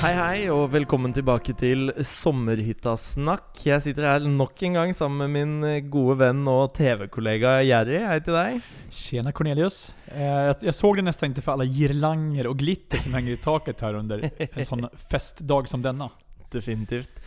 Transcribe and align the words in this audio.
Hei, 0.00 0.14
hei, 0.16 0.36
og 0.48 0.70
velkommen 0.72 1.12
tilbake 1.12 1.52
til 1.60 1.90
Sommerhyttasnakk. 1.92 3.50
Jeg 3.68 3.84
sitter 3.84 4.06
her 4.08 4.24
nok 4.24 4.62
en 4.64 4.78
gang 4.78 4.94
sammen 4.96 5.20
med 5.20 5.34
min 5.34 5.90
gode 5.92 6.14
venn 6.22 6.40
og 6.48 6.70
TV-kollega 6.78 7.58
Jerry. 7.68 7.98
Hei 8.08 8.16
til 8.24 8.38
deg. 8.38 8.70
Tjena 8.96 9.34
Cornelius. 9.36 9.92
Eh, 10.06 10.54
jag, 10.64 10.74
såg 10.74 10.96
det 10.96 11.02
nästan 11.02 11.28
inte 11.28 11.42
för 11.42 11.52
alla 11.52 11.64
girlanger 11.64 12.46
och 12.46 12.58
glitter 12.58 12.98
som 12.98 13.14
hänger 13.14 13.32
i 13.32 13.36
taket 13.36 13.80
här 13.80 13.94
under 13.94 14.30
en 14.38 14.64
sån 14.64 14.88
festdag 15.10 15.68
som 15.68 15.82
denna. 15.82 16.10
Definitivt. 16.50 17.20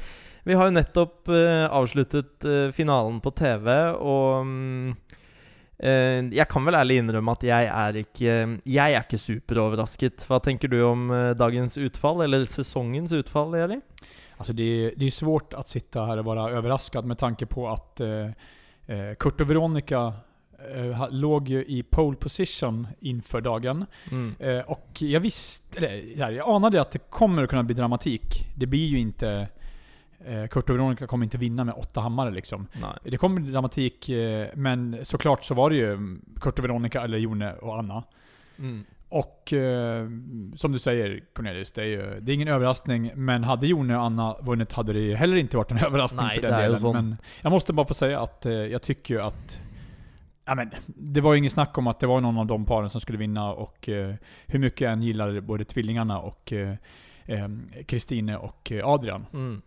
Vi 0.44 0.58
har 0.58 0.66
jo 0.66 0.74
nettopp 0.74 1.30
eh, 1.30 1.70
avsluttet 1.70 2.44
eh, 2.44 2.72
finalen 2.74 3.22
på 3.22 3.32
TV, 3.38 3.70
og 3.96 4.42
mm, 4.50 4.90
eh, 4.90 5.13
jeg 5.80 6.48
kan 6.50 6.66
vel 6.66 6.76
ærlig 6.78 7.00
innrømme 7.02 7.32
at 7.34 7.44
jeg 7.44 7.66
er 7.66 7.98
ikke 8.04 8.34
Jeg 8.66 8.94
er 8.94 9.02
ikke 9.02 9.18
superoverrasket. 9.18 10.26
Hva 10.30 10.40
tenker 10.40 10.72
du 10.72 10.78
om 10.86 11.10
eh, 11.12 11.34
dagens 11.36 11.78
utfall, 11.78 12.22
eller 12.24 12.46
säsongens 12.46 13.12
utfall, 13.12 13.58
Jerry? 13.58 13.82
Alltså 14.38 14.54
det, 14.54 14.94
det 14.98 15.06
är 15.06 15.12
svårt 15.12 15.54
att 15.54 15.68
sitta 15.68 16.06
här 16.06 16.18
och 16.18 16.26
vara 16.26 16.52
överraskad 16.52 17.06
med 17.06 17.18
tanke 17.18 17.46
på 17.46 17.70
att 17.70 18.00
eh, 18.00 18.26
eh, 18.86 19.16
Kurt 19.20 19.42
och 19.42 19.50
Veronica 19.50 20.14
eh, 20.76 21.08
låg 21.12 21.50
ju 21.50 21.66
i 21.66 21.84
pole 21.84 22.18
position 22.18 22.88
inför 23.00 23.42
dagen. 23.42 23.86
Mm. 24.12 24.36
Eh, 24.40 24.60
och 24.60 24.88
jag 25.00 25.20
visste, 25.20 25.78
eller, 25.78 26.32
jag 26.32 26.50
anade 26.50 26.82
att 26.82 26.92
det 26.92 27.10
kommer 27.10 27.44
att 27.44 27.50
kunna 27.50 27.64
bli 27.64 27.76
dramatik. 27.76 28.48
Det 28.58 28.66
blir 28.66 28.88
ju 28.88 29.00
inte... 29.00 29.48
Eh, 30.26 30.48
Kurt 30.48 30.70
och 30.70 30.76
Veronica 30.76 31.08
kommer 31.08 31.24
inte 31.24 31.38
vinna 31.38 31.64
med 31.64 31.76
åtta 31.76 32.02
hammare 32.02 32.32
liksom. 32.32 32.68
Nei. 32.74 33.12
Det 33.12 33.18
kommer 33.18 33.42
dramatik, 33.42 34.10
eh, 34.10 34.48
men 34.56 34.98
såklart 35.04 35.44
så 35.44 35.54
var 35.54 35.70
det 35.70 35.76
ju 35.76 36.20
Kurt 36.42 36.60
och 36.60 36.66
Veronica, 36.66 37.02
eller 37.02 37.18
Jone 37.18 37.54
och 37.54 37.78
Anna. 37.78 38.04
Mm. 38.60 38.84
Och 39.10 39.54
eh, 39.54 40.08
som 40.56 40.72
du 40.72 40.80
säger 40.80 41.24
Cornelius, 41.34 41.72
det 41.72 41.82
är, 41.82 41.86
ju, 41.86 42.20
det 42.20 42.32
är 42.32 42.34
ingen 42.34 42.48
överraskning. 42.48 43.12
Men 43.16 43.44
hade 43.44 43.68
Jone 43.68 43.96
och 43.96 44.04
Anna 44.04 44.36
vunnit 44.42 44.74
hade 44.74 44.94
det 44.94 45.00
ju 45.00 45.16
heller 45.16 45.36
inte 45.36 45.58
varit 45.58 45.72
en 45.72 45.78
överraskning 45.86 46.26
Nej, 46.26 46.36
för 46.36 46.42
den 46.42 46.60
delen. 46.60 46.92
Men 46.94 47.18
jag 47.42 47.52
måste 47.52 47.74
bara 47.74 47.86
få 47.86 47.94
säga 47.94 48.20
att 48.20 48.46
jag 48.46 48.82
tycker 48.82 49.14
ju 49.14 49.22
att... 49.22 49.62
Ja, 50.46 50.56
men, 50.56 50.72
det 50.86 51.22
var 51.22 51.34
ju 51.34 51.38
ingen 51.38 51.50
snack 51.50 51.78
om 51.78 51.88
att 51.88 52.00
det 52.00 52.08
var 52.08 52.22
någon 52.22 52.38
av 52.38 52.46
de 52.46 52.66
paren 52.66 52.90
som 52.90 53.02
skulle 53.02 53.18
vinna 53.18 53.54
och 53.54 53.90
eh, 53.90 54.16
hur 54.46 54.60
mycket 54.60 54.82
jag 54.82 54.94
än 54.94 55.02
gillar 55.02 55.42
både 55.42 55.66
tvillingarna 55.66 56.20
och 56.20 56.54
eh, 56.54 56.76
eh, 57.26 57.48
Kristine 57.86 58.38
och 58.38 58.72
Adrian. 58.84 59.26
Mm. 59.34 59.62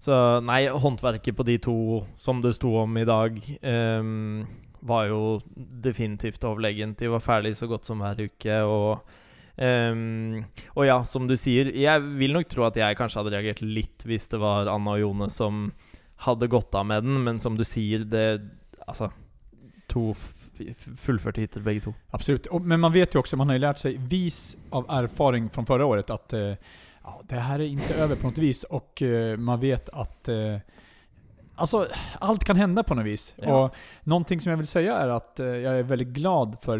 Så 0.00 0.40
nei, 0.40 0.62
håndverket 0.72 1.36
på 1.36 1.44
de 1.44 1.58
to 1.60 1.74
som 2.16 2.40
det 2.40 2.54
sto 2.56 2.70
om 2.82 2.96
i 2.96 3.04
dag, 3.04 3.36
um, 3.62 4.46
var 4.80 5.10
jo 5.10 5.40
definitivt 5.56 6.44
overlegent. 6.48 6.96
De 7.02 7.10
var 7.12 7.20
ferdig 7.20 7.52
så 7.58 7.68
godt 7.68 7.84
som 7.84 8.00
hver 8.00 8.26
uke, 8.30 8.60
og 8.64 9.02
Um, 9.60 10.44
Og 10.72 10.86
ja, 10.86 11.02
som 11.04 11.26
du 11.28 11.34
sier, 11.36 11.68
jeg 11.76 12.00
vil 12.16 12.32
nok 12.32 12.46
tro 12.48 12.62
at 12.64 12.76
jeg 12.80 12.96
kanskje 12.96 13.18
hadde 13.20 13.32
reagert 13.34 13.58
litt 13.60 14.04
hvis 14.08 14.24
det 14.32 14.38
var 14.40 14.70
Anna 14.72 14.94
og 14.94 15.00
Jone 15.02 15.26
som 15.28 15.66
hadde 16.24 16.48
gått 16.48 16.72
av 16.78 16.86
med 16.88 17.04
den, 17.04 17.18
men 17.26 17.40
som 17.44 17.58
du 17.58 17.64
sier, 17.64 18.06
det 18.08 18.40
Altså 18.88 19.10
To 19.92 20.12
f- 20.14 20.48
f- 20.64 20.88
fullførte 20.96 21.44
två. 21.46 21.60
begge 21.66 21.80
to. 21.84 21.92
Absolut. 22.12 22.46
Men 22.62 22.80
man 22.80 22.92
vet 22.92 23.14
ju 23.14 23.18
också, 23.18 23.36
man 23.36 23.48
har 23.48 23.54
ju 23.54 23.58
lärt 23.66 23.78
sig 23.78 23.96
vis 23.98 24.56
av 24.70 24.86
erfaring 24.88 25.50
från 25.50 25.66
förra 25.66 25.84
året 25.84 26.10
att 26.10 26.32
eh, 26.32 26.54
ja, 27.16 27.22
det 27.28 27.34
här 27.40 27.58
är 27.58 27.64
inte 27.64 27.94
över 27.94 28.16
på 28.16 28.26
något 28.26 28.38
vis. 28.38 28.64
Och 28.64 29.02
eh, 29.02 29.36
man 29.38 29.60
vet 29.60 29.88
att 29.88 30.28
eh, 30.28 30.56
Alltså, 31.54 31.86
allt 32.18 32.44
kan 32.44 32.56
hända 32.56 32.82
på 32.82 32.94
något 32.94 33.06
vis. 33.06 33.34
Ja. 33.36 33.64
Och 33.64 33.74
någonting 34.02 34.40
som 34.40 34.50
jag 34.50 34.56
vill 34.56 34.66
säga 34.66 34.96
är 34.96 35.08
att 35.08 35.40
eh, 35.40 35.46
jag 35.46 35.78
är 35.78 35.82
väldigt 35.82 36.08
glad 36.08 36.56
för 36.62 36.78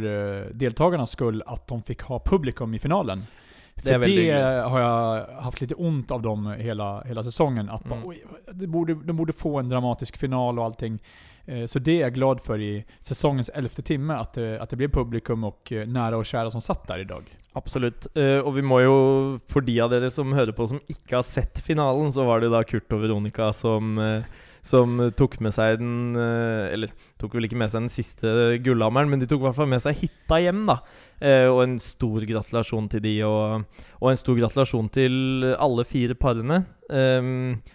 deltagarnas 0.55 1.11
skull 1.11 1.43
att 1.47 1.67
de 1.67 1.83
fick 1.83 2.03
ha 2.03 2.21
publikum 2.25 2.75
i 2.75 2.79
finalen. 2.79 3.27
Det 3.75 3.83
För 3.83 3.99
det, 3.99 4.07
hyggligt. 4.07 4.35
har 4.69 4.81
jag 4.81 5.27
haft 5.43 5.61
lite 5.61 5.75
ont 5.75 6.11
av 6.11 6.23
dem 6.23 6.55
hela, 6.59 7.03
hela 7.03 7.23
säsongen. 7.23 7.71
Att 7.71 7.85
bara, 7.85 7.95
Mm. 7.95 8.09
oj, 8.09 8.25
det 8.53 8.67
borde, 8.67 8.95
de 8.95 9.17
borde 9.17 9.33
få 9.33 9.59
en 9.59 9.69
dramatisk 9.69 10.17
final 10.17 10.59
och 10.59 10.65
allting. 10.65 10.99
Eh, 11.47 11.67
så 11.67 11.79
det 11.79 11.97
är 11.97 12.01
jag 12.01 12.15
glad 12.15 12.41
för 12.41 12.61
i 12.61 12.85
säsongens 13.01 13.49
elfte 13.49 13.83
timme, 13.83 14.15
att 14.15 14.33
det, 14.33 14.61
att 14.61 14.71
det 14.71 14.77
blev 14.77 14.91
publikum 14.91 15.45
och 15.45 15.73
eh, 15.73 15.87
nära 15.87 16.17
och 16.17 16.27
kära 16.27 16.51
som 16.51 16.61
satt 16.61 16.87
där 16.87 16.99
idag. 16.99 17.37
Absolut. 17.53 18.07
Och 18.45 18.57
vi 18.57 18.63
må 18.63 18.81
ju, 18.81 19.39
för 19.49 19.61
de 19.61 19.81
av 19.81 19.93
er 19.95 20.09
som 20.09 20.33
hörde 20.33 20.53
på 20.53 20.67
som 20.67 20.81
inte 20.87 21.17
har 21.17 21.23
sett 21.23 21.61
finalen, 21.61 22.13
så 22.13 22.25
var 22.25 22.41
det 22.41 22.49
då 22.49 22.63
Kurt 22.63 22.93
och 22.93 23.03
Veronica 23.03 23.53
som, 23.53 24.23
som 24.61 25.13
tog 25.17 25.41
med 25.41 25.55
sig, 25.55 25.77
den 25.77 26.17
Eller 26.17 26.91
tog 27.19 27.35
väl 27.35 27.45
inte 27.45 27.57
med 27.57 27.71
sig 27.71 27.81
den 27.81 27.89
sista 27.89 28.57
guldhammaren, 28.57 29.11
men 29.11 29.21
de 29.21 29.27
tog 29.27 29.41
i 29.41 29.45
hvert 29.45 29.57
fall 29.57 29.67
med 29.67 29.83
sig 29.83 29.95
hytta 29.95 30.41
hjem, 30.41 30.67
da. 30.67 30.81
Eh, 31.21 31.47
och 31.47 31.63
en 31.63 31.79
stor 31.81 32.21
gratulation 32.21 32.89
till 32.89 33.03
de, 33.03 33.25
och 33.25 33.61
og 33.93 34.11
en 34.11 34.17
stor 34.17 34.37
gratulation 34.37 34.89
till 34.89 35.45
alla 35.59 35.85
fyra 35.85 36.15
parene. 36.15 36.63
Eh, 36.91 37.23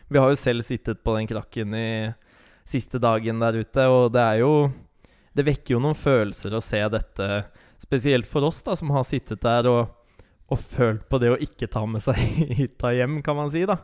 vi 0.07 0.17
har 0.17 0.29
ju 0.29 0.35
själv 0.35 0.61
sittet 0.61 1.03
på 1.03 1.15
den 1.15 1.27
krakken 1.27 1.73
i 1.73 2.13
siste 2.65 2.99
dagen 2.99 3.39
der 3.39 3.53
ute, 3.61 3.85
og 3.87 4.11
det 4.13 4.21
er 4.21 4.39
jo 4.41 4.71
Det 5.35 5.45
vekker 5.45 5.73
jo 5.75 5.79
noen 5.83 5.95
følelser 5.95 6.53
å 6.55 6.61
se 6.63 6.79
dette 6.89 7.43
Spesielt 7.77 8.25
for 8.27 8.43
oss 8.47 8.63
da, 8.63 8.75
som 8.75 8.89
har 8.95 9.03
sittet 9.03 9.41
der 9.43 9.67
og, 9.67 9.87
og 10.47 10.59
følt 10.59 11.09
på 11.09 11.17
det 11.19 11.29
å 11.33 11.37
ikke 11.37 11.67
ta 11.67 11.85
med 11.85 12.01
seg 12.01 12.15
hytta 12.55 12.93
hjem, 12.97 13.21
kan 13.21 13.35
man 13.35 13.51
si. 13.51 13.65
da. 13.65 13.75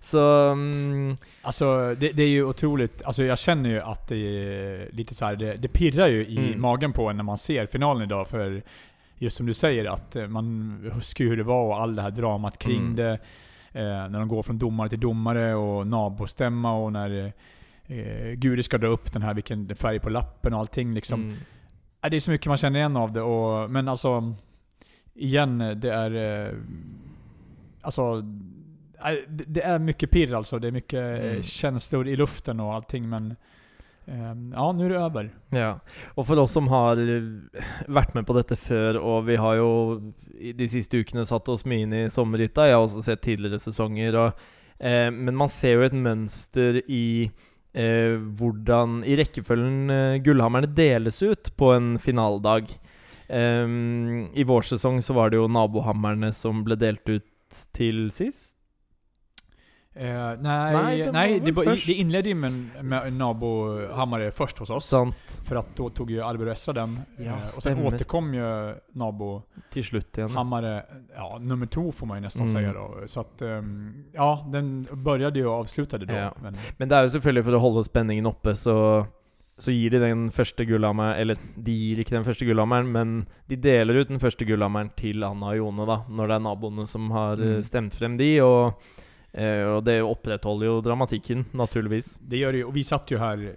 Så 0.00 0.20
mm, 0.52 1.16
Alltså 1.42 1.94
det, 1.98 2.12
det 2.12 2.22
är 2.22 2.28
ju 2.28 2.44
otroligt, 2.44 3.02
alltså 3.02 3.22
jag 3.24 3.38
känner 3.38 3.70
ju 3.70 3.80
att 3.80 4.08
det 4.08 4.88
lite 4.92 5.14
så 5.14 5.24
här, 5.24 5.36
det, 5.36 5.54
det 5.56 5.68
pirrar 5.68 6.06
ju 6.08 6.26
i 6.26 6.36
Mm. 6.38 6.60
magen 6.60 6.92
på 6.92 7.08
en 7.08 7.16
när 7.16 7.24
man 7.24 7.38
ser 7.38 7.66
finalen 7.66 8.02
idag. 8.02 8.28
För 8.28 8.62
just 9.18 9.36
som 9.36 9.46
du 9.46 9.54
säger, 9.54 9.84
att 9.84 10.16
man 10.28 10.78
huskar 10.94 11.24
ju 11.24 11.30
hur 11.30 11.36
det 11.36 11.42
var 11.44 11.62
och 11.66 11.80
all 11.80 11.96
det 11.96 12.02
här 12.02 12.10
dramat 12.10 12.58
kring 12.58 12.80
Mm. 12.82 12.96
det. 12.96 13.12
Eh, 13.72 14.08
när 14.08 14.18
de 14.18 14.28
går 14.28 14.42
från 14.42 14.58
domare 14.58 14.88
till 14.88 15.00
domare 15.00 15.54
och 15.54 15.86
nabostämma 15.86 16.72
och 16.76 16.92
när 16.92 17.32
eh, 17.88 18.32
Guri 18.34 18.62
ska 18.62 18.78
dra 18.78 18.86
upp 18.88 19.12
den 19.12 19.22
här 19.22 19.34
vilken 19.34 19.76
färg 19.76 19.98
på 20.00 20.10
lappen 20.10 20.54
och 20.54 20.60
allting 20.60 20.94
liksom. 20.94 21.22
mm, 21.22 21.36
det 22.10 22.16
är 22.16 22.20
så 22.20 22.30
mycket 22.30 22.46
man 22.46 22.56
känner 22.56 22.78
igen 22.78 22.96
av 22.96 23.12
det. 23.12 23.20
Och, 23.22 23.70
men 23.70 23.88
alltså, 23.88 24.34
igen, 25.14 25.58
det 25.58 25.90
är... 25.92 26.46
eh, 26.46 26.52
Alltså, 27.80 28.22
nej, 29.04 29.24
det 29.28 29.62
är 29.62 29.78
mycket 29.78 30.10
pirr 30.10 30.34
alltså. 30.34 30.58
Det 30.58 30.68
är 30.68 30.72
mycket 30.72 31.00
eh, 31.22 31.30
Mm. 31.30 31.42
känslor 31.42 32.08
i 32.08 32.16
luften 32.16 32.60
och 32.60 32.74
allting. 32.74 33.08
Men 33.08 33.36
ehm, 34.06 34.52
ja, 34.56 34.72
nu 34.72 34.84
är 34.84 34.90
det 34.90 34.96
över. 34.96 35.30
ja. 35.50 35.80
Og 36.14 36.26
for 36.26 36.38
oss 36.38 36.52
som 36.52 36.68
har 36.68 36.96
eh, 36.96 37.22
vært 37.88 38.14
med 38.14 38.26
på 38.26 38.34
dette 38.36 38.56
før, 38.56 38.98
og 38.98 39.26
vi 39.26 39.36
har 39.36 39.56
i 40.40 40.52
de 40.52 40.68
siste 40.68 40.98
ukene 40.98 41.24
satt 41.24 41.48
oss 41.48 41.64
mye 41.64 41.82
inn 41.86 41.92
i 41.92 42.10
sommerhytta, 42.10 42.66
jeg 42.66 42.74
har 42.74 42.82
også 42.86 43.02
sett 43.02 43.22
tidligere 43.22 43.58
sesonger, 43.58 44.16
og, 44.16 44.32
eh, 44.80 45.10
men 45.10 45.36
man 45.36 45.48
ser 45.48 45.72
jo 45.78 45.82
et 45.86 45.92
mønster 45.94 46.82
i 46.88 47.30
eh, 47.76 48.16
hvordan 48.16 49.02
I 49.06 49.16
rekkefølgen 49.20 49.92
eh, 49.92 50.18
gullhammerne 50.24 50.72
deles 50.72 51.20
ut 51.22 51.52
på 51.60 51.72
en 51.76 51.94
finaledag. 52.02 52.72
Eh, 53.28 53.66
I 54.32 54.48
vår 54.48 54.68
sesong 54.72 55.02
så 55.04 55.16
var 55.16 55.30
det 55.30 55.40
jo 55.40 55.50
nabohammerne 55.50 56.32
som 56.34 56.64
ble 56.66 56.78
delt 56.80 57.06
ut 57.08 57.64
til 57.76 58.08
sist. 58.14 58.55
Eh, 59.98 60.06
nej, 60.40 60.72
Nej, 60.74 60.98
det 60.98 61.12
nej, 61.12 61.40
det, 61.40 61.52
det 61.86 61.92
inledde 61.92 62.28
ju 62.28 62.34
med, 62.34 62.52
med 62.82 63.00
en 63.06 63.18
Nabo-hammare 63.18 64.30
först 64.30 64.58
hos 64.58 64.70
oss. 64.70 64.84
Sant. 64.86 65.16
För 65.44 65.56
att 65.56 65.76
då 65.76 65.88
tog 65.88 66.10
ju 66.10 66.20
Albert 66.22 66.48
Östra 66.48 66.72
den. 66.72 67.00
Ja, 67.18 67.24
eh, 67.24 67.42
och 67.42 67.48
sen 67.48 67.86
återkom 67.86 68.34
ju 68.34 68.74
Nabo-hammare 68.92 69.42
Til 69.70 69.84
slutt 69.84 70.18
igjen. 70.18 70.30
ja, 71.16 71.38
nummer 71.40 71.66
två 71.66 71.92
får 71.92 72.06
man 72.06 72.16
ju 72.18 72.22
nästan 72.22 72.46
Mm. 72.46 72.54
säga 72.54 72.72
då. 72.72 72.94
Så 73.06 73.20
att, 73.20 73.42
ehm, 73.42 74.04
ja, 74.12 74.46
den 74.52 74.86
började 74.92 75.38
ju 75.38 75.46
och 75.46 75.54
avslutade 75.54 76.06
då. 76.06 76.14
Ja. 76.14 76.32
Men, 76.42 76.56
Men 76.78 76.88
det 76.88 76.96
er 76.98 77.02
jo 77.02 77.08
selvfølgelig 77.08 77.44
for 77.44 77.52
å 77.56 77.58
holde 77.60 77.84
spenningen 77.84 78.26
oppe, 78.26 78.54
så, 78.54 79.06
så 79.58 79.70
gir 79.72 79.90
de 79.90 79.98
den 79.98 80.30
første 80.30 80.64
gullhammeren 80.64 81.16
Eller 81.20 81.36
de 81.56 81.72
gir 81.72 81.98
ikke 81.98 82.10
den 82.16 82.24
første 82.24 82.44
gullhammeren, 82.44 82.92
men 82.92 83.26
de 83.48 83.56
deler 83.56 83.94
ut 84.00 84.08
den 84.08 84.20
første 84.20 84.44
gullhammeren 84.44 84.90
til 84.96 85.24
Anna 85.24 85.46
og 85.46 85.56
Jone, 85.56 85.86
da, 85.86 86.02
når 86.08 86.26
det 86.28 86.34
er 86.36 86.44
naboene 86.44 86.86
som 86.86 87.10
har 87.10 87.32
eh, 87.40 87.56
Mm. 87.56 87.62
stemt 87.62 87.94
frem 87.94 88.16
de. 88.18 88.40
Og 88.42 88.74
Eh, 88.76 89.05
och 89.76 89.84
det 89.84 90.00
upprätthåller 90.00 90.66
ju 90.66 90.80
dramatiken, 90.80 91.44
naturligtvis. 91.52 92.18
Det 92.22 92.36
gör 92.36 92.52
det 92.52 92.58
ju, 92.58 92.64
och 92.64 92.76
vi 92.76 92.84
satt 92.84 93.10
ju 93.10 93.18
här 93.18 93.54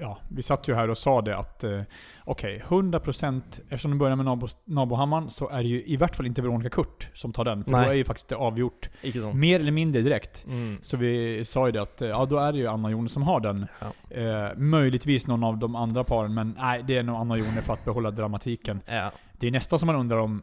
ja, 0.00 0.18
vi 0.28 0.42
satt 0.42 0.68
ju 0.68 0.74
här 0.74 0.90
och 0.90 0.98
sa 0.98 1.22
det 1.22 1.36
att 1.36 1.64
eh, 1.64 1.80
okej, 2.24 2.62
okay, 2.66 2.78
100% 2.78 3.42
eftersom 3.62 3.90
du 3.90 3.96
börjar 3.96 4.16
med 4.16 4.24
Nabo, 4.24 4.46
Nabohammaren 4.64 5.30
så 5.30 5.48
är 5.48 5.62
det 5.62 5.68
ju 5.68 5.82
i 5.86 5.96
vart 5.96 6.16
fall 6.16 6.26
inte 6.26 6.42
Veronica 6.42 6.70
Kurt 6.70 7.08
som 7.14 7.32
tar 7.32 7.44
den. 7.44 7.64
För 7.64 7.70
Nej. 7.70 7.84
då 7.84 7.90
är 7.90 7.94
ju 7.94 8.04
faktiskt 8.04 8.28
det 8.28 8.36
avgjort 8.36 8.88
mer 9.34 9.60
eller 9.60 9.72
mindre 9.72 10.02
direkt. 10.02 10.44
Mm. 10.46 10.78
Så 10.82 10.96
vi 10.96 11.44
sa 11.44 11.66
ju 11.66 11.72
det 11.72 11.82
att 11.82 12.00
ja, 12.00 12.24
då 12.24 12.38
är 12.38 12.52
det 12.52 12.58
ju 12.58 12.66
Anna 12.66 12.88
och 12.88 12.92
Jone 12.92 13.08
som 13.08 13.22
har 13.22 13.40
den. 13.40 13.66
Ja. 13.78 14.16
Eh, 14.16 14.56
möjligtvis 14.56 15.26
någon 15.26 15.44
av 15.44 15.58
de 15.58 15.76
andra 15.76 16.04
paren, 16.04 16.34
men 16.34 16.54
nej, 16.58 16.82
det 16.86 16.96
är 16.96 17.02
nog 17.02 17.16
Anna 17.16 17.34
och 17.34 17.40
Jone 17.40 17.62
för 17.62 17.72
att 17.72 17.84
behålla 17.84 18.10
dramatiken. 18.10 18.80
Ja. 18.86 19.12
Det 19.32 19.46
är 19.46 19.50
nästan 19.50 19.78
som 19.78 19.86
man 19.86 19.96
undrar 19.96 20.18
om 20.18 20.42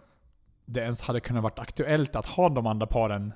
det 0.65 0.79
ens 0.79 1.01
hade 1.01 1.19
kunnat 1.19 1.43
varit 1.43 1.59
aktuellt 1.59 2.15
att 2.15 2.25
ha 2.25 2.49
de 2.49 2.67
andra 2.67 2.87
paren 2.87 3.33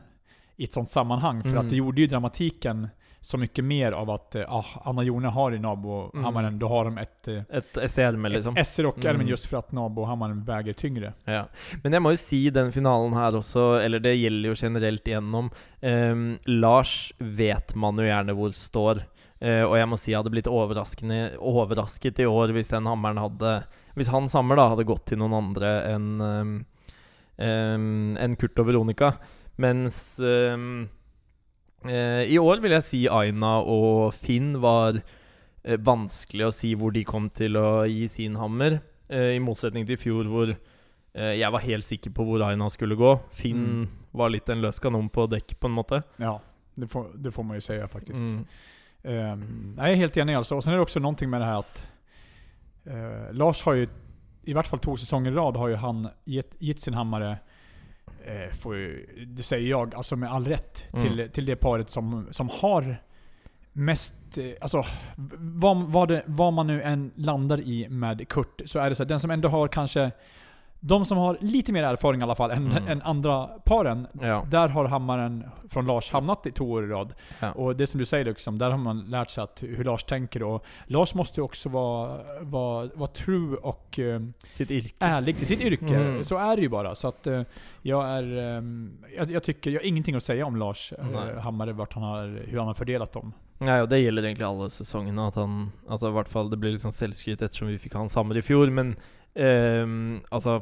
i 0.55 0.63
ett 0.63 0.73
sånt 0.73 0.89
sammanhang. 0.89 1.41
För 1.41 1.49
mm. 1.49 1.61
att 1.61 1.69
det 1.69 1.75
gjorde 1.75 2.01
ju 2.01 2.07
dramatiken 2.07 2.87
så 3.23 3.37
mycket 3.37 3.65
mer 3.65 3.91
av 3.91 4.09
att 4.09 4.35
ah, 4.35 4.65
Anna 4.83 5.03
Jone 5.03 5.27
har 5.27 5.51
i 5.51 5.59
Nabohammaren, 5.59 6.47
mm. 6.47 6.59
då 6.59 6.67
har 6.67 6.85
de 6.85 6.97
ett... 6.97 7.27
Eh, 7.27 7.41
ett 7.49 7.91
SR 7.91 8.29
liksom. 8.29 8.57
Ett 8.57 8.67
SR 8.67 8.85
och 8.85 9.05
mm. 9.05 9.27
just 9.27 9.45
för 9.45 9.57
att 9.57 9.71
Nabohammaren 9.71 10.43
väger 10.43 10.73
tyngre. 10.73 11.13
Ja. 11.25 11.47
Men 11.83 11.93
jag 11.93 12.01
måste 12.01 12.35
ju 12.35 12.51
säga 12.51 12.63
den 12.63 12.71
finalen 12.71 13.13
här 13.13 13.35
också, 13.35 13.79
eller 13.83 13.99
det 13.99 14.13
gäller 14.13 14.49
ju 14.49 14.55
generellt 14.57 15.07
igenom. 15.07 15.49
Um, 15.81 16.37
Lars 16.45 17.13
vet 17.17 17.75
man 17.75 17.97
ju 17.97 18.07
gärna 18.07 18.33
var 18.33 18.51
står. 18.51 19.03
Uh, 19.45 19.63
och 19.63 19.77
jag 19.77 19.89
måste 19.89 20.05
säga, 20.05 20.13
jag 20.13 20.19
hade 20.19 20.29
blivit 20.29 20.47
överraskad 20.47 22.19
i 22.19 22.25
år 22.25 22.49
om 22.49 22.63
den 22.69 22.85
hammaren 22.85 23.17
hade... 23.17 23.63
Om 23.95 24.03
hans 24.07 24.33
hammer 24.33 24.55
då 24.55 24.61
hade 24.61 24.83
gått 24.83 25.05
till 25.05 25.17
någon 25.17 25.33
andra 25.33 25.83
än, 25.83 26.21
um, 26.21 26.65
um, 27.37 28.17
än 28.17 28.35
Kurt 28.35 28.59
och 28.59 28.67
Veronica. 28.67 29.13
Mens 29.57 30.19
um, 30.19 30.89
Eh, 31.85 32.29
I 32.29 32.37
år 32.37 32.61
vil 32.61 32.75
jeg 32.75 32.85
si 32.85 32.99
Aina 33.09 33.55
og 33.65 34.13
Finn 34.13 34.53
var 34.61 34.99
eh, 34.99 35.79
vanskelig 35.81 36.45
å 36.47 36.53
si 36.53 36.75
hvor 36.77 36.93
de 36.93 37.01
kom 37.07 37.29
til 37.33 37.57
å 37.57 37.83
gi 37.89 38.05
sin 38.11 38.37
hammer. 38.37 38.77
Eh, 39.09 39.35
I 39.37 39.41
motsetning 39.41 39.87
til 39.87 39.97
i 39.97 40.01
fjor, 40.01 40.29
hvor 40.29 40.55
jeg 41.11 41.51
var 41.51 41.59
helt 41.59 41.83
sikker 41.83 42.13
på 42.15 42.23
hvor 42.23 42.39
Aina 42.45 42.69
skulle 42.71 42.95
gå. 42.95 43.09
Finn 43.35 43.63
mm. 43.65 43.87
var 44.15 44.29
litt 44.31 44.47
en 44.47 44.61
løs 44.63 44.77
kanon 44.79 45.09
på 45.11 45.25
dekk, 45.27 45.57
på 45.59 45.67
en 45.67 45.73
måte. 45.75 45.97
Ja, 46.23 46.37
det 46.79 46.87
får, 46.87 47.09
det 47.19 47.33
får 47.35 47.43
man 47.43 47.57
ju 47.57 47.61
säga 47.61 47.87
faktiskt. 47.91 48.21
Mm. 48.21 48.45
Um, 49.03 49.75
jag 49.77 49.91
är 49.91 49.95
helt 49.95 50.17
enig 50.17 50.35
alltså. 50.35 50.55
Och 50.55 50.63
sen 50.63 50.73
är 50.73 50.77
det 50.77 50.83
också 50.83 50.99
någonting 50.99 51.29
med 51.29 51.41
det 51.41 51.45
här 51.45 51.59
att 51.59 51.91
uh, 52.87 53.33
Lars 53.33 53.63
har 53.63 53.73
ju, 53.73 53.87
i 54.43 54.53
vart 54.53 54.67
fall 54.67 54.79
två 54.79 54.97
säsonger 54.97 55.31
i 55.31 55.35
rad, 55.35 55.57
har 55.57 55.67
ju 55.67 55.75
han 55.75 56.07
gett, 56.25 56.55
gett 56.59 56.79
sin 56.79 56.93
hammare 56.93 57.37
eh, 58.25 58.51
får 58.51 58.75
ju, 58.75 59.07
det 59.27 59.43
säger 59.43 59.69
jag, 59.69 59.95
alltså 59.95 60.15
med 60.15 60.31
all 60.31 60.45
rätt, 60.45 60.83
mm. 60.93 61.03
till, 61.03 61.29
till 61.29 61.45
det 61.45 61.55
paret 61.55 61.89
som, 61.89 62.27
som 62.31 62.49
har 62.49 62.95
mest, 63.73 64.37
eh, 64.37 64.45
alltså 64.61 64.85
vad, 65.37 65.77
vad, 65.77 66.07
det, 66.07 66.23
vad 66.25 66.53
man 66.53 66.67
nu 66.67 66.81
än 66.81 67.11
landar 67.15 67.59
i 67.59 67.89
med 67.89 68.27
Kurt, 68.29 68.61
så 68.65 68.79
är 68.79 68.89
det 68.89 68.95
så 68.95 69.03
att 69.03 69.09
den 69.09 69.19
som 69.19 69.31
ändå 69.31 69.49
har 69.49 69.67
kanske 69.67 70.11
de 70.83 71.05
som 71.05 71.17
har 71.17 71.37
lite 71.41 71.73
mer 71.73 71.83
erfarenhet 71.83 72.21
i 72.21 72.23
alla 72.23 72.35
fall 72.35 72.51
än, 72.51 72.71
mm. 72.71 72.87
än 72.87 73.01
andra 73.01 73.47
paren, 73.47 74.07
ja. 74.21 74.45
där 74.49 74.67
har 74.67 74.85
hammaren 74.85 75.43
från 75.69 75.85
Lars 75.85 76.11
hamnat 76.11 76.45
i 76.45 76.51
två 76.51 76.71
år 76.71 76.83
i 76.83 76.87
rad. 76.87 77.13
Ja. 77.39 77.51
Och 77.51 77.75
det 77.75 77.87
som 77.87 77.99
du 77.99 78.05
säger, 78.05 78.25
liksom, 78.25 78.57
där 78.57 78.69
har 78.71 78.77
man 78.77 78.99
lärt 78.99 79.29
sig 79.29 79.43
att, 79.43 79.63
hur 79.63 79.83
Lars 79.83 80.03
tänker. 80.03 80.43
Och 80.43 80.65
Lars 80.85 81.13
måste 81.13 81.39
ju 81.39 81.43
också 81.43 81.69
vara, 81.69 82.19
vara, 82.41 82.89
vara 82.95 83.09
true 83.09 83.57
och 83.57 83.99
uh, 83.99 84.19
sitt 84.43 84.71
yrke. 84.71 84.95
ärlig 84.99 85.37
till 85.37 85.47
sitt 85.47 85.61
yrke. 85.61 85.95
Mm. 85.95 86.23
Så 86.23 86.37
är 86.37 86.55
det 86.55 86.61
ju 86.61 86.69
bara. 86.69 86.95
Så 86.95 87.07
att 87.07 87.27
uh, 87.27 87.41
jag 87.81 88.09
är... 88.09 88.57
Um, 88.57 88.97
jag, 89.17 89.31
jag, 89.31 89.43
tycker, 89.43 89.71
jag 89.71 89.79
har 89.79 89.85
ingenting 89.85 90.15
att 90.15 90.23
säga 90.23 90.45
om 90.45 90.55
Lars 90.55 90.93
uh, 90.99 91.39
Hammare, 91.39 91.73
vart 91.73 91.93
han 91.93 92.03
har, 92.03 92.41
hur 92.47 92.57
han 92.57 92.67
har 92.67 92.73
fördelat 92.73 93.13
dem. 93.13 93.33
Nej, 93.57 93.81
och 93.81 93.89
det 93.89 93.99
gäller 93.99 94.23
egentligen 94.23 94.51
alla 94.51 94.69
säsongerna. 94.69 95.27
Att 95.27 95.35
han, 95.35 95.71
alltså 95.89 96.07
i 96.07 96.11
vart 96.11 96.29
fall, 96.29 96.49
det 96.49 96.57
blir 96.57 96.71
liksom 96.71 96.91
sällskryt 96.91 97.41
eftersom 97.41 97.67
vi 97.67 97.79
fick 97.79 97.93
hans 97.93 98.15
Hammer 98.15 98.37
i 98.37 98.41
fjol. 98.41 98.71
Men 98.71 98.95
altså 99.35 100.57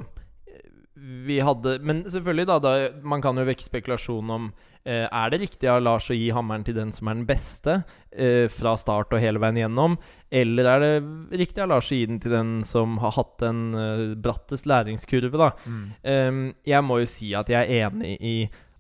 vi 1.00 1.40
hadde 1.40 1.80
Men 1.80 2.04
selvfølgelig, 2.10 2.48
da, 2.50 2.60
da 2.60 2.74
Man 3.04 3.24
kan 3.24 3.38
jo 3.40 3.48
vekke 3.48 3.66
spekulasjon 3.66 4.34
om 4.34 4.50
uh, 4.52 5.08
Er 5.08 5.32
det 5.32 5.42
riktig 5.44 5.70
av 5.72 5.82
Lars 5.84 6.10
å 6.12 6.18
gi 6.18 6.30
hammeren 6.36 6.66
til 6.68 6.78
den 6.78 6.94
som 6.96 7.10
er 7.10 7.20
den 7.20 7.28
beste, 7.30 7.80
uh, 7.84 8.46
fra 8.52 8.76
start 8.80 9.14
og 9.16 9.24
hele 9.24 9.42
veien 9.42 9.62
gjennom? 9.64 9.98
Eller 10.30 10.72
er 10.74 10.86
det 10.86 11.40
riktig 11.44 11.64
av 11.64 11.72
Lars 11.74 11.92
å 11.92 12.00
gi 12.00 12.08
den 12.10 12.20
til 12.22 12.36
den 12.36 12.56
som 12.68 13.00
har 13.04 13.16
hatt 13.18 13.38
den 13.44 13.70
uh, 13.76 14.16
brattest 14.20 14.68
læringskurve, 14.70 15.36
da? 15.40 15.52
Mm. 15.66 15.86
Um, 16.04 16.42
jeg 16.68 16.86
må 16.86 17.00
jo 17.02 17.10
si 17.10 17.32
at 17.38 17.52
jeg 17.52 17.64
er 17.66 17.88
enig 17.88 18.18
i 18.20 18.36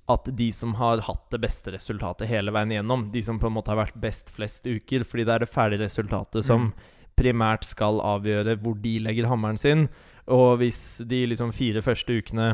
at 0.09 0.25
de 0.33 0.47
som 0.55 0.71
har 0.79 1.03
hatt 1.05 1.27
det 1.29 1.37
beste 1.43 1.71
resultatet 1.75 2.29
hele 2.31 2.53
veien 2.53 2.79
gjennom, 2.79 3.09
de 3.13 3.21
som 3.21 3.37
på 3.37 3.45
en 3.45 3.53
måte 3.59 3.69
har 3.69 3.77
vært 3.77 3.99
best 4.01 4.31
flest 4.33 4.65
uker, 4.65 5.05
fordi 5.05 5.27
det 5.27 5.35
er 5.35 5.45
det 5.45 5.53
ferdige 5.53 5.85
resultatet 5.85 6.45
som 6.45 6.71
mm 6.71 6.95
primært 7.19 7.67
skal 7.67 8.01
avgjøre 8.01 8.57
hvor 8.63 8.77
de 8.79 8.95
legger 9.03 9.29
hammeren 9.29 9.59
sin. 9.59 9.87
Og 10.29 10.59
hvis 10.61 11.01
de 11.09 11.23
liksom 11.29 11.51
fire 11.55 11.83
første 11.85 12.19
ukene 12.21 12.49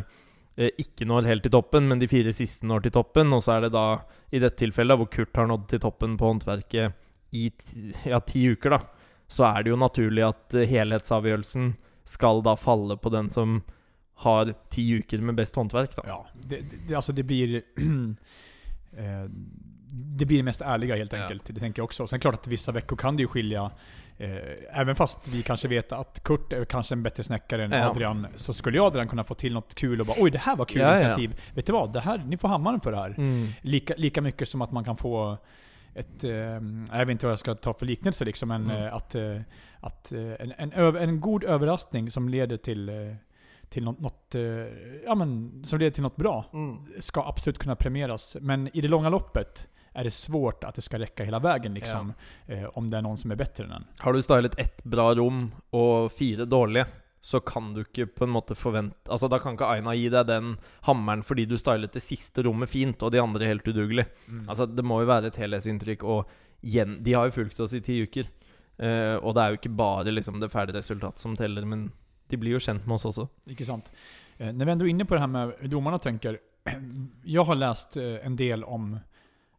eh, 0.57 0.71
ikke 0.81 1.07
når 1.07 1.29
helt 1.29 1.45
til 1.45 1.53
toppen, 1.55 1.89
men 1.89 2.01
de 2.01 2.09
fire 2.11 2.33
siste 2.35 2.67
når 2.67 2.85
til 2.85 2.95
toppen, 2.97 3.33
og 3.35 3.43
så 3.45 3.57
er 3.57 3.67
det 3.67 3.73
da, 3.75 3.87
i 4.31 4.41
dette 4.41 4.61
tilfellet, 4.63 4.99
hvor 4.99 5.11
Kurt 5.11 5.35
har 5.37 5.49
nådd 5.51 5.67
til 5.71 5.83
toppen 5.83 6.17
på 6.19 6.31
håndverket 6.31 7.35
i 7.35 7.49
ja, 8.07 8.21
ti 8.23 8.45
uker, 8.55 8.77
da, 8.77 9.09
så 9.27 9.49
er 9.49 9.65
det 9.65 9.73
jo 9.73 9.81
naturlig 9.81 10.25
at 10.27 10.55
eh, 10.55 10.67
helhetsavgjørelsen 10.71 11.73
skal 12.05 12.43
da 12.45 12.53
falle 12.59 12.97
på 13.01 13.09
den 13.09 13.31
som 13.33 13.63
har 14.25 14.53
ti 14.71 14.85
uker 15.01 15.17
med 15.17 15.35
bäst 15.35 15.55
håndverk. 15.55 15.95
Då. 15.95 16.03
Ja, 16.07 16.27
det, 16.33 16.61
det, 16.87 16.95
alltså 16.95 17.13
det 17.13 17.23
blir... 17.23 17.55
eh, 18.97 19.25
det 20.17 20.25
blir 20.25 20.37
det 20.37 20.43
mest 20.43 20.61
ärliga 20.61 20.95
helt 20.95 21.13
enkelt. 21.13 21.41
Ja. 21.45 21.53
Det 21.53 21.59
tänker 21.59 21.79
jag 21.79 21.83
också. 21.83 22.07
Sen 22.07 22.19
klart 22.19 22.35
att 22.35 22.47
vissa 22.47 22.71
veckor 22.71 22.95
kan 22.95 23.15
det 23.15 23.21
ju 23.21 23.27
skilja 23.27 23.71
även 24.71 24.95
fast 24.95 25.27
vi 25.27 25.43
kanske 25.43 25.67
vet 25.67 25.91
att 25.91 26.23
Kurt 26.23 26.53
är 26.53 26.65
kanske 26.65 26.95
en 26.95 27.03
bättre 27.03 27.23
snäckare 27.23 27.63
än 27.63 27.71
ja. 27.71 27.89
Adrian, 27.89 28.27
så 28.35 28.53
skulle 28.53 28.77
jag 28.77 28.85
Adrian 28.85 29.07
kunna 29.07 29.23
få 29.23 29.35
till 29.35 29.53
något 29.53 29.75
kul 29.75 29.99
och 29.99 30.05
bara 30.05 30.17
oj 30.19 30.31
det 30.31 30.37
här 30.37 30.55
var 30.55 30.65
kul 30.65 30.81
ja, 30.81 30.91
initiativ. 30.91 31.31
Ja. 31.35 31.51
Vet 31.53 31.65
du 31.65 31.73
vad? 31.73 31.93
Det 31.93 31.99
här, 31.99 32.23
ni 32.27 32.37
får 32.37 32.47
hammaren 32.47 32.79
för 32.79 32.91
det 32.91 32.97
här. 32.97 33.15
Mm. 33.17 33.47
Lika, 33.61 33.93
lika 33.97 34.21
mycket 34.21 34.49
som 34.49 34.61
att 34.61 34.71
man 34.71 34.83
kan 34.83 34.97
få 34.97 35.37
ett, 35.95 36.23
eh, 36.23 36.31
jag 36.31 37.05
vet 37.05 37.09
inte 37.09 37.25
vad 37.25 37.31
jag 37.31 37.39
ska 37.39 37.55
ta 37.55 37.73
för 37.73 37.85
liknelse 37.85 38.25
liksom, 38.25 38.49
men 38.49 38.63
mm. 38.65 38.83
eh, 38.83 38.93
att, 38.93 39.15
eh, 39.15 39.41
att 39.79 40.11
eh, 40.11 40.19
en, 40.19 40.53
en, 40.57 40.95
en, 40.95 41.21
god 41.21 41.43
överraskning 41.43 42.11
som 42.11 42.29
leder 42.29 42.57
till 42.57 42.89
eh, 42.89 43.15
till 43.69 43.83
något, 43.83 43.99
något, 43.99 44.35
ja, 45.05 45.15
men, 45.15 45.63
som 45.65 45.79
leder 45.79 45.91
till 45.91 46.03
något 46.03 46.15
bra. 46.15 46.45
Mm. 46.53 46.77
Ska 46.99 47.23
absolut 47.27 47.57
kunna 47.57 47.75
premieras. 47.75 48.37
Men 48.41 48.77
i 48.77 48.81
det 48.81 48.87
långa 48.87 49.09
loppet 49.09 49.67
är 49.95 50.03
det 50.03 50.11
svårt 50.11 50.63
att 50.63 50.75
det 50.75 50.81
ska 50.81 50.99
räcka 50.99 51.23
hela 51.23 51.39
vägen 51.39 51.73
liksom. 51.73 52.13
Ja. 52.45 52.53
Eh, 52.53 52.69
om 52.73 52.91
det 52.91 52.97
är 52.97 53.01
någon 53.01 53.17
som 53.17 53.31
är 53.31 53.35
bättre 53.35 53.63
än 53.63 53.71
en. 53.71 53.85
Har 53.97 54.13
du 54.13 54.21
stylat 54.21 54.59
ett 54.59 54.83
bra 54.83 55.15
rum 55.15 55.51
och 55.69 56.11
fyra 56.11 56.45
dåliga, 56.45 56.85
så 57.21 57.39
kan 57.39 57.73
du 57.73 57.79
inte 57.79 58.05
på 58.05 58.23
en 58.23 58.29
måte 58.29 58.55
förvänta 58.55 59.11
Alltså 59.11 59.27
da 59.27 59.39
kan 59.39 59.51
inte 59.51 59.65
Aina 59.65 59.95
ge 59.95 60.09
dig 60.09 60.25
den 60.25 60.57
hammaren 60.81 61.23
fordi 61.23 61.45
du 61.45 61.57
stylet 61.57 61.93
det 61.93 61.99
sista 61.99 62.41
rummet 62.41 62.69
fint, 62.69 63.01
och 63.01 63.11
de 63.11 63.19
andra 63.19 63.43
är 63.43 63.47
helt 63.47 63.67
udugliga. 63.67 64.05
Mm. 64.27 64.49
Altså, 64.49 64.65
det 64.65 64.83
må 64.83 64.99
ju 64.99 65.05
vara 65.05 65.27
ett 65.27 65.35
helhetsinntrykk, 65.35 66.03
och 66.03 66.29
igen, 66.61 66.97
de 67.03 67.13
har 67.13 67.25
ju 67.25 67.31
följt 67.31 67.59
oss 67.59 67.73
i 67.73 67.81
tio 67.81 68.01
veckor. 68.01 68.25
Uh, 68.83 69.15
og 69.15 69.35
det 69.35 69.41
är 69.41 69.47
ju 69.47 69.53
inte 69.53 69.69
bara 69.69 70.03
liksom, 70.03 70.39
det 70.39 70.49
färdiga 70.49 70.77
resultatet 70.77 71.19
som 71.19 71.35
teller, 71.35 71.65
men 71.65 71.91
de 72.27 72.37
blir 72.37 72.51
ju 72.51 72.59
känt 72.59 72.85
med 72.85 72.95
oss 72.95 73.05
också. 73.05 73.27
Inte 73.45 73.65
sant. 73.65 73.91
Eh, 74.37 74.53
när 74.53 74.65
vi 74.65 74.71
ändå 74.71 74.85
är 74.85 74.89
inne 74.89 75.05
på 75.05 75.13
det 75.13 75.19
här 75.19 75.27
med 75.27 75.53
hur 75.59 75.67
domarna 75.67 75.99
tänker. 75.99 76.39
Jag 77.23 77.43
har 77.45 77.55
läst 77.55 77.97
eh, 77.97 78.25
en 78.25 78.35
del 78.35 78.63
om 78.63 78.99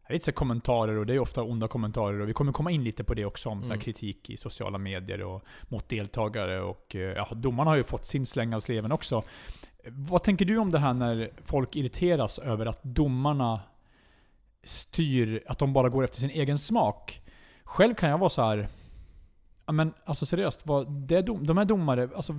jag 0.07 0.13
vet 0.13 0.21
inte, 0.21 0.31
kommentarer 0.31 0.97
och 0.97 1.05
det 1.05 1.13
är 1.13 1.19
ofta 1.19 1.43
onda 1.43 1.67
kommentarer 1.67 2.19
och 2.19 2.29
vi 2.29 2.33
kommer 2.33 2.51
komma 2.51 2.71
in 2.71 2.83
lite 2.83 3.03
på 3.03 3.13
det 3.13 3.25
också 3.25 3.49
om 3.49 3.63
mm. 3.63 3.79
kritik 3.79 4.29
i 4.29 4.37
sociala 4.37 4.77
medier 4.77 5.21
och 5.21 5.43
mot 5.67 5.89
deltagare 5.89 6.61
och 6.61 6.95
eh, 6.95 7.01
ja, 7.01 7.27
domarna 7.31 7.69
har 7.69 7.77
ju 7.77 7.83
fått 7.83 8.05
sin 8.05 8.25
släng 8.25 8.53
av 8.53 8.59
sleven 8.59 8.91
också. 8.91 9.23
Vad 9.89 10.23
tänker 10.23 10.45
du 10.45 10.57
om 10.57 10.71
det 10.71 10.79
här 10.79 10.93
när 10.93 11.31
folk 11.43 11.75
irriteras 11.75 12.39
över 12.39 12.65
att 12.65 12.83
domarna 12.83 13.59
styr, 14.63 15.43
att 15.47 15.59
de 15.59 15.73
bara 15.73 15.89
går 15.89 16.03
efter 16.03 16.19
sin 16.19 16.29
egen 16.29 16.57
smak? 16.57 17.21
Själv 17.63 17.95
kan 17.95 18.09
jag 18.09 18.17
vara 18.17 18.29
så 18.29 18.41
här. 18.41 18.67
Men 19.71 19.93
alltså 20.05 20.25
seriöst, 20.25 20.67
vad, 20.67 20.91
det 20.91 21.15
är 21.15 21.21
dom, 21.21 21.47
de 21.47 21.57
här 21.57 21.65
domare, 21.65 22.09
alltså, 22.15 22.33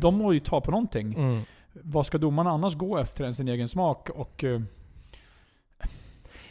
de 0.00 0.14
må 0.14 0.32
ju 0.32 0.40
ta 0.40 0.60
på 0.60 0.70
någonting. 0.70 1.14
Mm. 1.14 1.42
Vad 1.72 2.06
ska 2.06 2.18
domarna 2.18 2.50
annars 2.50 2.74
gå 2.74 2.98
efter 2.98 3.24
än 3.24 3.34
sin 3.34 3.48
egen 3.48 3.68
smak? 3.68 4.10
Och 4.10 4.44
eh, 4.44 4.60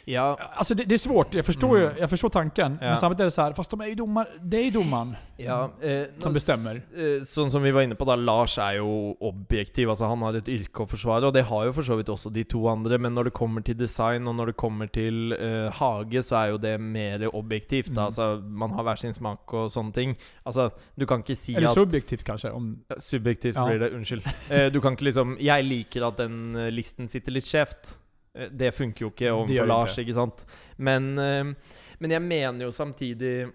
Ja. 0.04 0.38
Alltså 0.54 0.74
det, 0.74 0.84
det, 0.84 0.94
är 0.94 0.98
svårt, 0.98 1.34
jag 1.34 1.46
förstår, 1.46 1.76
mm. 1.76 1.92
jag 1.98 2.10
förstår 2.10 2.28
tanken. 2.28 2.78
Ja. 2.80 2.86
Men 2.86 2.96
samtidigt 2.96 3.20
är 3.20 3.24
det 3.24 3.30
så 3.30 3.42
här, 3.42 3.52
fast 3.52 3.70
de 3.70 3.80
är 3.80 3.86
ju 3.86 3.94
domar, 3.94 4.28
det 4.40 4.56
är 4.56 4.64
ju 4.64 4.70
domaren 4.70 5.16
ja, 5.36 5.70
eh, 5.80 6.06
som 6.18 6.32
bestämmer. 6.32 6.74
Eh, 6.76 7.22
sånn 7.24 7.50
som 7.50 7.62
vi 7.62 7.70
var 7.70 7.82
inne 7.82 7.94
på 7.94 8.04
da, 8.04 8.16
Lars 8.16 8.58
är 8.58 8.72
ju 8.72 9.14
objektiv. 9.20 9.90
altså 9.90 10.04
Han 10.04 10.22
har 10.22 10.34
ett 10.34 10.48
yrke 10.48 10.82
att 10.82 10.90
försvara 10.90 11.26
och 11.26 11.32
det 11.32 11.42
har 11.42 11.64
ju 11.64 11.72
för 11.72 11.82
så 11.82 11.96
vidt 11.96 12.08
också 12.08 12.30
de 12.30 12.44
två 12.44 12.68
andra. 12.68 12.98
Men 12.98 13.14
när 13.14 13.24
det 13.24 13.30
kommer 13.30 13.60
till 13.60 13.76
design 13.76 14.28
och 14.28 14.34
när 14.34 14.46
det 14.46 14.52
kommer 14.52 14.86
till 14.86 15.32
eh, 15.32 15.72
hage, 15.72 16.22
så 16.22 16.36
är 16.36 16.46
ju 16.46 16.58
det 16.58 16.78
mer 16.78 17.34
objektivt. 17.34 17.88
Mm. 17.88 18.04
Altså, 18.04 18.36
man 18.36 18.70
har 18.70 18.82
hver 18.82 18.96
sin 18.96 19.14
smak 19.14 19.52
och 19.52 19.72
sånne 19.72 19.92
ting. 19.92 20.16
Altså, 20.42 20.70
du 20.94 21.06
kan 21.06 21.18
inte 21.18 21.36
säga 21.36 21.58
Eller 21.58 21.68
subjektivt 21.68 22.24
kanske? 22.24 22.50
Om... 22.50 22.84
Subjektivt 22.98 23.54
blir 23.66 23.78
det, 23.78 23.90
unnskyld. 23.90 24.26
Eh, 24.50 24.72
du 24.72 24.80
kan 24.80 24.92
inte 24.92 25.04
liksom 25.04 25.36
Jeg 25.40 25.64
liker 25.64 26.08
att 26.08 26.16
den 26.16 26.56
eh, 26.56 26.70
listen 26.70 27.08
sitter 27.08 27.32
lite 27.32 27.48
skjevt. 27.48 27.98
Eh, 28.34 28.48
Det 28.48 28.74
funker 28.74 29.06
jo 29.06 29.10
ikke 29.10 29.32
overfor 29.32 29.66
Lars, 29.68 29.98
ikke. 29.98 30.14
sant? 30.14 30.46
Men, 30.78 31.18
eh, 31.18 31.52
men 32.00 32.10
jeg 32.10 32.22
mener 32.22 32.64
jo 32.66 32.70
samtidig 32.70 33.52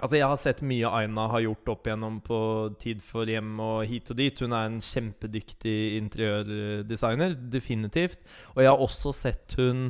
Altså, 0.00 0.14
jeg 0.14 0.28
har 0.30 0.36
sett 0.38 0.60
mye 0.62 0.86
Aina 0.94 1.24
har 1.26 1.40
gjort 1.42 1.68
opp 1.72 1.88
igjennom 1.88 2.20
på 2.22 2.36
Tid 2.78 3.00
for 3.02 3.26
hjem 3.26 3.58
og 3.58 3.80
hit 3.90 4.12
og 4.12 4.16
dit. 4.20 4.38
Hun 4.38 4.52
er 4.54 4.68
en 4.68 4.78
kjempedyktig 4.78 5.96
interiørdesigner, 5.98 7.34
definitivt. 7.50 8.20
Og 8.54 8.62
jeg 8.62 8.70
har 8.70 8.78
også 8.78 9.12
sett 9.12 9.56
hun 9.58 9.88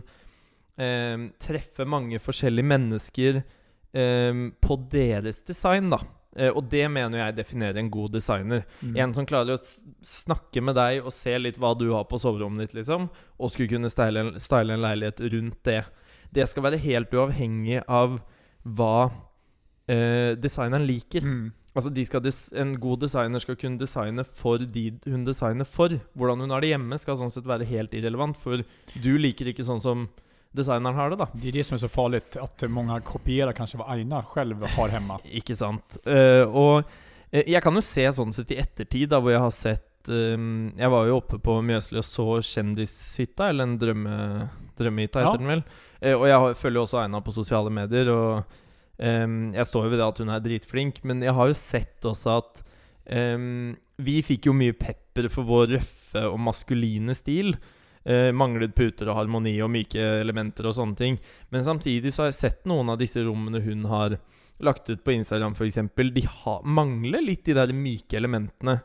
eh, 0.81 1.29
treffe 1.39 1.85
mange 1.85 2.17
forskjellige 2.25 2.65
mennesker 2.65 3.43
eh, 3.93 4.41
på 4.65 4.79
deres 4.89 5.43
design, 5.43 5.91
da. 5.93 6.01
Eh, 6.39 6.53
og 6.55 6.69
det 6.71 6.85
mener 6.95 7.19
jeg 7.19 7.37
definerer 7.41 7.81
en 7.83 7.91
god 7.91 8.13
designer. 8.15 8.65
Mm. 8.81 8.97
En 9.05 9.15
som 9.17 9.27
klarer 9.27 9.57
å 9.57 9.59
s- 9.59 9.83
snakke 10.07 10.63
med 10.63 10.77
deg 10.79 11.03
og 11.05 11.13
se 11.13 11.35
litt 11.39 11.59
hva 11.59 11.75
du 11.77 11.89
har 11.93 12.05
på 12.07 12.21
soverommet 12.23 12.69
ditt, 12.69 12.77
liksom, 12.79 13.09
og 13.39 13.51
skulle 13.51 13.69
kunne 13.75 13.91
style 13.91 14.23
en, 14.23 14.35
style 14.41 14.73
en 14.77 14.85
leilighet 14.87 15.21
rundt 15.35 15.59
det. 15.67 15.81
Det 16.33 16.47
skal 16.49 16.63
være 16.69 16.79
helt 16.85 17.11
uavhengig 17.17 17.83
av 17.89 18.21
hva 18.65 19.11
eh, 19.89 20.35
designeren 20.39 20.87
liker. 20.87 21.25
Mm. 21.25 21.47
Altså 21.79 21.93
de 21.95 22.03
skal 22.09 22.25
En 22.59 22.73
god 22.81 23.01
designer 23.05 23.39
skal 23.41 23.57
kunne 23.57 23.79
designe 23.79 24.25
for 24.25 24.59
de 24.59 24.87
hun 25.07 25.25
designer 25.25 25.65
for. 25.69 25.89
Hvordan 26.17 26.41
hun 26.41 26.51
har 26.51 26.61
det 26.65 26.71
hjemme, 26.73 26.99
skal 26.99 27.17
sånn 27.21 27.31
sett 27.31 27.47
være 27.47 27.67
helt 27.69 27.93
irrelevant, 27.95 28.37
for 28.41 28.65
du 29.03 29.13
liker 29.19 29.47
ikke 29.53 29.65
sånn 29.67 29.81
som 29.85 30.09
designeren 30.57 30.95
har 30.97 31.11
det, 31.11 31.17
da. 31.17 31.29
Det 31.33 31.49
är 31.49 31.53
det 31.53 31.65
som 31.65 31.75
är 31.75 31.79
så 31.79 31.89
farligt, 31.89 32.37
att 32.37 32.63
många 32.71 33.01
kopierar 33.01 33.53
kanske 33.53 33.79
vad 33.79 33.91
Aina 33.91 34.23
själv 34.23 34.63
har 34.77 34.89
hemma. 34.89 35.19
Ikke 35.25 35.57
sant. 35.57 35.99
Eh, 36.07 36.43
og 36.49 36.83
eh, 37.31 37.45
jeg 37.47 37.63
kan 37.63 37.75
jo 37.77 37.83
se 37.85 38.07
sånn 38.13 38.33
sett 38.33 38.51
i 38.55 38.59
ettertid, 38.63 39.09
da, 39.13 39.21
hvor 39.21 39.33
jeg 39.35 39.41
har 39.45 39.53
sett 39.55 40.09
eh, 40.09 40.39
Jeg 40.79 40.91
var 40.95 41.07
jo 41.11 41.19
oppe 41.21 41.39
på 41.39 41.59
Mjøsli 41.63 42.01
og 42.01 42.07
så 42.09 42.27
Kjendishytta, 42.43 43.51
eller 43.53 43.69
en 43.69 43.77
drømme, 43.79 44.17
drømmehytta, 44.79 45.21
Ja. 45.21 45.31
heter 45.33 45.45
den 45.45 45.53
vel. 45.57 45.63
Eh, 46.01 46.15
og 46.17 46.27
jeg 46.31 46.39
har, 46.45 46.55
følger 46.55 46.81
jo 46.81 46.87
også 46.87 47.03
Aina 47.05 47.21
på 47.21 47.35
sosiale 47.35 47.71
medier, 47.75 48.09
og 48.15 48.45
eh, 48.99 49.27
jeg 49.59 49.67
står 49.69 49.85
jo 49.85 49.91
ved 49.93 49.99
det 50.01 50.09
at 50.09 50.19
hun 50.25 50.33
er 50.35 50.41
dritflink, 50.45 51.03
men 51.05 51.23
jeg 51.23 51.35
har 51.37 51.51
jo 51.53 51.59
sett 51.59 52.09
også 52.09 52.39
at 52.41 52.63
eh, 53.07 53.75
Vi 53.99 54.21
fikk 54.23 54.47
jo 54.47 54.55
mye 54.55 54.73
pepper 54.79 55.29
for 55.29 55.43
vår 55.45 55.75
røffe 55.77 56.23
og 56.31 56.39
maskuline 56.41 57.15
stil. 57.19 57.57
Eh, 58.09 58.31
manglet 58.33 58.73
puter 58.73 59.11
og 59.11 59.19
harmoni 59.19 59.53
og 59.61 59.69
myke 59.69 60.01
elementer 60.23 60.65
og 60.71 60.79
sånne 60.79 60.97
ting. 60.97 61.19
Men 61.53 61.67
samtidig 61.67 62.15
så 62.15 62.25
har 62.25 62.31
jeg 62.31 62.39
sett 62.39 62.63
noen 62.71 62.89
av 62.89 62.97
disse 63.03 63.21
rommene 63.21 63.61
hun 63.61 63.85
har 63.91 64.17
lagt 64.65 64.89
ut 64.89 65.03
på 65.05 65.13
Instagram 65.13 65.53
f.eks. 65.53 65.83
De 66.17 66.25
har 66.25 66.65
mangler 66.65 67.21
litt 67.21 67.45
de 67.45 67.59
der 67.59 67.75
myke 67.77 68.17
elementene. 68.17 68.79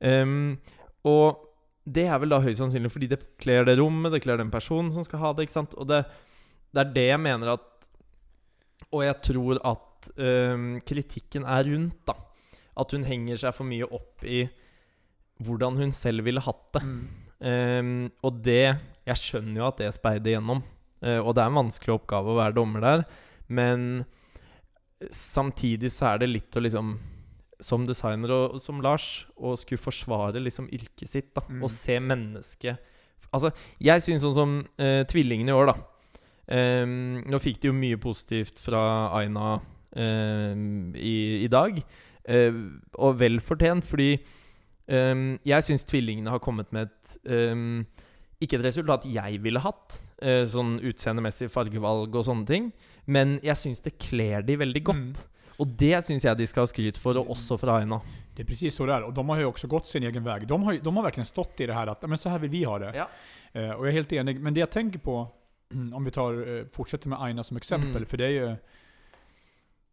Um, 0.00 0.56
og 1.04 1.44
det 1.84 2.06
er 2.08 2.22
vel 2.22 2.32
da 2.32 2.40
høyst 2.40 2.62
sannsynlig 2.62 2.92
fordi 2.94 3.10
det 3.12 3.20
kler 3.42 3.68
det 3.68 3.76
rommet, 3.82 4.14
det 4.14 4.22
kler 4.24 4.40
den 4.40 4.52
personen 4.52 4.88
som 4.94 5.04
skal 5.04 5.26
ha 5.26 5.34
det. 5.36 5.44
ikke 5.44 5.58
sant? 5.58 5.76
Og 5.76 5.90
det, 5.90 6.02
det 6.72 6.84
er 6.86 6.96
det 6.96 7.08
jeg 7.10 7.20
mener 7.20 7.54
at 7.58 7.68
Og 8.96 9.04
jeg 9.04 9.20
tror 9.28 9.60
at 9.60 10.12
um, 10.16 10.24
ehm, 10.24 10.68
kritikken 10.88 11.44
er 11.44 11.68
rundt, 11.68 12.00
da. 12.08 12.16
At 12.80 12.96
hun 12.96 13.04
henger 13.04 13.44
seg 13.44 13.52
for 13.52 13.68
mye 13.68 13.84
opp 13.84 14.24
i 14.24 14.46
hvordan 15.44 15.76
hun 15.76 15.92
selv 15.92 16.24
ville 16.24 16.40
hatt 16.40 16.70
det. 16.78 16.80
Mm. 16.80 17.29
Ehm, 17.40 18.10
og 18.22 18.42
det 18.44 18.76
Jeg 19.08 19.16
skjønner 19.16 19.62
jo 19.62 19.66
at 19.66 19.78
det 19.80 19.94
speider 19.96 20.36
gjennom. 20.36 20.60
Eh, 21.02 21.18
og 21.18 21.34
det 21.34 21.42
er 21.42 21.50
en 21.50 21.60
vanskelig 21.62 21.96
oppgave 21.96 22.30
å 22.30 22.38
være 22.38 22.56
dommer 22.58 22.84
der. 22.84 23.04
Men 23.48 24.04
samtidig 25.10 25.90
så 25.90 26.12
er 26.12 26.20
det 26.20 26.28
litt 26.30 26.56
å 26.56 26.62
liksom 26.62 26.98
Som 27.60 27.86
designer 27.88 28.30
og 28.32 28.60
som 28.60 28.80
Lars, 28.80 29.26
å 29.36 29.52
skulle 29.56 29.80
forsvare 29.80 30.40
liksom 30.40 30.68
yrket 30.72 31.08
sitt, 31.08 31.34
da. 31.36 31.42
Mm. 31.48 31.64
Og 31.64 31.72
se 31.72 31.98
mennesket 32.00 32.86
Altså, 33.30 33.52
jeg 33.78 34.02
syns 34.02 34.24
sånn 34.24 34.34
som 34.34 34.54
eh, 34.80 35.04
tvillingene 35.06 35.52
i 35.52 35.54
år, 35.54 35.68
da. 35.70 35.74
Ehm, 36.50 37.20
nå 37.30 37.38
fikk 37.38 37.60
de 37.62 37.68
jo 37.70 37.76
mye 37.76 37.98
positivt 38.02 38.58
fra 38.58 38.80
Aina 39.14 39.60
ehm, 39.94 40.90
i, 40.98 41.44
i 41.44 41.50
dag. 41.52 41.78
Eh, 42.26 42.58
og 42.98 43.20
vel 43.20 43.38
fortjent, 43.44 43.86
fordi 43.86 44.16
ehm, 44.90 45.38
jeg 45.46 45.62
syns 45.66 45.84
tvillingene 45.88 46.30
har 46.30 46.42
kommet 46.42 46.72
med 46.72 46.88
et 46.88 47.18
ehm, 47.30 47.86
Ikke 48.40 48.56
et 48.56 48.64
resultat 48.64 49.04
jeg 49.04 49.42
ville 49.44 49.60
hatt, 49.60 49.98
eh, 50.22 50.46
sånn 50.48 50.78
utseendemessig 50.80 51.50
fargevalg 51.52 52.14
og 52.16 52.24
sånne 52.24 52.46
ting, 52.48 52.70
men 53.06 53.34
jeg 53.44 53.56
syns 53.60 53.82
det 53.84 53.98
kler 54.00 54.40
de 54.42 54.56
veldig 54.56 54.82
godt. 54.84 55.26
Og 55.60 55.74
det 55.76 55.98
syns 56.06 56.24
jeg 56.24 56.38
de 56.38 56.46
skal 56.46 56.62
ha 56.64 56.70
skryt 56.70 56.96
for, 56.96 57.18
og 57.20 57.28
også 57.34 57.58
fra 57.60 57.76
Aina. 57.82 58.00
Det 58.34 58.42
är 58.42 58.46
precis 58.46 58.74
så 58.74 58.86
det 58.86 58.94
är. 58.94 59.02
Och 59.02 59.14
de 59.14 59.28
har 59.28 59.36
ju 59.38 59.44
också 59.44 59.66
gått 59.66 59.86
sin 59.86 60.02
egen 60.02 60.24
väg. 60.24 60.46
De 60.46 60.62
har, 60.62 60.74
de 60.82 60.96
har 60.96 61.02
verkligen 61.02 61.26
stått 61.26 61.60
i 61.60 61.66
det 61.66 61.74
här 61.74 61.86
att 61.86 62.02
men 62.08 62.18
så 62.18 62.28
här 62.28 62.38
vill 62.38 62.50
vi 62.50 62.64
ha 62.64 62.78
det. 62.78 62.92
Ja. 62.96 63.08
Eh, 63.52 63.70
och 63.70 63.86
jag 63.86 63.88
är 63.88 63.92
helt 63.92 64.12
enig. 64.12 64.40
Men 64.40 64.54
det 64.54 64.60
jag 64.60 64.70
tänker 64.70 64.98
på, 64.98 65.28
om 65.94 66.04
vi 66.04 66.10
tar, 66.10 66.58
eh, 66.58 66.64
fortsätter 66.72 67.08
med 67.08 67.22
Aina 67.22 67.44
som 67.44 67.56
exempel, 67.56 67.90
Mm. 67.90 68.06
för 68.06 68.16
det 68.16 68.24
är 68.24 68.28
ju 68.28 68.56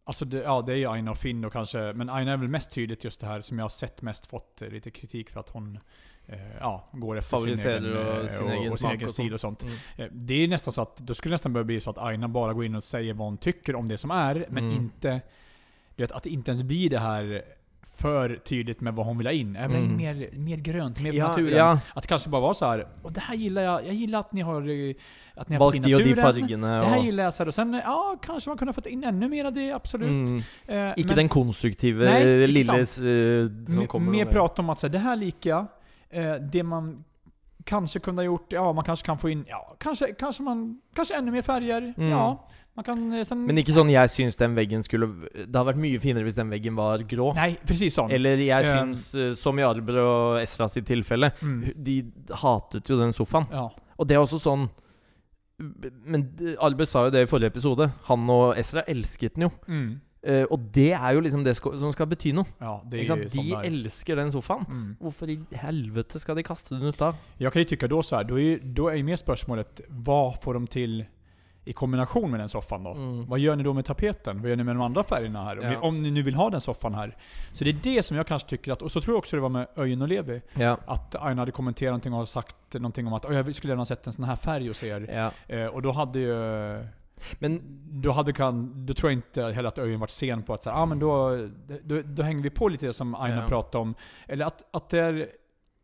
Alltså 0.08 0.26
det, 0.26 0.38
ja, 0.38 0.62
det 0.62 0.74
är 0.74 0.78
ju 0.78 0.90
Aina 0.92 1.12
och 1.12 1.18
Finn 1.18 1.46
och 1.46 1.54
kanske, 1.54 1.94
men 1.94 2.10
Aina 2.10 2.32
är 2.32 2.38
väl 2.38 2.48
mest 2.48 2.72
tydligt 2.72 3.04
just 3.04 3.22
det 3.22 3.28
här 3.28 3.42
som 3.42 3.58
jag 3.60 3.64
har 3.66 3.70
sett 3.70 4.02
mest 4.02 4.26
fått 4.26 4.62
eh, 4.62 4.70
lite 4.70 4.92
kritik 4.92 5.30
för 5.30 5.40
att 5.40 5.50
hon 5.50 5.80
eh, 6.26 6.40
ja, 6.60 6.90
går 6.92 7.18
efter 7.18 7.38
sin 7.38 7.58
Favoriserar 7.58 7.78
egen, 7.82 7.98
och 7.98 8.24
eh, 8.24 8.28
sin 8.30 8.46
och, 8.48 8.54
egen 8.54 8.72
och 8.72 8.80
sin 8.80 8.90
egen 8.90 9.10
stil 9.10 9.34
och 9.34 9.40
sånt. 9.42 9.64
Mm. 9.64 9.76
Eh, 9.98 10.08
Det 10.12 10.34
är 10.34 10.48
nästan 10.48 10.74
så 10.74 10.82
att, 10.82 10.98
då 10.98 11.14
skulle 11.14 11.32
det 11.32 11.34
nästan 11.34 11.54
börja 11.54 11.64
bli 11.64 11.82
så 11.82 11.90
att 11.90 11.98
Aina 11.98 12.28
bara 12.28 12.54
går 12.54 12.66
in 12.66 12.76
och 12.76 12.84
säger 12.84 13.14
vad 13.14 13.28
hon 13.28 13.38
tycker 13.38 13.76
om 13.76 13.88
det 13.88 13.98
som 13.98 14.12
är, 14.12 14.46
men 14.50 14.64
Mm. 14.64 14.76
inte... 14.78 15.22
Du 15.96 16.04
vet, 16.04 16.12
att 16.12 16.24
det 16.24 16.30
inte 16.30 16.52
ens 16.52 16.64
blir 16.64 16.90
det 16.90 17.00
här 17.00 17.44
för 17.98 18.36
tydligt 18.36 18.82
med 18.82 18.94
vad 18.94 19.06
hon 19.06 19.18
vill 19.18 19.28
ha 19.28 19.32
in. 19.34 19.48
In 19.48 19.56
Mm. 19.58 19.98
mer, 19.98 20.30
mer 20.34 20.58
grönt, 20.58 21.00
mer 21.02 21.14
Ja, 21.14 21.28
naturen. 21.28 21.58
ja. 21.58 21.80
Att 21.94 22.08
kanske 22.08 22.30
bara 22.30 22.42
var 22.42 22.54
så 22.54 22.66
här. 22.66 22.88
och 23.02 23.12
det 23.12 23.20
här 23.20 23.36
gillar 23.36 23.62
jag. 23.62 23.86
Jag 23.88 23.94
gillar 23.94 24.20
att 24.20 24.34
ni 24.34 24.42
har, 24.42 24.62
eh, 24.90 24.96
att 25.36 25.50
ni 25.50 25.56
har 25.56 25.66
fått 25.66 25.76
in 25.76 25.84
og 25.84 25.90
de 25.90 25.94
naturen. 26.10 26.16
fargene. 26.34 26.80
Det 26.80 26.86
här 26.86 27.04
gillar 27.04 27.24
jag. 27.24 27.34
Så 27.34 27.44
här, 27.44 27.48
och 27.48 27.54
sen, 27.56 27.74
ja, 27.86 28.18
kanske 28.22 28.50
man 28.50 28.58
kunde 28.58 28.70
ha 28.70 28.74
fått 28.74 28.86
in 28.86 29.04
ännu 29.04 29.30
mer 29.30 29.46
av 29.46 29.54
det, 29.54 29.72
absolut. 29.72 30.10
mm, 30.10 30.38
Eh, 30.68 30.94
men 31.08 31.16
den 31.16 31.30
konstruktive 31.30 32.06
Nei, 32.06 32.22
ikke 32.22 32.48
lille 32.48 32.80
eh, 32.80 33.66
som 33.76 33.88
kommer 33.88 34.12
mer 34.12 34.26
prat 34.26 34.60
om 34.60 34.70
att 34.70 34.80
så 34.80 34.88
här, 34.88 34.92
det 34.92 35.00
här 35.00 35.16
liker 35.16 35.50
jag. 35.50 35.66
Eh, 36.10 36.36
det 36.36 36.64
man 36.64 37.04
kanske 37.64 38.00
kunde 38.00 38.20
ha 38.22 38.26
gjort, 38.26 38.54
ja 38.54 38.74
man 38.74 38.84
kanske 38.84 39.06
kan 39.06 39.18
få 39.18 39.30
in, 39.30 39.46
ja 39.48 39.76
kanske, 39.80 40.14
kanske 40.14 40.44
man, 40.44 40.82
kanske 40.96 41.16
ännu 41.16 41.32
mer 41.32 41.42
färger. 41.42 41.94
Mm. 41.98 42.10
Ja, 42.10 42.48
kan 42.86 43.14
eh, 43.14 43.24
sen... 43.24 43.46
Men 43.46 43.58
ikke 43.58 43.74
sånn 43.74 43.90
jeg 43.90 44.10
syns 44.10 44.36
den 44.36 44.56
veggen 44.56 44.84
skulle 44.84 45.08
Det 45.34 45.48
hadde 45.56 45.66
vært 45.74 45.78
mye 45.82 46.00
finere 46.00 46.24
hvis 46.24 46.36
den 46.36 46.50
veggen 46.50 46.76
var 46.76 47.00
grå. 47.00 47.34
Nej, 47.36 47.58
precis 47.66 47.94
sån. 47.96 48.12
Eller 48.12 48.38
jeg 48.38 48.66
Um, 48.66 48.94
syns, 48.94 49.16
eh, 49.16 49.34
som 49.34 49.58
i 49.60 49.64
Arber 49.64 49.98
og 50.04 50.42
Esra 50.42 50.68
sitt 50.70 50.86
tilfelle, 50.86 51.32
Mm. 51.42 51.74
de 51.84 52.04
hatet 52.32 52.90
jo 52.90 52.98
den 53.00 53.14
sofaen. 53.14 53.48
Ja. 53.52 53.70
Og 53.98 54.08
det 54.08 54.16
er 54.16 54.20
også 54.22 54.40
sånn 54.40 54.70
Men 56.06 56.28
Arber 56.62 56.86
sa 56.86 57.06
jo 57.08 57.10
det 57.16 57.24
i 57.26 57.30
forrige 57.30 57.50
episode. 57.50 57.88
Han 58.10 58.28
og 58.30 58.58
Esra 58.62 58.84
elsket 58.88 59.34
den 59.34 59.48
jo. 59.48 59.50
Mm. 59.68 59.88
Eh, 60.28 60.44
og 60.52 60.60
det 60.74 60.92
er 60.94 61.14
jo 61.16 61.22
liksom 61.24 61.44
det 61.46 61.56
som 61.58 61.92
skal 61.94 62.06
bety 62.12 62.34
noe. 62.36 62.46
Ja, 62.60 62.82
det 62.86 63.00
är 63.00 63.04
ju 63.04 63.26
De 63.30 63.52
där. 63.52 63.64
elsker 63.66 64.16
den 64.16 64.32
sofaen. 64.32 64.66
Mm. 64.70 64.96
Hvorfor 65.00 65.30
i 65.30 65.40
helvete 65.56 66.20
skal 66.20 66.36
de 66.36 66.44
kaste 66.44 66.76
den 66.76 66.84
ut 66.90 66.98
da? 66.98 67.14
Jag 67.38 67.54
kan 67.54 67.62
ju 67.62 67.66
tycka 67.66 67.88
då 67.88 68.02
så 68.04 68.16
här, 68.16 68.24
då 68.24 68.36
är, 68.36 68.40
ju- 68.44 68.60
då 68.64 68.88
är 68.90 68.96
ju 68.96 69.04
mer 69.04 69.16
spörsmålet, 69.16 69.82
vad 69.90 70.42
får 70.42 70.54
de 70.54 70.68
till 70.68 71.06
i 71.70 71.74
kombination 71.74 72.32
med 72.32 72.40
den 72.40 72.50
soffan 72.50 72.84
då? 72.84 72.92
Mm. 72.92 73.26
Vad 73.26 73.40
gör 73.40 73.56
ni 73.56 73.64
då 73.64 73.74
med 73.74 73.86
tapeten? 73.86 74.42
Vad 74.42 74.50
gör 74.50 74.58
ni 74.58 74.64
med 74.64 74.76
de 74.76 74.82
andra 74.82 75.04
färgerna 75.04 75.44
här? 75.44 75.58
Ja. 75.74 75.80
om 75.82 76.02
ni 76.02 76.12
nu 76.12 76.22
vill 76.24 76.36
ha 76.36 76.50
den 76.50 76.62
soffan 76.62 76.94
här. 76.96 77.18
Så 77.52 77.64
det 77.64 77.70
är 77.70 77.78
det 77.84 78.04
som 78.04 78.18
jag 78.18 78.28
kanske 78.28 78.50
tycker 78.50 78.72
att, 78.72 78.82
och 78.82 78.92
så 78.92 79.02
tror 79.02 79.14
jag 79.14 79.20
också 79.20 79.36
det 79.36 79.42
var 79.42 79.50
med 79.50 79.68
Öjen 79.76 80.02
och 80.02 80.08
Levi, 80.08 80.42
Ja. 80.54 80.78
att 80.86 81.16
Aina 81.16 81.42
hade 81.42 81.52
kommenterat 81.52 81.90
någonting 81.92 82.14
och 82.14 82.30
sagt 82.30 82.74
någonting 82.74 83.08
om 83.08 83.14
att 83.14 83.26
"Oj, 83.26 83.36
jag 83.36 83.56
skulle 83.56 83.72
gärna 83.72 83.82
ha 83.82 83.86
sett 83.86 84.08
en 84.08 84.14
sån 84.14 84.26
här 84.26 84.36
färg 84.36 84.68
hos 84.68 84.84
er. 84.84 85.10
ja. 85.48 85.56
Eh, 85.56 85.66
och 85.66 85.82
då 85.82 85.92
hade 85.92 86.20
ju... 86.20 86.34
Men 87.40 87.62
Då, 88.02 88.12
hade 88.12 88.34
kan, 88.34 88.86
då 88.86 88.94
tror 88.94 89.12
jag 89.12 89.18
inte 89.18 89.44
heller 89.44 89.70
att 89.70 89.78
Öjen 89.78 90.00
varit 90.00 90.10
sen 90.10 90.44
på 90.44 90.54
att 90.54 90.64
säga, 90.64 90.76
ah, 90.76 90.86
men 90.86 91.00
då, 91.00 91.38
då, 91.84 92.02
då 92.02 92.24
hänger 92.24 92.44
vi 92.44 92.50
på 92.50 92.68
lite 92.68 92.86
det 92.86 92.94
som 92.94 93.16
Aina 93.16 93.36
Ja. 93.42 93.48
pratade 93.48 93.82
om. 93.82 93.96
Eller 94.28 94.46
att, 94.46 94.64
att 94.76 94.90
det 94.90 95.00
är... 95.00 95.28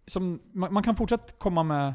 Som, 0.08 0.40
man, 0.54 0.74
man 0.74 0.84
kan 0.84 0.96
fortsätta 0.96 1.34
komma 1.38 1.64
med... 1.64 1.94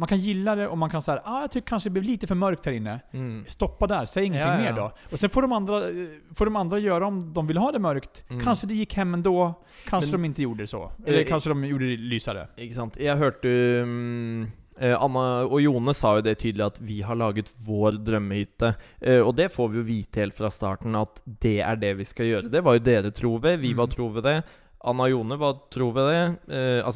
Man 0.00 0.08
kan 0.08 0.18
gilla 0.18 0.54
det 0.56 0.68
och 0.68 0.78
man 0.78 0.90
kan 0.90 1.02
säga 1.02 1.22
ah, 1.24 1.40
jag 1.40 1.50
tycker 1.50 1.66
kanske 1.68 1.88
det 1.88 1.92
blev 1.92 2.04
lite 2.04 2.26
för 2.26 2.34
mörkt 2.34 2.66
här 2.66 2.72
inne. 2.72 3.00
mm. 3.12 3.44
Stoppa 3.48 3.86
där, 3.86 4.04
säg 4.04 4.24
ingenting 4.24 4.48
Ja, 4.52 4.58
ja, 4.58 4.72
mer 4.72 4.72
då. 4.72 4.92
Och 5.12 5.20
sen 5.20 5.30
får 5.30 5.42
de, 5.42 5.52
andra, 5.52 5.88
eh, 5.88 5.94
får 6.34 6.44
de 6.44 6.56
andra 6.56 6.78
göra 6.78 7.06
om 7.06 7.32
de 7.34 7.46
vill 7.46 7.56
ha 7.56 7.72
det 7.72 7.78
mörkt. 7.78 8.24
Mm. 8.30 8.42
Kanske 8.44 8.66
det 8.66 8.74
gick 8.74 8.94
hem 8.94 9.14
ändå, 9.14 9.54
kanske 9.88 10.10
Men- 10.12 10.22
de 10.22 10.26
inte 10.26 10.42
gjorde 10.42 10.62
det 10.62 10.66
så. 10.66 10.90
Eller 11.06 11.18
Eh, 11.20 11.24
kanske 11.26 11.48
de 11.50 11.64
gjorde 11.64 11.84
det 11.90 11.96
lysare. 11.96 12.46
Ikke 12.56 12.74
sant. 12.74 12.96
Jeg 13.00 13.16
hørte 13.16 13.48
um, 13.82 14.42
eh, 14.80 15.02
Anna 15.02 15.44
og 15.44 15.60
Jone 15.62 15.94
sa 15.94 16.14
jo 16.16 16.22
det 16.24 16.38
tydelig 16.40 16.64
at 16.66 16.80
vi 16.80 17.00
har 17.02 17.14
laget 17.16 17.52
vår 17.68 17.92
drømmehytte. 18.04 18.74
Eh, 19.00 19.20
og 19.20 19.34
det 19.36 19.50
får 19.52 19.68
vi 19.68 19.78
jo 19.78 19.84
vite 19.84 20.20
helt 20.20 20.36
fra 20.36 20.50
starten 20.50 20.96
at 20.96 21.20
det 21.40 21.58
er 21.60 21.76
det 21.76 21.96
vi 21.98 22.04
skal 22.04 22.26
gjøre. 22.26 22.50
Det 22.50 22.64
var 22.64 22.78
jo 22.78 22.84
dere 22.88 23.10
tro 23.10 23.36
ved, 23.36 23.60
vi 23.60 23.72
Mm. 23.74 23.76
var 23.76 23.86
tro 23.86 24.08
ved 24.08 24.22
det. 24.24 24.38
Anna 24.84 25.02
og 25.02 25.10
Jone 25.10 25.36
var 25.38 25.60
tro 25.70 25.90
ved 25.90 26.08
det. 26.08 26.24
Eh, 26.48 26.88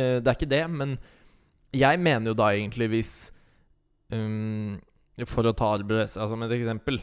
eh, 0.00 0.20
det 0.20 0.26
er 0.26 0.34
ikke 0.34 0.48
det, 0.48 0.70
men 0.70 0.98
jeg 1.76 2.00
mener 2.02 2.32
jo 2.32 2.36
da 2.38 2.50
egentlig 2.54 2.88
hvis 2.92 3.12
um, 4.12 4.76
For 5.26 5.48
å 5.48 5.54
ta 5.56 5.72
Arbres 5.78 6.16
altså 6.20 6.36
med 6.38 6.50
et 6.52 6.60
eksempel. 6.60 7.00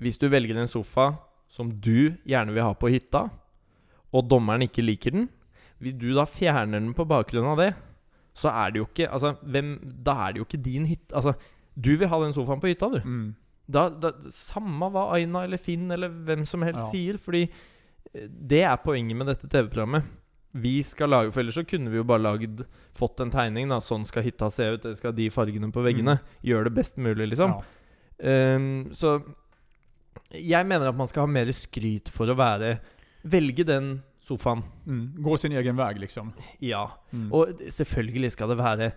Hvis 0.00 0.18
du 0.20 0.28
velger 0.30 0.58
en 0.60 0.70
sofa 0.70 1.10
som 1.50 1.70
du 1.82 2.14
gjerne 2.28 2.54
vil 2.54 2.62
ha 2.62 2.74
på 2.78 2.92
hytta, 2.92 3.24
og 4.14 4.28
dommeren 4.30 4.62
ikke 4.66 4.84
liker 4.84 5.14
den, 5.16 5.28
hvis 5.82 5.96
du 5.98 6.10
da 6.14 6.26
fjerner 6.28 6.78
den 6.78 6.92
på 6.96 7.06
bakgrunn 7.08 7.48
av 7.52 7.58
det, 7.60 7.70
så 8.36 8.52
er 8.52 8.70
det 8.72 8.80
jo 8.80 8.86
ikke 8.86 9.08
Altså, 9.10 9.34
hvem 9.42 9.72
Da 10.06 10.14
er 10.26 10.32
det 10.32 10.40
jo 10.40 10.46
ikke 10.46 10.62
din 10.62 10.86
hytte. 10.86 11.10
Altså, 11.16 11.34
du 11.74 11.96
vil 11.96 12.08
ha 12.08 12.20
den 12.22 12.34
sofaen 12.36 12.60
på 12.62 12.70
hytta, 12.70 12.88
du. 12.94 13.00
Mm. 13.04 13.28
Da, 13.70 13.88
da, 13.90 14.10
samme 14.34 14.88
hva 14.90 15.08
Aina 15.14 15.44
eller 15.46 15.60
Finn 15.62 15.90
eller 15.94 16.10
hvem 16.10 16.46
som 16.46 16.62
helst 16.66 16.80
Ja. 16.80 16.88
sier. 16.92 17.18
Fordi 17.18 17.42
eh, 17.46 18.26
det 18.28 18.62
er 18.66 18.76
poenget 18.82 19.16
med 19.16 19.30
dette 19.30 19.48
TV-programmet. 19.50 20.06
Vi 20.52 20.82
skal 20.82 21.12
lage 21.12 21.30
For 21.30 21.44
ellers 21.44 21.54
så 21.60 21.62
kunne 21.66 21.92
vi 21.92 22.00
jo 22.00 22.06
bare 22.06 22.24
lagd 22.24 22.64
Fått 22.96 23.20
en 23.22 23.30
tegning. 23.30 23.68
da 23.70 23.78
Sånn 23.84 24.06
skal 24.08 24.24
hytta 24.26 24.50
se 24.50 24.66
ut. 24.74 24.82
Det 24.82 24.96
skal 24.98 25.14
de 25.14 25.28
fargene 25.30 25.70
på 25.72 25.84
veggene. 25.84 26.18
Gjør 26.42 26.66
det 26.66 26.74
best 26.74 26.98
mulig, 26.98 27.28
liksom. 27.30 27.54
Ja. 27.54 27.62
Ehm, 28.30 28.90
så 28.92 29.20
jeg 30.34 30.66
mener 30.66 30.90
at 30.90 30.98
man 30.98 31.08
skal 31.10 31.24
ha 31.24 31.30
mer 31.30 31.48
skryt 31.54 32.10
for 32.12 32.30
å 32.30 32.38
være 32.38 32.78
Velge 33.30 33.66
den 33.68 33.98
sofaen. 34.24 34.62
Mm. 34.86 35.22
Gå 35.22 35.36
sin 35.38 35.52
egen 35.52 35.76
väg 35.76 35.98
liksom. 36.00 36.32
Ja. 36.64 36.86
Mm. 37.12 37.28
Og 37.36 37.60
selvfølgelig 37.68 38.30
skal 38.32 38.48
det 38.52 38.58
være 38.60 38.92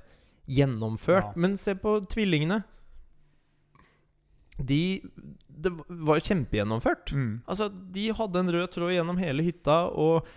gjennomført. 0.48 1.34
Ja. 1.34 1.40
Men 1.40 1.58
se 1.60 1.76
på 1.76 1.98
tvillingene. 2.12 2.64
De 4.58 5.02
Det 5.64 5.72
var 5.88 6.20
kjempegjennomført. 6.20 7.14
Mm. 7.14 7.42
Altså, 7.48 7.70
de 7.70 8.10
hadde 8.12 8.40
en 8.40 8.52
rød 8.52 8.72
tråd 8.74 8.94
gjennom 8.96 9.20
hele 9.22 9.44
hytta, 9.46 9.86
og 9.92 10.28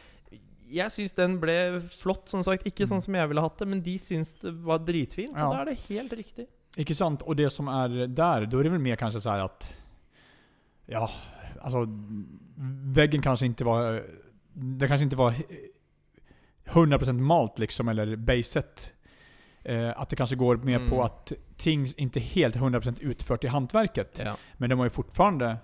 jeg 0.71 0.91
syns 0.93 1.13
den 1.13 1.39
ble 1.41 1.81
flott, 1.91 2.29
som 2.29 2.43
sagt. 2.43 2.67
Ikke 2.67 2.87
sånn 2.87 3.01
som 3.05 3.15
jeg 3.15 3.29
ville 3.29 3.41
hatt 3.45 3.59
det, 3.59 3.69
men 3.69 3.83
de 3.83 3.99
syns 3.99 4.35
det 4.43 4.53
var 4.67 4.79
dritfint. 4.79 5.33
Ja. 5.37 5.47
Og 5.49 5.55
da 5.55 5.61
er 5.63 5.71
det 5.71 5.79
helt 5.89 6.13
riktig. 6.13 6.47
Ikke 6.77 6.95
sant? 6.95 7.23
Och 7.23 7.37
det 7.37 7.51
som 7.51 7.69
är 7.69 8.07
där, 8.07 8.47
då 8.47 8.59
är 8.59 8.65
det 8.65 8.71
väl 8.71 8.81
mer 8.81 8.97
kanske 8.97 9.21
så 9.21 9.31
att... 9.31 9.69
Ja, 10.87 11.11
alltså 11.61 11.87
väggen 12.95 13.23
kanske 13.23 13.47
inte 13.47 13.65
var... 13.65 14.03
Det 14.53 14.89
kanske 14.89 15.05
inte 15.05 15.17
var 15.17 15.35
100% 16.67 17.13
malt 17.13 17.59
liksom, 17.59 17.89
eller 17.89 18.17
baset. 18.17 18.93
Eh, 19.63 20.01
att 20.01 20.09
det 20.11 20.17
kanske 20.17 20.37
går 20.37 20.57
mer 20.57 20.77
Mm. 20.77 20.91
på 20.91 21.03
att 21.03 21.33
ting 21.57 21.87
inte 21.97 22.21
helt 22.21 22.57
100% 22.57 23.01
utfört 23.01 23.45
i 23.45 23.47
hantverket. 23.49 24.21
Ja. 24.25 24.37
Men 24.57 24.71
de 24.71 24.79
har 24.79 24.87
ju 24.87 24.91
fortfarande 24.91 25.57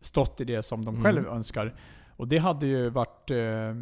stått 0.00 0.40
i 0.40 0.44
det 0.44 0.62
som 0.62 0.84
de 0.84 0.94
Mm. 0.94 1.04
själv 1.04 1.26
önskar. 1.26 1.74
Och 2.16 2.28
det 2.28 2.38
hade 2.38 2.66
ju 2.66 2.90
varit... 2.90 3.30
Eh, 3.30 3.74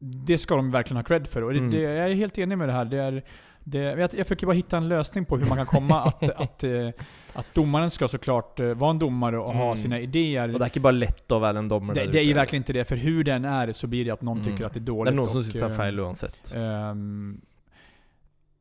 det 0.00 0.38
ska 0.38 0.56
de 0.56 0.70
verkligen 0.70 0.96
ha 0.96 1.02
cred 1.04 1.26
för. 1.26 1.42
Och 1.42 1.52
det, 1.52 1.58
Mm. 1.58 1.70
det, 1.70 1.80
jag 1.80 2.10
är 2.10 2.14
helt 2.14 2.38
enig 2.38 2.58
med 2.58 2.68
det 2.68 2.72
här. 2.72 2.84
Det 2.84 2.98
är, 2.98 3.22
det, 3.64 3.78
jag, 3.78 3.98
jag 4.00 4.10
försöker 4.26 4.46
bara 4.46 4.52
hitta 4.56 4.76
en 4.76 4.88
lösning 4.88 5.24
på 5.24 5.36
hur 5.36 5.46
man 5.48 5.56
kan 5.56 5.66
komma 5.66 6.00
att, 6.02 6.22
att, 6.30 6.64
eh, 6.64 6.88
att 7.34 7.54
domaren 7.54 7.90
ska 7.90 8.08
såklart 8.08 8.60
eh, 8.60 8.66
vara 8.74 8.90
en 8.90 8.98
domare 8.98 9.38
och 9.38 9.54
ha 9.54 9.64
Mm. 9.64 9.76
sina 9.76 10.00
idéer. 10.00 10.48
Og 10.54 10.60
det 10.60 10.64
er 10.66 10.70
ikke 10.70 10.80
bare 10.80 10.92
lett 10.98 11.32
å 11.32 11.38
være 11.38 11.58
en 11.58 11.68
dommer 11.68 11.94
Det, 11.94 12.06
det 12.12 12.18
är 12.18 12.24
ju 12.24 12.34
verkligen 12.34 12.60
inte 12.60 12.72
det, 12.72 12.84
för 12.88 12.96
hur 12.96 13.24
den 13.24 13.44
är 13.44 13.72
så 13.72 13.86
blir 13.86 14.04
det 14.04 14.10
att 14.10 14.22
någon 14.22 14.38
Mm. 14.40 14.50
tycker 14.52 14.64
att 14.64 14.72
det 14.74 14.78
är 14.78 14.80
Det 14.80 14.92
dåligt. 14.92 15.12
er 15.12 15.16
noen 15.16 15.28
som 15.28 15.38
och, 15.38 15.44
syns 15.44 15.54
det 15.54 15.66
eh, 15.66 15.76
feil 15.76 15.98
uansett. 16.00 16.54
ehm, 16.56 17.40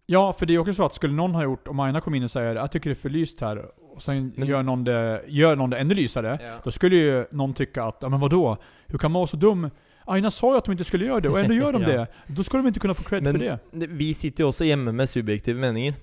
ja, 0.06 0.34
för 0.34 0.46
det 0.46 0.53
är 0.56 0.60
också 0.60 0.74
så 0.74 0.86
att 0.86 0.94
skulle 0.94 1.13
någon 1.13 1.36
ha 1.36 1.44
gjort, 1.44 1.67
om 1.67 1.79
Aina 1.79 2.01
kom 2.01 2.15
in 2.15 2.24
och 2.24 2.32
säger 2.32 2.56
jag 2.56 2.72
tycker 2.72 2.89
det 2.89 2.94
är 2.94 3.01
för 3.01 3.10
lyst 3.10 3.41
här, 3.41 3.65
och 3.96 4.01
sen 4.01 4.34
Men- 4.36 4.48
gör, 4.48 4.63
någon 4.63 4.84
det, 4.84 5.22
gör 5.27 5.56
någon 5.56 5.70
det 5.70 5.77
ännu 5.77 5.94
lysare, 5.96 6.39
Ja. 6.41 6.60
då 6.63 6.72
skulle 6.72 6.96
ju 6.96 7.25
någon 7.32 7.53
tycka 7.53 7.84
att, 7.84 7.98
ja 8.01 8.10
men 8.10 8.20
vadå? 8.20 8.58
Hur 8.88 8.98
kan 8.98 9.12
man 9.12 9.20
vara 9.20 9.27
så 9.27 9.38
dum? 9.38 9.70
Aina 10.08 10.32
sa 10.32 10.52
ju 10.52 10.58
att 10.58 10.66
de 10.66 10.72
inte 10.72 10.84
skulle 10.84 11.06
göra 11.06 11.20
det, 11.20 11.30
och 11.30 11.40
ändå 11.40 11.54
gör 11.54 11.74
de 11.74 11.82
Ja. 11.86 11.88
det. 11.90 12.08
Då 12.28 12.44
ska 12.44 12.58
de 12.58 12.68
inte 12.68 12.80
kunna 12.80 12.94
få 12.94 13.04
cred 13.04 13.24
Men 13.24 13.34
för 13.34 13.40
det. 13.40 13.88
vi 13.88 14.14
sitter 14.14 14.44
jo 14.44 14.48
også 14.52 14.66
hjemme 14.66 14.92
med 14.92 15.10
subjektive 15.10 15.60
meninger. 15.60 15.94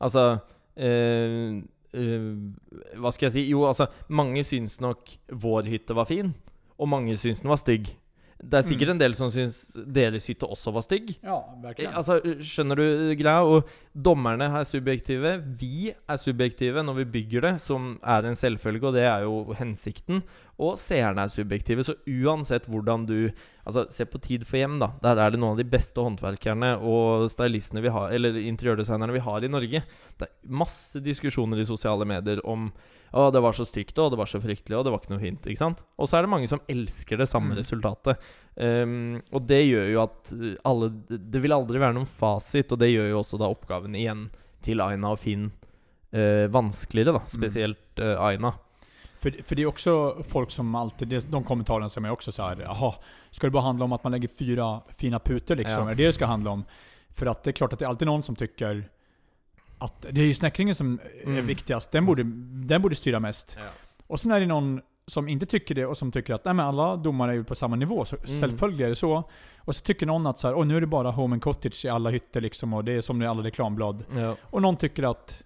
Altså 0.00 0.38
eh, 0.76 1.60
eh, 1.92 2.30
Hva 2.96 3.12
skal 3.12 3.26
jeg 3.28 3.32
si? 3.32 3.44
Jo, 3.50 3.66
altså, 3.68 3.86
mange 4.08 4.44
syns 4.44 4.78
nok 4.80 5.10
vår 5.32 5.62
hytte 5.68 5.94
var 5.94 6.04
fin, 6.08 6.32
og 6.78 6.88
mange 6.88 7.16
syns 7.20 7.40
den 7.44 7.50
var 7.52 7.56
stygg. 7.60 7.90
Det 8.42 8.54
er 8.56 8.62
sikkert 8.64 8.88
Mm. 8.88 8.90
en 8.94 8.98
del 8.98 9.14
som 9.14 9.28
syns 9.30 9.76
deres 9.92 10.26
hytte 10.26 10.48
også 10.48 10.72
var 10.72 10.80
stygg. 10.80 11.10
Ja, 11.22 11.36
Eh, 11.36 11.62
verkligen. 11.62 11.92
Altså, 11.94 12.20
Skjønner 12.40 12.76
du 12.76 13.14
greia? 13.14 13.42
Og 13.44 13.68
dommerne 13.94 14.48
er 14.48 14.64
subjektive. 14.64 15.44
Vi 15.60 15.92
er 16.08 16.16
subjektive 16.16 16.82
når 16.82 16.94
vi 16.96 17.04
bygger 17.04 17.40
det, 17.42 17.60
som 17.60 17.98
er 18.02 18.24
en 18.24 18.34
selvfølge, 18.34 18.82
og 18.88 18.94
det 18.94 19.02
er 19.04 19.20
jo 19.26 19.52
hensikten. 19.58 20.22
Og 20.58 20.78
seerne 20.78 21.18
er 21.20 21.28
subjektive. 21.28 21.84
Så 21.84 21.94
uansett 22.08 22.64
hvordan 22.66 23.06
du 23.06 23.30
Altså, 23.66 23.84
se 23.92 24.04
på 24.06 24.18
Tid 24.20 24.44
for 24.46 24.56
hjem, 24.56 24.78
da. 24.80 24.88
Der 25.02 25.16
er 25.20 25.30
det 25.30 25.38
noen 25.38 25.52
av 25.52 25.58
de 25.58 25.64
beste 25.64 26.00
håndverkerne 26.00 26.80
og 26.80 27.28
stylistene 27.30 27.82
vi 27.82 27.88
har, 27.90 28.10
eller 28.10 28.32
interiørdesignerne 28.34 29.12
vi 29.12 29.20
har 29.20 29.44
i 29.44 29.48
Norge. 29.48 29.82
Det 30.18 30.26
er 30.26 30.48
masse 30.48 30.98
diskusjoner 30.98 31.60
i 31.60 31.64
sosiale 31.68 32.04
medier 32.08 32.40
om 32.44 32.72
å, 33.12 33.30
det 33.32 33.40
var 33.42 33.52
så 33.52 33.64
stygt, 33.66 33.98
og 33.98 34.10
det 34.12 34.18
var 34.20 34.26
så 34.30 34.40
fryktelig, 34.40 34.76
og 34.78 34.84
det 34.84 34.92
var 34.92 35.00
ikke 35.02 35.12
noe 35.14 35.22
fint. 35.22 35.46
ikke 35.46 35.58
sant? 35.58 35.84
Og 35.98 36.08
så 36.08 36.18
er 36.18 36.22
det 36.22 36.30
mange 36.30 36.48
som 36.48 36.60
elsker 36.68 37.18
det 37.18 37.28
samme 37.28 37.54
Mm. 37.54 37.58
resultatet. 37.58 38.18
Um, 38.56 39.22
og 39.32 39.46
det 39.46 39.60
gjør 39.66 39.86
jo 39.92 40.02
at 40.02 40.32
alle 40.64 40.88
Det 41.08 41.40
vil 41.42 41.52
aldri 41.52 41.78
være 41.78 41.94
noen 41.94 42.06
fasit, 42.06 42.72
og 42.72 42.78
det 42.78 42.90
gjør 42.92 43.10
jo 43.10 43.18
også 43.20 43.38
da 43.38 43.48
oppgaven 43.48 43.94
igjen 43.94 44.30
til 44.62 44.80
Aina 44.80 45.12
og 45.12 45.18
Finn 45.18 45.50
uh, 46.14 46.46
vanskeligere, 46.50 47.12
da. 47.18 47.22
Spesielt 47.26 47.98
uh, 48.00 48.20
Aina. 48.20 48.52
För, 49.20 49.30
för 49.44 49.56
det 49.56 49.62
är 49.62 49.66
också 49.66 50.16
folk 50.28 50.50
som 50.50 50.74
alltid, 50.74 51.22
de 51.28 51.44
kommentarerna 51.44 51.88
som 51.88 52.04
är 52.04 52.10
också 52.10 52.32
så 52.32 52.42
här, 52.42 52.56
jaha, 52.62 52.94
ska 53.30 53.46
det 53.46 53.50
bara 53.50 53.62
handla 53.62 53.84
om 53.84 53.92
att 53.92 54.04
man 54.04 54.12
lägger 54.12 54.28
fyra 54.28 54.80
fina 54.96 55.18
putor 55.18 55.56
liksom? 55.56 55.84
Ja. 55.84 55.90
Är 55.90 55.94
det 55.94 56.02
det 56.02 56.06
det 56.08 56.12
ska 56.12 56.26
handla 56.26 56.50
om? 56.50 56.64
För 57.14 57.26
att 57.26 57.42
det 57.42 57.50
är 57.50 57.52
klart 57.52 57.72
att 57.72 57.78
det 57.78 57.84
är 57.84 57.88
alltid 57.88 58.06
någon 58.06 58.22
som 58.22 58.36
tycker 58.36 58.88
att 59.80 60.06
det 60.10 60.20
är 60.20 60.24
ju 60.26 60.34
snäckringen 60.34 60.74
som 60.74 60.98
är 61.22 61.26
Mm. 61.26 61.46
viktigast, 61.46 61.92
den 61.92 62.06
borde, 62.06 62.22
den 62.66 62.82
borde 62.82 62.94
styra 62.94 63.20
mest. 63.20 63.58
Och 64.06 64.20
sen 64.20 64.30
är 64.32 64.40
det 64.40 64.46
någon 64.46 64.80
som 65.06 65.28
inte 65.28 65.46
tycker 65.46 65.74
det 65.74 65.86
och 65.86 65.98
som 65.98 66.12
tycker 66.12 66.34
att 66.34 66.44
nej, 66.44 66.54
men 66.54 66.66
alla 66.66 66.96
domare 66.96 67.30
är 67.30 67.34
ju 67.34 67.44
på 67.44 67.54
samma 67.54 67.76
nivå, 67.76 68.04
så 68.04 68.16
Mm. 68.16 68.40
självföljd 68.40 68.80
är 68.80 68.88
det 68.88 68.96
så. 68.96 69.28
Och 69.58 69.76
så 69.76 69.82
tycker 69.84 70.06
någon 70.06 70.26
att 70.26 70.38
så 70.38 70.48
här, 70.48 70.64
nu 70.64 70.76
är 70.76 70.80
det 70.80 70.86
bara 70.86 71.10
home 71.10 71.34
and 71.34 71.42
cottage 71.42 71.84
i 71.84 71.88
alla 71.88 72.10
hytter 72.10 72.40
liksom, 72.40 72.72
och 72.74 72.84
det 72.84 72.92
är 72.92 73.00
som 73.00 73.22
i 73.22 73.26
alla 73.26 73.42
reklamblad. 73.42 74.04
Ja. 74.16 74.36
Och 74.42 74.62
någon 74.62 74.76
tycker 74.76 75.02
att, 75.10 75.42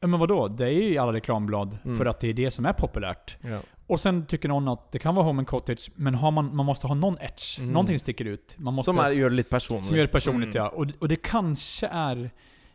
ja 0.00 0.06
men 0.06 0.20
vadå? 0.20 0.48
Det 0.48 0.64
är 0.64 0.70
ju 0.70 0.82
i 0.82 0.98
alla 0.98 1.12
reklamblad 1.12 1.78
Mm. 1.84 1.98
för 1.98 2.06
att 2.06 2.20
det 2.20 2.28
är 2.28 2.34
det 2.34 2.50
som 2.50 2.66
är 2.66 2.72
populärt. 2.72 3.36
Ja. 3.40 3.58
Och 3.86 4.00
sen 4.00 4.26
tycker 4.26 4.48
någon 4.48 4.68
att 4.68 4.92
det 4.92 4.98
kan 4.98 5.14
vara 5.14 5.24
home 5.26 5.40
and 5.40 5.46
cottage, 5.48 5.90
men 5.94 6.14
har 6.14 6.30
man, 6.30 6.56
man 6.56 6.66
måste 6.66 6.86
ha 6.86 6.94
någon 6.94 7.16
edge. 7.20 7.58
Mm. 7.58 7.72
Någonting 7.72 7.98
sticker 7.98 8.24
ut. 8.24 8.54
Man 8.58 8.74
måste, 8.74 8.92
Som 8.92 9.16
gjør 9.16 9.30
det 9.30 9.36
litt 9.36 9.50
personlig. 9.50 9.84
som 9.86 9.96
gör 9.96 10.02
det 10.04 10.12
personligt 10.12 10.54
Mm. 10.56 10.64
ja. 10.64 10.68
Och, 10.68 10.86
och 10.98 11.08
det 11.08 11.16
kanske 11.16 11.86
är, 11.86 12.30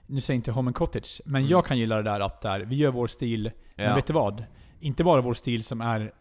nu 0.10 0.22
säger 0.22 0.36
jag 0.36 0.40
inte 0.40 0.52
home 0.52 0.70
and 0.70 0.76
cottage, 0.76 1.22
men 1.26 1.42
Mm. 1.42 1.50
jag 1.52 1.66
kan 1.66 1.78
gilla 1.78 1.96
det 1.96 2.04
där 2.04 2.20
att 2.20 2.42
där, 2.42 2.60
vi 2.60 2.76
gör 2.76 2.92
vår 2.92 3.08
stil, 3.08 3.52
men 3.76 3.86
Ja. 3.86 3.96
vet 3.96 4.08
du 4.08 4.14
vad? 4.14 4.44
Inte 4.80 5.04
bara 5.04 5.22
vår 5.22 5.34
stil 5.34 5.64
som 5.64 5.82
är 5.82 6.12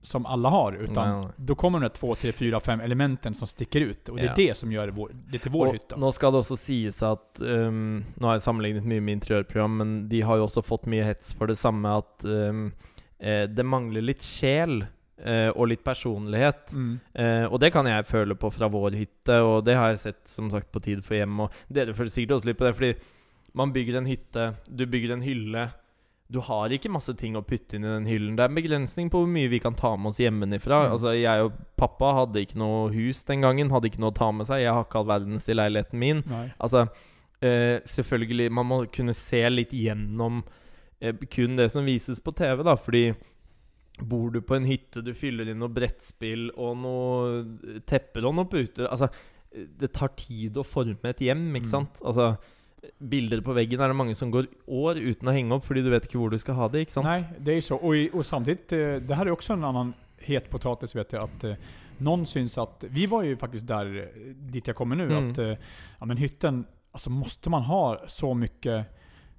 som 0.00 0.26
alla 0.26 0.48
har, 0.48 0.72
utan 0.72 1.08
Nej, 1.10 1.20
nej. 1.24 1.34
då 1.36 1.54
kommer 1.54 1.78
de 1.78 1.82
där 1.82 1.88
två, 1.94 2.14
tre, 2.14 2.32
fyra, 2.32 2.60
fem 2.60 2.80
elementen 2.80 3.34
som 3.34 3.46
sticker 3.48 3.80
ut. 3.80 4.08
Och 4.08 4.16
det 4.16 4.22
är 4.22 4.26
Ja. 4.26 4.32
det 4.36 4.56
som 4.56 4.72
gör 4.72 4.88
vår, 4.88 5.10
det 5.32 5.38
till 5.38 5.50
vår 5.50 5.66
Og 5.66 5.72
hytta. 5.72 5.96
Nå 5.96 6.12
skal 6.12 6.32
det 6.32 6.38
også 6.38 6.56
sies 6.56 7.02
at 7.02 7.40
um, 7.40 8.04
Nå 8.16 8.26
har 8.26 8.34
jeg 8.34 8.42
sammenlignet 8.42 8.84
mye 8.86 9.00
med 9.00 9.12
interiørprogram, 9.18 9.76
men 9.76 10.08
de 10.08 10.20
har 10.20 10.36
jo 10.36 10.44
også 10.46 10.62
fått 10.62 10.86
mye 10.86 11.02
hets 11.04 11.34
for 11.34 11.46
det 11.46 11.56
samme 11.58 11.88
at 11.98 12.24
um, 12.24 12.72
det 13.18 13.64
mangler 13.66 14.00
litt 14.02 14.22
sjel 14.22 14.84
eh, 15.24 15.48
og 15.50 15.66
litt 15.68 15.82
personlighet. 15.84 16.72
Mm. 16.72 17.00
Eh, 17.14 17.44
og 17.52 17.58
det 17.60 17.72
kan 17.72 17.86
jeg 17.86 18.06
føle 18.06 18.34
på 18.38 18.50
fra 18.54 18.68
vår 18.70 18.90
hytte, 18.94 19.40
og 19.42 19.64
det 19.64 19.74
har 19.74 19.88
jeg 19.90 19.98
sett 19.98 20.28
som 20.30 20.50
sagt 20.50 20.70
på 20.72 20.80
Tid 20.80 21.02
for 21.04 21.14
hjem. 21.18 21.40
Og 21.40 21.50
dere 21.68 21.94
føler 21.94 22.10
sikkert 22.14 22.36
også 22.38 22.46
litt 22.52 22.58
på 22.58 22.64
det, 22.68 22.74
fordi 22.78 22.94
man 23.54 23.72
bygger 23.72 23.96
en 23.98 24.06
hytte, 24.06 24.54
du 24.68 24.86
bygger 24.86 25.12
en 25.16 25.22
hylle. 25.22 25.68
Du 26.30 26.40
har 26.44 26.68
ikke 26.68 26.90
masse 26.92 27.14
ting 27.16 27.36
å 27.36 27.42
putte 27.42 27.76
inn 27.78 27.86
i 27.86 27.88
den 27.88 28.04
hyllen. 28.06 28.34
Det 28.36 28.42
er 28.44 28.50
en 28.50 28.58
begrensning 28.58 29.08
på 29.08 29.22
hvor 29.22 29.30
mye 29.32 29.48
vi 29.48 29.58
kan 29.64 29.72
ta 29.74 29.94
med 29.96 30.10
oss 30.10 30.18
hjemmefra. 30.20 30.82
Mm. 30.84 30.92
Altså, 30.92 31.14
jeg 31.16 31.46
og 31.46 31.54
pappa 31.80 32.10
hadde 32.18 32.42
ikke 32.44 32.58
noe 32.60 32.90
hus 32.92 33.22
den 33.24 33.40
gangen, 33.46 33.70
hadde 33.72 33.88
ikke 33.88 34.02
noe 34.02 34.12
å 34.12 34.18
ta 34.18 34.28
med 34.36 34.46
seg. 34.50 34.60
Jeg 34.60 34.74
har 34.76 34.84
ikke 34.84 35.00
all 35.00 35.08
verdens 35.08 35.48
i 35.48 35.56
leiligheten 35.56 35.98
min. 36.02 36.20
Altså, 36.60 36.82
eh, 37.40 37.78
selvfølgelig 37.88 38.50
Man 38.52 38.66
må 38.68 38.78
kunne 38.92 39.14
se 39.16 39.40
litt 39.48 39.72
gjennom 39.72 40.42
eh, 41.00 41.14
kun 41.32 41.56
det 41.56 41.70
som 41.72 41.88
vises 41.88 42.20
på 42.20 42.34
TV, 42.36 42.62
da, 42.62 42.76
fordi 42.76 43.14
Bor 43.98 44.28
du 44.30 44.38
på 44.46 44.54
en 44.54 44.64
hytte, 44.68 45.00
du 45.02 45.10
fyller 45.16 45.48
inn 45.50 45.58
noe 45.58 45.72
brettspill 45.74 46.52
og 46.54 46.76
noe 46.78 47.80
tepper 47.88 48.28
og 48.28 48.36
noe 48.36 48.46
puter 48.46 48.86
Altså, 48.86 49.08
det 49.50 49.88
tar 49.96 50.12
tid 50.14 50.54
å 50.60 50.62
forme 50.62 51.08
et 51.10 51.18
hjem, 51.24 51.48
ikke 51.56 51.66
Mm. 51.66 51.72
sant? 51.72 51.98
Altså, 52.04 52.36
bilder 52.98 53.40
på 53.40 53.52
veggen 53.52 53.80
er 53.80 53.88
det 53.88 53.96
mange 53.96 54.14
som 54.14 54.30
går 54.30 54.46
år 54.66 54.96
uten 55.00 55.28
å 55.28 55.32
henge 55.32 55.54
opp 55.54 55.64
fordi 55.66 55.82
du 55.82 55.90
vet 55.90 56.04
ikke 56.08 56.18
hvor 56.18 56.30
du 56.30 56.38
skal 56.38 56.54
ha 56.54 56.68
det, 56.68 56.80
ikke 56.86 56.92
sant? 56.92 57.06
Nej, 57.06 57.24
det 57.38 57.50
är 57.52 57.54
ju 57.54 57.62
så. 57.62 57.76
Och, 57.76 57.94
och 58.14 58.26
samtidigt, 58.26 58.72
eh, 58.72 58.94
det 59.08 59.14
här 59.14 59.26
är 59.26 59.30
också 59.30 59.52
en 59.52 59.64
annan 59.64 59.92
het 60.18 60.50
potatis 60.50 60.94
vet 60.96 61.12
jag. 61.12 61.22
Att 61.22 61.44
eh, 61.44 61.54
någon 61.98 62.26
syns 62.26 62.58
att, 62.58 62.84
vi 62.88 63.06
var 63.06 63.22
ju 63.22 63.36
faktiskt 63.36 63.66
där, 63.66 63.96
eh, 63.98 64.20
dit 64.34 64.66
jag 64.66 64.76
kommer 64.76 64.96
nu, 64.96 65.04
Mm. 65.04 65.30
att 65.30 65.38
ja, 65.98 66.06
men 66.06 66.16
hytten, 66.16 66.64
alltså 66.92 67.10
måste 67.10 67.50
man 67.50 67.62
ha 67.62 67.98
så 68.06 68.34
mycket, 68.34 68.86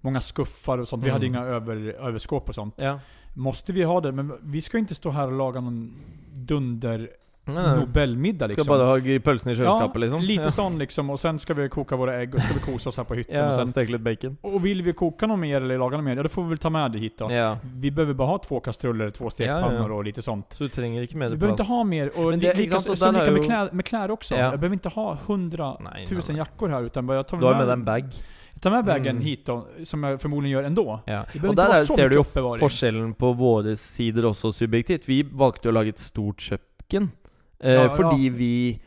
många 0.02 0.22
skuffar 0.22 0.78
och 0.78 0.88
sånt. 0.88 1.04
Vi 1.04 1.08
Mm. 1.10 1.14
hade 1.14 1.26
inga 1.26 1.44
över, 1.44 1.76
överskåp 2.00 2.50
och 2.50 2.56
sånt. 2.56 2.74
Ja. 2.78 3.00
Måste 3.36 3.74
vi 3.74 3.84
ha 3.84 4.02
det? 4.02 4.12
Men 4.12 4.34
vi 4.42 4.62
ska 4.62 4.78
inte 4.78 4.96
stå 4.96 5.10
här 5.10 5.28
och 5.28 5.38
laga 5.38 5.62
någon 5.62 5.94
dunder 6.34 7.10
Ja. 7.56 7.76
Nobelmiddag 7.76 8.48
liksom. 8.48 8.64
Ska 8.64 8.74
bara 8.74 8.86
ha 8.88 9.20
pølsene 9.24 9.52
i 9.54 9.56
kjøleskapet, 9.56 10.02
liksom? 10.02 10.22
lite 10.22 10.44
ja. 10.44 10.52
sån 10.52 10.78
liksom. 10.80 11.10
Och 11.10 11.20
sen 11.20 11.40
ska 11.40 11.54
vi 11.54 11.70
koka 11.70 11.96
våra 11.96 12.16
ägg 12.22 12.36
och 12.36 12.42
ska 12.42 12.54
vi 12.54 12.60
kosa 12.60 12.90
oss 12.90 12.98
här 12.98 13.04
på 13.04 13.14
hytten. 13.16 13.42
och, 13.46 13.52
Ja, 13.52 13.56
sen, 13.56 13.68
steke 13.68 13.92
litt 13.92 14.02
bacon. 14.02 14.38
och 14.42 14.66
vill 14.66 14.82
vi 14.82 14.94
koka 14.94 15.28
något 15.28 15.40
mer 15.40 15.62
eller 15.62 15.78
laga 15.78 15.98
något 15.98 16.04
mer, 16.06 16.16
ja 16.18 16.24
då 16.24 16.30
får 16.30 16.44
vi 16.44 16.50
väl 16.50 16.58
ta 16.58 16.70
med 16.70 16.92
det 16.92 17.00
hit 17.00 17.16
då. 17.18 17.32
Ja. 17.32 17.58
Vi 17.76 17.92
behöver 17.92 18.14
bara 18.14 18.28
ha 18.28 18.38
två 18.38 18.60
kastruller, 18.60 19.10
två 19.10 19.30
stekpannor 19.30 19.92
och 19.92 20.04
lite 20.04 20.22
sånt. 20.22 20.46
Så 20.54 20.64
du 20.64 20.70
trenger 20.70 21.02
ikke 21.02 21.18
mer 21.18 21.30
Du 21.30 21.38
behöver 21.38 21.54
inte 21.54 21.64
ha 21.64 21.84
mer. 21.84 22.12
Och 22.16 22.30
Men 22.30 22.40
det, 22.40 22.48
lika, 22.54 22.64
exakt, 22.64 22.84
så, 22.84 22.92
och 22.92 22.98
så 22.98 23.06
där 23.06 23.12
lika 23.12 23.32
med, 23.32 23.38
ju- 23.42 23.44
klä, 23.48 23.70
med 23.72 23.86
kläder 23.86 24.12
också. 24.12 24.36
Ja. 24.36 24.42
Jag 24.42 24.60
behöver 24.60 24.74
inte 24.74 24.90
ha 24.90 25.18
hundra 25.28 25.68
Nej, 25.80 25.92
nej, 25.94 26.08
tusen 26.08 26.36
nej. 26.36 26.40
jackor 26.40 26.70
här, 26.70 26.82
utan 26.84 27.08
bara 27.08 27.18
jag 27.18 27.28
tar 27.28 27.38
Du 27.38 27.46
har 27.46 27.54
med, 27.54 27.66
med 27.66 27.74
en 27.74 27.86
bag. 27.86 28.04
jag 28.54 28.62
tar 28.62 28.72
med 28.72 28.86
bagen 28.86 29.08
Mm. 29.08 29.24
hit 29.24 29.46
då, 29.46 29.68
som 29.84 30.04
jag 30.04 30.22
förmodligen 30.22 30.52
gör 30.58 30.64
ändå. 30.64 31.00
Ja. 31.06 31.26
Inte 31.34 31.48
er, 31.62 31.86
så 31.86 31.96
ser 31.96 32.10
du 32.10 32.16
uppbevaring. 32.18 32.60
forskjellen 32.60 33.14
på 33.14 33.34
våre 33.34 33.76
sider 33.76 34.26
også 34.26 34.52
subjektivt. 34.52 35.10
Vi 35.10 35.24
valgte 35.24 35.70
å 35.70 35.72
lage 35.72 35.90
et 35.90 36.00
stort 36.00 36.42
kjøkken. 36.42 37.12
Eh, 37.62 37.74
Ja, 37.74 37.84
ja. 37.84 37.90
fordi 37.96 38.30
vi 38.30 38.80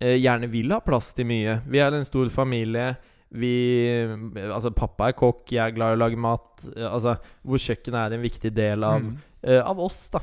eh, 0.00 0.16
gjerne 0.20 0.48
vil 0.50 0.72
ha 0.72 0.80
plass 0.80 1.12
til 1.14 1.26
mye. 1.26 1.60
Vi 1.68 1.78
er 1.78 1.92
en 1.94 2.04
stor 2.04 2.28
familie. 2.28 2.96
Vi 3.34 3.50
eh, 3.88 4.50
Altså, 4.54 4.70
pappa 4.70 5.08
er 5.08 5.12
kokk, 5.18 5.44
jeg 5.52 5.60
er 5.66 5.74
glad 5.76 5.92
i 5.92 5.96
å 5.98 6.02
lage 6.04 6.16
mat. 6.16 6.64
Eh, 6.76 6.86
altså, 6.92 7.16
hvor 7.44 7.58
kjøkkenet 7.58 8.00
er 8.12 8.14
en 8.16 8.22
viktig 8.22 8.52
del 8.54 8.84
av, 8.84 9.00
Mm. 9.02 9.16
eh, 9.42 9.60
av 9.60 9.80
oss, 9.80 10.08
da. 10.10 10.20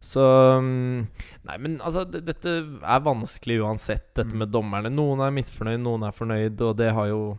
Så 0.00 0.20
mm, 0.62 1.06
Nei, 1.44 1.56
men 1.58 1.80
altså, 1.82 2.04
det, 2.06 2.20
dette 2.24 2.48
er 2.82 3.00
vanskelig 3.02 3.60
uansett, 3.64 4.14
dette 4.14 4.32
Mm. 4.32 4.38
med 4.38 4.48
dommerne. 4.54 4.90
Noen 4.94 5.20
er 5.26 5.30
misfornøyd, 5.34 5.80
noen 5.82 6.04
er 6.06 6.12
fornøyd, 6.12 6.60
og 6.62 6.76
det 6.76 6.92
har 6.94 7.06
jo 7.08 7.38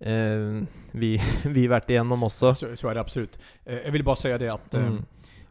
eh, 0.00 0.62
vi, 0.92 1.16
vi 1.56 1.66
vært 1.68 1.88
igjennom 1.90 2.22
også. 2.28 2.52
Så, 2.54 2.76
så 2.76 2.88
är 2.88 2.94
det 2.94 3.00
absolut. 3.00 3.38
Eh, 3.64 3.78
jag 3.84 3.92
vill 3.92 4.04
bara 4.04 4.16
säga 4.16 4.38
det 4.38 4.48
att 4.52 4.74
Mm. 4.74 5.04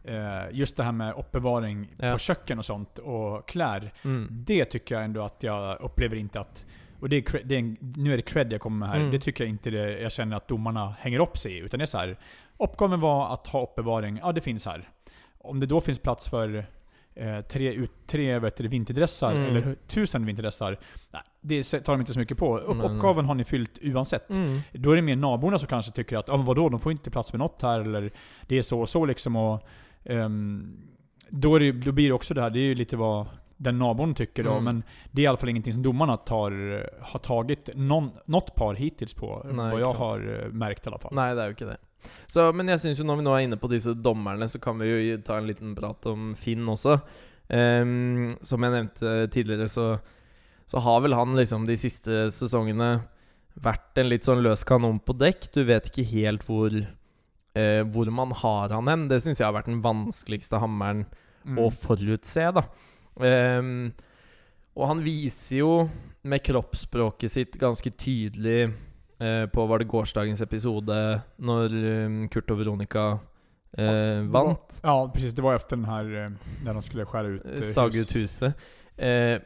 Eh, 0.04 0.42
just 0.52 0.76
det 0.76 0.82
här 0.82 0.92
med 0.92 1.14
uppbevaring 1.18 1.88
Ja. 1.98 2.12
på 2.12 2.18
köken 2.18 2.58
och 2.58 2.64
sånt 2.64 2.98
och 2.98 3.48
kläder. 3.48 3.92
Mm. 4.04 4.28
Det 4.30 4.64
tycker 4.64 4.94
jag 4.94 5.04
ändå 5.04 5.22
att 5.22 5.42
jag 5.42 5.80
upplever 5.80 6.16
inte 6.16 6.40
att 6.40 6.64
och 7.00 7.08
det 7.08 7.16
är, 7.16 7.42
det 7.44 7.54
är 7.54 7.58
en, 7.58 7.76
nu 7.96 8.12
är 8.12 8.16
det 8.16 8.22
cred 8.22 8.52
jag 8.52 8.60
kommer 8.60 8.76
med 8.78 8.88
här. 8.88 8.96
Mm. 8.96 9.10
Det 9.10 9.18
tycker 9.20 9.44
jag 9.44 9.48
inte 9.48 9.70
det, 9.70 10.00
jag 10.00 10.12
känner 10.12 10.36
att 10.36 10.48
domarna 10.48 10.94
hänger 10.98 11.18
upp 11.20 11.38
sig 11.38 11.52
i. 11.52 11.58
Utan 11.58 11.78
det 11.78 11.84
är 11.84 11.86
så 11.86 11.98
här. 11.98 12.16
Uppgaven 12.58 13.00
var 13.00 13.34
att 13.34 13.46
ha 13.46 13.62
uppbevaring. 13.62 14.18
Ja, 14.22 14.32
det 14.32 14.40
finns 14.40 14.66
här. 14.66 14.88
Om 15.38 15.60
det 15.60 15.66
då 15.66 15.80
finns 15.80 15.98
plats 15.98 16.28
för 16.28 16.66
eh, 17.14 17.40
tre, 17.40 17.72
ut, 17.72 17.90
tre 18.06 18.38
vet 18.38 18.56
du, 18.56 18.68
vinterdressar, 18.68 19.32
Mm. 19.34 19.44
eller 19.56 19.74
tusen 19.88 20.26
vinterdressar. 20.26 20.78
Nej, 21.12 21.22
det 21.40 21.62
tar 21.64 21.92
de 21.92 22.00
inte 22.00 22.12
så 22.12 22.18
mycket 22.18 22.38
på. 22.38 22.58
Upp, 22.58 22.76
nej. 22.76 22.86
uppgaven 22.86 23.24
har 23.24 23.34
ni 23.34 23.44
fyllt 23.44 23.78
oavsett. 23.82 24.30
Mm. 24.30 24.60
Då 24.72 24.90
är 24.92 24.96
det 24.96 25.02
mer 25.02 25.16
naborna 25.16 25.58
som 25.58 25.68
kanske 25.68 25.92
tycker 25.92 26.16
att, 26.16 26.28
men 26.28 26.44
vadå, 26.44 26.68
de 26.68 26.80
får 26.80 26.92
inte 26.92 27.10
plats 27.10 27.32
med 27.32 27.38
något 27.38 27.62
här, 27.62 27.80
eller 27.80 28.10
det 28.46 28.58
är 28.58 28.62
så 28.62 28.80
och 28.80 28.88
så 28.88 29.04
liksom. 29.04 29.36
Och, 29.36 29.68
då, 31.28 31.54
är 31.54 31.58
det, 31.60 31.64
ju- 31.66 31.80
då 31.80 31.92
blir 31.92 32.08
det 32.08 32.12
också 32.14 32.34
det 32.34 32.42
här, 32.42 32.50
det 32.50 32.58
är 32.58 32.64
ju 32.68 32.74
lite 32.74 32.96
vad 32.96 33.26
den 33.56 33.78
nabon 33.78 34.14
tycker 34.14 34.44
då, 34.44 34.50
Mm. 34.52 34.64
men 34.64 34.82
det 35.10 35.22
är 35.22 35.24
i 35.24 35.26
alla 35.26 35.36
fall 35.38 35.48
ingenting 35.48 35.72
som 35.72 35.82
domarna 35.82 36.16
tar, 36.16 36.50
har 37.00 37.18
tagit 37.20 37.68
någon, 37.74 38.10
något 38.26 38.54
par 38.54 38.74
hittills 38.74 39.14
på, 39.14 39.42
Nej, 39.44 39.54
vad 39.56 39.70
jag 39.72 39.80
exakt. 39.80 39.98
har 39.98 40.42
eh, 40.44 40.52
märkt 40.52 40.86
i 40.86 40.88
alla 40.88 40.98
fall. 40.98 41.14
Nei, 41.14 41.34
det 41.34 41.42
er 41.42 41.46
jo 41.46 41.56
ikke 41.56 41.70
det. 41.70 41.76
Så, 42.26 42.52
men 42.52 42.68
jeg 42.68 42.80
syns 42.82 42.98
jo 43.00 43.04
når 43.08 43.16
vi 43.16 43.24
nå 43.24 43.32
er 43.38 43.44
inne 43.46 43.56
på 43.56 43.70
disse 43.70 43.94
dommerne, 43.94 44.48
så 44.48 44.58
kan 44.60 44.76
vi 44.78 44.90
jo 44.90 45.16
ta 45.24 45.38
en 45.38 45.46
liten 45.48 45.74
prat 45.74 46.04
om 46.10 46.34
Finn 46.36 46.66
også. 46.68 46.98
Ehm, 47.48 48.34
som 48.44 48.62
jeg 48.62 48.72
nevnte 48.74 49.14
tidligere, 49.32 49.68
så, 49.68 49.86
så 50.66 50.78
har 50.84 51.00
vel 51.04 51.14
han 51.16 51.32
liksom 51.36 51.64
de 51.68 51.76
siste 51.80 52.26
sesongene 52.34 52.90
vært 53.54 53.96
en 54.02 54.08
litt 54.10 54.24
sånn 54.26 54.42
løs 54.44 54.64
kanon 54.68 54.98
på 55.00 55.16
dekk. 55.16 55.48
Du 55.54 55.62
vet 55.64 55.88
ikke 55.88 56.04
helt 56.10 56.44
hvor, 56.48 56.74
eh, 57.54 57.82
hvor 57.84 58.10
man 58.10 58.32
har 58.32 58.68
han 58.74 58.88
hen. 58.88 59.08
Det 59.08 59.20
syns 59.22 59.38
jeg 59.40 59.46
har 59.46 59.54
vært 59.56 59.70
den 59.70 59.82
vanskeligste 59.84 60.58
hammeren 60.62 61.06
Mm. 61.44 61.58
å 61.60 61.66
forutse, 61.70 62.46
da. 62.56 62.62
Ehm, 63.20 63.92
og 64.74 64.86
han 64.88 65.02
viser 65.04 65.58
jo 65.58 65.90
med 66.24 66.40
kroppsspråket 66.42 67.30
sitt 67.30 67.58
ganske 67.60 67.90
tydelig 68.00 68.72
eh, 69.20 69.44
på 69.52 69.66
var 69.68 69.78
det 69.78 69.88
gårsdagens 69.92 70.40
episode, 70.40 70.96
når 71.38 71.76
eh, 71.90 72.16
Kurt 72.32 72.50
og 72.50 72.58
Veronica 72.62 73.18
eh, 73.76 74.24
det 74.24 74.30
var- 74.32 74.46
vant. 74.54 74.80
Ja, 74.82 75.10
precis. 75.14 75.34
Det 75.34 75.42
var 75.42 75.54
efter 75.54 75.76
den 75.76 75.84
här, 75.84 76.04
eh, 76.24 76.30
när 76.64 76.74
de 76.74 76.82
skulle 76.82 77.04
skära 77.04 77.26
ut 77.26 77.44
eh, 77.44 77.60
Sage 77.60 77.98
ut 78.00 78.16
huset. 78.16 78.54
Eh, 78.96 79.38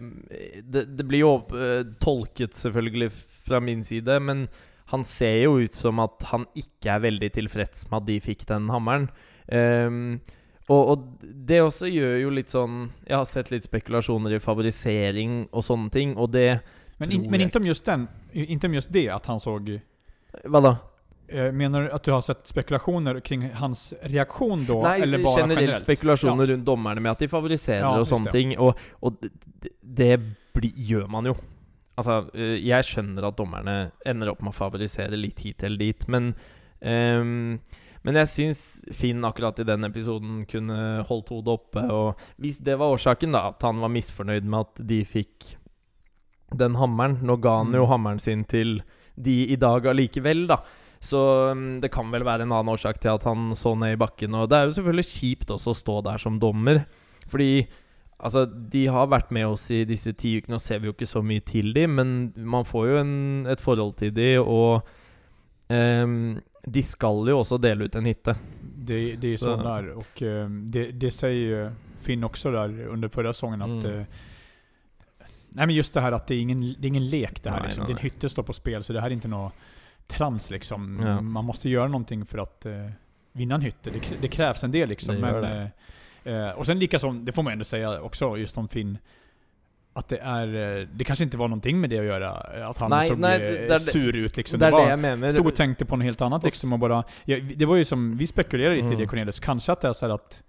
det, 0.62 0.84
det 0.96 1.04
blir 1.04 1.18
jo 1.24 1.34
eh, 1.56 1.82
tolket 2.00 2.54
selvfølgelig 2.54 3.10
fra 3.44 3.60
min 3.60 3.82
side, 3.84 4.20
men 4.22 4.48
han 4.88 5.04
ser 5.04 5.42
jo 5.44 5.58
ut 5.60 5.74
som 5.76 6.00
at 6.00 6.22
han 6.30 6.46
ikke 6.56 6.94
er 6.94 7.04
veldig 7.04 7.28
tilfreds 7.34 7.86
med 7.90 8.00
at 8.02 8.06
de 8.08 8.18
fikk 8.24 8.46
den 8.48 8.70
hammeren. 8.72 9.08
Ehm, 9.52 10.20
og, 10.68 10.90
og 10.92 11.04
det 11.22 11.62
også 11.64 11.88
gjør 11.88 12.18
jo 12.20 12.30
litt 12.36 12.52
sånn 12.52 12.90
Jeg 13.06 13.16
har 13.16 13.24
sett 13.24 13.48
litt 13.48 13.64
spekulasjoner 13.64 14.34
i 14.36 14.40
favorisering 14.44 15.38
og 15.48 15.64
sånne 15.64 15.88
ting, 15.94 16.12
og 16.20 16.28
det 16.34 16.60
Men, 16.98 17.12
in, 17.12 17.30
men 17.30 17.40
jag 17.40 17.46
inte 17.48 17.58
om 17.58 17.66
just 17.66 17.84
den, 17.84 18.08
inte 18.32 18.66
om 18.66 18.74
just 18.74 18.92
det 18.92 19.08
att 19.08 19.26
han 19.26 19.40
såg 19.40 19.80
Hva 20.44 20.60
da? 20.60 20.76
Eh, 21.28 21.52
Menar 21.52 21.82
du 21.82 21.90
att 21.90 22.02
du 22.02 22.12
har 22.12 22.20
sett 22.20 22.46
spekulationer 22.46 23.20
kring 23.20 23.50
hans 23.50 23.94
reaktion 24.02 24.64
då? 24.66 24.82
Nei, 24.82 25.00
eller 25.00 25.18
bara 25.24 25.40
generelt 25.40 25.60
generellt? 25.60 25.82
spekulasjoner 25.82 26.46
rundt 26.46 26.66
dommerne 26.66 27.00
med 27.00 27.12
at 27.12 27.18
de 27.18 27.28
favoriserer 27.28 27.80
Ja, 27.80 28.04
det. 28.24 28.30
ting. 28.32 28.58
Og, 28.58 28.78
og 29.00 29.16
det, 29.20 29.68
det 29.82 30.20
bli, 30.52 30.72
gjør 30.76 31.06
man 31.08 31.26
jo. 31.26 31.34
Altså, 31.98 32.20
eh, 32.38 32.56
jeg 32.62 32.86
skjønner 32.86 33.26
at 33.26 33.36
dommerne 33.38 33.76
ender 34.06 34.30
opp 34.30 34.40
med 34.44 34.52
å 34.54 34.58
favorisere 34.58 35.18
litt 35.18 35.42
hit 35.42 35.64
eller 35.66 35.82
dit, 35.82 36.08
men 36.08 36.32
ehm, 36.80 37.58
Men 38.06 38.14
jeg 38.20 38.28
syns 38.30 38.60
Finn 38.94 39.24
akkurat 39.26 39.58
i 39.58 39.64
den 39.66 39.82
episoden 39.84 40.44
kunne 40.48 41.02
holdt 41.08 41.32
hodet 41.34 41.50
oppe. 41.58 41.82
Og 41.90 42.20
hvis 42.38 42.60
det 42.64 42.76
var 42.78 42.94
årsaken, 42.94 43.34
da, 43.34 43.48
at 43.50 43.64
han 43.66 43.80
var 43.82 43.90
misfornøyd 43.90 44.46
med 44.46 44.60
at 44.60 44.86
de 44.86 45.00
fikk 45.04 45.56
den 46.56 46.78
hammeren 46.78 47.18
Nå 47.26 47.36
ga 47.42 47.58
han 47.58 47.74
jo 47.74 47.82
Mm. 47.84 47.90
hammeren 47.90 48.20
sin 48.22 48.44
til 48.44 48.78
de 49.18 49.34
i 49.50 49.56
dag 49.56 49.84
allikevel, 49.90 50.46
da. 50.46 50.60
Så 51.02 51.18
mm, 51.54 51.80
det 51.82 51.90
kan 51.90 52.08
vel 52.10 52.24
være 52.24 52.46
en 52.46 52.52
annen 52.54 52.72
årsak 52.72 53.00
til 53.02 53.10
at 53.12 53.24
han 53.24 53.50
så 53.54 53.74
ned 53.76 53.92
i 53.96 54.00
bakken. 54.00 54.32
Og 54.34 54.48
det 54.48 54.56
er 54.56 54.64
jo 54.70 54.78
selvfølgelig 54.78 55.10
kjipt 55.10 55.50
også 55.50 55.74
å 55.74 55.78
stå 55.82 55.98
der 56.06 56.18
som 56.18 56.38
dommer. 56.38 56.84
Fordi 57.28 57.66
altså, 58.18 58.44
de 58.46 58.86
har 58.86 59.06
vært 59.06 59.30
med 59.30 59.46
oss 59.46 59.70
i 59.70 59.84
disse 59.84 60.12
ti 60.12 60.36
ukene, 60.40 60.54
og 60.54 60.60
ser 60.60 60.78
vi 60.82 60.86
jo 60.90 60.92
ikke 60.96 61.06
så 61.06 61.22
mye 61.22 61.40
til 61.40 61.72
de, 61.74 61.86
men 61.86 62.32
man 62.36 62.64
får 62.64 62.88
jo 62.88 62.96
en, 63.00 63.46
et 63.46 63.60
forhold 63.60 63.94
til 63.96 64.14
de, 64.16 64.28
og 64.40 64.82
ehm, 65.68 66.38
de 66.68 66.82
skal 66.82 67.28
jo 67.30 67.38
også 67.40 67.58
dele 67.62 67.84
ut 67.88 67.94
en 67.96 68.06
hytte. 68.06 68.34
Det, 68.76 69.16
det 69.16 69.28
är 69.32 69.36
Så- 69.36 69.56
så 69.56 69.62
där. 69.62 69.88
Och 69.90 70.22
eh, 70.22 70.48
det, 70.50 70.90
det 70.92 71.10
säger 71.10 71.40
ju 71.64 71.70
Finn 72.00 72.24
också 72.24 72.50
där 72.52 72.86
under 72.86 73.08
förra 73.08 73.32
säsongen 73.32 73.62
att 73.62 73.84
Mm. 73.84 74.00
eh, 74.00 74.06
Nej 75.50 75.66
men 75.66 75.76
just 75.76 75.94
det 75.94 76.00
här 76.00 76.12
att 76.12 76.26
det 76.26 76.34
är 76.34 76.40
ingen, 76.40 76.60
det 76.60 76.86
är 76.86 76.88
ingen 76.88 77.08
lek 77.10 77.42
det 77.42 77.50
här 77.50 77.56
Nej, 77.60 77.66
liksom. 77.66 77.86
Din 77.86 77.96
hytte 77.96 78.28
står 78.28 78.42
på 78.42 78.52
spel, 78.52 78.82
så 78.84 78.92
det 78.92 79.00
här 79.00 79.06
är 79.10 79.12
inte 79.14 79.28
något 79.28 79.52
trams 80.06 80.50
liksom. 80.50 81.00
Ja. 81.06 81.20
Man 81.20 81.44
måste 81.44 81.68
göra 81.68 81.88
någonting 81.88 82.26
för 82.26 82.38
att 82.38 82.66
eh, 82.66 82.72
vinna 83.32 83.54
en 83.54 83.60
hytte. 83.60 83.90
Det, 83.90 84.00
det 84.20 84.28
krävs 84.28 84.64
en 84.64 84.70
del 84.70 84.88
liksom. 84.88 85.14
Det 85.14 85.20
men, 85.20 85.42
det. 85.42 85.70
Eh, 86.24 86.50
och 86.50 86.66
sen 86.66 86.78
likaså, 86.78 87.10
det 87.12 87.32
får 87.32 87.42
man 87.42 87.52
ändå 87.52 87.64
säga 87.64 88.00
också 88.00 88.36
just 88.36 88.58
om 88.58 88.68
Finn. 88.68 88.98
Att 89.92 90.08
det 90.08 90.18
är, 90.18 90.78
eh, 90.80 90.86
det 90.94 91.04
kanske 91.04 91.24
inte 91.24 91.36
var 91.36 91.48
någonting 91.48 91.80
med 91.80 91.90
det 91.90 91.98
att 91.98 92.04
göra. 92.04 92.46
eh, 92.56 92.68
Att 92.68 92.78
han 92.78 92.90
Nej, 92.90 93.08
såg 93.08 93.18
nej, 93.18 93.34
eh, 93.34 93.40
det- 93.40 93.66
det- 93.68 93.78
sur 93.78 94.16
ut 94.16 94.36
liksom. 94.36 94.60
det 94.60 94.66
er 94.66 94.70
var, 94.70 94.90
det 94.90 94.96
mener. 94.96 95.30
stod 95.30 95.46
och 95.46 95.54
tänkte 95.54 95.84
på 95.84 95.96
något 95.96 96.04
helt 96.04 96.20
annat 96.20 96.42
liksom 96.44 96.72
och 96.72 96.78
bara... 96.78 97.04
Ja, 97.24 97.36
det 97.56 97.66
var 97.66 97.76
ju 97.76 97.84
som, 97.84 98.16
vi 98.16 98.26
spekulerade 98.26 98.74
lite 98.74 98.86
i 98.86 98.88
Mm. 98.88 98.98
det 99.00 99.06
Cornelius, 99.06 99.40
kanske 99.40 99.72
att 99.72 99.80
det 99.80 99.88
är 99.88 99.92
så 99.92 100.12
att 100.12 100.42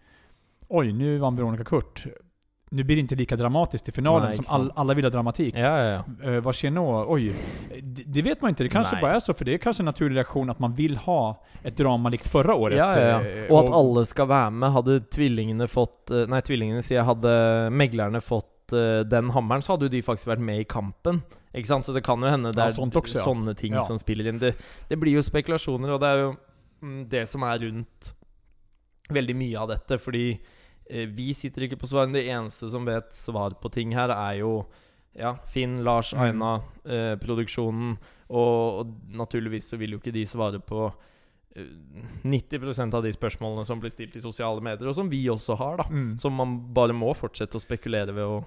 Oj, 0.68 0.94
nu 0.94 1.18
vann 1.18 1.36
Veronica 1.36 1.64
Kurt. 1.64 2.06
Nu 2.72 2.84
blir 2.84 2.96
det 2.96 3.00
inte 3.00 3.16
lika 3.16 3.36
dramatiskt 3.36 3.90
i 3.90 3.92
finalen 3.92 4.28
Nej, 4.28 4.36
som 4.36 4.46
all, 4.48 4.72
alla 4.76 4.94
vill 4.94 5.06
ha 5.06 5.10
dramatik. 5.10 5.56
Ja, 5.58 5.80
ja, 5.80 6.04
ja. 6.24 6.32
Uh, 6.32 6.40
vad 6.40 6.56
nu? 6.64 6.80
Oj. 6.80 7.34
Det, 7.84 8.04
det 8.06 8.22
vet 8.22 8.42
man 8.42 8.50
inte, 8.50 8.64
det 8.64 8.70
kanske 8.70 8.96
Nej. 8.96 9.02
bara 9.02 9.16
är 9.16 9.20
så, 9.20 9.34
för 9.34 9.46
det 9.46 9.54
är 9.54 9.58
kanske 9.58 9.82
en 9.82 9.86
naturlig 9.86 10.16
reaktion 10.16 10.50
att 10.50 10.60
man 10.60 10.74
vill 10.74 10.98
ha 10.98 11.44
ett 11.64 11.78
drama 11.78 12.10
likt 12.10 12.28
förra 12.28 12.56
året. 12.56 12.78
Ja, 12.78 13.00
ja, 13.00 13.22
eh, 13.22 13.40
ja. 13.40 13.54
Og 13.54 13.64
at 13.64 13.74
alle 13.74 14.06
skal 14.06 14.28
være 14.28 14.52
med. 14.52 14.72
Hadde 14.72 15.00
tvillingene 15.00 15.68
fått 15.68 16.12
eh, 16.12 16.28
Nei, 16.30 16.42
tvillingene 16.42 16.84
sier 16.86 17.00
jeg. 17.00 17.08
Hadde 17.10 17.34
meglerne 17.74 18.22
fått 18.22 18.74
eh, 18.74 19.02
den 19.10 19.34
hammeren, 19.34 19.66
så 19.66 19.74
hadde 19.74 19.90
jo 19.90 19.96
de 19.98 20.04
faktisk 20.06 20.30
vært 20.30 20.46
med 20.46 20.62
i 20.62 20.70
kampen. 20.70 21.24
Ikke 21.54 21.72
sant? 21.72 21.90
Så 21.90 21.96
det 21.96 22.06
kan 22.06 22.22
jo 22.22 22.30
hende 22.30 22.54
det 22.54 22.70
også, 22.70 23.18
ja. 23.18 23.26
sånne 23.26 23.58
ting 23.58 23.74
som 23.88 23.98
spiller 23.98 24.30
inn. 24.30 24.38
Det, 24.42 24.54
det 24.90 25.00
blir 25.02 25.18
jo 25.18 25.26
spekulasjoner, 25.26 25.96
og 25.96 26.04
det 26.04 26.14
er 26.14 26.24
jo 26.28 26.32
mm, 26.86 27.04
det 27.10 27.26
som 27.32 27.46
er 27.50 27.66
rundt 27.66 28.14
veldig 29.10 29.36
mye 29.36 29.58
av 29.58 29.72
dette. 29.74 29.98
Fordi 29.98 30.26
eh, 30.36 30.58
vi 30.90 31.34
sitter 31.34 31.62
ikke 31.68 31.78
på 31.80 31.88
svarene. 31.88 32.14
Det 32.14 32.28
eneste 32.28 32.70
som 32.70 32.86
vet 32.86 33.14
svar 33.14 33.54
på 33.62 33.70
ting 33.72 33.94
her, 33.96 34.10
er 34.10 34.40
jo 34.40 34.66
ja, 35.16 35.36
Finn, 35.54 35.84
Lars, 35.84 36.14
Mm. 36.14 36.22
Aina, 36.22 36.62
eh, 36.86 37.16
produksjonen. 37.20 37.98
Og, 38.30 38.80
og 38.80 38.96
naturligvis 39.10 39.70
så 39.70 39.78
vil 39.78 39.92
jo 39.92 39.98
ikke 40.00 40.14
de 40.14 40.26
svare 40.26 40.60
på 40.60 40.94
eh, 41.56 41.64
90% 42.24 42.94
av 42.94 43.04
de 43.04 43.12
spørsmålene 43.14 43.66
som 43.66 43.80
blir 43.82 43.90
stilt 43.90 44.16
i 44.16 44.22
sosiale 44.22 44.62
medier, 44.62 44.88
og 44.88 44.96
som 44.96 45.10
vi 45.10 45.24
også 45.30 45.56
har, 45.58 45.78
da. 45.78 45.84
Mm. 45.90 46.18
Som 46.18 46.34
man 46.38 46.58
bare 46.74 46.94
må 46.94 47.14
fortsette 47.18 47.58
å 47.58 47.64
spekulere 47.64 48.14
ved 48.14 48.24
å 48.24 48.44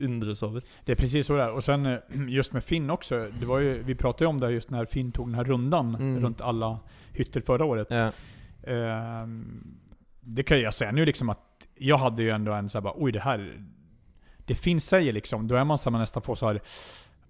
undres 0.00 0.42
over. 0.42 0.62
Det 0.84 0.92
är 0.92 0.96
precis 0.96 1.26
så 1.26 1.36
det 1.36 1.42
är. 1.42 1.52
Och 1.52 1.64
sen 1.64 1.86
eh, 1.86 1.98
just 2.28 2.52
med 2.52 2.64
Finn 2.64 2.90
också, 2.90 3.28
det 3.40 3.46
var 3.46 3.58
ju, 3.58 3.82
vi 3.82 3.94
pratade 3.94 4.24
ju 4.24 4.28
om 4.28 4.38
det 4.38 4.50
just 4.50 4.70
när 4.70 4.84
Finn 4.84 5.12
tog 5.12 5.26
den 5.28 5.34
här 5.34 5.44
rundan 5.44 5.94
Mm. 5.94 6.22
runt 6.22 6.40
alla 6.40 6.78
hytter 7.12 7.40
förra 7.40 7.64
året. 7.64 7.86
Ja. 7.90 8.12
Ehm, 8.62 9.64
det 10.20 10.42
kan 10.42 10.60
jag 10.60 10.74
säga 10.74 10.92
nu 10.92 11.04
liksom 11.06 11.28
att 11.28 11.51
jag 11.86 11.96
hade 11.98 12.22
ju 12.22 12.30
ändå 12.30 12.52
en 12.52 12.68
så 12.70 12.78
här 12.78 12.82
bara, 12.82 12.94
oj 12.96 13.12
det 13.12 13.20
här 13.20 13.52
det 14.46 14.54
Finn 14.54 14.80
säger 14.80 15.12
liksom, 15.12 15.48
då 15.48 15.54
är 15.56 15.64
man 15.64 15.78
så 15.78 15.90
här, 15.90 15.92
man 15.92 16.00
nästan 16.00 16.22
får 16.22 16.34
så 16.34 16.46
här, 16.46 16.60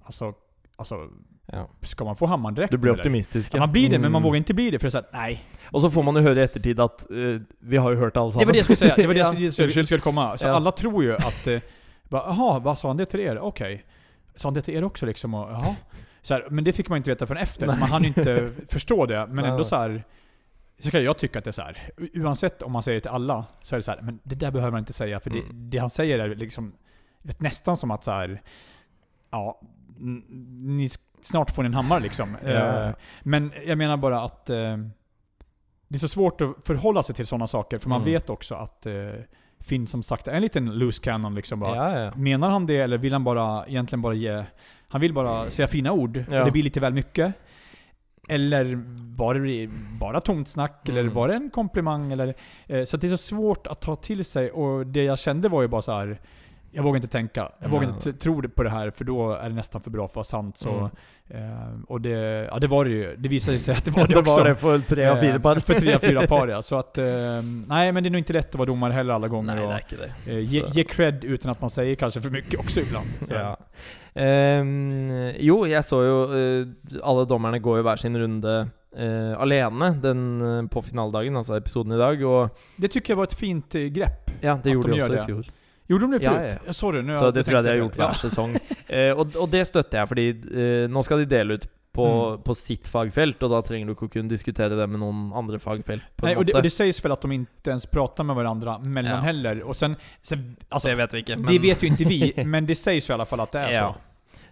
alltså, 0.05 0.35
alltså 0.77 1.09
Ja. 1.47 1.69
ska 1.83 2.05
man 2.05 2.17
få 2.17 2.27
hammaren 2.27 2.55
direkt 2.55 2.71
Du 2.71 2.79
blir 2.79 2.93
optimistisk. 2.93 3.55
Ja, 3.55 3.59
man 3.59 3.73
blir 3.73 3.83
det, 3.91 3.99
men 3.99 4.13
man 4.13 4.13
Mm. 4.13 4.23
vågar 4.23 4.37
inte 4.37 4.55
bli 4.55 4.71
det 4.71 4.79
för 4.79 4.87
det 4.87 4.89
är 4.89 4.91
så 4.91 4.99
här, 4.99 5.07
nej. 5.13 5.45
Och 5.71 5.81
så 5.81 5.91
får 5.91 6.03
man 6.03 6.17
ju 6.17 6.23
höra 6.23 6.41
i 6.41 6.43
eftertid 6.43 6.81
att 6.81 7.11
eh, 7.11 7.17
vi 7.61 7.77
har 7.77 7.91
ju 7.91 7.97
hört 7.97 8.15
Det 8.15 8.21
allesammans. 8.21 8.47
var 8.47 8.53
det 8.53 8.59
jag 8.59 8.65
skulle 8.65 8.77
säga, 8.77 8.95
det 8.97 9.07
var 9.07 9.15
det 9.15 9.21
jag 9.21 9.35
Ja, 9.41 9.53
skulle, 9.53 9.85
skulle, 9.85 10.01
komma. 10.01 10.39
Så 10.39 10.47
Ja. 10.47 10.53
alla 10.53 10.71
tror 10.71 11.05
ju 11.05 11.17
att, 11.17 11.47
eh, 11.47 11.61
bara, 12.05 12.23
jaha, 12.27 12.59
vad 12.59 12.79
sa 12.79 12.89
han 12.89 12.97
det 12.97 13.05
till 13.07 13.21
er? 13.21 13.39
Okej. 13.39 13.85
Sa 14.37 14.47
han 14.49 14.55
det 14.55 14.63
till 14.63 14.75
er 14.75 14.85
också 14.85 15.07
liksom? 15.07 15.35
Och, 15.35 15.51
jaha. 15.51 15.77
Så 16.23 16.35
här, 16.35 16.47
men 16.51 16.65
det 16.65 16.73
fick 16.73 16.89
man 16.89 16.97
inte 16.97 17.11
veta 17.11 17.27
förrän 17.27 17.43
efter, 17.43 17.67
så 17.67 17.73
Nej. 17.73 17.81
man 17.81 17.91
hann 17.91 18.03
ju 18.03 18.09
inte 18.09 18.51
förstå 18.69 19.07
det. 19.07 19.27
Men 19.27 19.45
ändå 19.45 19.65
så 19.65 19.77
här. 19.77 20.05
Så 20.83 20.91
kan 20.91 21.05
jag 21.05 21.19
tycka 21.19 21.39
att 21.39 21.45
det 21.45 21.51
är 21.51 21.53
så 21.53 21.63
här. 21.63 21.79
oavsett 22.15 22.63
om 22.63 22.73
man 22.73 22.83
säger 22.83 22.95
det 22.97 23.01
till 23.01 23.11
alla, 23.11 23.45
så 23.63 23.75
är 23.75 23.79
det 23.79 23.83
så 23.83 23.91
här, 23.91 24.01
men 24.03 24.19
det 24.23 24.35
där 24.35 24.51
behöver 24.51 24.71
man 24.71 24.79
inte 24.79 24.93
säga, 24.93 25.21
för 25.21 25.31
det, 25.31 25.39
Mm. 25.39 25.71
det 25.71 25.79
han 25.79 25.91
säger 25.91 26.19
är 26.19 26.35
liksom, 26.35 26.73
vet, 27.23 27.41
nästan 27.41 27.77
som 27.77 27.91
att 27.91 28.05
så 28.05 28.11
här, 28.11 28.43
ja, 29.31 29.61
ni, 29.99 30.89
snart 31.23 31.51
får 31.51 31.63
ni 31.63 31.67
en 31.67 31.75
hammare 31.75 32.01
liksom. 32.01 32.37
Ja. 32.45 32.85
Eh, 32.89 32.95
men 33.23 33.53
jag 33.67 33.79
menar 33.79 33.97
bara 33.97 34.21
att 34.23 34.51
eh, 34.51 34.77
det 35.89 35.97
är 35.97 35.99
så 35.99 36.09
svårt 36.09 36.41
att 36.41 36.55
förhålla 36.65 37.03
sig 37.03 37.15
till 37.15 37.27
sådana 37.27 37.47
saker, 37.47 37.79
för 37.79 37.89
man 37.89 38.01
Mm. 38.03 38.13
vet 38.13 38.31
också 38.31 38.55
att 38.55 38.87
eh, 38.87 38.93
Finn 39.61 39.87
som 39.87 40.03
sagt 40.03 40.29
är 40.29 40.33
en 40.33 40.43
liten 40.43 40.79
loose 40.79 41.03
cannon 41.03 41.35
liksom 41.35 41.61
bara. 41.61 41.77
Ja, 41.93 42.01
ja. 42.05 42.13
Menar 42.17 42.51
han 42.51 42.67
det 42.67 42.77
eller 42.77 42.99
vill 42.99 43.13
han 43.13 43.25
bara 43.25 43.67
egentligen 43.67 44.03
bara 44.03 44.15
ge... 44.15 44.45
Han 44.89 45.01
vill 45.01 45.13
bara 45.15 45.51
säga 45.51 45.69
fina 45.69 45.93
ord 45.93 46.13
det 46.29 46.51
blir 46.53 46.63
lite 46.63 46.81
väl 46.81 46.93
mycket. 46.95 47.35
Eller 48.29 48.83
var 49.17 49.35
det 49.35 49.69
bara 50.01 50.21
tomt 50.21 50.49
snack? 50.49 50.89
Eller 50.89 51.01
Mm. 51.01 51.15
var 51.15 51.29
det 51.29 51.35
en 51.35 51.51
komplimang? 51.51 52.13
Eller, 52.13 52.35
eh, 52.67 52.85
så 52.85 52.97
det 52.97 53.07
är 53.07 53.11
så 53.11 53.17
svårt 53.17 53.67
att 53.67 53.81
ta 53.81 53.97
till 53.97 54.25
sig 54.25 54.51
och 54.51 54.87
det 54.87 55.05
jag 55.05 55.19
kände 55.19 55.49
var 55.49 55.63
ju 55.63 55.69
bara 55.69 55.83
så 55.83 55.93
här. 55.93 56.21
Jag 56.75 56.83
vågar 56.83 56.97
inte 56.97 57.09
tänka. 57.09 57.49
Jag 57.61 57.69
vågar 57.69 57.89
Ja. 57.89 57.95
inte 57.95 58.13
tro 58.13 58.49
på 58.49 58.63
det 58.63 58.71
här 58.71 58.91
för 58.91 59.05
då 59.05 59.31
är 59.33 59.49
det 59.49 59.55
nästan 59.55 59.81
för 59.81 59.91
bra 59.91 60.09
för 60.09 60.11
att 60.13 60.17
vara 60.17 60.25
sant. 60.25 60.57
Så, 60.57 60.91
Mm. 61.31 61.53
eh, 61.53 61.69
och 61.89 62.01
det, 62.01 62.49
ja, 62.51 62.59
det 62.59 62.67
var 62.67 62.85
det 62.85 62.91
ju. 62.91 63.17
Det 63.19 63.29
visade 63.29 63.59
sig 63.59 63.75
att 63.75 63.85
det 63.85 63.91
var 63.91 64.07
det 64.07 64.15
det 64.15 64.21
också. 64.21 64.37
var 64.41 64.49
det 64.49 64.55
för 64.55 64.79
tre 64.79 65.07
av 65.07 65.17
fyra 65.17 65.35
Eh, 65.35 65.41
par. 65.41 65.55
För 65.57 65.75
tre 65.75 65.95
av 65.95 65.99
fyra 65.99 66.27
par 66.27 66.49
ja. 66.49 66.63
Så 66.63 66.77
att, 66.79 66.99
eh, 66.99 67.05
nej 67.67 67.93
men 67.93 68.03
det 68.03 68.09
är 68.09 68.11
nog 68.11 68.19
inte 68.19 68.33
lätt 68.33 68.49
att 68.49 68.55
vara 68.55 68.67
domare 68.67 68.93
heller 68.93 69.15
alla 69.15 69.29
gånger. 69.29 69.55
Nej, 69.57 69.83
det 69.91 69.97
och, 69.97 70.03
det. 70.25 70.33
eh, 70.33 70.39
ge, 70.41 70.65
ge 70.73 70.85
cred 70.85 71.25
utan 71.25 71.51
att 71.51 71.61
man 71.61 71.71
säger 71.71 71.95
kanske 71.95 72.21
för 72.21 72.31
mycket 72.31 72.61
också 72.61 72.81
ibland. 72.81 73.07
Så. 73.23 73.35
Ja. 73.35 73.57
Ehm, 74.15 75.33
jo, 75.41 75.63
jeg 75.65 75.81
så 75.85 76.03
jo 76.05 76.17
eh, 76.37 76.99
Alle 77.03 77.25
dommerne 77.29 77.61
går 77.65 77.79
jo 77.81 77.85
hver 77.87 77.97
sin 78.01 78.17
runde 78.21 78.53
eh, 78.93 79.33
alene 79.41 79.89
den, 80.03 80.21
eh, 80.45 80.59
på 80.69 80.83
finaledagen, 80.85 81.37
altså 81.41 81.57
episoden 81.57 81.95
i 81.97 82.01
dag. 82.01 82.23
Og 82.29 82.51
Det 82.81 82.91
tycker 82.93 83.13
jag 83.15 83.17
var 83.17 83.25
ett 83.31 83.39
fint 83.41 83.73
grepp. 83.95 84.31
ja, 84.43 84.59
det 84.63 84.73
gjorde 84.75 84.89
de 84.91 84.97
de 84.99 85.03
også 85.03 85.13
det. 85.13 85.23
i 85.23 85.27
fjor. 85.27 85.45
Gjorde 85.89 86.05
de 86.07 86.11
det 86.19 86.23
Ja, 86.25 86.31
förut? 86.31 86.53
ja. 86.53 86.59
Jag 86.67 86.75
såg 86.75 86.95
det 86.95 87.03
nu. 87.03 87.17
Så 87.17 87.25
jag 87.25 87.35
det 87.35 87.45
tror 87.45 87.55
jeg 87.57 87.65
de 87.65 87.71
har 87.71 87.77
gjort 87.77 87.97
hver 87.97 88.13
sesong. 88.15 88.57
Eh, 88.89 89.13
og, 89.19 89.37
og 89.37 89.49
det 89.51 89.67
støtter 89.67 89.99
jeg, 89.99 90.09
fordi 90.09 90.27
nå 90.89 91.03
skal 91.03 91.19
de 91.19 91.25
dele 91.27 91.55
ut 91.55 91.67
på, 91.93 92.07
Mm. 92.07 92.43
på 92.43 92.55
sitt 92.55 92.89
fagfelt, 92.89 93.43
og 93.43 93.51
da 93.51 93.61
trenger 93.63 93.87
du 93.87 93.93
ikke 93.93 94.07
å 94.07 94.13
kunne 94.13 94.29
diskutere 94.29 94.77
det 94.77 94.87
med 94.89 95.01
noen 95.01 95.33
andre 95.37 95.59
fagfelt. 95.59 96.03
Nej, 96.23 96.37
och 96.37 96.45
det, 96.47 96.55
och 96.55 96.63
det 96.63 96.71
sägs 96.71 97.05
väl 97.05 97.13
att 97.13 97.21
de 97.21 97.33
inte 97.33 97.71
ens 97.71 97.87
pratar 97.87 98.25
med 98.25 98.37
varandra 98.37 98.79
mellan 98.79 99.13
Ja. 99.13 99.19
heller. 99.21 99.63
Och 99.63 99.77
sen, 99.77 99.97
sen 100.23 100.57
alltså, 100.69 100.89
det 100.89 100.95
vet 100.95 101.15
vi 101.15 101.19
ikke. 101.19 101.37
det 101.37 101.59
vet 101.59 101.83
ju 101.83 101.87
inte 101.87 102.05
vi, 102.05 102.33
men 102.47 102.67
det 102.67 102.75
sägs 102.77 103.09
ju 103.11 103.13
i 103.13 103.15
alla 103.15 103.27
fall 103.27 103.41
att 103.41 103.53
det 103.53 103.59
är 103.61 103.73
Ja. 103.73 103.95
så. 103.95 104.01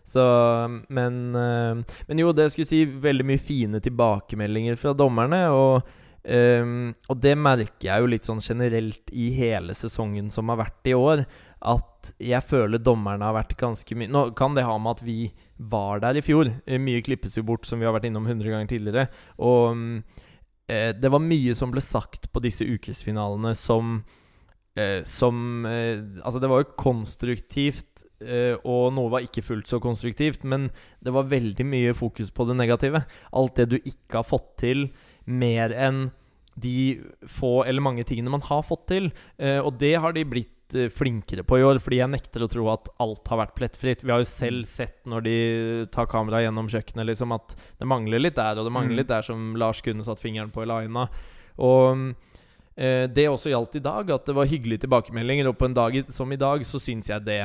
Så, 0.04 0.80
men, 0.88 1.34
eh, 1.34 1.84
men 2.06 2.18
jo, 2.18 2.32
det 2.32 2.50
skulle 2.50 2.66
si 2.66 2.84
veldig 2.84 3.24
mye 3.24 3.38
fine 3.38 3.80
tilbakemeldinger 3.80 4.76
fra 4.76 4.92
dommerne. 4.92 5.44
Og, 5.54 5.82
eh, 6.24 6.64
og 7.08 7.20
det 7.20 7.36
merker 7.38 7.88
jeg 7.88 8.00
jo 8.00 8.06
litt 8.06 8.24
sånn 8.26 8.40
generelt 8.42 9.10
i 9.12 9.30
hele 9.30 9.72
sesongen 9.74 10.30
som 10.30 10.48
har 10.48 10.56
vært 10.64 10.86
i 10.90 10.94
år. 10.94 11.24
At 11.62 12.12
jeg 12.18 12.42
føler 12.42 12.78
dommerne 12.82 13.22
har 13.22 13.34
vært 13.36 13.56
ganske 13.60 13.94
mye 13.94 14.08
Nå 14.08 14.30
kan 14.34 14.54
det 14.56 14.64
ha 14.64 14.78
med 14.78 14.90
at 14.96 15.02
vi 15.04 15.30
var 15.60 16.00
der 16.00 16.16
i 16.16 16.24
fjor. 16.24 16.48
Mycket 16.48 16.72
eh, 16.72 16.80
Mye 16.80 17.04
klippes 17.04 17.36
jo 17.36 17.44
bort, 17.46 17.68
som 17.68 17.80
vi 17.80 17.88
har 17.88 17.94
vært 17.96 18.08
innom 18.08 18.26
100 18.26 18.48
ganger 18.48 18.70
tidligere. 18.70 19.06
Og 19.44 19.76
mm, 19.76 19.96
eh, 20.72 20.90
det 20.96 21.12
var 21.12 21.24
mye 21.24 21.56
som 21.56 21.72
ble 21.74 21.84
sagt 21.84 22.30
på 22.32 22.42
disse 22.44 22.64
ukesfinalene 22.64 23.52
som 23.58 24.00
eh, 24.76 25.02
Som 25.04 25.66
eh, 25.68 26.00
Altså, 26.24 26.40
det 26.40 26.50
var 26.50 26.64
jo 26.64 26.72
konstruktivt 26.80 28.06
Eh, 28.20 28.52
og 28.68 28.90
noe 28.92 29.08
var 29.14 29.24
ikke 29.24 29.44
fullt 29.44 29.70
så 29.70 29.80
konstruktivt, 29.80 30.42
men 30.44 30.68
det 31.00 31.12
var 31.14 31.30
veldig 31.30 31.64
mye 31.64 31.96
fokus 31.96 32.30
på 32.30 32.44
det 32.48 32.58
negative. 32.58 33.04
Alt 33.32 33.56
det 33.56 33.70
du 33.72 33.78
ikke 33.80 34.20
har 34.20 34.28
fått 34.28 34.50
til, 34.60 34.90
mer 35.24 35.72
enn 35.72 36.10
de 36.60 37.00
få 37.30 37.62
eller 37.64 37.84
mange 37.84 38.04
tingene 38.04 38.32
man 38.32 38.44
har 38.44 38.64
fått 38.66 38.88
til. 38.92 39.10
Eh, 39.40 39.58
og 39.60 39.78
det 39.80 39.94
har 40.02 40.16
de 40.16 40.26
blitt 40.28 40.52
eh, 40.74 40.88
flinkere 40.88 41.42
på 41.44 41.58
i 41.58 41.62
år, 41.62 41.78
fordi 41.80 41.98
jeg 42.00 42.10
nekter 42.10 42.42
å 42.44 42.48
tro 42.50 42.68
at 42.72 42.88
alt 43.00 43.28
har 43.28 43.38
vært 43.46 43.54
plettfritt. 43.56 44.02
Vi 44.04 44.10
har 44.12 44.18
jo 44.20 44.28
selv 44.28 44.64
sett 44.66 45.04
når 45.06 45.22
de 45.22 45.86
tar 45.92 46.06
kamera 46.06 46.42
gjennom 46.44 46.68
kjøkkenet, 46.68 47.06
liksom 47.06 47.32
at 47.34 47.54
det 47.78 47.86
mangler 47.88 48.20
litt 48.20 48.36
der, 48.36 48.58
og 48.58 48.64
det 48.68 48.72
mangler 48.72 48.90
Mm. 48.94 48.96
litt 49.02 49.08
der 49.08 49.22
som 49.22 49.54
Lars 49.56 49.80
kunne 49.80 50.02
satt 50.04 50.20
fingeren 50.20 50.50
på 50.50 50.62
i 50.62 50.66
Laina. 50.66 51.08
Og 51.58 52.14
eh, 52.76 53.06
det 53.06 53.28
også 53.28 53.50
gjaldt 53.50 53.76
i 53.76 53.80
dag, 53.84 54.10
at 54.10 54.24
det 54.26 54.34
var 54.34 54.46
hyggelige 54.46 54.80
tilbakemeldinger, 54.86 55.48
og 55.48 55.58
på 55.58 55.66
en 55.66 55.74
dag 55.74 56.04
som 56.12 56.30
i 56.32 56.36
dag 56.36 56.60
så 56.64 56.78
syns 56.80 57.08
jeg 57.08 57.24
det 57.24 57.40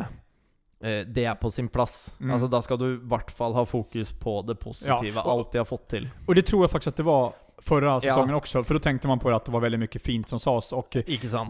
eh, 0.82 1.04
det 1.08 1.26
er 1.26 1.36
på 1.36 1.50
sin 1.52 1.68
plass. 1.68 2.16
Mm. 2.20 2.32
Altså 2.36 2.50
Da 2.52 2.60
skal 2.62 2.78
du 2.78 2.86
i 2.94 2.98
hvert 3.10 3.32
fall 3.32 3.54
ha 3.54 3.64
fokus 3.66 4.12
på 4.12 4.46
det 4.46 4.60
positive. 4.60 5.14
Ja, 5.16 5.22
og- 5.24 5.40
alt 5.40 5.52
de 5.52 5.58
har 5.58 5.66
fått 5.66 5.88
til. 5.90 6.10
Och 6.28 6.36
det 6.36 6.46
tror 6.46 6.64
jag 6.64 6.72
faktiskt 6.72 6.88
att 6.88 6.98
det 6.98 7.04
var 7.04 7.34
förra 7.66 8.02
säsongen 8.02 8.36
också. 8.36 8.64
För 8.64 8.74
då 8.74 8.80
tänkte 8.80 9.08
man 9.08 9.20
på 9.20 9.30
att 9.30 9.46
det 9.46 9.52
var 9.52 9.60
väldigt 9.60 9.80
mycket 9.80 10.02
fint 10.02 10.30
som 10.30 10.40
sades. 10.40 10.74
Och 10.74 10.96
eh, 10.96 11.04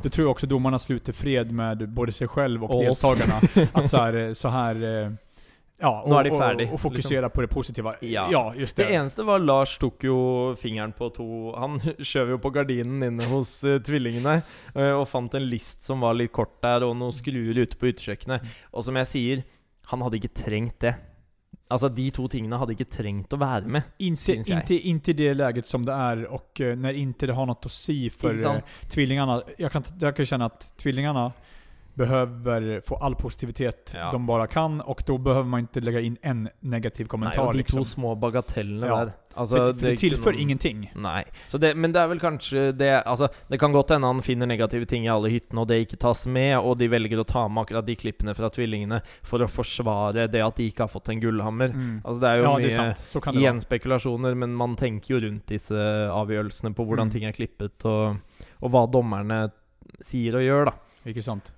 det 0.03 0.09
tror 0.09 0.25
jag 0.25 0.31
också 0.31 0.47
domarna 0.47 0.79
sluter 0.79 1.13
fred 1.13 1.51
med 1.51 1.89
både 1.89 2.11
sig 2.11 2.27
själv 2.27 2.63
och, 2.63 2.69
Och 2.69 2.91
oss. 2.91 3.01
deltagarna. 3.01 3.67
att 3.73 3.89
så 3.89 3.97
här, 3.97 4.33
så 4.33 4.47
här 4.47 5.03
eh, 5.03 5.11
Ja, 5.77 6.03
Nu 6.07 6.29
och, 6.29 6.41
och, 6.41 6.73
och 6.73 6.81
fokusera 6.81 7.29
på 7.29 7.41
det 7.41 7.47
positiva. 7.47 7.95
Ja. 7.99 8.27
ja 8.31 8.53
just 8.55 8.75
det. 8.75 8.83
Det 8.83 8.93
eneste 8.93 9.23
var 9.23 9.39
Lars 9.39 9.77
tok 9.77 10.03
jo 10.03 10.55
fingeren 10.59 10.91
på 10.91 11.09
to 11.09 11.55
Han 11.55 11.79
skjøv 11.99 12.29
jo 12.29 12.37
på 12.39 12.51
gardinen 12.55 13.03
inne 13.03 13.27
hos 13.27 13.57
eh, 13.67 13.81
tvillingene 13.83 14.37
eh, 14.75 14.93
og 14.95 15.03
fant 15.11 15.35
en 15.35 15.49
list 15.49 15.83
som 15.83 15.99
var 15.99 16.15
litt 16.15 16.31
kort 16.31 16.61
der, 16.63 16.85
og 16.87 16.95
noen 16.95 17.11
skruer 17.15 17.59
ute 17.59 17.75
på 17.75 17.91
utekjøkkenet. 17.91 18.47
Og 18.71 18.87
som 18.87 18.95
jeg 19.03 19.11
sier, 19.11 19.43
han 19.91 20.05
hadde 20.05 20.21
ikke 20.21 20.31
trengt 20.45 20.79
det. 20.85 20.95
Altså, 21.67 21.89
de 21.89 22.11
to 22.11 22.27
tingene 22.27 22.57
hadde 22.61 22.75
ikke 22.75 22.85
trengt 22.85 23.33
å 23.33 23.37
være 23.41 23.65
med. 23.67 23.81
Inte, 23.97 24.35
inte, 24.35 24.73
inte 24.75 25.11
i 25.11 25.13
det 25.13 25.33
läget 25.33 25.65
som 25.65 25.85
det 25.85 25.93
är 25.93 26.25
och 26.25 26.61
eh, 26.61 26.75
när 26.75 26.93
inte 26.93 27.25
det 27.27 27.33
har 27.33 27.45
något 27.45 27.65
att 27.65 27.71
si 27.71 28.09
för 28.09 28.33
Ikke 28.33 28.49
eh, 28.49 28.61
tvillingarna. 28.89 29.41
Jag 29.57 29.71
kan, 29.71 29.83
jag 29.99 30.15
kan 30.15 30.25
känna 30.25 30.45
att 30.45 30.77
tvillingarna 30.77 31.31
behöver 31.93 32.81
få 32.85 32.95
all 32.95 33.15
positivitet 33.15 33.91
Ja. 33.95 34.11
de 34.11 34.25
bara 34.25 34.47
kan 34.47 34.81
och 34.81 35.03
då 35.05 35.17
behöver 35.17 35.43
man 35.49 35.59
inte 35.59 35.79
lägga 35.79 35.99
in 36.01 36.17
en 36.21 36.49
negativ 36.59 37.05
kommentar. 37.05 37.41
og 37.47 37.53
de 37.53 37.57
liksom. 37.57 37.79
to 37.79 37.83
små 37.85 38.15
bagatellene 38.15 38.87
Ja. 38.87 39.05
der. 39.05 39.11
Altså, 39.37 39.55
för, 39.55 39.73
för 39.73 39.87
det 39.87 39.97
tillför 39.97 40.31
kunne- 40.31 40.41
ingenting. 40.41 40.91
Nei. 40.95 41.23
Det, 41.51 41.73
men 41.75 41.91
det 41.91 41.99
er 42.01 42.07
vel 42.07 42.19
kanskje 42.19 42.71
det 42.77 43.03
Altså, 43.05 43.27
det 43.49 43.59
kan 43.59 43.71
godt 43.73 43.89
hende 43.91 44.07
han 44.07 44.21
finner 44.21 44.45
negative 44.47 44.85
ting 44.85 45.05
i 45.05 45.09
alle 45.11 45.29
hyttene, 45.29 45.59
og 45.61 45.67
det 45.67 45.79
ikke 45.87 45.97
tas 45.99 46.25
med, 46.27 46.57
og 46.57 46.77
de 46.77 46.87
velger 46.87 47.19
å 47.19 47.25
ta 47.27 47.47
med 47.47 47.65
akkurat 47.65 47.85
de 47.85 47.95
klippene 47.95 48.35
fra 48.35 48.49
tvillingene 48.49 49.01
for 49.23 49.39
å 49.43 49.47
forsvare 49.51 50.27
det 50.31 50.41
at 50.41 50.55
de 50.55 50.69
ikke 50.71 50.83
har 50.83 50.87
fått 50.87 51.09
en 51.09 51.19
gullhammer. 51.21 51.73
Mm. 51.75 52.01
Altså, 52.05 52.19
det 52.21 52.29
er 52.29 52.35
jo 52.35 52.43
Ja, 52.43 52.55
det 52.55 52.77
mye 52.77 53.33
det 53.33 53.41
igjen 53.41 53.59
spekulasjoner, 53.59 54.35
men 54.35 54.55
man 54.55 54.75
tenker 54.75 55.15
jo 55.15 55.19
rundt 55.27 55.45
disse 55.47 55.75
avgjørelsene 55.75 56.73
på 56.75 56.85
hvordan 56.87 57.07
Mm. 57.07 57.11
ting 57.11 57.23
er 57.25 57.31
klippet, 57.33 57.85
og, 57.85 58.17
og 58.61 58.71
hva 58.71 58.85
dommerne 58.91 59.51
sier 60.01 60.35
og 60.35 60.41
gjør, 60.41 60.65
da. 60.65 60.73
Inte 61.05 61.21
sant. 61.23 61.51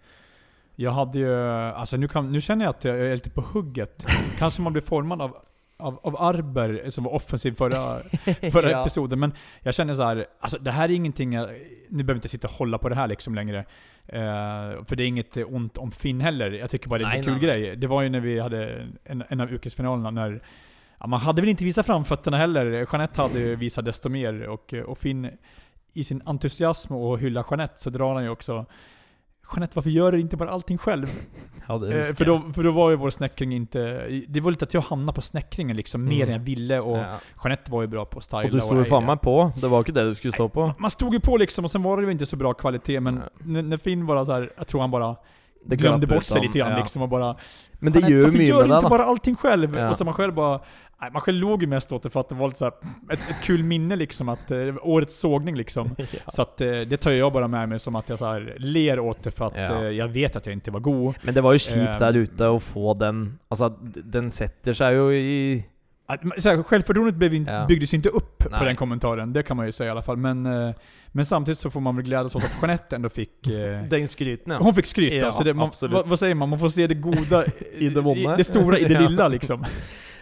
Jag 0.76 0.92
hade 0.92 1.20
ju, 1.20 1.34
alltså 1.74 1.98
nu, 1.98 2.08
kan, 2.08 2.32
nu 2.32 2.42
känner 2.42 2.66
jag 2.66 2.70
att 2.70 2.84
jag 2.84 2.98
är 3.00 3.14
lite 3.14 3.30
på 3.30 3.42
hugget. 3.42 4.06
Kanske 4.40 4.62
man 4.62 4.74
blir 4.74 4.84
formad 4.84 5.22
av, 5.22 5.36
av, 5.78 6.00
av 6.04 6.22
Arber 6.22 6.90
som 6.90 7.04
var 7.04 7.14
offensiv 7.14 7.52
förra, 7.52 8.00
förra 8.52 8.72
Ja. 8.72 8.82
episoden. 8.82 9.20
Men 9.20 9.34
jag 9.62 9.74
känner 9.74 9.94
så 9.94 10.04
här, 10.04 10.26
alltså 10.40 10.58
det 10.60 10.72
här 10.72 10.90
är 10.90 10.94
ingenting, 10.94 11.34
jag, 11.34 11.50
nu 11.90 12.04
behöver 12.04 12.18
inte 12.18 12.30
sitta 12.30 12.48
och 12.48 12.54
hålla 12.54 12.78
på 12.78 12.90
det 12.90 12.96
här 12.96 13.08
liksom 13.08 13.36
längre. 13.36 13.60
Eh, 14.08 14.84
för 14.86 14.96
det 14.96 15.04
är 15.04 15.08
inget 15.08 15.38
ont 15.38 15.78
om 15.78 15.92
Finn 15.92 16.22
heller. 16.22 16.52
Jag 16.52 16.70
tycker 16.70 16.90
bara 16.90 17.00
det 17.00 17.06
är 17.06 17.10
Nej, 17.10 17.18
en 17.18 17.24
kul 17.24 17.34
nej. 17.34 17.42
grej. 17.42 17.76
Det 17.76 17.88
var 17.88 18.02
ju 18.02 18.10
när 18.10 18.20
vi 18.20 18.40
hade 18.40 18.88
en, 19.04 19.24
en 19.30 19.40
av 19.42 19.54
yrkesfinalerna 19.54 20.12
när 20.12 20.44
ja, 21.00 21.08
man 21.08 21.20
hade 21.20 21.42
väl 21.42 21.50
inte 21.50 21.66
visat 21.66 21.86
framfötterna 21.86 22.38
heller. 22.38 22.88
Jeanette 22.92 23.22
hade 23.22 23.40
ju 23.40 23.56
visat 23.56 23.86
desto 23.86 24.10
mer 24.10 24.48
och, 24.48 24.74
och 24.74 24.98
Finn 24.98 25.30
i 25.94 26.04
sin 26.04 26.22
entusiasm 26.26 26.94
och 26.96 27.20
hylla 27.20 27.46
Jeanette 27.50 27.80
så 27.82 27.90
drar 27.90 28.14
han 28.14 28.24
ju 28.24 28.30
också 28.30 28.66
Jeanette, 29.56 29.72
varför 29.76 29.90
gör 29.90 30.12
du 30.12 30.20
inte 30.20 30.38
bara 30.38 30.50
allting 30.50 30.78
själv? 30.78 31.08
Ja, 31.68 31.78
det 31.78 32.00
Eh, 32.00 32.04
för, 32.16 32.26
då, 32.26 32.42
för 32.56 32.64
då 32.64 32.72
var 32.72 32.90
ju 32.90 32.96
vår 32.96 33.10
snäckring 33.10 33.52
inte... 33.54 34.08
Det 34.28 34.40
var 34.42 34.52
lite 34.52 34.66
att 34.66 34.74
jag 34.74 34.82
hamnade 34.82 35.16
på 35.16 35.22
snäckringen 35.22 35.76
liksom, 35.78 36.04
mer 36.06 36.16
Mm. 36.16 36.28
än 36.28 36.34
jag 36.34 36.40
ville 36.46 36.80
och 36.80 36.98
Ja. 36.98 37.20
Jeanette 37.44 37.72
var 37.72 37.82
ju 37.82 37.88
bra 37.88 38.06
på 38.06 38.18
att 38.18 38.24
styla 38.24 38.44
Og 38.44 38.52
du 38.52 38.60
sto 38.60 38.74
jo 38.76 38.82
heja. 38.82 38.90
faen 38.90 39.06
meg 39.06 39.22
på. 39.22 39.52
Det 39.62 39.68
var 39.68 39.80
ikke 39.84 39.92
det 39.92 40.04
du 40.10 40.16
skulle 40.16 40.34
stå 40.34 40.50
på. 40.50 40.72
Man 40.80 40.92
stod 40.92 41.14
ju 41.14 41.20
på 41.20 41.38
liksom 41.38 41.66
och 41.66 41.72
sen 41.72 41.84
var 41.84 41.98
det 41.98 42.04
ju 42.06 42.12
inte 42.12 42.26
så 42.26 42.36
bra 42.36 42.54
kvalitet 42.54 43.00
men 43.00 43.22
Nej. 43.44 43.64
när, 43.64 43.78
Finn 43.78 44.06
bara 44.06 44.26
så 44.26 44.32
här, 44.32 44.52
jag 44.58 44.68
tror 44.68 44.82
han 44.82 44.92
bara 44.92 45.16
Det 45.66 45.76
glömde 45.76 46.08
bort 46.08 46.24
sig 46.24 46.42
lite 46.42 46.60
grann 46.60 46.72
ja. 46.72 46.78
liksom 46.78 47.02
och 47.02 47.10
bara... 47.10 47.36
Men 47.80 47.94
det 47.94 48.02
"Fan, 48.02 48.10
gör 48.12 48.18
ju 48.18 48.24
varför 48.26 48.38
gör 48.44 48.58
med 48.62 48.70
du 48.70 48.76
inte 48.76 48.90
bara 48.90 49.06
allting 49.06 49.36
själv? 49.36 49.78
Ja. 49.78 49.90
Och 49.90 49.96
så 49.98 50.06
man 50.06 50.14
själv 50.14 50.34
bara... 50.34 50.60
Nej, 51.02 51.10
man 51.14 51.22
själv 51.22 51.38
låg 51.38 51.62
ju 51.62 51.68
mest 51.68 51.92
åt 51.92 52.04
det 52.04 52.10
för 52.10 52.20
att 52.20 52.30
det 52.30 52.36
var 52.36 52.48
lite 52.48 52.58
så 52.60 52.66
här, 52.66 52.74
ett, 53.14 53.20
ett 53.30 53.42
kul 53.44 53.64
minne 53.64 53.96
liksom, 53.96 54.30
att 54.30 54.52
eh, 54.52 54.76
årets 54.82 55.20
sågning 55.20 55.56
liksom. 55.56 55.96
Ja. 55.98 56.06
Så 56.28 56.42
att 56.42 56.62
eh, 56.62 56.68
det 56.72 56.98
tar 56.98 57.12
jag 57.12 57.34
bara 57.34 57.48
med 57.48 57.70
mig 57.70 57.80
som 57.80 57.96
att 57.96 58.10
jag 58.10 58.20
så 58.20 58.26
här 58.26 58.56
ler 58.58 59.00
åt 59.00 59.24
det 59.24 59.32
för 59.32 59.46
att 59.46 59.54
Ja. 59.56 59.62
eh, 59.84 59.90
jag 59.90 60.08
vet 60.08 60.36
att 60.36 60.46
jag 60.46 60.54
inte 60.54 60.72
var 60.72 60.80
god. 60.80 61.16
Men 61.22 61.34
det 61.34 61.42
var 61.42 61.54
jo 61.54 61.60
kjipt 61.60 61.78
Eh, 61.78 61.98
der 61.98 62.16
ute 62.18 62.48
å 62.48 62.60
få 62.60 62.94
den 62.94 63.40
Altså, 63.50 63.70
den 64.06 64.32
setter 64.32 64.74
seg 64.74 64.96
jo 64.98 65.12
i 65.14 65.66
Att, 66.10 66.24
men 66.24 66.42
så 66.42 66.50
här, 66.50 66.64
självförtroendet 66.64 67.16
blev 67.16 67.34
in, 67.34 67.46
Ja. 67.50 67.66
byggdes 67.66 67.94
inte 67.94 68.10
upp 68.10 68.38
på 68.38 68.50
Nej. 68.50 68.66
den 68.66 68.76
kommentaren, 68.76 69.34
det 69.34 69.44
kan 69.44 69.58
man 69.58 69.66
ju 69.66 69.72
säga 69.72 69.88
i 69.88 69.92
alla 69.92 70.02
fall. 70.02 70.18
Men, 70.18 70.46
eh, 70.46 70.76
men 71.08 71.26
samtidigt 71.26 71.60
så 71.60 71.70
får 71.70 71.80
man 71.82 71.96
väl 71.96 72.06
glädjas 72.06 72.36
åt 72.36 72.44
att 72.44 72.56
Jeanette 72.62 72.96
ändå 72.96 73.10
fick... 73.10 73.48
Eh, 73.48 73.84
den 73.90 74.08
skryten, 74.08 74.52
hon 74.52 74.76
fick 74.76 74.86
skryt 74.86 75.14
Ja, 75.14 75.32
så 75.32 75.44
det, 75.44 75.54
man, 75.54 75.72
vad, 75.82 76.08
vad 76.08 76.20
säger 76.20 76.36
man? 76.36 76.50
Man 76.50 76.60
får 76.60 76.70
se 76.70 76.88
det 76.88 76.94
goda 76.96 77.46
I 77.78 77.90
det 77.90 78.02
vonde. 78.02 78.36
det 78.38 78.44
stora 78.44 78.78
i 78.78 78.84
det 78.84 79.00
lilla 79.00 79.28
liksom. 79.28 79.66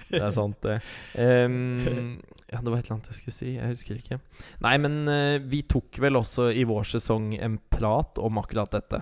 Det 0.10 0.22
er 0.22 0.34
sant, 0.36 0.58
det. 0.65 0.80
Um, 1.18 2.20
ja, 2.52 2.60
det 2.62 2.70
var 2.70 2.78
et 2.78 2.86
eller 2.86 2.98
annet 2.98 3.10
jeg 3.10 3.20
skulle 3.20 3.36
si. 3.36 3.56
Jeg 3.56 3.72
husker 3.72 3.98
ikke. 4.00 4.20
Nei, 4.65 4.76
men 4.82 5.00
uh, 5.10 5.38
vi 5.41 5.63
tok 5.70 5.98
vel 6.04 6.20
også 6.20 6.52
i 6.54 6.65
vår 6.68 6.86
sesong 6.96 7.34
en 7.39 7.58
prat 7.74 8.22
om 8.22 8.41
akkurat 8.41 8.76
dette. 8.76 9.02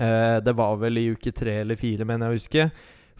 Uh, 0.00 0.38
det 0.44 0.56
var 0.56 0.80
vel 0.80 1.02
i 1.02 1.10
uke 1.12 1.34
tre 1.36 1.60
eller 1.64 1.78
fire, 1.80 2.08
mener 2.08 2.28
jeg 2.28 2.32
å 2.32 2.40
huske. 2.40 2.68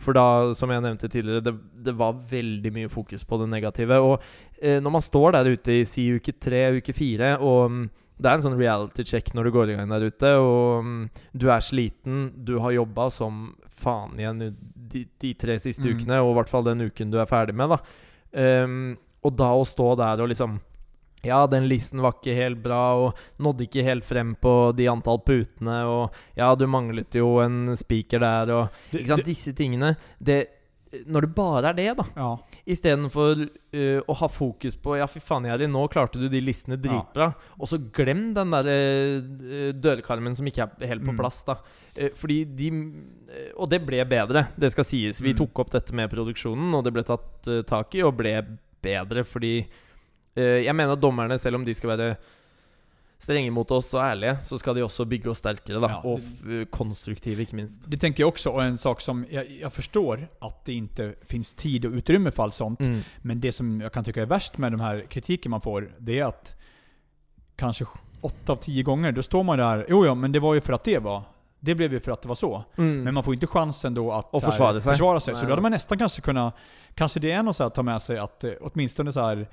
For 0.00 0.16
da, 0.16 0.54
som 0.56 0.70
jeg 0.72 0.80
nevnte 0.80 1.10
tidligere, 1.12 1.44
det, 1.44 1.52
det 1.84 1.92
var 1.98 2.22
veldig 2.30 2.72
mye 2.72 2.90
fokus 2.92 3.24
på 3.28 3.42
det 3.42 3.50
negative. 3.52 4.00
Og 4.00 4.16
uh, 4.16 4.28
eh, 4.56 4.78
når 4.80 4.96
man 4.96 5.04
står 5.04 5.36
der 5.36 5.52
ute 5.52 5.80
i 5.80 5.88
si 5.88 6.08
uke 6.16 6.36
tre, 6.40 6.70
uke 6.80 6.96
fire, 6.96 7.34
og 7.38 7.66
um, 7.68 7.82
mm, 7.82 7.88
det 8.20 8.28
er 8.28 8.36
en 8.36 8.44
sånn 8.44 8.58
reality 8.60 9.04
check 9.08 9.30
når 9.32 9.48
du 9.48 9.54
går 9.54 9.70
i 9.72 9.76
gang 9.78 9.92
der 9.92 10.08
ute, 10.08 10.32
og 10.40 10.80
um, 10.80 10.88
mm, 10.88 11.26
du 11.36 11.46
er 11.52 11.64
sliten, 11.64 12.26
du 12.48 12.56
har 12.64 12.76
jobba 12.76 13.10
som 13.12 13.50
faen 13.80 14.18
igjen 14.20 14.42
de, 14.92 15.04
de 15.20 15.34
tre 15.34 15.58
siste 15.62 15.84
Mm. 15.86 15.96
ukene, 15.96 16.18
og 16.22 16.32
i 16.32 16.38
hvert 16.40 16.48
fall 16.52 16.64
den 16.66 16.80
uken 16.88 17.10
du 17.12 17.18
er 17.22 17.26
ferdig 17.30 17.54
med, 17.54 17.70
da. 17.70 17.78
Ehm, 18.40 18.96
og 19.24 19.36
da 19.36 19.50
å 19.58 19.64
stå 19.66 19.96
der 20.00 20.22
og 20.22 20.28
liksom 20.32 20.60
Ja, 21.22 21.42
den 21.46 21.66
listen 21.68 22.00
var 22.00 22.14
ikke 22.16 22.32
helt 22.34 22.62
bra, 22.64 22.94
og 22.96 23.18
nådde 23.44 23.66
ikke 23.66 23.82
helt 23.84 24.04
frem 24.08 24.30
på 24.40 24.72
de 24.74 24.86
antall 24.88 25.18
putene, 25.20 25.82
og 25.84 26.14
ja, 26.34 26.54
du 26.56 26.64
manglet 26.66 27.12
jo 27.12 27.34
en 27.44 27.74
spiker 27.76 28.22
der, 28.22 28.48
og 28.54 28.70
Ikke 28.96 29.06
sant, 29.10 29.26
disse 29.26 29.52
tingene. 29.52 29.96
Det 30.18 30.38
Når 31.06 31.20
det 31.22 31.28
bare 31.36 31.68
er 31.70 31.76
det, 31.78 31.88
da. 32.00 32.04
ja. 32.18 32.30
Istedenfor 32.66 33.44
uh, 33.44 34.00
å 34.10 34.14
ha 34.18 34.28
fokus 34.28 34.74
på 34.82 34.96
Ja, 34.98 35.06
fy 35.06 35.20
faen, 35.22 35.44
Jerry, 35.46 35.68
nå 35.70 35.84
klarte 35.92 36.18
du 36.18 36.28
de 36.28 36.40
listene 36.42 36.74
dritbra. 36.82 37.28
Og 37.60 37.68
så 37.70 37.78
glem 37.94 38.32
den 38.34 38.50
der 38.50 38.66
eh, 38.72 39.70
dørkarmen 39.78 40.34
som 40.34 40.46
ikke 40.50 40.66
er 40.66 40.90
helt 40.90 41.04
på 41.06 41.12
Mm. 41.14 41.20
plass, 41.20 41.38
da. 41.46 41.58
Eh, 41.94 42.10
fordi 42.18 42.40
de 42.56 42.70
Og 43.56 43.68
det 43.70 43.84
ble 43.86 44.02
bedre, 44.04 44.48
det 44.58 44.72
skal 44.72 44.84
sies. 44.84 45.20
Vi 45.22 45.32
Mm. 45.32 45.38
tok 45.38 45.58
opp 45.60 45.70
dette 45.70 45.92
med 45.94 46.10
produksjonen, 46.10 46.74
og 46.74 46.82
det 46.84 46.92
ble 46.92 47.02
tatt 47.06 47.66
tak 47.66 47.94
i, 47.94 48.02
og 48.02 48.16
ble 48.16 48.34
bedre 48.82 49.22
fordi 49.24 49.66
Jeg 50.36 50.74
mener 50.74 50.92
at 50.94 51.00
dommerne, 51.00 51.38
selv 51.38 51.56
om 51.56 51.64
de 51.64 51.72
skal 51.74 51.90
være 51.96 52.16
strenge 53.20 53.50
mot 53.52 53.70
oss 53.70 53.94
og 53.94 54.00
ærlige, 54.00 54.38
så 54.42 54.58
skal 54.58 54.74
de 54.74 54.82
også 54.82 55.04
bygge 55.04 55.30
oss 55.30 55.38
sterkere, 55.42 55.80
da. 55.80 55.88
Ja, 55.92 56.00
og 56.04 56.20
f 56.20 56.70
konstruktive, 56.72 57.42
ikke 57.44 57.56
minst. 57.56 57.82
det 57.90 58.00
tänker 58.00 58.22
jag 58.22 58.28
också, 58.28 58.50
och 58.50 58.64
en 58.64 58.78
sak 58.78 59.00
som 59.00 59.26
jag, 59.30 59.50
jag 59.50 59.72
förstår 59.72 60.28
att 60.38 60.64
det 60.64 60.72
inte 60.72 61.14
finns 61.26 61.54
tid 61.54 61.84
och 61.84 61.92
utrymme 61.92 62.30
för 62.30 62.42
allt 62.42 62.54
sånt. 62.54 62.80
Mm. 62.80 63.00
Men 63.22 63.40
det 63.40 63.52
som 63.52 63.80
jag 63.80 63.92
kan 63.92 64.04
tycka 64.04 64.22
är 64.22 64.26
värst 64.26 64.58
med 64.58 64.72
de 64.72 64.80
här 64.80 65.06
kritiken 65.08 65.50
man 65.50 65.60
får, 65.60 65.90
det 65.98 66.18
är 66.18 66.24
att 66.24 66.56
kanske 67.56 67.84
åtta 68.20 68.52
av 68.52 68.56
tio 68.56 68.82
gånger, 68.82 69.12
då 69.12 69.22
står 69.22 69.42
man 69.42 69.58
där, 69.58 69.86
jo 69.88 70.06
ja, 70.06 70.14
men 70.14 70.32
det 70.32 70.40
var 70.40 70.54
ju 70.54 70.60
för 70.60 70.72
att 70.72 70.84
det 70.84 70.98
var. 70.98 71.22
Det 71.62 71.74
blev 71.74 71.92
ju 71.92 72.00
för 72.00 72.12
att 72.12 72.22
det 72.22 72.28
var 72.28 72.34
så. 72.34 72.64
Mm. 72.78 73.02
Men 73.02 73.14
man 73.14 73.24
får 73.24 73.34
inte 73.34 73.46
chansen 73.46 73.94
då 73.94 74.12
att 74.12 74.34
Och 74.34 74.42
här, 74.42 74.50
försvara 74.50 74.80
sig. 74.80 74.92
försvara 74.92 75.20
sig. 75.20 75.34
Så 75.36 75.44
då 75.44 75.50
hade 75.50 75.62
man 75.62 75.72
nästan 75.72 75.98
kanske 75.98 76.20
kunnat, 76.20 76.54
kanske 76.94 77.20
det 77.20 77.30
är 77.30 77.42
något 77.42 77.56
så 77.56 77.62
här 77.62 77.66
att 77.66 77.74
ta 77.74 77.82
med 77.82 78.02
sig 78.02 78.18
att 78.18 78.44
eh, 78.44 78.52
åtminstone 78.60 79.12
så 79.12 79.20
här 79.20 79.48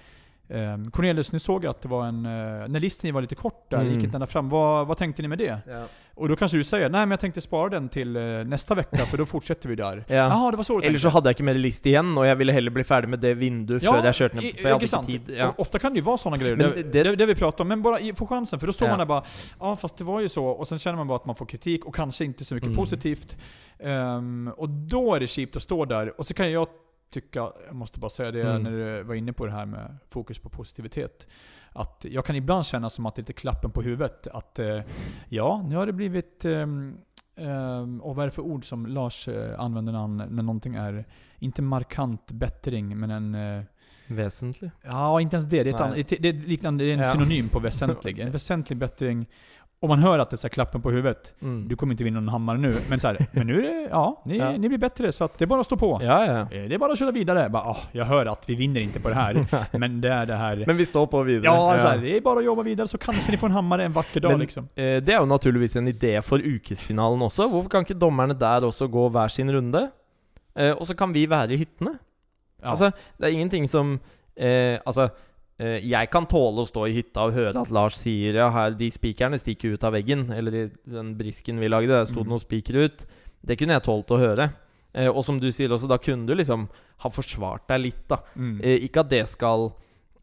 eh, 0.49 0.77
Cornelius, 0.91 1.31
nu 1.31 1.39
såg 1.39 1.63
jag 1.63 1.69
att 1.69 1.81
det 1.81 1.88
var 1.88 2.05
en... 2.05 2.25
Eh, 2.25 2.31
när 2.67 2.79
listen 2.79 3.13
var 3.13 3.21
lite 3.21 3.36
kort 3.36 3.69
där, 3.71 3.77
Mm. 3.81 3.93
gick 3.93 4.03
inte 4.03 4.17
ända 4.17 4.27
fram. 4.27 4.49
Vad, 4.49 4.88
vad 4.88 4.97
tänkte 4.97 5.21
ni 5.21 5.27
med 5.27 5.38
det? 5.38 5.60
ja. 5.67 5.86
Och 6.15 6.29
då 6.29 6.36
kanske 6.36 6.57
du 6.57 6.63
säger, 6.63 6.89
nej 6.89 6.99
men 7.01 7.12
jag 7.12 7.19
tänkte 7.19 7.41
spara 7.41 7.69
den 7.69 7.89
till 7.89 8.15
eh, 8.15 8.21
nästa 8.45 8.75
vecka 8.75 8.97
för 8.97 9.17
då 9.17 9.25
fortsätter 9.25 9.69
vi 9.69 9.75
där. 9.75 10.03
Ja. 10.07 10.15
Jaha, 10.15 10.51
det 10.51 10.57
var 10.57 10.63
så 10.63 10.79
du 10.79 10.88
Eller 10.88 10.99
så 10.99 11.10
hadde 11.10 11.29
jeg 11.29 11.36
ikke 11.36 11.43
mer 11.43 11.53
list 11.53 11.86
igjen, 11.86 12.17
og 12.17 12.25
jeg 12.25 12.38
ville 12.38 12.53
heller 12.53 12.71
bli 12.73 12.83
ferdig 12.83 13.10
med 13.10 13.19
det 13.21 13.36
vinduet 13.38 13.83
før 13.83 14.03
jeg 14.05 14.13
kjørte 14.15 14.36
ned. 14.36 14.43
i- 14.43 14.53
For 14.53 14.69
jeg 14.69 14.73
hadde 14.73 14.86
inte 14.86 15.05
tid. 15.27 15.36
Ja. 15.38 15.47
Och 15.49 15.60
Ofta 15.60 15.79
kan 15.79 15.93
det 15.93 15.97
ju 15.99 16.03
vara 16.05 16.17
sådana 16.17 16.38
grejer, 16.38 16.55
Men 16.55 16.71
det, 16.71 16.83
det- 16.91 17.03
det, 17.03 17.15
det 17.15 17.25
vi 17.25 17.36
pratar 17.36 17.63
om. 17.63 17.67
Men 17.67 17.81
bara 17.81 17.99
i- 17.99 18.13
få 18.13 18.25
chansen, 18.27 18.60
för 18.60 18.67
då 18.67 18.73
står 18.73 18.88
Ja. 18.88 18.91
man 18.91 18.99
där 18.99 19.05
bara 19.05 19.23
Ja 19.60 19.75
fast 19.75 19.97
det 19.97 20.03
var 20.03 20.19
ju 20.21 20.29
så, 20.29 20.45
och 20.45 20.67
sen 20.67 20.79
känner 20.79 20.97
man 20.97 21.07
bara 21.07 21.15
att 21.15 21.25
man 21.25 21.36
får 21.36 21.45
kritik 21.45 21.86
och 21.86 21.95
kanske 21.95 22.25
inte 22.25 22.45
så 22.45 22.55
mycket 22.55 22.67
Mm. 22.67 22.77
positivt. 22.77 23.38
Ehm, 23.79 24.51
och 24.57 24.69
då 24.69 25.15
är 25.15 25.19
det 25.19 25.27
cheap 25.27 25.55
att 25.55 25.62
stå 25.62 25.86
där. 25.86 26.19
Och 26.19 26.25
så 26.25 26.33
kan 26.33 26.51
jag 26.51 26.67
tycka, 27.09 27.51
jag 27.67 27.75
måste 27.75 27.99
bara 27.99 28.09
säga 28.09 28.31
det 28.31 28.41
Mm. 28.41 28.63
när 28.63 28.71
du 28.71 29.03
var 29.03 29.15
inne 29.15 29.33
på 29.33 29.45
det 29.45 29.51
här 29.51 29.65
med 29.65 29.97
fokus 30.09 30.39
på 30.39 30.49
positivitet. 30.49 31.27
Att 31.73 32.05
jag 32.09 32.25
kan 32.25 32.35
ibland 32.35 32.65
känna 32.65 32.89
som 32.89 33.05
att 33.05 33.15
det 33.15 33.19
är 33.19 33.23
lite 33.23 33.33
klappen 33.33 33.71
på 33.71 33.81
huvudet. 33.81 34.27
Att 34.27 34.59
eh, 34.59 34.81
ja, 35.29 35.65
nu 35.69 35.75
har 35.75 35.85
det 35.85 35.93
blivit... 35.93 36.45
ehm, 36.45 36.97
och 38.01 38.15
vad 38.15 38.23
är 38.23 38.27
det 38.27 38.31
för 38.31 38.41
ord 38.41 38.65
som 38.65 38.85
Lars 38.85 39.27
eh, 39.27 39.59
använder 39.59 39.91
när, 39.93 39.99
han, 39.99 40.17
när 40.17 40.43
någonting 40.43 40.75
är, 40.75 41.05
inte 41.39 41.61
markant 41.61 42.31
bättring, 42.31 42.97
men 42.99 43.11
en... 43.11 43.35
eh, 43.35 43.63
Vesentlig. 44.09 44.71
Ja, 44.83 45.21
inte 45.21 45.35
ens 45.35 45.45
det. 45.49 45.63
Det 45.63 45.69
är, 45.69 45.73
ett 45.73 45.81
annat, 45.81 45.95
det 46.09 46.29
är, 46.29 46.33
liknande, 46.33 46.83
det 46.83 46.89
är 46.89 46.93
en 46.93 46.99
Ja. 46.99 47.11
synonym 47.11 47.49
på 47.49 47.59
väsentlig. 47.69 48.19
En 48.19 48.31
väsentlig 48.31 48.79
bättring. 48.79 49.25
Om 49.79 49.89
man 49.89 49.99
hör 49.99 50.19
att 50.19 50.29
det 50.29 50.33
är 50.33 50.37
så 50.37 50.49
klappen 50.49 50.81
på 50.81 50.91
huvudet. 50.91 51.33
Mm. 51.41 51.67
Du 51.67 51.75
kommer 51.75 51.93
inte 51.93 52.03
vinna 52.03 52.19
någon 52.19 52.29
hammare 52.29 52.57
nu. 52.57 52.75
Men 52.89 52.99
så 52.99 53.07
här, 53.07 53.25
men 53.31 53.47
nu 53.47 53.59
är 53.59 53.63
det, 53.63 53.87
ja, 53.91 54.21
ni, 54.25 54.37
Ja. 54.37 54.51
ni 54.51 54.67
blir 54.69 54.77
bättre 54.77 55.11
så 55.11 55.23
att 55.23 55.37
det 55.39 55.45
är 55.45 55.47
bara 55.47 55.59
att 55.59 55.65
stå 55.65 55.77
på. 55.77 55.99
Ja, 56.03 56.25
ja. 56.25 56.39
Eh, 56.39 56.47
Det 56.69 56.73
är 56.75 56.77
bara 56.77 56.91
att 56.91 56.99
köra 56.99 57.11
vidare. 57.11 57.49
Bara, 57.49 57.63
ah, 57.63 57.77
jag 57.91 58.05
hör 58.05 58.25
att 58.25 58.49
vi 58.49 58.55
vinner 58.55 58.81
inte 58.81 58.99
på 58.99 59.09
det 59.09 59.15
här. 59.15 59.45
men 59.77 60.01
det 60.01 60.09
är 60.09 60.25
det 60.25 60.35
här. 60.35 60.63
Men 60.67 60.77
vi 60.77 60.85
står 60.85 61.07
på 61.07 61.23
videre. 61.23 61.45
ja, 61.45 61.79
Så 61.79 61.87
här, 61.87 61.97
det 61.97 62.17
är 62.17 62.21
bara 62.21 62.39
att 62.39 62.45
jobba 62.45 62.63
vidare 62.63 62.87
så 62.87 62.97
kanske 62.97 63.31
ni 63.31 63.37
får 63.37 63.47
en 63.47 63.53
hammare 63.53 63.83
en 63.85 63.91
vacker 63.93 64.19
dag 64.19 64.31
Men- 64.31 64.39
liksom. 64.39 64.63
Eh, 64.75 64.83
Det 65.03 65.09
er 65.09 65.19
jo 65.19 65.25
naturligvis 65.25 65.75
en 65.75 65.87
idé 65.87 66.21
for 66.21 66.37
ukesfinalen 66.39 67.21
også. 67.21 67.47
Hvorfor 67.47 67.69
kan 67.69 67.81
ikke 67.81 67.93
dommerne 67.99 68.33
der 68.33 68.61
også 68.65 68.87
gå 68.87 69.09
hver 69.09 69.27
sin 69.27 69.51
runde? 69.51 69.89
Eh, 70.59 70.71
og 70.77 70.87
så 70.87 70.95
kan 70.95 71.13
vi 71.13 71.25
være 71.29 71.53
i 71.53 71.57
hyttene. 71.57 71.99
Ja. 72.63 72.69
Altså, 72.69 72.91
det 73.17 73.25
er 73.25 73.31
ingenting 73.31 73.69
som 73.69 73.99
eh, 74.37 74.79
Altså, 74.85 75.09
eh, 75.59 75.79
jeg 75.87 76.09
kan 76.13 76.25
tåle 76.29 76.61
å 76.63 76.67
stå 76.69 76.85
i 76.87 76.93
hytta 76.97 77.25
og 77.27 77.33
høre 77.33 77.61
at 77.61 77.71
Lars 77.73 77.95
sier 77.97 78.33
ja, 78.35 78.49
her, 78.53 78.71
de 78.77 78.89
spikerne 78.91 79.39
stikker 79.39 79.73
ut 79.77 79.83
av 79.83 79.93
veggen. 79.93 80.27
Eller 80.31 80.71
den 80.85 81.15
brisken 81.17 81.59
vi 81.59 81.67
lagde, 81.69 81.89
der 81.93 82.05
sto 82.05 82.21
det 82.21 82.27
Mm. 82.27 82.33
noen 82.35 82.43
spikere 82.45 82.85
ut. 82.89 83.05
Det 83.45 83.57
kunne 83.57 83.73
jeg 83.77 83.83
tålt 83.83 84.09
høre. 84.19 84.51
Eh, 84.93 85.07
og 85.09 85.23
som 85.23 85.39
du 85.39 85.49
sier 85.51 85.69
også, 85.69 85.87
da 85.87 85.97
kunne 85.97 86.25
du 86.25 86.33
liksom 86.35 86.67
ha 86.99 87.09
forsvart 87.09 87.67
deg 87.67 87.81
litt, 87.81 88.07
da. 88.07 88.17
mm. 88.35 88.61
Eh, 88.63 88.79
ikke 88.87 88.99
at 89.05 89.09
det 89.09 89.27
skal 89.27 89.73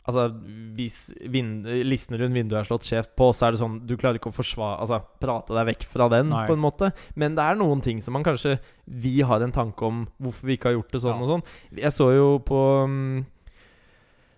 Altså, 0.07 0.29
hvis 0.77 1.15
vind, 1.33 1.65
listen 1.65 2.19
rundt 2.21 2.35
vinduet 2.37 2.59
er 2.61 2.67
slått 2.69 2.85
skjevt 2.85 3.15
på, 3.17 3.31
så 3.33 3.47
er 3.47 3.53
det 3.53 3.61
sånn 3.63 3.87
Du 3.87 3.97
klarer 3.97 4.19
ikke 4.19 4.29
å 4.29 4.37
forsvare 4.37 4.77
Altså, 4.85 4.99
prate 5.19 5.55
deg 5.57 5.65
vekk 5.71 5.85
fra 5.89 6.11
den, 6.13 6.29
Nei. 6.29 6.43
på 6.47 6.53
en 6.53 6.61
måte. 6.61 6.91
Men 7.17 7.35
det 7.35 7.41
er 7.41 7.55
noen 7.57 7.81
ting 7.81 8.03
som 8.05 8.13
man 8.13 8.23
kanskje 8.23 8.59
Vi 8.87 9.23
har 9.23 9.41
en 9.41 9.51
tanke 9.51 9.81
om 9.83 10.07
hvorfor 10.21 10.45
vi 10.45 10.59
ikke 10.59 10.69
har 10.69 10.77
gjort 10.77 10.93
det 10.93 11.01
sånn 11.01 11.17
Ja. 11.17 11.23
og 11.25 11.29
sånn. 11.31 11.45
Jeg 11.81 11.91
så 11.97 12.11
jo 12.15 12.39
på 12.45 12.61
mm, 12.85 13.25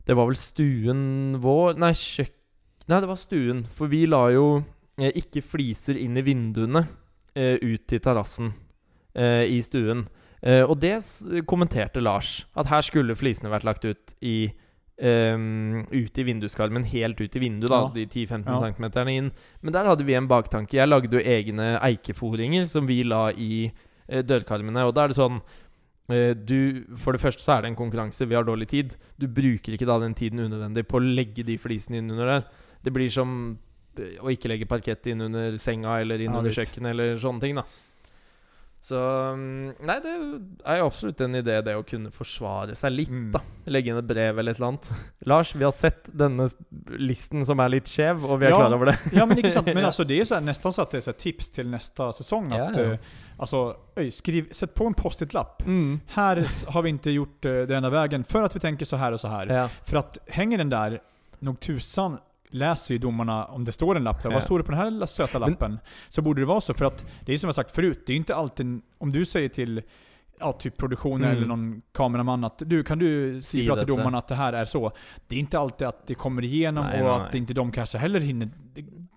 Det 0.06 0.14
var 0.14 0.28
vel 0.30 0.38
stuen 0.38 1.00
vår 1.42 1.78
Nei, 1.82 1.92
kjøkk... 1.98 2.32
Nei, 2.86 3.00
det 3.02 3.08
var 3.10 3.18
stuen. 3.18 3.64
For 3.74 3.90
vi 3.90 4.04
la 4.06 4.28
jo 4.30 4.44
eh, 4.98 5.10
ikke 5.18 5.42
fliser 5.42 5.98
inn 5.98 6.14
i 6.16 6.22
vinduene 6.22 6.84
eh, 7.34 7.56
ut 7.58 7.86
til 7.90 7.98
terrassen 8.04 8.52
eh, 9.18 9.42
i 9.50 9.58
stuen. 9.66 10.04
Eh, 10.46 10.62
og 10.62 10.78
det 10.78 11.00
kommenterte 11.50 11.98
Lars. 12.04 12.44
At 12.54 12.70
her 12.70 12.86
skulle 12.86 13.16
flisene 13.18 13.50
vært 13.50 13.66
lagt 13.66 13.84
ut 13.88 14.14
i 14.22 14.36
ehm, 15.02 15.82
ut 15.90 16.18
i 16.18 16.24
vinduskarmen, 16.24 16.86
helt 16.88 17.18
ut 17.20 17.34
i 17.36 17.42
vinduet, 17.42 17.68
da, 17.68 17.76
Ja. 17.76 17.82
altså 17.82 17.94
de 17.98 18.06
10-15 18.06 18.46
Ja. 18.46 18.72
cm 18.72 19.08
inn. 19.12 19.32
Men 19.62 19.72
der 19.72 19.84
hadde 19.84 20.04
vi 20.06 20.14
en 20.14 20.28
baktanke. 20.28 20.74
Jeg 20.78 20.88
lagde 20.88 21.10
jo 21.12 21.18
egne 21.20 21.80
eikeforinger 21.82 22.66
som 22.70 22.86
vi 22.86 23.02
la 23.02 23.30
i 23.32 23.72
eh, 24.08 24.22
dørkarmene. 24.22 24.86
Og 24.86 24.94
da 24.94 25.04
er 25.04 25.08
det 25.08 25.16
sånn 25.18 25.42
eh, 25.42 25.65
du, 26.08 26.84
For 27.02 27.12
det 27.16 27.20
første 27.22 27.42
så 27.42 27.56
er 27.56 27.64
det 27.64 27.72
en 27.72 27.78
konkurranse, 27.78 28.28
vi 28.28 28.36
har 28.38 28.46
dårlig 28.46 28.68
tid. 28.70 28.94
Du 29.18 29.26
bruker 29.26 29.74
ikke 29.74 29.88
da 29.88 29.98
den 29.98 30.14
tiden 30.14 30.44
unødvendig 30.44 30.86
på 30.86 31.00
å 31.00 31.04
legge 31.04 31.42
de 31.46 31.58
flisene 31.58 31.98
inn 31.98 32.12
under 32.14 32.30
der. 32.30 32.46
Det 32.86 32.92
blir 32.94 33.10
som 33.10 33.58
eh, 33.98 34.14
å 34.22 34.30
ikke 34.30 34.52
legge 34.52 34.68
parkett 34.70 35.08
inn 35.10 35.24
under 35.26 35.56
senga 35.58 35.98
eller 36.00 36.22
inn 36.22 36.30
Ja, 36.30 36.38
under 36.38 36.54
kjøkkenet 36.54 36.94
eller 36.94 37.18
sånne 37.22 37.42
ting, 37.42 37.58
da. 37.58 37.66
Så 38.86 38.98
mm, 39.34 39.72
Nei, 39.82 39.96
det 40.04 40.10
er 40.62 40.82
absolutt 40.84 41.20
en 41.24 41.34
idé, 41.34 41.56
det 41.66 41.72
å 41.74 41.82
kunne 41.86 42.12
forsvare 42.14 42.74
seg 42.78 42.92
litt, 42.92 43.08
Mm. 43.10 43.32
da. 43.34 43.40
Legge 43.66 43.90
inn 43.90 43.98
et 43.98 44.06
brev 44.06 44.38
eller 44.38 44.52
et 44.54 44.58
eller 44.60 44.68
annet. 44.68 44.90
Lars, 45.26 45.54
vi 45.58 45.64
har 45.66 45.72
sett 45.74 46.06
denne 46.14 46.46
listen 46.98 47.42
som 47.48 47.58
er 47.64 47.72
litt 47.72 47.88
skjev, 47.90 48.22
og 48.24 48.38
vi 48.40 48.46
er 48.46 48.50
Ja. 48.54 48.60
klar 48.60 48.74
over 48.76 48.86
det. 48.92 48.98
Ja 49.12 49.26
men 49.26 49.38
inte 49.38 49.50
sant. 49.50 49.66
Men 49.66 49.78
Ja. 49.78 49.86
alltså 49.90 50.04
det 50.04 50.20
är 50.20 50.24
så 50.24 50.40
nästan 50.40 50.72
så 50.72 50.82
att 50.82 50.90
det 50.90 51.00
så 51.02 51.10
här 51.10 51.18
tips 51.18 51.50
till 51.50 51.68
nästa 51.68 52.12
säsong. 52.12 52.52
Ja, 52.52 52.64
Att, 52.68 52.76
ja. 52.76 52.82
eh, 52.82 52.98
alltså, 53.38 53.76
öj, 53.96 54.10
skriv, 54.10 54.52
sätt 54.52 54.74
på 54.74 54.86
en 54.86 54.94
post-it-lapp. 54.94 55.62
Mm. 55.66 56.00
Här 56.06 56.46
har 56.72 56.82
vi 56.82 56.90
inte 56.90 57.10
gjort 57.10 57.44
eh, 57.44 57.52
den 57.52 57.70
ena 57.72 57.90
vägen 57.90 58.24
för 58.24 58.42
att 58.42 58.56
vi 58.56 58.60
tänker 58.60 58.84
så 58.84 58.96
här 58.96 59.12
och 59.12 59.20
så 59.20 59.28
här. 59.28 59.46
Ja. 59.46 59.68
För 59.84 59.96
att 59.96 60.18
hänger 60.28 60.58
den 60.58 60.70
där, 60.70 61.00
nog 61.38 61.60
tusan 61.60 62.18
läser 62.50 62.94
ju 62.94 62.98
domarna, 62.98 63.44
om 63.44 63.64
det 63.64 63.72
står 63.72 63.96
en 63.96 64.04
lapp 64.04 64.22
där, 64.22 64.30
Ja. 64.30 64.34
vad 64.36 64.42
står 64.42 64.58
det 64.58 64.64
på 64.64 64.70
den 64.70 64.80
här 64.80 64.90
lilla 64.90 65.06
söta 65.06 65.38
Men- 65.38 65.50
lappen? 65.50 65.78
Så 66.08 66.22
borde 66.22 66.42
det 66.42 66.46
vara 66.46 66.60
så, 66.60 66.74
för 66.74 66.84
att 66.84 67.04
det 67.24 67.32
är 67.32 67.38
som 67.38 67.48
jag 67.48 67.54
sagt 67.54 67.70
förut, 67.74 68.02
det 68.06 68.12
är 68.12 68.16
inte 68.16 68.34
alltid, 68.34 68.80
om 68.98 69.12
du 69.12 69.24
säger 69.24 69.48
till 69.48 69.82
Ja, 70.40 70.52
typ 70.52 70.76
produktionen 70.76 71.24
Mm. 71.24 71.36
eller 71.36 71.46
någon 71.46 71.82
kameraman 71.94 72.44
att 72.44 72.62
du, 72.66 72.84
kan 72.84 72.98
du 72.98 73.40
säga 73.42 73.76
till 73.76 73.86
domarna 73.86 74.18
att 74.18 74.28
det 74.28 74.34
här 74.34 74.52
är 74.52 74.64
så? 74.64 74.92
Det 75.28 75.36
är 75.36 75.40
inte 75.40 75.58
alltid 75.58 75.86
att 75.88 76.06
det 76.06 76.14
kommer 76.14 76.44
igenom 76.44 76.84
Nej, 76.84 77.02
och 77.02 77.06
nej, 77.06 77.14
att 77.16 77.32
nej. 77.32 77.40
inte 77.40 77.54
de 77.54 77.72
kanske 77.72 77.98
heller 77.98 78.20
hinner, 78.20 78.48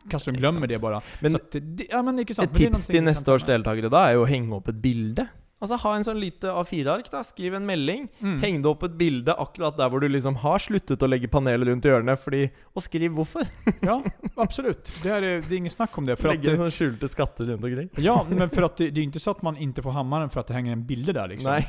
kanske 0.10 0.32
de 0.32 0.38
glömmer 0.38 0.68
det 0.68 0.82
bara. 0.82 1.02
Men 1.22 1.32
så 1.32 1.38
att 1.38 1.52
det, 1.52 1.88
ja 1.90 2.02
men 2.04 2.06
sant. 2.06 2.16
Men 2.16 2.16
det 2.16 2.22
är 2.22 2.26
tips 2.26 2.38
någonting 2.38 2.72
til 2.74 2.92
vi 2.92 2.98
kan 2.98 3.06
neste 3.06 3.26
ta 3.26 3.34
års 3.34 3.42
med. 3.48 3.50
deltakere 3.60 3.90
da 3.90 4.10
er 4.10 4.14
jo 4.14 4.22
å 4.22 4.26
henge 4.26 4.56
opp 4.56 4.68
et 4.68 4.76
bilde. 4.76 5.28
Altså 5.60 5.76
Ha 5.84 5.92
en 5.98 6.06
sånn 6.08 6.20
lite 6.22 6.48
A4-ark. 6.56 7.10
da 7.12 7.20
Skriv 7.24 7.54
en 7.58 7.66
melding. 7.68 8.08
Mm. 8.24 8.38
Heng 8.44 8.62
det 8.64 8.70
opp 8.70 8.84
et 8.88 8.94
bilde 9.00 9.34
akkurat 9.36 9.76
der 9.78 9.90
hvor 9.92 10.00
du 10.00 10.08
liksom 10.08 10.38
har 10.40 10.60
sluttet 10.64 11.04
å 11.04 11.10
legge 11.10 11.28
panelet 11.28 11.68
rundt 11.68 11.84
hjørnet. 11.84 12.20
Fordi, 12.24 12.46
og 12.74 12.86
skriv 12.86 13.12
hvorfor. 13.18 13.44
Ja, 13.90 14.02
absolut. 14.36 14.88
Det 15.04 15.10
är, 15.10 15.22
det 15.22 15.52
är 15.52 15.58
inget 15.58 15.72
snack 15.74 15.98
om 15.98 16.06
det. 16.06 16.16
Legge 16.24 16.52
en 16.52 16.58
sånn 16.64 16.72
skjulte 16.72 17.08
skatter 17.08 17.46
rundt 17.46 17.64
omkring. 17.64 17.90
ja, 17.98 18.26
men 18.30 18.50
för 18.50 18.62
att 18.64 18.78
det, 18.78 18.90
det 18.90 19.02
är 19.02 19.04
inte 19.04 19.20
så 19.20 19.32
att 19.32 19.42
man 19.42 19.58
inte 19.58 19.82
får 19.82 19.92
hammaren 19.92 20.30
för 20.30 20.40
att 20.40 20.48
det 20.48 20.54
hänger 20.54 20.72
en 20.72 20.86
bild 20.86 21.14
där 21.14 21.28
liksom. 21.28 21.52
Nei. 21.52 21.66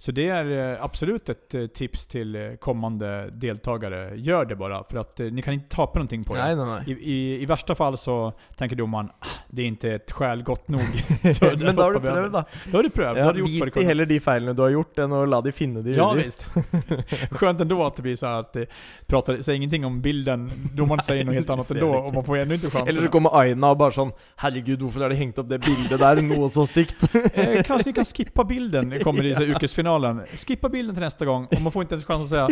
Så 0.00 0.12
det 0.12 0.28
är 0.28 0.72
eh, 0.72 0.84
absolut 0.84 1.28
ett 1.28 1.54
eh, 1.54 1.66
tips 1.66 2.06
till 2.06 2.36
eh, 2.36 2.42
kommande 2.60 3.30
deltagare. 3.32 4.12
Gör 4.16 4.44
det 4.44 4.56
bara, 4.56 4.84
för 4.84 4.98
att 4.98 5.18
ni 5.18 5.42
kan 5.42 5.54
inte 5.54 5.76
tapa 5.76 5.98
någonting 5.98 6.24
på 6.24 6.34
det. 6.34 6.44
Nei, 6.44 6.56
nei, 6.56 6.66
nei. 6.66 6.94
I, 6.94 7.12
i, 7.12 7.42
I 7.42 7.46
värsta 7.46 7.74
fall 7.74 7.98
så 7.98 8.32
tänker 8.56 8.76
domaren 8.76 9.08
"Ah, 9.18 9.26
det 9.50 9.62
är 9.62 9.66
inte 9.66 9.90
ett 9.92 10.12
skäl 10.12 10.42
gott 10.42 10.68
nog. 10.68 10.80
Så 11.34 11.44
där 11.44 11.56
Men 11.56 11.76
da 11.76 11.82
har 11.82 11.92
du 11.92 12.00
prøvd, 12.00 12.32
da. 12.32 12.44
Då 12.70 12.78
har 12.78 12.82
du 12.82 12.90
prövat. 12.90 13.14
Då 13.14 13.20
Ja, 13.20 13.24
har 13.24 13.32
du 13.34 13.42
vis 13.42 13.70
kunnat. 13.70 13.88
heller 13.88 14.06
de 14.06 14.20
feilene 14.20 14.52
du 14.52 14.62
har 14.62 14.68
gjort, 14.68 14.98
enn 14.98 15.12
å 15.12 15.24
la 15.24 15.40
de 15.40 15.52
finne 15.52 15.82
de 15.82 15.94
Ja, 15.94 16.14
uvisst. 16.14 16.54
Skönt 17.30 17.60
ändå 17.60 17.82
att 17.84 17.96
det 17.96 18.02
blir 18.02 18.16
så 18.16 18.26
att 18.26 18.52
det 18.52 18.66
pratar, 19.06 19.36
säger 19.42 19.56
ingenting 19.56 19.84
om 19.84 20.00
bilden, 20.02 20.50
domaren 20.74 21.02
säger 21.02 21.24
något 21.24 21.34
helt 21.34 21.46
det 21.46 21.52
annat 21.52 21.70
ändå 21.70 21.92
det 21.92 21.98
och 21.98 22.14
man 22.14 22.24
får 22.24 22.36
ändå 22.38 22.54
inte 22.54 22.70
chansen. 22.70 22.88
Eller 22.88 23.02
så 23.02 23.08
kommer 23.08 23.38
Aina 23.40 23.70
og 23.70 23.76
bare 23.78 23.92
sånn 23.92 24.12
Herregud, 24.36 24.80
hvorfor 24.82 25.00
har 25.04 25.08
de 25.12 25.16
hengt 25.20 25.38
opp 25.38 25.48
det 25.48 25.58
bildet 25.58 26.00
der? 26.00 26.22
Noe 26.22 26.48
så 26.50 26.64
stygt. 26.66 27.04
Eh, 27.34 27.62
kanske 27.62 27.88
ni 27.88 27.92
kan 27.92 28.04
skippa 28.04 28.44
bilden, 28.44 28.94
kommer 29.04 29.22
det 29.22 29.28
i 29.28 29.34
så 29.34 29.44
yrkesfinalen. 29.96 30.26
Skippa 30.26 30.68
bilden 30.68 30.94
till 30.94 31.02
nästa 31.02 31.24
gång, 31.24 31.46
och 31.46 31.62
man 31.62 31.72
får 31.72 31.82
inte 31.82 31.94
ens 31.94 32.04
chans 32.04 32.22
att 32.22 32.28
säga 32.28 32.48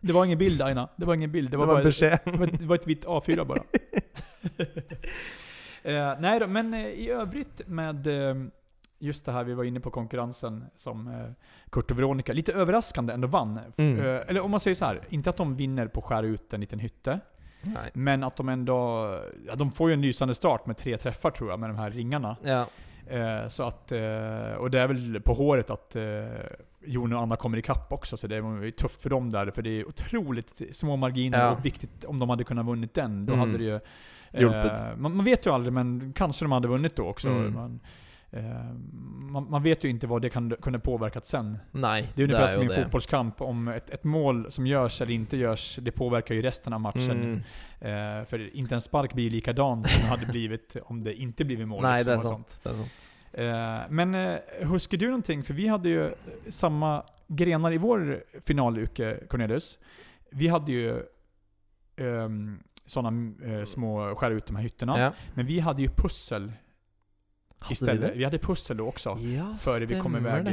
Det 0.00 0.12
var 0.12 0.24
ingen 0.24 0.38
bild 0.38 0.62
Aina, 0.62 0.88
det 0.96 1.04
var 1.04 1.14
ingen 1.14 1.32
bild. 1.32 1.50
Det 1.50 1.52
Det 1.52 1.56
var, 1.56 1.66
bara, 1.66 1.82
det 1.82 2.02
var, 2.38 2.46
ett, 2.46 2.58
det 2.58 2.66
var 2.66 2.74
ett 2.74 2.86
vitt 2.86 3.04
A4 3.04 3.44
bara. 3.44 3.58
eh, 5.82 6.20
nej 6.20 6.40
då, 6.40 6.46
men 6.46 6.74
eh, 6.74 6.86
i 6.86 7.10
övrigt 7.10 7.60
med 7.66 8.06
eh, 8.06 8.36
just 8.98 9.24
det 9.24 9.32
här 9.32 9.44
vi 9.44 9.54
var 9.54 9.64
inne 9.64 9.80
på 9.80 9.90
konkurrensen 9.90 10.64
som 10.76 11.08
eh, 11.08 11.30
Kurt 11.70 11.90
och 11.90 11.98
Veronica, 11.98 12.32
lite 12.32 12.52
överraskande 12.52 13.12
ändå 13.12 13.28
vann. 13.28 13.60
Mm. 13.76 14.22
Eller 14.28 14.40
om 14.40 14.50
man 14.50 14.60
säger 14.60 14.74
så 14.74 14.84
här, 14.84 15.00
inte 15.08 15.30
att 15.30 15.36
de 15.36 15.56
vinner 15.56 15.86
på 15.86 16.00
att 16.00 16.06
skära 16.06 16.26
ut 16.26 16.52
en 16.52 16.60
liten 16.60 16.78
hytte. 16.78 17.20
Nei. 17.62 17.90
Men 17.92 18.24
att 18.24 18.36
de 18.36 18.48
ändå, 18.48 19.10
ja, 19.46 19.54
de 19.54 19.72
får 19.72 19.88
ju 19.88 19.94
en 19.94 20.02
lysande 20.02 20.34
start 20.34 20.66
med 20.66 20.76
tre 20.76 20.96
träffar 20.96 21.30
tror 21.30 21.50
jag 21.50 21.60
med 21.60 21.70
de 21.70 21.76
här 21.76 21.90
ringarna. 21.90 22.36
Ja. 22.42 22.66
Eh, 23.10 23.48
så 23.48 23.62
att, 23.62 23.92
eh, 23.92 24.52
och 24.58 24.70
det 24.70 24.80
är 24.80 24.88
väl 24.88 25.20
på 25.20 25.34
håret 25.34 25.70
att 25.70 25.96
eh, 25.96 26.02
Jon 26.86 27.12
och 27.12 27.20
Anna 27.20 27.36
kommer 27.36 27.58
ikapp 27.58 27.92
också, 27.92 28.16
så 28.16 28.26
det 28.26 28.40
var 28.40 28.62
ju 28.62 28.70
tufft 28.70 29.02
för 29.02 29.10
dem 29.10 29.30
där, 29.30 29.50
för 29.50 29.62
det 29.62 29.70
är 29.70 29.88
otroligt 29.88 30.62
små 30.76 30.96
marginer 30.96 31.38
Ja. 31.44 31.50
och 31.50 31.64
viktigt 31.64 32.04
om 32.04 32.18
de 32.18 32.30
hade 32.30 32.44
kunnat 32.44 32.66
vunnit 32.66 32.94
den. 32.94 33.26
Då 33.26 33.32
Mm. 33.32 33.46
hade 33.46 33.58
det 33.58 33.64
ju... 33.64 33.80
Hjulpit. 34.32 34.72
man, 34.96 35.16
man 35.16 35.24
vet 35.24 35.46
ju 35.46 35.50
aldrig, 35.50 35.72
men 35.72 36.12
kanske 36.16 36.44
de 36.44 36.52
hade 36.52 36.68
vunnit 36.68 36.96
då 36.96 37.06
också. 37.06 37.28
Mm. 37.28 37.54
Man, 37.54 37.74
eh, 37.74 37.80
man, 39.30 39.50
man 39.50 39.62
vet 39.62 39.84
ju 39.84 39.88
inte 39.88 40.06
vad 40.06 40.22
det 40.22 40.30
kan, 40.30 40.50
kunde 40.60 40.78
påverkat 40.78 41.26
sen. 41.26 41.58
Nei, 41.72 42.08
Det 42.14 42.22
är 42.22 42.24
ungefär 42.24 42.48
som 42.48 42.62
i 42.62 42.64
en 42.64 42.84
fotbollskamp, 42.84 43.40
om 43.40 43.68
ett, 43.68 43.90
ett 43.90 44.04
mål 44.04 44.52
som 44.52 44.66
görs 44.66 45.00
eller 45.00 45.12
inte 45.12 45.36
görs, 45.36 45.78
det 45.82 45.92
påverkar 45.92 46.34
ju 46.34 46.42
resten 46.42 46.72
av 46.72 46.80
matchen. 46.80 47.42
Mm. 47.80 48.20
Eh, 48.20 48.24
för 48.24 48.56
inte 48.56 48.74
en 48.74 48.80
spark 48.80 49.14
blir 49.14 49.30
likadan 49.30 49.84
som 49.84 50.02
det 50.02 50.08
hade 50.08 50.26
blivit 50.26 50.76
om 50.84 51.04
det 51.04 51.14
inte 51.14 51.44
blivit 51.44 51.68
mål. 51.68 51.82
Nei, 51.82 51.98
liksom, 51.98 52.14
det 52.14 52.20
sånt. 52.20 52.50
sant. 52.50 52.60
Det 52.62 52.70
er 52.70 52.74
sant. 52.74 52.92
Eh, 53.32 53.90
men 53.90 54.14
eh, 54.14 54.38
huskar 54.60 54.98
du 54.98 55.06
någonting? 55.06 55.42
För 55.42 55.54
vi 55.54 55.68
hade 55.68 55.88
ju 55.88 56.14
samma 56.48 57.02
grenar 57.28 57.72
i 57.72 57.78
vår 57.78 58.22
finaluke, 58.44 59.18
Cornelius. 59.28 59.78
Vi 60.30 60.48
hade 60.48 60.72
ju 60.72 61.02
um, 61.96 62.58
sådana 62.86 63.32
eh, 63.44 63.64
små 63.64 64.14
skär 64.14 64.30
ut 64.30 64.46
de 64.46 64.56
här 64.56 64.62
hytterna. 64.62 65.00
Ja. 65.00 65.12
Men 65.34 65.46
vi 65.46 65.60
hade 65.60 65.82
ju 65.82 65.88
pussel 65.88 66.52
Istället. 67.72 68.14
vi 68.14 68.18
Vi, 68.18 68.24
hade 68.24 68.38
pussel 68.38 68.76
då 68.76 68.86
också. 68.88 69.14
det? 69.14 69.32
Ja, 69.32 69.54
Före 69.58 69.86
vi 69.86 70.00
kom 70.00 70.16
iväg, 70.16 70.44
det. 70.44 70.50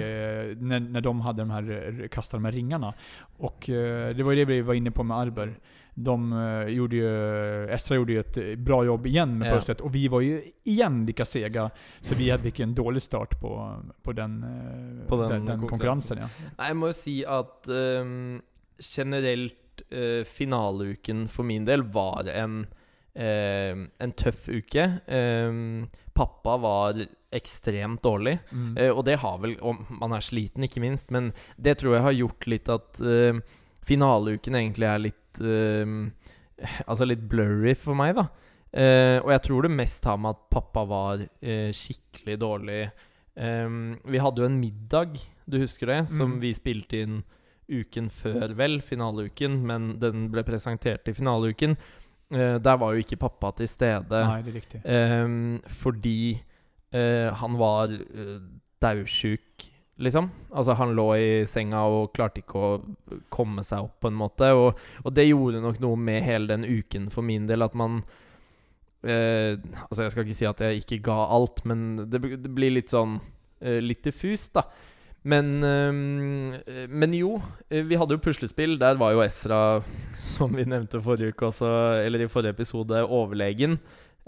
eh, 0.52 0.58
när, 0.58 0.80
när 0.80 1.02
de 1.02 1.22
hade 1.22 1.42
de 1.42 1.50
här, 1.52 2.00
eh, 2.02 2.08
kastade 2.08 2.42
de 2.42 2.46
här 2.46 2.52
ringarna. 2.52 2.94
Och 3.38 3.70
eh, 3.70 4.16
det 4.16 4.24
var 4.24 4.32
ju 4.32 4.38
det 4.38 4.46
vi 4.46 4.62
var 4.62 4.74
inne 4.74 4.92
på 4.92 5.04
med 5.04 5.18
Arber. 5.18 5.60
De 5.96 6.32
gjorde 6.70 6.96
ju, 6.96 7.70
Estra 7.70 7.96
gjorde 7.96 8.14
ju 8.14 8.20
ett 8.20 8.60
bra 8.60 8.86
jobb 8.86 9.06
igen 9.08 9.38
med 9.38 9.48
Ja. 9.48 9.56
pusslet 9.56 9.82
och 9.82 9.96
vi 9.96 10.08
var 10.08 10.22
ju 10.22 10.42
igen 10.64 11.06
lika 11.06 11.26
sega. 11.26 11.70
Så 12.02 12.16
vi 12.16 12.30
hade 12.30 12.44
fick 12.44 12.60
en 12.60 12.76
dålig 12.76 13.02
start 13.02 13.40
på, 13.42 13.76
på 14.02 14.12
den, 14.14 14.46
På 15.08 15.22
den 15.22 15.30
den, 15.30 15.46
den 15.46 15.68
konkurrensen. 15.68 16.18
Ja. 16.18 16.30
Nei, 16.58 16.68
jeg 16.68 16.78
må 16.78 16.88
jo 16.90 16.94
si 16.98 17.16
at 17.26 17.68
ehm, 17.70 18.42
generelt 18.80 19.84
uh, 19.94 20.24
finaleuken 20.24 21.28
for 21.28 21.44
min 21.44 21.66
del 21.66 21.84
var 21.84 22.28
en, 22.30 22.66
en 23.16 24.12
tøff 24.18 24.48
uke. 24.50 24.86
Ehm, 25.08 25.90
pappa 26.16 26.58
var 26.62 26.94
ekstremt 27.34 28.02
dårlig, 28.02 28.40
Mm. 28.52 28.78
eh, 28.78 28.90
og 28.92 29.06
det 29.06 29.20
har 29.20 29.38
vel 29.40 29.58
Og 29.62 29.86
man 29.90 30.12
er 30.14 30.20
sliten, 30.22 30.64
ikke 30.64 30.82
minst, 30.82 31.10
men 31.12 31.32
det 31.60 31.78
tror 31.80 31.96
jeg 31.96 32.02
har 32.04 32.14
gjort 32.14 32.48
litt 32.48 32.70
at 32.70 33.02
eh, 33.02 33.40
finaleuken 33.86 34.54
egentlig 34.56 34.86
er 34.90 35.00
litt 35.00 35.40
ehm, 35.42 36.12
Altså 36.88 37.06
litt 37.08 37.28
blurry 37.28 37.74
for 37.76 37.96
meg, 37.96 38.16
da. 38.16 38.28
Eh, 38.74 39.20
og 39.22 39.30
jeg 39.34 39.42
tror 39.44 39.62
det 39.64 39.72
mest 39.72 40.04
har 40.06 40.18
med 40.18 40.30
at 40.36 40.50
pappa 40.50 40.84
var 40.88 41.20
eh, 41.42 41.72
skikkelig 41.74 42.38
dårlig. 42.40 42.92
Ehm, 43.38 44.00
vi 44.06 44.18
hadde 44.22 44.38
jo 44.42 44.46
en 44.46 44.60
middag, 44.62 45.18
du 45.50 45.58
husker 45.60 45.88
det, 45.88 46.10
som 46.10 46.36
Mm. 46.36 46.40
vi 46.42 46.54
spilte 46.54 47.02
inn 47.02 47.24
uken 47.70 48.10
før, 48.12 48.54
vel, 48.56 48.82
finaleuken, 48.82 49.62
men 49.66 49.98
den 50.00 50.30
ble 50.30 50.44
presentert 50.44 51.08
i 51.08 51.14
finaleuken. 51.14 51.76
Eh, 52.34 52.56
der 52.62 52.78
var 52.82 52.94
jo 52.94 53.04
ikke 53.04 53.20
pappa 53.22 53.52
til 53.58 53.68
stede. 53.70 54.26
Nej, 54.26 54.44
det 54.44 54.50
är 54.50 54.54
riktigt. 54.54 54.82
Ehm, 54.86 55.62
fordi 55.68 56.44
eh, 56.92 57.34
han 57.34 57.58
var 57.58 57.94
uh, 57.94 58.42
daudsjuk, 58.82 59.72
liksom. 59.98 60.30
Altså, 60.52 60.74
han 60.74 60.96
lå 60.96 61.08
i 61.16 61.46
senga 61.46 61.84
og 61.86 62.14
klarte 62.14 62.42
ikke 62.42 62.60
å 62.60 62.72
komme 63.30 63.64
seg 63.64 63.86
opp, 63.86 64.00
på 64.02 64.10
en 64.12 64.18
måte. 64.18 64.50
Og, 64.58 64.80
og 65.04 65.14
det 65.14 65.28
gjorde 65.30 65.62
nok 65.64 65.80
noe 65.84 66.00
med 66.00 66.24
hele 66.26 66.50
den 66.50 66.66
uken 66.66 67.10
for 67.14 67.26
min 67.26 67.48
del, 67.48 67.62
at 67.62 67.78
man 67.78 68.02
eh, 69.04 69.60
Altså, 69.90 70.04
jeg 70.04 70.12
skal 70.12 70.26
ikke 70.26 70.40
si 70.40 70.50
at 70.50 70.66
jeg 70.66 70.84
ikke 70.84 71.04
ga 71.10 71.20
alt, 71.38 71.64
men 71.70 72.08
det, 72.10 72.22
det 72.42 72.52
blir 72.52 72.74
litt 72.74 72.94
sånn 72.94 73.20
eh, 73.62 73.80
Litt 73.84 74.04
diffust, 74.10 74.54
da. 74.58 74.68
Men, 75.24 75.64
ehm, 75.64 76.54
eh, 76.68 76.88
men 76.90 77.14
jo, 77.16 77.38
eh, 77.70 77.84
vi 77.88 77.96
hadde 77.96 78.18
jo 78.18 78.24
puslespill. 78.24 78.78
Der 78.80 78.98
var 79.00 79.14
jo 79.14 79.24
Esra, 79.24 79.82
som 80.34 80.56
vi 80.56 80.66
nevnte 80.68 81.02
forrige 81.04 81.32
uke 81.32 81.48
også, 81.48 81.70
eller 82.04 82.26
i 82.26 82.28
forrige 82.32 82.56
episode, 82.58 83.06
overlegen. 83.08 83.80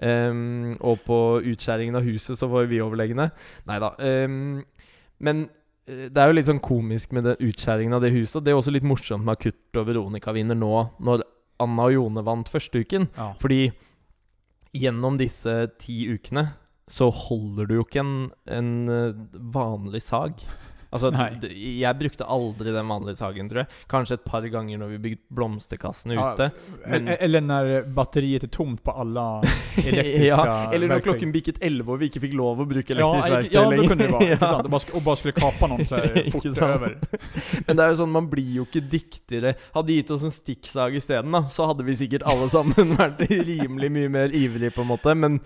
Ehm, 0.02 0.76
og 0.80 1.04
på 1.08 1.20
utskjæringen 1.52 1.96
av 1.96 2.08
huset 2.08 2.40
så 2.40 2.48
var 2.52 2.68
vi 2.72 2.82
overlegne. 2.84 3.30
Nei 3.68 3.80
da. 3.80 3.94
ehm, 4.00 4.64
men 5.20 5.46
eh, 5.88 6.08
det 6.12 6.18
er 6.18 6.32
jo 6.32 6.36
litt 6.40 6.50
sånn 6.50 6.64
komisk 6.64 7.16
med 7.16 7.28
den 7.28 7.50
utskjæringen 7.50 7.96
av 7.96 8.04
det 8.04 8.14
huset. 8.16 8.40
Og 8.40 8.46
det 8.46 8.54
er 8.54 8.60
også 8.60 8.76
litt 8.76 8.88
morsomt 8.88 9.26
med 9.26 9.38
at 9.38 9.46
Kurt 9.46 9.82
og 9.82 9.88
Veronica 9.90 10.36
vinner 10.36 10.58
nå, 10.60 10.74
når 11.00 11.26
Anna 11.64 11.88
og 11.88 11.96
Jone 11.96 12.24
vant 12.28 12.52
første 12.52 12.84
uken. 12.84 13.10
Ja. 13.16 13.34
Fordi 13.40 13.70
gjennom 14.76 15.20
disse 15.20 15.54
ti 15.80 16.04
ukene 16.12 16.50
så 16.92 17.08
holder 17.10 17.66
du 17.66 17.78
jo 17.80 17.86
ikke 17.86 18.04
en, 18.04 18.18
en 18.52 18.72
eh, 18.92 19.16
vanlig 19.56 20.04
sag. 20.06 20.44
Altså, 20.96 21.12
jeg 21.52 22.00
brukte 22.00 22.26
aldri 22.32 22.72
den 22.72 22.88
vanlige 22.88 23.16
sagen, 23.20 23.50
tror 23.52 23.62
jeg. 23.64 23.68
Kanskje 23.92 24.14
et 24.18 24.24
par 24.26 24.42
ganger 24.50 24.80
når 24.82 24.94
vi 24.96 24.98
bygde 25.04 25.22
blomsterkassene 25.36 26.16
ute. 26.18 26.48
men- 26.88 27.08
E- 27.08 27.18
Eller 27.20 27.42
när 27.42 27.84
batteriet 27.84 28.44
är 28.44 28.48
tomt 28.48 28.84
på 28.84 28.92
alla 28.92 29.42
elektriska 29.78 30.26
ja, 30.46 30.72
eller 30.74 30.88
når 30.88 30.96
verktyg. 30.96 31.04
klokken 31.12 31.32
bikket 31.32 31.58
11 31.62 31.92
og 31.94 32.00
vi 32.00 32.06
ikke 32.10 32.22
fikk 32.24 32.34
lov 32.34 32.60
å 32.60 32.66
bruke 32.66 32.96
Ja, 32.96 33.12
elektrisk 33.14 33.36
verktøy 33.36 33.54
ja, 33.60 33.70
lenger. 33.70 33.88
kunde 33.90 34.06
det 34.06 34.12
vara. 34.12 34.26
Ja. 34.26 34.80
Och 34.96 35.02
bara 35.02 35.16
skulle 35.16 35.32
kapa 35.34 35.68
någon 35.68 35.86
så 35.86 35.98
fort 36.32 36.44
sant? 36.44 36.58
över. 36.60 36.98
Men 37.68 37.78
det 37.78 37.84
er 37.84 37.90
jo 37.90 37.96
sånn, 38.02 38.12
man 38.12 38.30
blir 38.30 38.54
jo 38.56 38.66
ikke 38.66 38.82
dyktigere. 38.90 39.56
Hadde 39.74 39.88
de 39.88 39.96
gitt 40.02 40.12
oss 40.12 40.24
en 40.24 40.32
stikksag 40.32 40.96
isteden, 40.96 41.36
så 41.50 41.66
hadde 41.68 41.84
vi 41.84 41.96
sikkert 41.96 42.24
alle 42.24 42.48
sammen 42.50 42.96
vært 42.98 43.20
rimelig 43.30 43.92
mye 43.92 44.10
mer 44.10 44.30
ivrige, 44.36 44.72
på 44.76 44.82
en 44.86 44.88
måte. 44.88 45.16
Men, 45.16 45.40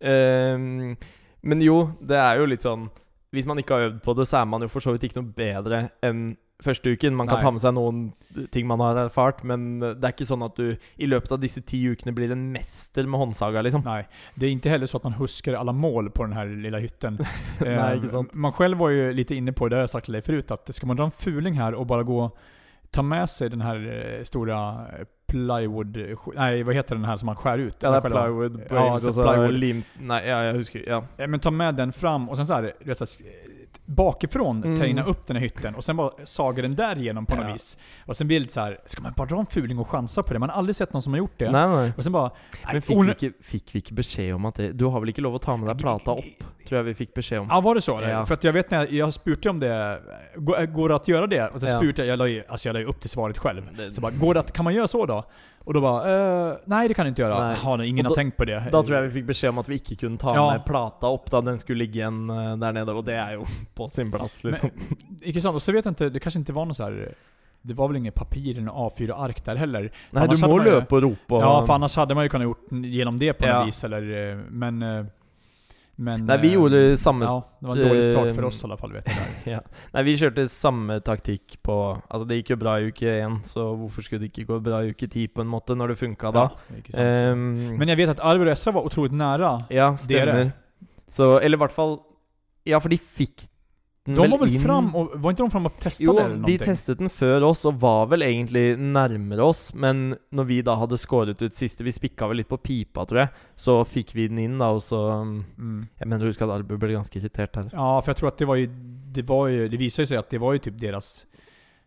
ehm, 0.00 0.96
men 1.42 1.60
jo, 1.60 1.78
det 2.00 2.16
er 2.16 2.38
jo 2.40 2.46
litt 2.48 2.64
sånn 2.64 2.88
Hvis 3.34 3.46
man 3.50 3.60
ikke 3.60 3.76
har 3.76 3.90
øvd 3.90 4.00
på 4.04 4.14
det, 4.16 4.26
så 4.30 4.40
er 4.40 4.48
man 4.48 4.64
jo 4.64 4.70
for 4.72 4.84
så 4.84 4.94
vidt 4.94 5.08
ikke 5.08 5.20
noe 5.20 5.34
bedre 5.36 5.88
enn 6.04 6.32
første 6.62 6.92
uken. 6.94 7.16
Man 7.18 7.28
kan 7.28 7.40
Nei. 7.40 7.44
ta 7.44 7.50
med 7.50 7.62
seg 7.64 7.74
noen 7.76 8.02
ting 8.54 8.66
man 8.70 8.80
har 8.80 8.98
erfart, 9.04 9.42
men 9.44 9.80
det 9.82 9.98
er 9.98 10.14
ikke 10.14 10.28
sånn 10.28 10.44
at 10.46 10.56
du 10.56 10.76
i 11.02 11.08
løpet 11.08 11.34
av 11.34 11.42
disse 11.42 11.60
ti 11.66 11.80
ukene 11.90 12.14
blir 12.14 12.32
en 12.32 12.46
mester 12.54 13.08
med 13.10 13.20
håndsaga, 13.20 13.62
liksom. 13.66 13.82
Nej, 13.84 14.06
det 14.34 14.46
är 14.46 14.50
inte 14.50 14.70
heller 14.70 14.86
så 14.86 14.96
att 14.96 15.04
man 15.04 15.18
huskar 15.18 15.58
alla 15.58 15.72
mål 15.72 16.10
på 16.10 16.22
den 16.22 16.32
här 16.32 16.46
lilla 16.46 16.78
hytten. 16.78 17.18
Nej, 17.60 17.74
Eh, 17.74 17.96
inte 17.96 18.08
sant. 18.08 18.34
Man 18.34 18.52
själv 18.52 18.78
var 18.78 18.88
ju 18.88 19.12
lite 19.12 19.34
inne 19.34 19.52
på, 19.52 19.68
det 19.68 19.76
har 19.76 19.80
jag 19.80 19.90
sagt 19.90 20.04
till 20.04 20.12
dig 20.12 20.22
förut, 20.22 20.50
att 20.50 20.74
ska 20.74 20.86
man 20.86 20.96
dra 20.96 21.04
en 21.04 21.10
fuling 21.10 21.54
här 21.54 21.74
och 21.74 21.86
bara 21.86 22.02
gå 22.02 22.30
ta 22.90 23.02
med 23.02 23.30
sig 23.30 23.50
den 23.50 23.60
här 23.60 23.76
eh, 24.18 24.24
stora 24.24 24.86
eh, 24.98 25.04
plywood... 25.34 25.98
Nej, 26.34 26.62
vad 26.62 26.74
heter 26.74 26.94
den 26.94 27.04
här 27.04 27.16
som 27.16 27.26
man 27.26 27.36
skär 27.36 27.58
ut? 27.58 27.76
Ja, 27.80 28.00
plywood 28.00 28.60
Ja, 28.70 28.98
så 28.98 29.12
plywood. 29.12 29.52
lim... 29.52 29.82
Nei, 30.00 30.28
ja, 30.28 30.42
jeg 30.44 30.54
husker 30.54 30.84
Ja. 30.86 31.04
Eh, 31.16 31.28
Men 31.28 31.40
ta 31.40 31.50
med 31.50 31.74
den 31.74 31.92
fram 31.92 32.28
och 32.28 32.36
sen 32.36 32.46
så 32.46 32.54
här, 32.54 32.72
vet, 32.84 32.98
så 32.98 33.04
här 33.04 33.26
bakifrån 33.86 34.64
Mm. 34.64 34.80
tegna 34.80 35.04
upp 35.04 35.26
den 35.26 35.36
här 35.36 35.42
hytten 35.42 35.74
och 35.74 35.84
sen 35.84 35.96
bara 35.96 36.10
saga 36.24 36.62
den 36.62 36.74
där 36.74 36.98
igenom 36.98 37.26
på 37.26 37.34
något 37.36 37.44
Ja. 37.46 37.52
vis. 37.52 37.76
Och 38.06 38.16
sen 38.16 38.26
blir 38.26 38.36
det 38.36 38.40
lite 38.40 38.52
så 38.52 38.60
här, 38.60 38.78
ska 38.86 39.02
man 39.02 39.12
bara 39.16 39.26
dra 39.26 39.40
en 39.40 39.46
fuling 39.46 39.78
och 39.78 39.88
chansa 39.88 40.22
på 40.22 40.32
det? 40.32 40.38
Man 40.38 40.50
har 40.50 40.56
aldrig 40.56 40.76
sett 40.76 40.92
någon 40.92 41.02
som 41.02 41.12
har 41.12 41.18
gjort 41.18 41.38
det. 41.38 41.50
Nei, 41.50 41.66
nei. 41.68 41.92
Och 41.96 42.04
sen 42.04 42.12
bara... 42.12 42.30
Men 42.72 42.82
fikk 42.82 42.96
vi, 43.04 43.10
ikke, 43.10 43.32
fikk 43.42 43.74
vi 43.74 43.78
ikke 43.82 43.94
beskjed 43.94 44.34
om 44.34 44.46
at 44.46 44.54
det 44.54 44.72
Du 44.78 44.84
har 44.86 45.00
vel 45.00 45.08
ikke 45.12 45.22
lov 45.22 45.34
å 45.34 45.38
ta 45.38 45.56
med 45.56 45.68
deg 45.68 45.78
plata 45.82 46.10
opp? 46.10 46.44
Tror 46.68 46.78
jeg 46.80 46.84
vi 46.84 46.94
fikk 46.94 47.14
beskjed 47.14 47.40
om. 47.40 47.46
Ja, 47.50 47.60
var 47.60 47.74
det 47.74 47.80
så? 47.84 48.00
Ja. 48.02 48.24
För 48.26 48.34
att 48.34 48.44
jag 48.44 48.52
vet 48.52 48.70
när 48.70 48.78
jag, 48.78 48.92
jag 48.92 49.14
spurte 49.14 49.50
om 49.50 49.60
det, 49.60 50.00
går, 50.36 50.66
går 50.66 50.88
det 50.88 50.94
att 50.94 51.08
göra 51.08 51.26
det? 51.26 51.48
Och 51.48 51.60
sen 51.60 51.68
Ja. 51.70 51.78
spurte 51.78 52.02
jag, 52.02 52.08
jag 52.08 52.18
la, 52.18 52.26
ju, 52.26 52.42
alltså 52.48 52.68
jag 52.68 52.74
la 52.74 52.80
ju 52.80 52.86
upp 52.86 53.00
till 53.00 53.10
svaret 53.10 53.38
själv. 53.38 53.62
Det- 53.76 53.92
Så 53.92 54.00
bara, 54.00 54.12
går 54.12 54.34
det 54.34 54.40
att, 54.40 54.52
kan 54.52 54.64
man 54.64 54.74
göra 54.74 54.88
så 54.88 55.06
då? 55.06 55.24
Och 55.64 55.74
då 55.74 55.80
bara, 55.80 56.48
eh, 56.50 56.56
nej 56.64 56.88
det 56.88 56.94
kan 56.94 57.04
du 57.04 57.08
inte 57.08 57.22
göra. 57.22 57.46
Nej. 57.48 57.56
Jaha, 57.62 57.84
ingen 57.84 58.06
Och 58.06 58.10
har 58.10 58.16
då- 58.16 58.20
tänkt 58.20 58.36
på 58.36 58.44
det. 58.44 58.64
Da 58.72 58.82
tror 58.82 58.94
jeg 58.96 59.02
vi 59.02 59.10
fikk 59.20 59.26
beskjed 59.26 59.48
om 59.50 59.58
at 59.58 59.68
vi 59.68 59.74
ikke 59.74 59.96
kunne 59.96 60.18
ta 60.18 60.34
Ja. 60.34 60.52
med 60.52 60.64
plata 60.64 61.06
opp 61.06 61.30
da 61.30 61.40
den 61.40 61.58
skulle 61.58 61.78
ligge 61.84 61.98
igjen 61.98 62.30
eh, 62.30 62.56
der 62.56 62.72
nede, 62.72 62.92
og 62.92 63.04
det 63.04 63.14
er 63.14 63.32
jo 63.32 63.44
på 63.74 63.88
sin 63.88 64.10
plass, 64.10 64.44
liksom. 64.44 64.70
Icke 65.22 65.40
sant? 65.40 65.56
Och 65.56 65.62
så 65.62 65.72
vet 65.72 65.84
jag 65.84 65.90
inte, 65.92 66.08
det 66.08 66.20
kanske 66.20 66.38
inte 66.38 66.52
var 66.52 66.64
någon 66.64 66.74
så 66.74 66.82
här. 66.82 67.14
Det 67.62 67.74
var 67.74 67.88
väl 67.88 67.96
inget 67.96 68.14
papir 68.14 68.58
eller 68.58 68.68
A4-ark 68.70 69.44
där 69.44 69.56
heller. 69.56 69.92
Annars 70.12 70.38
du 70.40 70.46
hade 70.46 70.48
må 70.48 70.56
man 70.56 70.66
ju- 70.66 70.72
og 70.96 71.02
rope 71.02 71.34
og 71.34 71.42
Ja, 71.42 71.66
för 71.66 71.72
annars 71.72 71.96
hade 71.96 72.14
man 72.14 72.24
ju 72.24 72.28
kunnat 72.28 72.44
gjort 72.44 72.66
genom 72.70 73.18
det 73.18 73.32
på 73.32 73.46
Ja. 73.46 73.58
något 73.58 73.68
vis 73.68 73.84
eller, 73.84 74.30
eh, 74.30 74.36
men... 74.50 74.82
eh, 74.82 75.04
Men... 75.96 76.26
Nei, 76.26 76.36
vi 76.42 76.48
eh, 76.48 76.54
gjorde 76.54 76.96
samme 76.96 77.24
Ja, 77.24 77.42
det 77.60 77.66
var 77.66 77.76
en 77.76 77.88
dålig 77.88 78.04
start 78.04 78.32
för 78.34 78.42
eh, 78.42 78.48
oss 78.48 78.62
i 78.62 78.64
alla 78.66 78.76
fall 78.76 78.92
vet 78.92 79.06
jag. 79.06 79.16
Ja. 79.54 79.60
Nei, 79.92 80.02
vi 80.02 80.16
kjørte 80.18 80.48
samme 80.48 80.96
taktikk 81.00 81.54
på 81.62 81.76
Altså, 82.10 82.24
det 82.26 82.36
gikk 82.40 82.50
jo 82.50 82.56
bra 82.56 82.72
i 82.80 82.88
uke 82.90 83.06
én, 83.22 83.36
så 83.46 83.68
hvorfor 83.78 84.02
skulle 84.02 84.20
det 84.24 84.32
ikke 84.32 84.44
gå 84.48 84.58
bra 84.60 84.80
i 84.84 84.90
uke 84.90 85.06
ti, 85.08 85.28
på 85.28 85.40
en 85.40 85.46
måte, 85.48 85.76
når 85.78 85.88
det 85.94 85.96
funka 86.00 86.32
da? 86.34 86.48
Ja, 86.50 86.76
icke 86.80 86.92
sant. 86.92 87.04
Ehm, 87.04 87.76
Men 87.78 87.88
jag 87.88 87.96
vet 87.96 88.08
att 88.10 88.20
Arvid 88.20 88.46
och 88.46 88.52
Esra 88.52 88.72
var 88.72 88.82
otroligt 88.82 89.12
nära. 89.12 89.60
ja, 89.70 89.90
det 89.90 90.14
det. 90.14 90.22
stemmer. 90.24 90.52
Så 91.08 91.38
Eller 91.38 91.56
i 91.56 91.60
hvert 91.62 91.72
fall 91.72 91.98
Ja, 92.64 92.80
for 92.80 92.88
de 92.88 92.98
fikk 92.98 93.46
den 94.06 94.14
De 94.14 94.30
var 94.30 94.38
väl 94.38 94.48
inn- 94.54 94.60
fram 94.62 94.94
och, 94.96 95.10
var 95.20 95.30
inte 95.30 95.42
de 95.42 95.50
fram 95.50 95.66
och 95.66 95.76
testade 95.76 96.04
Jo, 96.06 96.18
eller 96.18 96.28
de 96.28 96.34
någonting? 96.34 96.58
testet 96.58 96.98
den 96.98 97.08
før 97.10 97.42
oss 97.42 97.64
og 97.64 97.74
var 97.80 98.06
vel 98.06 98.22
egentlig 98.22 98.78
nærmere 98.78 99.42
oss, 99.42 99.74
men 99.74 100.16
når 100.32 100.44
vi 100.44 100.62
da 100.62 100.74
hadde 100.76 100.98
skåret 100.98 101.42
ut 101.42 101.54
siste 101.54 101.84
Vi 101.84 101.92
spikka 101.92 102.28
vel 102.28 102.36
litt 102.36 102.48
på 102.48 102.56
pipa, 102.60 103.04
tror 103.06 103.18
jeg, 103.24 103.28
så 103.56 103.78
fikk 103.84 104.14
vi 104.14 104.28
den 104.28 104.38
inn, 104.38 104.58
da, 104.58 104.70
og 104.76 104.82
så 104.82 105.00
Mm. 105.58 105.88
Jeg 105.98 106.08
mener 106.08 106.18
du 106.20 106.26
husker 106.30 106.44
at 106.50 106.60
Arbu 106.60 106.76
ble 106.78 106.92
ganske 106.92 107.16
irritert 107.18 107.56
her. 107.56 107.70
Ja, 107.72 108.02
för 108.02 108.10
jag 108.10 108.16
tror 108.16 108.28
att 108.28 108.38
det 108.38 108.44
var 108.44 108.54
ju, 108.56 108.66
det 109.12 109.22
var 109.22 109.46
ju, 109.48 109.68
det 109.68 109.76
visade 109.76 110.06
sig 110.06 110.16
att 110.18 110.30
det 110.30 110.38
var 110.38 110.52
ju 110.52 110.58
typ 110.58 110.78
deras 110.78 111.26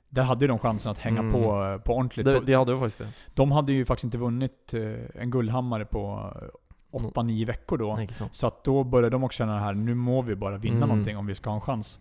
där 0.10 0.24
hade 0.24 0.46
ju 0.46 0.48
de 0.48 0.60
chansen 0.60 0.92
att 0.92 1.00
hänga 1.00 1.20
Mm. 1.20 1.32
på, 1.34 1.40
på 1.86 1.94
ordentligt. 1.94 2.26
De, 2.26 2.32
De, 2.32 2.46
de 2.46 2.54
hadde 2.54 2.72
jo 2.72 2.80
faktisk 2.80 2.98
det. 3.00 3.08
de 3.34 3.52
hade 3.52 3.74
ju 3.74 3.86
faktiskt 3.86 4.04
inte 4.04 4.18
vunnit 4.18 4.74
eh, 4.74 5.22
en 5.22 5.30
guldhammare 5.32 5.86
på 5.86 6.34
8-9 7.00 7.46
veckor 7.46 7.78
då. 7.78 7.96
Sant? 8.10 8.36
Så 8.36 8.48
att 8.48 8.64
då 8.64 8.84
började 8.84 9.10
de 9.10 9.24
också 9.24 9.38
känna 9.38 9.54
det 9.54 9.60
här, 9.60 9.74
nu 9.74 9.96
må 9.96 10.22
vi 10.22 10.36
bara 10.36 10.58
vinna 10.58 10.76
Mm. 10.78 10.90
någonting 10.90 11.18
om 11.18 11.26
vi 11.26 11.36
ska 11.36 11.50
ha 11.50 11.56
en 11.56 11.62
chans. 11.62 12.00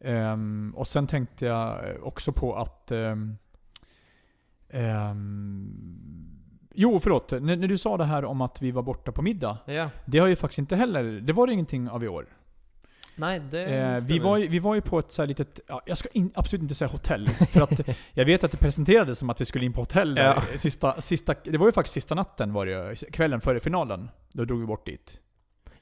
Ehm, 0.00 0.74
och 0.76 0.86
sen 0.86 1.06
tänkte 1.06 1.46
jag 1.46 1.78
också 2.02 2.32
på 2.32 2.56
att... 2.56 2.90
ehm, 2.90 3.36
ehm, 4.68 5.68
jo, 6.74 6.98
förlåt. 6.98 7.30
När, 7.30 7.56
när 7.56 7.68
du 7.68 7.78
sa 7.78 7.96
det 7.96 8.04
här 8.04 8.24
om 8.24 8.40
att 8.40 8.62
vi 8.62 8.70
var 8.70 8.82
borta 8.82 9.12
på 9.12 9.22
middag. 9.22 9.58
Ja. 9.66 9.90
Det 10.06 10.18
har 10.18 10.26
ju 10.26 10.36
faktiskt 10.36 10.58
inte 10.58 10.76
heller... 10.76 11.02
Det 11.04 11.32
var 11.32 11.46
det 11.46 11.52
ingenting 11.52 11.90
av 11.90 12.04
i 12.04 12.08
år. 12.08 12.26
Nei, 13.16 13.38
det 13.50 13.64
Eh, 13.64 14.00
vi, 14.06 14.18
var, 14.18 14.36
ju- 14.36 14.48
vi 14.48 14.58
var 14.58 14.74
ju 14.74 14.80
på 14.80 14.98
ett 14.98 15.12
så 15.12 15.22
här 15.22 15.26
litet, 15.26 15.60
ja, 15.68 15.82
jag 15.86 15.98
ska 15.98 16.08
in, 16.12 16.30
absolut 16.34 16.62
inte 16.62 16.74
säga 16.74 16.88
hotell. 16.88 17.28
För 17.28 17.60
att 17.60 17.80
jag 18.12 18.24
vet 18.24 18.44
att 18.44 18.50
det 18.50 18.56
presenterades 18.56 19.18
som 19.18 19.30
att 19.30 19.40
vi 19.40 19.44
skulle 19.44 19.64
in 19.64 19.72
på 19.72 19.80
hotell 19.80 20.16
Ja. 20.16 20.42
sista, 20.56 21.00
sista, 21.00 21.34
Det 21.44 21.58
var 21.58 21.66
ju 21.66 21.72
faktiskt 21.72 21.94
sista 21.94 22.14
natten 22.14 22.52
var 22.52 22.66
det 22.66 22.72
ju, 22.72 22.96
kvällen 23.12 23.40
före 23.40 23.60
finalen. 23.60 24.08
Då 24.32 24.44
drog 24.44 24.60
vi 24.60 24.66
bort 24.66 24.86
dit. 24.86 25.20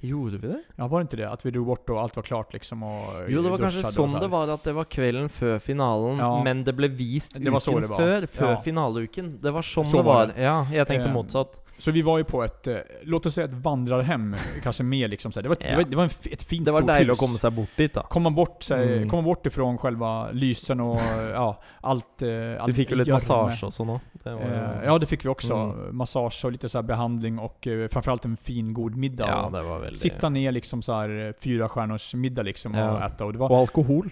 Gjorde 0.04 0.38
vi 0.38 0.48
det? 0.48 0.62
Ja, 0.76 0.86
var 0.88 0.98
det 0.98 1.02
inte 1.02 1.16
det? 1.16 1.30
Att 1.30 1.46
vi 1.46 1.50
drog 1.50 1.66
bort 1.66 1.90
och 1.90 2.00
allt 2.00 2.16
var 2.16 2.22
klart 2.22 2.52
liksom 2.52 2.82
och 2.82 3.12
Jo, 3.28 3.42
det 3.42 3.50
var 3.50 3.58
så 3.68 4.06
här. 4.06 4.20
det 4.20 4.28
var, 4.28 4.48
at 4.48 4.62
det 4.64 4.72
var 4.72 4.84
kvelden 4.84 5.28
før 5.28 5.58
finalen, 5.58 6.18
Ja. 6.18 6.44
men 6.44 6.64
det 6.64 6.72
ble 6.72 6.88
vist 6.88 7.34
Det 7.44 7.50
var 7.50 7.60
så 7.60 7.70
uken 7.70 7.82
det 7.82 7.88
var. 7.88 7.98
før, 7.98 8.26
før 8.26 8.50
Ja. 8.50 8.60
finaleuken. 8.64 9.38
Det 9.40 9.50
var 9.50 9.62
sånn 9.62 9.84
Så 9.84 9.96
det 9.96 10.02
var 10.02 10.26
var. 10.26 10.32
Ja, 10.42 10.66
jeg 10.72 10.86
tenkte 10.86 11.08
Eh, 11.08 11.14
motsatt. 11.14 11.58
Så 11.82 11.90
vi 11.90 12.02
var 12.02 12.18
ju 12.18 12.24
på 12.24 12.42
ett, 12.44 12.66
eh, 12.66 12.76
låt 13.02 13.26
oss 13.26 13.34
säga 13.34 13.44
ett 13.44 13.54
vandrarhem, 13.54 14.36
kanske 14.62 14.82
mer 14.82 15.08
liksom 15.08 15.32
så. 15.32 15.40
Det 15.40 15.48
var, 15.48 15.56
ett, 15.56 15.64
Ja. 15.64 15.70
det 15.70 15.76
var, 15.76 15.84
det 15.84 15.96
var 15.96 16.04
en, 16.04 16.10
ett 16.30 16.42
fint 16.42 16.64
Det 16.64 16.70
var 16.72 16.80
hus. 17.10 17.18
komme 17.18 17.38
seg 17.38 17.52
bort 17.52 17.68
dit, 17.76 17.94
da. 17.94 18.02
Komma 18.02 18.30
bort, 18.30 18.62
så 18.62 18.74
Mm. 18.74 19.08
komma 19.08 19.22
bort 19.22 19.46
ifrån 19.46 19.78
själva 19.78 20.30
lysen 20.32 20.80
och 20.80 21.00
ja, 21.34 21.62
allt... 21.80 22.22
eh, 22.22 22.28
allt 22.62 22.74
görme. 23.08 23.12
massasje 23.14 23.66
også 23.66 23.84
nå. 23.84 24.00
Det 24.12 24.30
var 24.34 24.40
jo- 24.40 24.48
Eh, 24.48 24.84
ja 24.84 24.98
det 24.98 25.06
fick 25.06 25.24
vi 25.24 25.28
också. 25.28 25.54
Mm. 25.54 25.96
Massage 25.96 26.44
och 26.44 26.52
lite 26.52 26.68
så 26.68 26.82
behandling 26.82 27.38
och 27.38 27.66
eh, 27.66 27.88
framförallt 27.88 28.24
en 28.24 28.36
fin 28.36 28.74
god 28.74 28.96
middag. 28.96 29.26
ja, 29.28 29.42
och 29.46 29.52
det 29.52 29.62
var 29.62 29.78
veldig 29.78 29.98
Sitta 30.00 30.28
ner 30.28 30.52
liksom 30.52 30.82
så 30.82 30.92
här 30.92 31.34
fyra 31.40 31.68
stjärnors 31.68 32.14
middag 32.14 32.42
liksom 32.42 32.74
Ja. 32.74 32.90
och 32.90 33.02
äta. 33.02 33.24
Och 33.24 33.32
det 33.32 33.38
var, 33.38 33.50
Og 33.52 33.58
alkohol. 33.58 34.10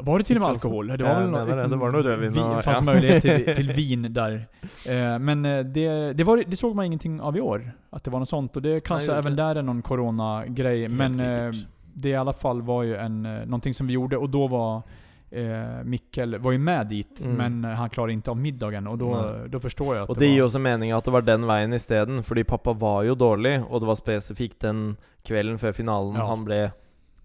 Var 0.00 0.18
det 0.18 0.24
till 0.24 0.36
och 0.36 0.40
med 0.40 0.50
alkohol? 0.50 0.86
Det 0.86 1.04
var 1.04 1.14
väl 1.14 1.22
jag 1.22 1.30
nå- 1.32 1.44
menar 1.46 1.56
det. 1.62 1.68
Det 1.68 1.76
var 1.76 1.90
nog 1.90 2.04
vin, 2.06 2.42
och- 2.42 2.64
fanns 2.64 2.78
ja. 2.78 2.84
möjlighet 2.84 3.22
till, 3.22 3.54
till 3.56 3.72
vin 3.72 4.06
där. 4.14 4.46
Eh, 4.86 5.18
men 5.18 5.44
eh, 5.44 5.64
det, 5.64 6.12
det, 6.12 6.24
var, 6.24 6.44
det 6.46 6.56
såg 6.56 6.74
man 6.76 6.84
ingenting 6.84 7.20
av 7.20 7.36
i 7.36 7.40
år. 7.40 7.72
Att 7.90 8.04
det 8.04 8.10
var 8.10 8.18
något 8.18 8.28
sånt. 8.28 8.56
Och 8.56 8.62
det 8.62 8.80
kanske 8.84 9.06
gjorde 9.06 9.18
även 9.18 9.36
där 9.36 9.56
är 9.56 9.62
någon 9.62 9.82
corona-grej. 9.82 10.88
Men 10.88 11.20
eh, 11.20 11.52
det 11.94 12.08
i 12.08 12.16
alla 12.16 12.32
fall 12.32 12.62
var 12.62 12.82
ju 12.82 12.96
en, 12.96 13.26
eh, 13.26 13.32
någonting 13.44 13.74
som 13.74 13.86
vi 13.86 13.92
gjorde 13.92 14.16
och 14.16 14.30
då 14.30 14.46
var 14.46 14.82
eh, 15.30 15.84
Mikkel 15.84 16.38
var 16.38 16.52
ju 16.52 16.58
med 16.58 16.86
dit, 16.86 17.20
Mm. 17.20 17.34
men 17.36 17.64
eh, 17.72 17.76
han 17.76 17.90
klarade 17.90 18.12
inte 18.12 18.30
av 18.30 18.36
middagen 18.36 18.86
och 18.86 18.98
då, 18.98 19.06
Nej. 19.10 19.48
då 19.48 19.60
förstår 19.60 19.96
jag 19.96 20.02
att 20.02 20.10
Og 20.10 20.16
det 20.16 20.20
det 20.20 20.26
var... 20.26 20.32
gir 20.32 20.38
jo 20.38 20.44
også 20.46 20.58
mening 20.58 20.92
at 20.92 21.04
det 21.04 21.10
var 21.10 21.20
den 21.22 21.46
veien 21.46 21.72
isteden, 21.72 22.22
fordi 22.22 22.44
pappa 22.44 22.72
var 22.72 23.02
jo 23.02 23.14
dårlig, 23.14 23.60
og 23.70 23.80
det 23.80 23.86
var 23.86 23.94
spesifikt 23.94 24.60
den 24.60 24.96
kvelden 25.24 25.58
før 25.58 25.72
finalen 25.72 26.14
Ja. 26.16 26.26
han 26.26 26.44
ble 26.44 26.70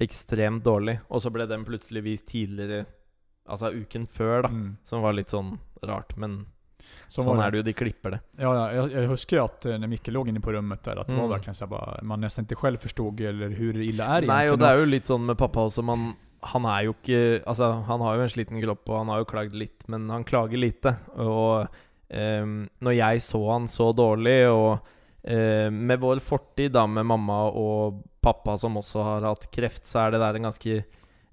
ekstremt 0.03 0.63
dårlig. 0.65 0.99
Og 1.09 1.21
så 1.23 1.31
ble 1.33 1.45
den 1.49 1.65
plutselig 1.65 2.03
vist 2.03 2.27
tidligere, 2.31 2.85
altså 3.49 3.71
uken 3.73 4.07
før, 4.07 4.41
da. 4.45 4.49
Mm. 4.49 4.77
Som 4.83 5.01
var 5.01 5.13
litt 5.17 5.29
sånn 5.33 5.57
rart, 5.83 6.15
men 6.17 6.45
Så 7.09 7.21
sånn 7.23 7.37
var 7.37 7.47
er 7.47 7.51
det 7.51 7.57
jo, 7.57 7.63
de 7.63 7.73
klipper 7.73 8.11
det. 8.11 8.19
Ja, 8.37 8.53
ja, 8.55 8.65
jag, 8.73 8.91
jag 8.91 9.07
huskar 9.09 9.37
ju 9.37 9.43
att 9.43 9.65
eh, 9.65 9.77
när 9.77 9.87
Micke 9.87 10.07
låg 10.11 10.29
inne 10.29 10.39
på 10.39 10.51
rummet 10.51 10.83
där, 10.83 10.95
att 10.97 11.07
det 11.07 11.13
var 11.13 11.19
Mm. 11.23 11.29
verkligen 11.31 11.55
så 11.55 11.67
bara, 11.67 11.99
man 12.03 12.21
nästan 12.21 12.43
inte 12.43 12.55
själv 12.55 12.77
förstod 12.77 13.21
eller 13.21 13.49
hur 13.49 13.77
illa 13.81 14.05
är 14.05 14.21
det 14.21 14.27
og 14.27 14.33
egentligen. 14.33 14.59
det 14.59 14.67
er 14.67 14.79
jo 14.79 14.85
litt 14.85 15.05
sånn 15.05 15.25
med 15.25 15.37
pappa 15.37 15.59
også, 15.59 15.81
man 15.83 16.15
han 16.43 16.65
er 16.65 16.81
jo 16.83 16.91
ikke 16.93 17.41
Altså, 17.47 17.71
han 17.87 18.01
har 18.01 18.15
jo 18.15 18.21
en 18.21 18.29
sliten 18.29 18.61
kropp, 18.61 18.89
og 18.89 18.97
han 18.97 19.07
har 19.07 19.17
jo 19.19 19.25
klagd 19.25 19.53
litt, 19.55 19.87
men 19.87 20.09
han 20.09 20.23
klager 20.25 20.57
lite. 20.59 20.97
Og 21.15 21.67
ehm, 22.09 22.67
når 22.81 22.91
jeg 22.97 23.21
så 23.21 23.51
han 23.51 23.67
så 23.67 23.93
dårlig, 23.95 24.49
og 24.51 24.73
eh, 24.73 24.79
med 25.71 25.99
vår 25.99 26.19
fortid, 26.19 26.71
da, 26.71 26.85
med 26.87 27.05
mamma 27.05 27.43
og 27.49 28.01
pappa 28.21 28.57
som 28.57 28.75
også 28.77 29.03
har 29.03 29.21
hatt 29.29 29.45
kreft, 29.51 29.85
så 29.87 29.99
er 30.07 30.11
det 30.11 30.19
der 30.19 30.35
en 30.35 30.43
ganske 30.49 30.73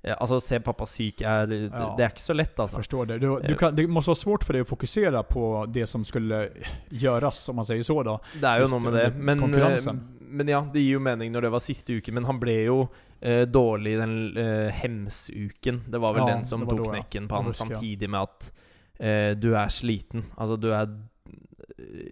eh, 0.02 0.14
Altså, 0.16 0.36
å 0.38 0.40
se 0.40 0.60
pappa 0.60 0.86
syk 0.86 1.20
er 1.22 1.46
det, 1.46 1.58
Ja. 1.72 1.94
det 1.96 2.04
er 2.04 2.08
ikke 2.14 2.22
så 2.24 2.34
lett, 2.34 2.52
Jag 2.56 2.64
altså. 2.64 2.76
förstår 2.80 3.06
det. 3.06 3.18
Du, 3.18 3.26
du 3.40 3.52
Eh. 3.52 3.56
kan, 3.56 3.74
det 3.76 3.86
måste 3.86 4.08
vara 4.10 4.14
svårt 4.16 4.44
för 4.44 4.52
dig 4.52 4.62
att 4.62 4.68
fokusera 4.68 5.22
på 5.22 5.66
det 5.68 5.86
som 5.86 6.04
skulle 6.04 6.48
göras, 6.88 7.48
om 7.48 7.56
man 7.56 7.64
säger 7.66 7.82
så 7.82 8.02
då. 8.02 8.20
Det 8.40 8.46
jo 8.56 8.60
Just 8.60 8.72
noe 8.74 8.80
med 8.80 8.92
det. 8.92 9.10
Men, 9.16 9.54
eh, 9.54 9.94
men 10.20 10.48
ja, 10.48 10.60
det 10.72 10.80
gir 10.80 10.92
jo 10.92 11.00
mening 11.00 11.32
når 11.32 11.40
det 11.42 11.50
var 11.50 11.58
siste 11.58 11.92
uke. 11.92 12.12
Men 12.12 12.24
han 12.24 12.38
ble 12.40 12.54
jo 12.64 12.88
eh, 13.20 13.42
dårlig 13.46 13.98
den 13.98 14.36
eh, 14.38 14.70
hemsuken. 14.72 15.82
Det 15.90 15.98
var 15.98 16.14
vel 16.14 16.22
Ja, 16.28 16.34
den 16.36 16.44
som 16.44 16.60
tok 16.66 16.78
då, 16.78 16.92
Det 16.92 17.28
på 17.28 17.34
han, 17.34 17.44
husker 17.44 17.66
jeg. 17.66 17.74
samtidig 17.76 18.10
med 18.10 18.20
at 18.20 18.52
eh, 19.00 19.34
du 19.36 19.54
er 19.56 19.68
sliten. 19.68 20.24
Altså, 20.38 20.56
du 20.56 20.70
er 20.72 20.86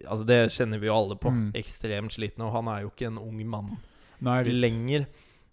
Altså, 0.05 0.25
det 0.27 0.39
kjenner 0.55 0.81
vi 0.81 0.89
jo 0.89 0.95
alle 0.95 1.17
på. 1.19 1.31
Mm. 1.33 1.49
Ekstremt 1.59 2.15
sliten. 2.15 2.45
Og 2.45 2.53
han 2.55 2.69
er 2.71 2.83
jo 2.85 2.91
ikke 2.93 3.09
en 3.09 3.19
ung 3.21 3.41
mann 3.49 3.73
visst. 4.19 4.61
lenger. 4.61 5.07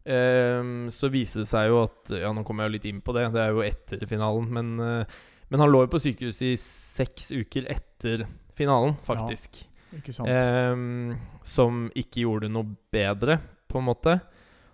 Ehm, 0.07 0.87
så 0.93 1.11
viser 1.11 1.43
det 1.43 1.49
seg 1.51 1.67
jo 1.73 1.81
at 1.83 2.13
Ja, 2.15 2.31
nå 2.31 2.45
kommer 2.47 2.65
jeg 2.65 2.71
jo 2.71 2.77
litt 2.77 2.91
inn 2.93 3.01
på 3.03 3.15
det. 3.17 3.27
Det 3.35 3.43
er 3.43 3.55
jo 3.55 3.65
etter 3.67 4.07
finalen. 4.07 4.51
Men, 4.55 4.75
eh, 4.81 5.17
men 5.51 5.63
han 5.63 5.73
lå 5.73 5.85
jo 5.85 5.93
på 5.95 6.03
sykehus 6.03 6.43
i 6.47 6.55
seks 6.61 7.33
uker 7.35 7.67
etter 7.71 8.27
finalen, 8.57 8.97
faktisk. 9.07 9.65
Ikke 9.97 10.15
sant? 10.15 10.31
Ehm, 10.31 11.17
som 11.47 11.87
ikke 11.95 12.25
gjorde 12.25 12.51
noe 12.51 12.77
bedre, 12.93 13.41
på 13.71 13.79
en 13.81 13.89
måte. 13.89 14.21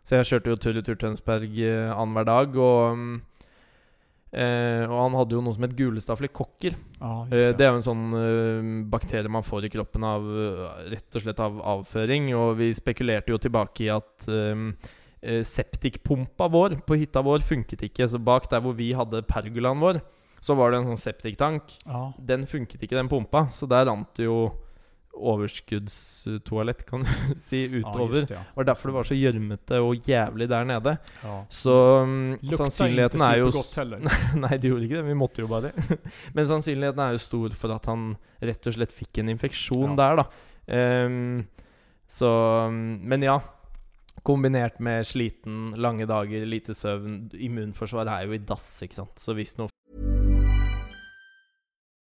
Så 0.03 0.18
jeg 0.18 0.28
kjørte 0.32 0.51
jo 0.51 0.59
tur-retur 0.59 0.97
Tønsberg 0.99 1.53
uh, 1.62 1.93
annenhver 1.95 2.26
dag, 2.26 2.57
og 2.59 2.97
mm, 2.99 3.12
eh, 4.33 4.85
Og 4.89 4.97
han 4.97 5.16
hadde 5.18 5.37
jo 5.37 5.43
noe 5.45 5.55
som 5.55 5.66
het 5.66 5.76
gulestafylokokker. 5.76 6.74
ja, 7.01 7.12
Eh, 7.30 7.39
just 7.47 7.59
det 7.59 7.66
er 7.66 7.70
jo 7.72 7.80
en 7.80 7.87
sånn 7.87 8.07
eh, 8.18 8.89
bakterie 8.91 9.28
man 9.28 9.43
får 9.47 9.66
i 9.68 9.72
kroppen 9.72 10.05
av 10.05 10.22
eh, 10.24 10.91
rett 10.95 11.16
og 11.16 11.22
slett 11.22 11.41
av 11.41 11.61
avføring. 11.76 12.33
Og 12.35 12.57
vi 12.59 12.72
spekulerte 12.74 13.33
jo 13.33 13.39
tilbake 13.39 13.87
i 13.87 13.93
at 13.93 14.28
um, 14.28 14.72
septikpumpa 15.22 16.49
vår 16.51 16.80
på 16.87 16.97
hytta 16.99 17.22
vår 17.22 17.45
funket 17.47 17.85
ikke. 17.87 18.09
Så 18.11 18.18
bak 18.18 18.49
der 18.51 18.62
hvor 18.64 18.74
vi 18.78 18.93
hadde 18.97 19.22
pergolaen 19.28 19.80
vår, 19.83 20.01
så 20.43 20.57
var 20.59 20.72
det 20.72 20.80
en 20.80 20.89
sånn 20.93 21.03
septiktank. 21.05 21.76
Ja. 21.87 22.09
Den 22.18 22.47
funket 22.51 22.83
ikke, 22.83 22.99
den 22.99 23.11
pumpa, 23.12 23.47
så 23.55 23.68
der 23.70 23.87
rant 23.87 24.11
det 24.18 24.26
jo 24.26 24.49
overskuddstoalett, 25.12 26.84
kan 26.88 27.02
du 27.04 27.34
si, 27.36 27.62
Ja, 27.66 27.78
utover. 27.78 28.16
just 28.16 28.28
det, 28.28 28.34
ja. 28.34 28.42
Var 28.54 28.64
derfor 28.64 28.88
det 28.92 28.94
var 28.96 29.08
så 29.08 29.14
gjørmete 29.18 29.80
og 29.84 30.08
jævlig 30.08 30.48
der 30.50 30.64
nede. 30.68 30.96
Ja. 31.22 31.36
Så 31.52 31.74
mm, 32.06 32.38
Lukta 32.42 32.60
sannsynligheten 32.64 33.24
er 33.26 33.38
jo 33.42 33.50
heller. 33.76 34.04
Nei, 34.44 34.56
det 34.58 34.70
gjorde 34.72 34.86
ikke 34.88 35.00
det. 35.00 35.06
Vi 35.10 35.18
måtte 35.22 35.44
jo 35.44 35.48
bare. 35.52 35.72
Men 36.36 36.48
sannsynligheten 36.50 37.04
er 37.06 37.16
jo 37.16 37.22
stor 37.22 37.56
for 37.58 37.74
at 37.76 37.88
han 37.90 38.12
rett 38.42 38.66
og 38.70 38.76
slett 38.78 38.94
fikk 38.94 39.22
en 39.22 39.32
infeksjon 39.34 39.92
Ja. 39.94 39.98
der, 40.02 40.22
da. 40.22 40.28
Ehm, 40.72 41.42
så 42.12 42.30
Men 42.70 43.22
ja. 43.28 43.40
Kombinert 44.22 44.76
med 44.78 45.02
sliten, 45.08 45.72
lange 45.82 46.04
dager, 46.06 46.44
lite 46.46 46.76
søvn. 46.78 47.24
Immunforsvaret 47.34 48.12
er 48.20 48.28
jo 48.28 48.36
i 48.36 48.42
dass, 48.46 48.68
ikke 48.84 48.94
sant. 49.00 49.16
Så 49.18 49.34
hvis 49.34 49.56
noe 49.58 49.71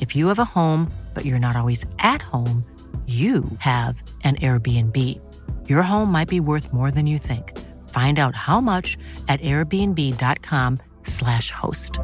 If 0.00 0.16
you 0.16 0.28
have 0.28 0.38
a 0.38 0.44
home, 0.44 0.90
but 1.12 1.24
you're 1.24 1.38
not 1.38 1.56
always 1.56 1.84
at 1.98 2.22
home, 2.22 2.64
you 3.06 3.44
have 3.58 4.02
an 4.24 4.36
Airbnb. 4.36 4.96
Your 5.68 5.82
home 5.82 6.10
might 6.10 6.28
be 6.28 6.40
worth 6.40 6.72
more 6.72 6.90
than 6.90 7.06
you 7.06 7.18
think. 7.18 7.52
Find 7.90 8.18
out 8.18 8.34
how 8.34 8.62
much 8.62 8.96
at 9.28 9.42
airbnb.com/slash 9.42 11.50
host. 11.50 12.00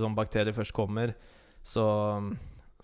sånn 0.00 0.16
bakterier 0.16 0.54
først 0.56 0.72
kommer, 0.72 1.12
så, 1.62 1.84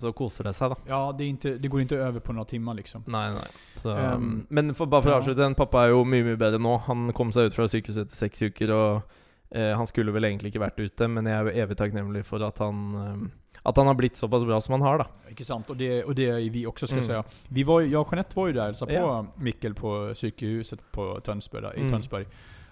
så 0.01 0.13
koser 0.17 0.49
det 0.49 0.55
seg, 0.57 0.75
da. 0.75 0.91
Ja, 0.91 1.01
det, 1.17 1.25
är 1.25 1.29
inte, 1.29 1.55
det 1.59 1.69
går 1.69 1.81
inte 1.81 1.97
över 1.97 2.21
på 2.21 2.33
några 2.33 2.45
timmar 2.45 2.75
liksom. 2.75 3.05
Nei, 3.07 3.31
nei. 3.33 3.49
Så, 3.75 3.97
Um, 3.97 4.47
men 4.51 4.75
for, 4.75 4.87
bare 4.87 5.03
for 5.03 5.11
å 5.11 5.17
ja. 5.17 5.23
avslutte 5.23 5.43
den, 5.43 5.55
pappa 5.55 5.87
er 5.87 5.95
jo 5.95 6.05
mye 6.05 6.27
mye 6.27 6.37
bedre 6.37 6.61
nå. 6.61 6.77
Han 6.87 7.13
kom 7.17 7.33
seg 7.33 7.49
ut 7.49 7.59
sykehuset 7.59 8.07
etter 8.07 8.17
seks 8.17 8.43
uker, 8.43 8.75
og 8.75 9.17
eh, 9.51 9.77
han 9.77 9.87
skulle 9.87 10.13
vel 10.13 10.25
egentlig 10.25 10.49
ikke 10.53 10.61
vært 10.67 10.79
ute, 10.81 11.09
men 11.09 11.27
jeg 11.27 11.35
er 11.35 11.45
jo 11.51 11.63
evig 11.65 11.77
takknemlig 11.77 12.25
for 12.27 12.43
at 12.47 12.59
han 12.59 12.95
eh, 12.95 13.29
At 13.65 13.77
han 13.77 13.87
har 13.87 13.95
blitt 13.95 14.17
såpass 14.17 14.45
bra 14.45 14.61
som 14.61 14.73
han 14.73 14.83
har, 14.83 14.99
da. 14.99 15.07
Inte 15.29 15.45
sant? 15.45 15.71
Och 15.71 15.77
det, 15.77 16.05
och 16.05 16.15
det 16.15 16.27
är 16.29 16.51
vi 16.51 16.67
också 16.67 16.87
ska 16.87 16.97
jag 16.97 17.05
Mm. 17.05 17.23
säga. 17.23 17.25
Vi 17.49 17.63
var, 17.65 17.81
jag 17.81 18.01
och 18.01 18.09
Jeanette 18.13 18.37
var 18.37 18.47
ju 18.47 18.53
där 18.53 18.61
och 18.61 18.67
hälsade 18.67 18.93
på 18.93 18.99
Ja. 18.99 19.27
Mikkel 19.37 19.75
på 19.75 20.11
psykhuset 20.15 20.81
på 20.93 21.21
Tönsberg, 21.21 21.63
där, 21.63 21.77
i 21.77 21.81
Mm. 21.81 21.93
Tönsberg. 21.93 22.27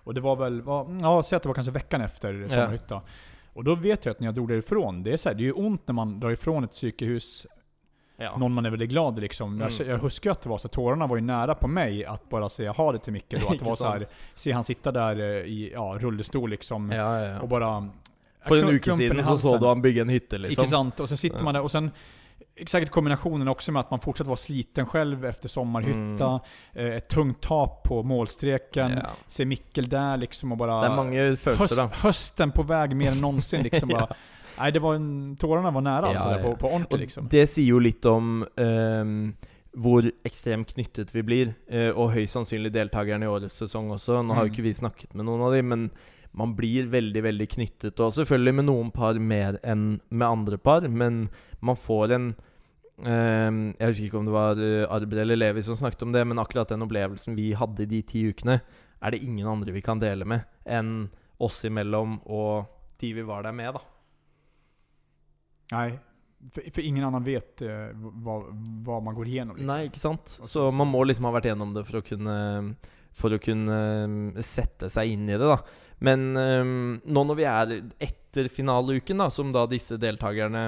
Och 0.04 0.14
det 0.14 0.20
var 0.20 0.36
väl, 0.36 0.62
var, 0.62 0.98
ja 1.02 1.22
säg 1.22 1.36
att 1.36 1.42
det 1.42 1.48
var 1.48 1.54
kanske 1.54 1.72
veckan 1.72 2.00
efter 2.00 2.48
sommarhytta. 2.48 3.00
Och 3.52 3.64
då 3.64 3.74
vet 3.74 4.04
jag 4.04 4.12
att 4.12 4.20
när 4.20 4.26
jag 4.26 4.34
drog 4.34 4.48
därifrån, 4.48 5.02
det 5.02 5.12
är 5.12 5.16
så 5.16 5.28
här, 5.28 5.36
det 5.36 5.42
är 5.42 5.44
ju 5.44 5.52
ont 5.52 5.82
när 5.86 5.92
man 5.92 6.20
drar 6.20 6.30
ifrån 6.30 6.64
ett 6.64 6.72
psykehus, 6.72 7.46
Ja. 8.16 8.36
någon 8.36 8.52
man 8.52 8.66
är 8.66 8.70
väldigt 8.70 8.90
glad 8.90 9.18
i 9.18 9.20
liksom. 9.20 9.60
Jag, 9.60 9.72
Mm. 9.72 9.90
jag 9.90 9.98
huskar 9.98 10.30
att 10.30 10.42
det 10.42 10.48
var 10.48 10.58
så, 10.58 10.68
tårarna 10.68 11.06
var 11.06 11.16
ju 11.16 11.22
nära 11.22 11.54
på 11.54 11.68
mig 11.68 12.04
att 12.04 12.28
bara 12.28 12.48
säga 12.48 12.72
ha 12.72 12.92
det 12.92 12.98
till 12.98 13.12
Mikkel 13.12 13.40
då. 13.40 13.46
Att 13.52 13.58
det 13.58 13.64
var 13.64 13.76
så 13.76 13.86
här, 13.88 14.06
se 14.34 14.52
han 14.52 14.64
sitta 14.64 14.92
där 14.92 15.16
eh, 15.20 15.24
i 15.26 15.70
ja, 15.74 15.96
rullstol 16.00 16.50
liksom. 16.50 16.90
ja, 16.90 17.20
ja, 17.20 17.40
Och 17.40 17.48
bara... 17.48 17.88
For 18.48 18.56
en 18.56 18.68
uke 18.68 18.90
i 18.90 18.94
siden 18.94 19.24
så 19.24 19.30
halsen. 19.30 19.50
så 19.50 19.58
du 19.58 19.66
han 19.66 19.82
bygge 19.82 20.00
en 20.00 20.08
hytte, 20.08 20.38
liksom. 20.38 20.62
Icke 20.64 20.70
sant? 20.70 21.00
Och 21.00 21.08
sen 21.08 21.18
sitter 21.18 21.44
man 21.44 21.54
där 21.54 21.62
och 21.62 21.70
sen 21.70 21.90
Säkert 22.66 22.90
kombinationen 22.90 23.48
också 23.48 23.72
med 23.72 23.80
att 23.80 23.90
man 23.90 24.00
fortsatt 24.00 24.26
vara 24.26 24.36
sliten 24.36 24.86
själv 24.86 25.24
efter 25.24 25.48
sommarhytta. 25.48 26.40
Mm. 26.74 26.90
Eh, 26.92 26.96
ett 26.96 27.08
tungt 27.08 27.40
tap 27.40 27.82
på 27.82 28.02
målstreken. 28.02 28.90
Ja. 28.92 29.10
Se 29.28 29.44
Mikkel 29.44 29.88
där 29.88 30.16
liksom 30.16 30.52
och 30.52 30.58
bara... 30.58 31.04
Det 31.10 31.36
følelser, 31.36 31.76
da. 31.76 31.82
höst, 31.82 31.94
hösten 31.94 32.52
på 32.52 32.62
väg 32.62 32.96
mer 32.96 33.10
än 33.10 33.20
någonsin 33.20 33.62
liksom 33.62 33.90
Ja. 33.92 33.98
bara. 33.98 34.14
Nej, 34.58 34.72
det 34.72 34.80
var 34.82 34.94
en, 34.94 35.36
tårarna 35.36 35.70
var 35.70 35.80
nära 35.84 36.06
alltså, 36.06 36.28
Ja, 36.28 36.36
där, 36.36 36.44
ja. 36.44 36.54
på, 36.54 36.56
på 36.56 36.68
Og 36.90 36.98
liksom. 36.98 37.28
det 37.30 37.46
sier 37.48 37.66
jo 37.74 37.78
litt 37.78 38.04
om 38.08 38.44
ehm, 38.56 39.34
hvor 39.76 40.06
ekstremt 40.24 40.70
knyttet 40.72 41.10
vi 41.14 41.22
blir, 41.22 41.54
eh, 41.68 41.90
og 41.92 42.14
høyst 42.14 42.32
sannsynlig 42.38 42.70
deltakerne 42.72 43.26
i 43.26 43.28
årets 43.28 43.58
sesong 43.60 43.90
også. 43.92 44.22
Nå 44.24 44.32
har 44.34 44.46
jo 44.46 44.50
Mm. 44.50 44.54
ikke 44.54 44.62
vi 44.64 44.72
snakket 44.74 45.14
med 45.14 45.26
noen 45.26 45.42
av 45.44 45.52
dem, 45.52 45.68
men 45.68 45.90
man 46.32 46.54
blir 46.56 46.86
veldig 46.88 47.22
veldig 47.22 47.48
knyttet. 47.48 48.00
Og 48.00 48.12
selvfølgelig 48.12 48.54
med 48.54 48.64
noen 48.70 48.90
par 48.90 49.14
mer 49.20 49.58
enn 49.64 50.00
med 50.10 50.26
andre 50.28 50.56
par, 50.58 50.88
men 50.88 51.28
man 51.60 51.76
får 51.76 52.12
en 52.12 52.34
ehm, 53.04 53.74
Jeg 53.78 53.88
husker 53.90 54.04
ikke 54.08 54.18
om 54.18 54.24
det 54.24 54.32
var 54.34 54.56
uh, 54.56 54.94
Arber 54.96 55.20
eller 55.22 55.36
Levi 55.36 55.62
som 55.62 55.76
snakket 55.76 56.02
om 56.06 56.12
det, 56.12 56.24
men 56.26 56.38
akkurat 56.40 56.68
den 56.72 56.82
opplevelsen 56.86 57.36
vi 57.36 57.50
hadde 57.52 57.82
i 57.84 57.90
de 57.90 58.02
ti 58.02 58.24
ukene, 58.30 58.60
er 59.02 59.10
det 59.12 59.20
ingen 59.22 59.46
andre 59.46 59.72
vi 59.72 59.82
kan 59.84 60.00
dele 60.00 60.24
med 60.24 60.46
enn 60.66 61.10
oss 61.38 61.60
imellom 61.68 62.20
og 62.24 62.64
de 62.98 63.12
vi 63.12 63.22
var 63.22 63.42
der 63.44 63.52
med, 63.52 63.74
da. 63.76 63.80
Nej. 65.72 65.98
För, 66.52 66.62
för 66.74 66.82
ingen 66.82 67.04
annan 67.04 67.24
vet 67.24 67.62
eh, 67.62 67.88
vad, 67.94 68.44
vad 68.84 69.02
man 69.02 69.14
går 69.14 69.26
igenom 69.26 69.56
liksom. 69.56 69.66
Nei, 69.72 69.86
ikke 69.88 69.98
sant? 69.98 70.28
Skal 70.28 70.46
Så 70.46 70.60
man 70.66 70.72
si? 70.72 70.76
man 70.78 70.90
må 70.92 71.00
liksom 71.08 71.24
ha 71.26 71.32
vært 71.34 71.48
gjennom 71.48 71.72
det 71.74 71.82
for 71.88 71.98
å 71.98 72.04
kunne 72.06 72.36
For 73.16 73.32
å 73.32 73.38
kunne 73.40 73.78
eh, 74.36 74.42
sette 74.44 74.90
seg 74.92 75.14
inn 75.14 75.24
i 75.30 75.38
det, 75.40 75.46
da. 75.48 75.56
Men 76.04 76.26
eh, 76.36 76.60
nå 77.08 77.22
når 77.24 77.38
vi 77.38 77.46
er 77.48 77.72
etter 78.04 78.50
finaleuken, 78.52 79.16
da, 79.24 79.30
som 79.32 79.48
da 79.54 79.64
disse 79.66 79.96
deltakerne 79.98 80.66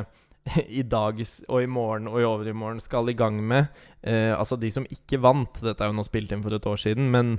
i 0.80 0.80
dag 0.82 1.20
s- 1.20 1.42
og 1.46 1.60
i 1.62 1.68
morgen 1.68 2.08
og 2.08 2.16
i 2.22 2.24
overmorgen 2.26 2.80
skal 2.80 3.10
i 3.12 3.14
gang 3.18 3.36
med 3.44 3.66
eh, 4.00 4.32
Altså 4.32 4.56
de 4.56 4.70
som 4.72 4.86
ikke 4.88 5.20
vant, 5.20 5.60
dette 5.60 5.84
er 5.84 5.92
jo 5.92 5.98
nå 6.00 6.06
spilt 6.08 6.32
inn 6.32 6.42
for 6.42 6.56
et 6.56 6.66
år 6.72 6.80
siden, 6.80 7.10
men 7.12 7.34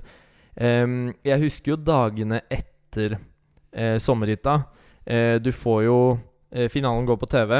eh, 0.55 0.85
jeg 1.25 1.41
husker 1.47 1.73
jo 1.73 1.81
dagene 1.81 2.43
etter 2.53 3.17
eh, 3.73 3.97
sommerhytta. 3.97 4.59
Eh, 5.09 5.39
du 5.41 5.49
får 5.51 5.89
eh, 5.89 6.19
Finalen 6.69 7.05
går 7.05 7.17
på 7.21 7.29
TV. 7.29 7.53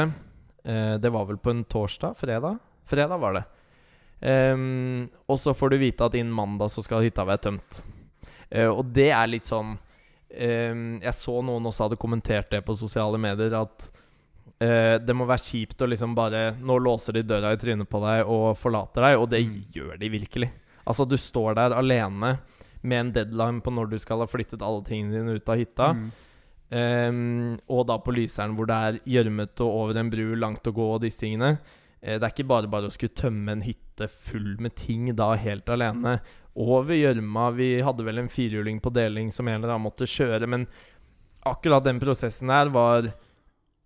Eh, 0.64 0.94
det 0.98 1.10
var 1.14 1.24
vel 1.28 1.38
på 1.38 1.50
en 1.50 1.64
torsdag? 1.64 2.16
Fredag? 2.18 2.58
Fredag 2.90 3.20
var 3.22 3.32
det. 3.38 3.44
Ehm, 4.20 5.08
og 5.28 5.38
så 5.40 5.54
får 5.56 5.70
du 5.70 5.78
vite 5.80 6.04
at 6.04 6.14
innen 6.18 6.32
mandag 6.34 6.68
så 6.72 6.82
skal 6.84 7.04
hytta 7.06 7.24
være 7.24 7.44
tømt. 7.46 7.84
Eh, 8.50 8.66
og 8.68 8.84
det 8.92 9.10
er 9.14 9.30
litt 9.30 9.46
sånn 9.48 9.76
ehm, 10.34 10.98
Jeg 11.02 11.14
så 11.14 11.36
noen 11.46 11.64
også 11.70 11.86
hadde 11.86 11.98
kommentert 12.02 12.50
det 12.50 12.60
på 12.66 12.74
sosiale 12.76 13.16
medier, 13.22 13.54
at 13.62 13.86
eh, 14.60 14.98
det 14.98 15.14
må 15.16 15.24
være 15.30 15.46
kjipt 15.46 15.80
å 15.80 15.88
liksom 15.88 16.16
bare 16.18 16.50
Nå 16.58 16.76
låser 16.82 17.14
de 17.16 17.22
døra 17.30 17.52
i 17.54 17.60
trynet 17.62 17.88
på 17.88 18.02
deg 18.04 18.26
og 18.26 18.58
forlater 18.58 19.06
deg, 19.06 19.18
og 19.22 19.30
det 19.30 19.44
Mm. 19.46 19.54
gjør 19.72 19.98
de 19.98 20.08
virkelig. 20.10 20.50
Altså, 20.86 21.06
du 21.08 21.16
står 21.16 21.54
der 21.54 21.70
alene 21.78 22.38
med 22.82 22.98
en 23.00 23.12
deadline 23.12 23.60
på 23.62 23.70
når 23.70 23.90
du 23.90 23.98
skal 23.98 24.18
ha 24.18 24.26
flyttet 24.26 24.62
alle 24.62 24.82
tingene 24.84 25.12
dine 25.12 25.36
ut 25.36 25.48
av 25.48 25.56
hytta. 25.60 25.92
Mm. 25.94 26.10
Ehm, 26.70 27.58
og 27.66 27.86
da 27.88 27.96
på 27.98 28.14
Lyseren, 28.14 28.54
hvor 28.54 28.68
det 28.70 28.76
er 28.78 28.98
gjørmete 29.10 29.66
og 29.66 29.78
over 29.84 29.98
en 29.98 30.10
bru, 30.12 30.26
langt 30.38 30.68
å 30.70 30.74
gå 30.74 30.86
og 30.94 31.00
disse 31.02 31.22
tingene. 31.24 31.56
Eh, 32.00 32.16
det 32.16 32.22
er 32.22 32.34
ikke 32.34 32.50
bare 32.50 32.70
bare 32.70 32.90
å 32.90 32.94
skulle 32.94 33.16
tømme 33.18 33.56
en 33.56 33.64
hytte 33.66 34.08
full 34.10 34.54
med 34.62 34.76
ting 34.78 35.10
da 35.18 35.32
helt 35.34 35.68
alene. 35.68 36.20
Over 36.54 36.94
gjørma. 36.94 37.50
Vi 37.58 37.72
hadde 37.86 38.06
vel 38.06 38.22
en 38.22 38.30
firhjuling 38.30 38.80
på 38.82 38.92
deling 38.94 39.32
som 39.34 39.48
en 39.48 39.58
eller 39.58 39.74
annen 39.74 39.88
måtte 39.88 40.08
kjøre, 40.08 40.46
men 40.50 40.68
akkurat 41.46 41.84
den 41.84 42.00
prosessen 42.02 42.50
der 42.52 42.70
var 42.72 43.10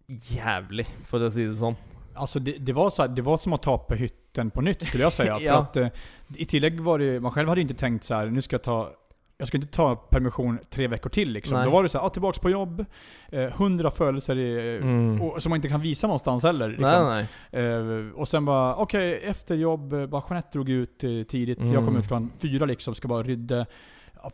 jævlig, 0.06 0.86
for 1.08 1.24
å 1.24 1.32
si 1.32 1.46
det 1.48 1.56
sånn. 1.56 1.76
Alltså 2.14 2.38
det, 2.38 2.58
det, 2.62 2.72
var 2.72 2.90
så 2.90 3.02
här, 3.02 3.08
det 3.08 3.22
var 3.22 3.36
som 3.36 3.52
att 3.52 3.62
ta 3.62 3.78
på 3.78 3.94
hytten 3.94 4.50
på 4.50 4.60
nytt 4.60 4.86
skulle 4.86 5.02
jag 5.02 5.12
säga. 5.12 5.38
Ja. 5.40 5.52
För 5.52 5.60
att, 5.60 5.76
eh, 5.76 6.00
I 6.36 6.44
tillägg 6.44 6.80
var 6.80 6.98
det 6.98 7.20
man 7.20 7.32
själv 7.32 7.48
hade 7.48 7.60
inte 7.60 7.74
tänkt 7.74 8.04
så 8.04 8.14
här, 8.14 8.26
nu 8.26 8.42
ska 8.42 8.54
jag 8.54 8.62
ta 8.62 8.90
jag 9.38 9.48
ska 9.48 9.56
inte 9.56 9.68
ta 9.68 9.96
permission 9.96 10.58
tre 10.70 10.88
veckor 10.88 11.10
till 11.10 11.30
liksom. 11.32 11.56
Nej. 11.56 11.64
Då 11.64 11.70
var 11.70 11.82
det 11.82 11.88
så 11.88 11.98
här, 11.98 12.06
ah, 12.06 12.10
tillbaks 12.10 12.38
på 12.38 12.50
jobb, 12.50 12.84
eh, 13.32 13.50
hundra 13.52 13.90
födelser 13.90 14.36
i, 14.38 14.76
Mm. 14.78 15.22
och, 15.22 15.42
som 15.42 15.50
man 15.50 15.56
inte 15.56 15.68
kan 15.68 15.80
visa 15.80 16.06
någonstans 16.06 16.42
heller. 16.44 16.68
Liksom. 16.68 17.06
nei. 17.06 17.26
Eh, 17.64 18.10
och 18.14 18.28
sen 18.28 18.44
bara, 18.44 18.76
okej, 18.76 19.20
efter 19.24 19.54
jobb, 19.54 19.92
eh, 19.92 20.06
bara 20.06 20.22
Jeanette 20.28 20.48
drog 20.52 20.68
ut 20.70 21.04
eh, 21.04 21.10
tidigt. 21.28 21.58
Jag 21.58 21.68
kom 21.74 21.88
Mm. 21.88 21.96
ut 21.96 22.06
klockan 22.08 22.30
fyra 22.38 22.66
liksom, 22.66 22.94
ska 22.94 23.08
bara 23.08 23.22
rydda. 23.22 23.66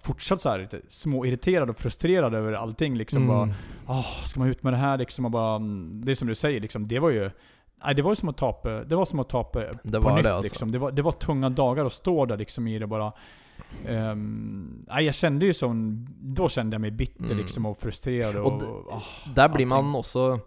Fortsatt 0.01 0.40
så 0.40 0.48
här 0.48 0.59
lite 0.59 0.80
småirriterad 0.88 1.70
och 1.70 1.76
frustrerad 1.76 2.34
över 2.34 2.53
allting 2.53 2.96
liksom. 2.96 3.26
Bara, 3.28 3.42
Mm. 3.42 3.55
Åh, 3.86 4.24
ska 4.24 4.40
man 4.40 4.48
ut 4.48 4.62
med 4.62 4.72
det 4.72 4.76
här 4.76 4.98
liksom? 4.98 5.24
Och 5.24 5.30
bara, 5.30 5.57
mm, 5.57 5.92
det 6.05 6.11
är 6.11 6.14
som 6.14 6.28
du 6.28 6.34
säger, 6.34 6.61
liksom, 6.61 6.88
det 6.88 6.98
var 6.98 7.11
ju 7.11 7.30
nej, 7.84 7.94
det 7.94 8.03
var 8.03 8.11
ju 8.11 8.16
som 8.16 8.28
att 8.28 8.36
tapa, 8.36 8.68
det 8.70 8.96
var 8.96 9.05
som 9.05 9.18
att 9.18 9.28
tapa 9.28 9.61
Det 9.82 10.01
på 10.01 10.14
nytt 10.14 10.24
det, 10.24 10.34
alltså. 10.34 10.51
liksom. 10.53 10.70
Det 10.72 10.78
var, 10.78 10.90
det 10.92 11.03
var 11.03 11.12
tunga 11.12 11.51
dagar 11.51 11.84
att 11.86 11.92
stå 11.92 12.26
där 12.26 12.36
liksom 12.36 12.68
i 12.68 12.78
det 12.78 12.86
bara. 12.86 13.12
Ehm, 13.86 14.84
nej, 14.88 15.04
jag 15.04 15.14
kände 15.14 15.46
ju 15.46 15.52
som, 15.54 16.06
då 16.20 16.48
kände 16.48 16.74
jag 16.74 16.80
mig 16.80 16.90
bitter 16.90 17.24
Mm. 17.24 17.36
liksom 17.38 17.66
och 17.66 17.78
frustrerad 17.78 18.36
och... 18.36 18.52
Och 18.52 18.61
d- 18.61 18.66
ah, 18.90 19.02
Der 19.36 19.48
blir 19.48 19.66
man 19.66 19.94
også 19.94 20.40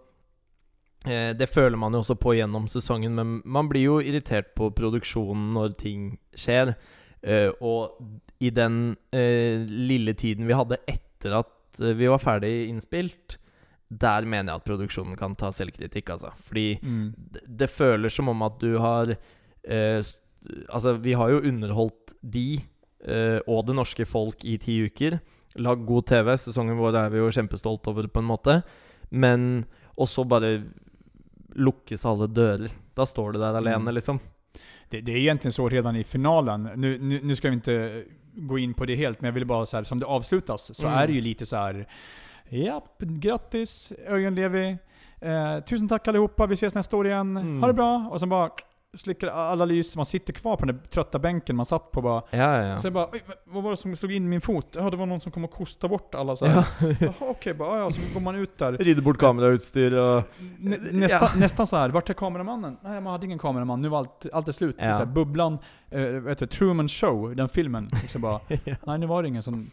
eh, 1.06 1.34
Det 1.38 1.48
føler 1.50 1.78
man 1.78 1.94
jo 1.94 2.00
også 2.00 2.16
på 2.16 2.34
gjennom 2.36 2.68
sesongen, 2.68 3.16
men 3.16 3.42
man 3.46 3.70
blir 3.70 3.82
jo 3.84 4.00
irritert 4.02 4.54
på 4.56 4.70
produksjonen 4.72 5.54
når 5.54 5.74
ting 5.78 6.18
skjer. 6.36 6.76
Eh, 7.24 7.52
og 7.62 7.98
i 8.40 8.50
den 8.50 8.96
eh, 9.14 9.64
lille 9.68 10.14
tiden 10.14 10.48
vi 10.48 10.54
hadde 10.58 10.78
etter 10.88 11.38
at 11.40 11.80
eh, 11.82 11.94
vi 11.96 12.08
var 12.12 12.20
ferdig 12.20 12.70
innspilt, 12.70 13.38
der 13.94 14.26
mener 14.26 14.54
jeg 14.54 14.62
at 14.62 14.66
produksjonen 14.68 15.16
kan 15.20 15.36
ta 15.36 15.52
selvkritikk, 15.52 16.10
altså. 16.10 16.32
Fordi 16.48 16.80
Mm. 16.84 17.14
det, 17.18 17.42
det 17.60 17.70
føles 17.70 18.14
som 18.14 18.30
om 18.30 18.42
at 18.42 18.60
du 18.62 18.78
har 18.80 19.16
eh, 19.64 20.02
Altså, 20.74 20.98
vi 21.00 21.14
har 21.16 21.30
jo 21.30 21.38
underholdt 21.40 22.12
de 22.22 22.60
og 23.48 23.66
det 23.68 23.76
norske 23.76 24.06
folk 24.08 24.46
i 24.46 24.58
ti 24.58 24.78
uker. 24.86 25.20
Lagd 25.56 25.86
god 25.86 26.06
TV. 26.08 26.38
Sesongen 26.38 26.78
vår 26.80 26.96
er 26.96 27.10
vi 27.14 27.18
jo 27.20 27.32
kjempestolt 27.32 27.88
over, 27.88 28.08
på 28.08 28.20
en 28.24 28.26
måte. 28.30 28.62
Men 29.12 29.66
Og 29.98 30.08
så 30.08 30.24
bare 30.26 30.64
lukkes 31.56 32.06
alle 32.06 32.28
dører. 32.28 32.72
Da 32.96 33.06
står 33.06 33.34
du 33.34 33.40
der 33.40 33.54
alene, 33.60 33.78
Mm. 33.92 33.94
liksom. 33.96 34.20
Det, 34.90 35.02
det 35.02 35.12
är 35.12 35.18
egentligen 35.18 35.52
så 35.54 35.70
redan 35.70 35.96
i 35.96 36.04
finalen. 36.04 36.70
Nu, 36.76 36.98
nu, 36.98 37.20
nu 37.24 37.36
ska 37.36 37.50
vi 37.50 37.54
inte 37.54 38.04
gå 38.34 38.58
in 38.58 38.74
på 38.74 38.86
det 38.86 38.96
helt, 38.96 39.22
men 39.22 39.28
jag 39.28 39.34
vill 39.34 39.46
bara 39.46 39.66
så 39.66 39.78
här, 39.78 39.84
som 39.84 40.00
det 40.00 40.06
avslutas, 40.06 40.76
så 40.76 40.88
Mm. 40.88 40.98
är 41.00 41.08
det 41.08 41.14
ju 41.14 41.22
lite 41.22 41.46
så 41.46 41.56
här. 41.56 41.86
Japp, 42.50 42.98
grattis 43.00 43.94
Örjan 44.08 44.36
Levi. 44.36 44.78
Eh, 45.22 45.60
tusen 45.60 45.88
tack 45.90 46.08
allihopa, 46.08 46.46
vi 46.46 46.54
ses 46.54 46.76
nästa 46.76 46.98
år 46.98 47.08
igen. 47.08 47.38
Mm. 47.38 47.62
Ha 47.62 47.68
det 47.68 47.74
bra. 47.74 48.10
Och 48.12 48.20
sen 48.20 48.30
bara 48.30 48.50
slickar 48.98 49.28
alla 49.28 49.66
lys, 49.66 49.96
man 49.96 50.06
sitter 50.06 50.34
kvar 50.34 50.56
på 50.56 50.66
den 50.66 50.76
där 50.76 50.84
trötta 50.90 51.20
bänken 51.20 51.56
man 51.56 51.66
satt 51.66 51.92
på 51.92 52.02
bara. 52.02 52.24
Ja, 52.30 52.38
ja, 52.62 52.68
ja. 52.68 52.78
Sen 52.78 52.94
bara, 52.94 53.08
vad 53.46 53.64
var 53.64 53.72
det 53.72 53.78
som 53.78 53.96
slog 53.96 54.12
in 54.12 54.30
min 54.30 54.42
fot? 54.42 54.68
Ja, 54.76 54.90
det 54.90 54.98
var 54.98 55.06
någon 55.06 55.22
som 55.22 55.32
kom 55.32 55.44
och 55.44 55.52
kostade 55.52 55.92
bort 55.92 56.16
alla 56.16 56.36
så 56.36 56.46
här. 56.46 56.66
ja. 56.80 56.86
Jaha, 57.00 57.14
okej, 57.20 57.54
bara, 57.54 57.80
ja, 57.80 57.92
så 57.92 58.02
går 58.14 58.22
man 58.22 58.36
ut 58.36 58.58
där. 58.58 58.72
Rydde 58.72 59.02
bort 59.02 59.18
kamerautstyr 59.18 59.98
og 59.98 60.24
Nä, 60.60 60.78
nästa, 60.92 61.30
Nästan 61.36 61.68
så 61.68 61.76
här, 61.78 61.90
vart 61.90 62.10
är 62.10 62.14
kameramannen? 62.14 62.78
Nej, 62.82 63.02
man 63.02 63.12
hade 63.12 63.26
ingen 63.26 63.40
kameraman. 63.40 63.82
Nu 63.82 63.90
var 63.90 63.98
allt, 63.98 64.26
allt 64.34 64.48
är 64.48 64.52
slut. 64.52 64.76
Ja. 64.80 64.84
Så 64.84 64.90
här, 64.90 65.06
bubblan, 65.06 65.58
eh, 65.94 66.20
vet 66.24 66.40
du, 66.40 66.46
Truman 66.48 66.90
Show, 66.90 67.36
den 67.36 67.50
filmen. 67.50 67.88
Och 68.04 68.10
så 68.10 68.20
bara, 68.20 68.40
nej 68.86 69.00
nu 69.00 69.06
var 69.06 69.22
det 69.24 69.28
ingen 69.30 69.44
som 69.44 69.72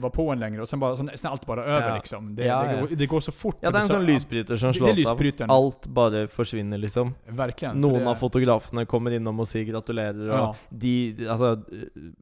var 0.00 0.10
på 0.10 0.30
en 0.32 0.40
längre. 0.40 0.62
Och 0.62 0.68
sen 0.68 0.80
bara, 0.80 0.96
sen 0.96 1.08
är 1.08 1.26
allt 1.28 1.46
bara 1.46 1.64
över 1.64 1.88
Ja. 1.88 1.94
liksom. 1.96 2.34
Det, 2.34 2.44
Ja, 2.44 2.62
det, 2.62 2.72
ja. 2.74 2.80
Går, 2.80 2.88
det 2.96 3.06
går 3.06 3.20
så 3.20 3.32
fort. 3.32 3.56
Ja, 3.60 3.68
och 3.68 3.72
det 3.72 3.78
er 3.78 3.82
en 3.82 3.88
så- 3.88 3.94
sånn 3.94 4.06
lysbryter 4.06 4.56
som 4.56 4.72
slås 4.74 4.90
av. 4.90 4.96
lysbryteren. 4.96 5.50
Alt 5.50 5.86
bare 5.86 6.28
forsvinner, 6.28 6.78
liksom. 6.78 7.14
Verkligen. 7.26 7.82
så 7.82 7.88
Noen 7.88 8.00
det- 8.00 8.08
av 8.08 8.14
fotografene 8.14 8.86
kommer 8.86 9.10
innom 9.10 9.40
og 9.40 9.46
sier 9.46 9.64
gratulerer, 9.64 10.30
og 10.30 10.38
Ja. 10.38 10.54
de, 10.70 11.16
altså, 11.28 11.62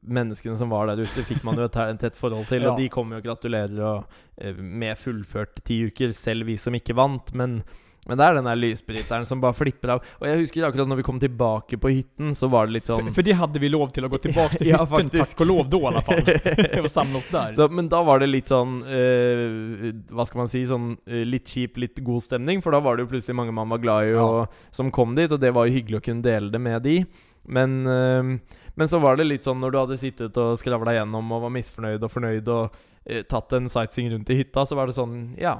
menneskene 0.01 0.57
som 0.57 0.69
var 0.69 0.87
der 0.87 1.01
ute, 1.03 1.23
fikk 1.27 1.43
man 1.43 1.57
jo 1.57 1.63
et, 1.67 1.75
et 1.75 1.99
tett 1.99 2.15
forhold 2.15 2.47
til, 2.47 2.61
Ja. 2.61 2.71
og 2.71 2.77
de 2.79 2.89
kommer 2.89 3.15
jo 3.15 3.21
og 3.21 3.23
gratulerer 3.29 3.79
og, 3.83 4.03
eh, 4.37 4.53
med 4.55 4.97
fullført 4.97 5.63
ti 5.63 5.83
uker, 5.87 6.11
selv 6.13 6.45
vi 6.45 6.57
som 6.57 6.73
ikke 6.73 6.95
vant. 6.95 7.33
Men, 7.33 7.63
men 8.07 8.17
det 8.17 8.25
er 8.25 8.33
den 8.33 8.47
der 8.49 8.55
lysbryteren 8.57 9.25
som 9.29 9.41
bare 9.43 9.53
flipper 9.53 9.91
av. 9.93 9.99
Og 10.19 10.25
jeg 10.25 10.39
husker 10.39 10.63
akkurat 10.65 10.87
når 10.89 10.97
vi 10.97 11.03
kom 11.05 11.19
tilbake 11.21 11.77
på 11.77 11.89
hytten, 11.93 12.31
så 12.35 12.47
var 12.49 12.65
det 12.65 12.73
litt 12.79 12.87
sånn 12.89 13.05
För, 13.05 13.13
för 13.13 13.23
det 13.27 13.31
hade 13.37 13.59
vi 13.59 13.69
lov 13.69 13.89
till 13.93 14.05
att 14.05 14.11
gå 14.11 14.17
tillbaka 14.17 14.57
till 14.57 14.67
Ja, 14.73 14.77
hytten, 14.85 14.87
faktiskt. 14.97 15.31
tack 15.37 15.41
och 15.41 15.47
lov 15.47 15.69
då 15.69 15.81
i 15.81 15.85
alla 15.85 16.01
fall. 16.01 16.23
och 16.83 16.91
samla 16.91 17.17
oss 17.17 17.27
där. 17.27 17.51
Så, 17.51 17.69
men 17.69 17.89
da 17.89 18.01
var 18.03 18.19
det 18.19 18.27
litt 18.31 18.47
sånn 18.49 18.81
eh, 18.89 19.93
Hva 20.09 20.25
skal 20.25 20.41
man 20.41 20.49
si? 20.49 20.63
Sånn 20.65 20.95
eh, 21.05 21.21
litt 21.29 21.45
kjip, 21.53 21.77
litt 21.77 22.01
god 22.01 22.23
stemning. 22.25 22.61
For 22.65 22.73
da 22.73 22.79
var 22.81 22.97
det 22.97 23.05
jo 23.05 23.11
plutselig 23.13 23.35
mange 23.37 23.53
man 23.53 23.69
var 23.69 23.77
glad 23.85 24.09
i, 24.09 24.13
Ja. 24.17 24.25
og, 24.25 24.57
som 24.73 24.89
kom 24.91 25.13
dit. 25.15 25.31
Og 25.31 25.39
det 25.39 25.53
var 25.53 25.69
jo 25.69 25.77
hyggelig 25.77 26.01
å 26.01 26.05
kunne 26.09 26.25
dele 26.25 26.49
det 26.51 26.59
med 26.61 26.81
de. 26.83 26.97
Men, 27.45 27.77
eh, 27.85 28.57
men 28.75 28.87
så 28.87 28.97
var 28.99 29.15
det 29.21 29.29
litt 29.29 29.45
sånn 29.45 29.61
når 29.61 29.71
du 29.71 29.77
hadde 29.83 29.97
sittet 30.01 30.37
og 30.41 30.57
skravla 30.57 30.97
gjennom 30.97 31.31
og 31.37 31.45
var 31.45 31.53
misfornøyd 31.53 32.01
og 32.03 32.11
fornøyd 32.17 32.47
og 32.49 32.81
tatt 33.29 33.53
en 33.57 33.69
sightseeing 33.69 34.11
rundt 34.13 34.29
i 34.29 34.35
hytta, 34.41 34.65
så 34.65 34.75
var 34.77 34.87
det 34.89 34.93
sånn 34.97 35.35
Ja, 35.41 35.55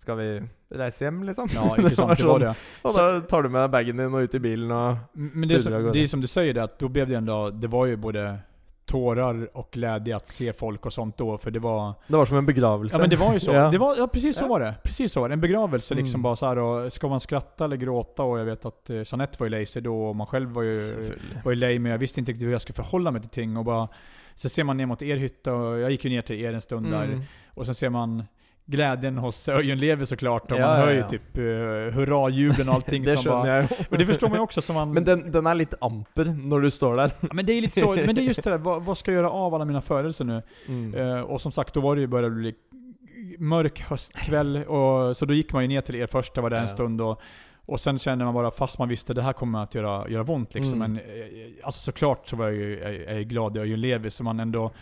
skal 0.00 0.16
vi 0.16 0.28
reise 0.70 1.04
hjem, 1.04 1.22
liksom? 1.24 1.48
Ja, 1.54 1.76
intressant. 1.78 2.18
Det 2.18 2.26
var 2.26 2.38
det. 2.38 2.54
Og 2.82 2.94
da 2.94 3.20
tar 3.20 3.42
du 3.42 3.48
med 3.48 3.62
deg 3.62 3.70
bagen 3.70 3.96
din 3.96 4.14
og 4.14 4.22
ut 4.22 4.34
i 4.34 4.38
bilen 4.38 4.70
og 4.70 4.96
Men 5.12 5.48
det 5.48 5.54
är, 5.54 5.58
som, 5.58 5.72
det 5.92 5.98
är 6.02 6.06
som 6.06 6.20
du 6.20 6.26
säger, 6.26 6.54
det, 6.54 6.62
att 6.62 6.78
då 6.78 6.88
blev 6.88 7.08
det 7.08 7.14
ändå, 7.14 7.50
det 7.50 7.68
var 7.68 7.86
ju 7.86 7.96
både 7.96 8.38
tårar 8.86 9.56
och 9.56 9.68
glädje 9.72 10.16
att 10.16 10.28
se 10.28 10.52
folk 10.52 10.86
och 10.86 10.92
sånt 10.92 11.16
då, 11.18 11.38
för 11.38 11.50
det 11.50 11.58
var... 11.58 11.94
Det 12.08 12.16
var 12.16 12.26
som 12.26 12.36
en 12.36 12.46
begravelse. 12.46 12.96
Ja 12.96 13.00
men 13.00 13.10
det 13.10 13.16
var 13.16 13.32
ju 13.32 13.40
så. 13.40 13.52
Ja. 13.54 13.70
Det 13.70 13.78
var, 13.78 13.96
ja 13.96 14.06
precis 14.08 14.36
så 14.36 14.44
Ja. 14.44 14.48
var 14.48 14.60
det. 14.60 14.74
Precis 14.84 15.12
så 15.12 15.20
var 15.20 15.28
det. 15.28 15.32
En 15.32 15.40
begravelse 15.40 15.94
liksom 15.94 16.18
Mm. 16.18 16.22
bara 16.22 16.36
så 16.36 16.46
här 16.46 16.58
och 16.58 16.92
ska 16.92 17.08
man 17.08 17.20
skratta 17.20 17.64
eller 17.64 17.76
gråta? 17.76 18.22
Och 18.22 18.38
jag 18.40 18.44
vet 18.44 18.64
att 18.64 18.90
eh, 18.90 18.96
Jeanette 18.96 19.36
var 19.38 19.46
ju 19.46 19.50
lej 19.50 19.66
sig 19.66 19.82
då 19.82 20.02
och 20.08 20.16
man 20.16 20.26
själv 20.26 20.50
var 20.50 20.62
ju, 20.62 20.74
var 21.44 21.52
ju 21.52 21.78
men 21.78 21.92
jag 21.92 21.98
visste 21.98 22.20
inte 22.20 22.32
riktigt 22.32 22.46
hur 22.46 22.52
jag 22.52 22.60
skulle 22.62 22.74
förhålla 22.74 23.10
mig 23.10 23.20
till 23.20 23.30
ting 23.30 23.56
och 23.56 23.64
bara... 23.64 23.88
Så 24.34 24.48
ser 24.48 24.64
man 24.64 24.76
ner 24.76 24.86
mot 24.86 25.02
er 25.02 25.16
hytta 25.16 25.54
och 25.54 25.78
jag 25.78 25.90
gick 25.90 26.04
ju 26.04 26.10
ner 26.10 26.22
till 26.22 26.40
er 26.40 26.52
en 26.54 26.60
stund 26.60 26.90
där. 26.92 27.04
Mm. 27.04 27.22
Och 27.54 27.66
sen 27.66 27.74
ser 27.74 27.90
man 27.90 28.24
glädjen 28.70 29.18
hos 29.18 29.48
Örjan 29.48 29.78
Levi 29.78 30.06
såklart 30.06 30.52
och 30.52 30.58
Ja, 30.58 30.66
man 30.66 30.76
hör 30.76 30.90
ju 30.90 30.98
ja. 30.98 31.08
typ 31.08 31.38
uh, 31.38 31.44
hurrajubeln 31.90 32.68
och 32.68 32.74
allting 32.74 33.02
Det 33.04 33.16
som 33.16 33.24
bara... 33.24 33.68
Och 33.90 33.98
det 33.98 34.06
förstår 34.06 34.28
man 34.28 34.36
ju 34.36 34.42
också 34.42 34.62
som 34.62 34.74
man... 34.74 34.92
Men 34.92 35.04
den, 35.04 35.30
den 35.30 35.46
er 35.46 35.54
litt 35.54 35.74
amper 35.80 36.24
når 36.24 36.60
du 36.60 36.70
står. 36.70 36.98
Ja, 36.98 37.10
men 37.20 37.46
det 37.46 37.52
är 37.52 37.60
lite 37.60 37.80
så, 37.80 37.94
men 37.94 38.14
det 38.14 38.20
är 38.20 38.24
just 38.24 38.42
det 38.42 38.50
där, 38.50 38.58
vad, 38.58 38.82
vad 38.82 38.98
ska 38.98 39.12
jag 39.12 39.16
göra 39.16 39.30
av 39.30 39.54
alla 39.54 39.64
mina 39.64 39.80
födelser 39.80 40.24
nu? 40.24 40.42
Mm. 40.68 40.94
Eh, 40.94 41.20
och 41.20 41.40
som 41.40 41.52
sagt, 41.52 41.74
då 41.74 41.80
var 41.80 41.94
det 41.96 42.00
ju 42.00 42.06
började 42.06 42.34
bli 42.34 42.54
mörk 43.38 43.80
höstkväll, 43.80 44.56
och, 44.56 45.16
så 45.16 45.24
då 45.24 45.34
gick 45.34 45.52
man 45.52 45.62
ju 45.62 45.68
ner 45.68 45.80
till 45.80 45.94
er 45.94 46.06
först, 46.06 46.38
var 46.38 46.50
där 46.50 46.60
en 46.60 46.68
stund 46.68 47.00
och, 47.00 47.20
och 47.66 47.80
sen 47.80 47.98
kände 47.98 48.24
man 48.24 48.34
bara, 48.34 48.50
fast 48.50 48.78
man 48.78 48.88
visste 48.88 49.14
det 49.14 49.22
här 49.22 49.32
kommer 49.32 49.62
att 49.62 49.74
göra, 49.74 50.08
göra 50.08 50.32
ont 50.32 50.54
liksom. 50.54 50.82
Mm. 50.82 50.92
Men 50.92 51.02
eh, 51.02 51.06
alltså 51.62 51.80
såklart 51.80 52.28
så 52.28 52.36
var 52.36 52.44
jag 52.44 52.54
ju 52.54 52.78
jag, 52.78 52.94
jag 52.94 53.18
är 53.18 53.22
glad, 53.22 53.56
jag 53.56 53.62
är 53.62 53.68
ju 53.68 53.76
lever, 53.76 54.10
så 54.10 54.24
man 54.24 54.40
ändå 54.40 54.72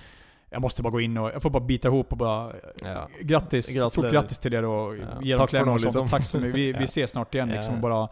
jag 0.51 0.63
måste 0.63 0.83
bara 0.83 0.91
gå 0.91 1.01
in 1.01 1.19
och, 1.19 1.31
jag 1.35 1.43
får 1.43 1.51
bara 1.51 1.65
bita 1.65 1.89
ihop 1.89 2.13
och 2.13 2.19
bara 2.19 2.53
Ja. 2.83 3.09
Grattis, 3.21 3.67
Gratulerar. 3.69 3.89
stort 3.89 4.11
grattis 4.13 4.39
till 4.39 4.55
er 4.55 4.65
och 4.65 4.97
Ja, 4.97 5.03
ge 5.23 5.37
dem 5.37 5.47
klämmar 5.47 5.73
och 5.75 5.81
sånt. 5.81 5.95
liksom. 5.95 6.09
Tack 6.09 6.27
så 6.27 6.39
mycket. 6.39 6.55
Vi, 6.55 6.73
vi 6.79 6.85
ses 6.85 7.11
snart 7.11 7.35
igen 7.35 7.49
liksom. 7.49 7.75
Och, 7.75 7.81
bara, 7.81 8.09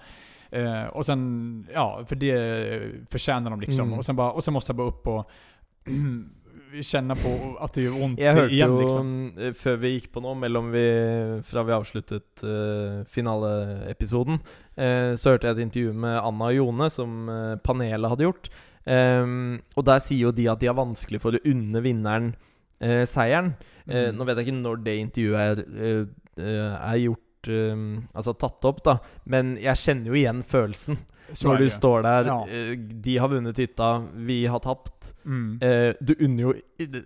eh, 0.50 0.84
och 0.84 1.06
sen, 1.06 1.66
ja, 1.74 2.04
för 2.08 2.16
det 2.16 3.08
förtjänar 3.10 3.50
de 3.50 3.60
liksom. 3.60 3.86
Mm. 3.86 3.98
Och, 3.98 4.04
sen 4.04 4.16
bara, 4.16 4.30
och 4.32 4.44
sen 4.44 4.54
måste 4.54 4.70
jag 4.70 4.76
bara 4.76 4.88
upp 4.88 5.06
och 5.06 5.30
känna 6.82 7.14
på 7.14 7.56
att 7.60 7.72
det 7.72 7.82
gör 7.82 8.02
ont 8.04 8.18
Jeg 8.18 8.34
hørte 8.34 8.54
igen 8.54 8.78
liksom. 8.78 9.32
eh, 9.38 9.52
før 9.54 9.76
vi 9.80 9.92
gikk 9.94 10.10
på 10.12 10.20
nå, 10.20 10.34
mellom 10.34 10.70
vi, 10.74 10.82
fra 11.46 11.62
vi 11.64 11.72
avsluttet 11.72 12.42
uh, 12.44 13.04
finaleepisoden, 13.08 14.40
eh, 14.76 15.14
så 15.16 15.30
hørte 15.34 15.46
jeg 15.48 15.56
et 15.56 15.62
intervju 15.66 15.92
med 15.92 16.18
Anna 16.20 16.50
og 16.50 16.56
Jone, 16.58 16.90
som 16.92 17.28
eh, 17.32 17.56
panelet 17.64 18.12
hadde 18.12 18.26
gjort. 18.28 18.50
Ehm, 18.86 19.58
og 19.74 19.86
der 19.86 20.02
sier 20.02 20.28
jo 20.28 20.34
de 20.34 20.46
at 20.50 20.62
de 20.62 20.70
har 20.70 20.78
vanskelig 20.78 21.20
for 21.22 21.34
å 21.34 21.42
unne 21.50 21.82
vinneren 21.82 22.30
eh, 22.78 23.02
seieren. 23.08 23.56
Mm. 23.86 24.16
nå 24.18 24.24
vet 24.26 24.40
jeg 24.40 24.48
ikke 24.48 24.58
når 24.58 24.80
det 24.82 24.94
intervjuet 24.98 25.42
er, 25.42 25.60
eh, 25.78 26.72
er 26.74 26.96
gjort 27.04 27.50
eh, 27.54 27.84
Altså 28.18 28.34
tatt 28.34 28.66
opp, 28.66 28.80
da. 28.86 28.96
Men 29.30 29.54
jeg 29.62 29.82
kjenner 29.82 30.10
jo 30.10 30.18
igjen 30.18 30.40
følelsen 30.42 30.98
Så 31.30 31.46
når 31.46 31.62
du 31.62 31.68
står 31.70 32.02
der. 32.06 32.30
Ja. 32.32 32.40
de 33.06 33.14
har 33.22 33.30
vunnet 33.30 33.58
hytta, 33.62 33.92
vi 34.26 34.40
har 34.46 34.62
tapt. 34.62 35.12
Mm. 35.22 35.58
Du 36.00 36.14
unner 36.18 36.42
jo 36.42 36.52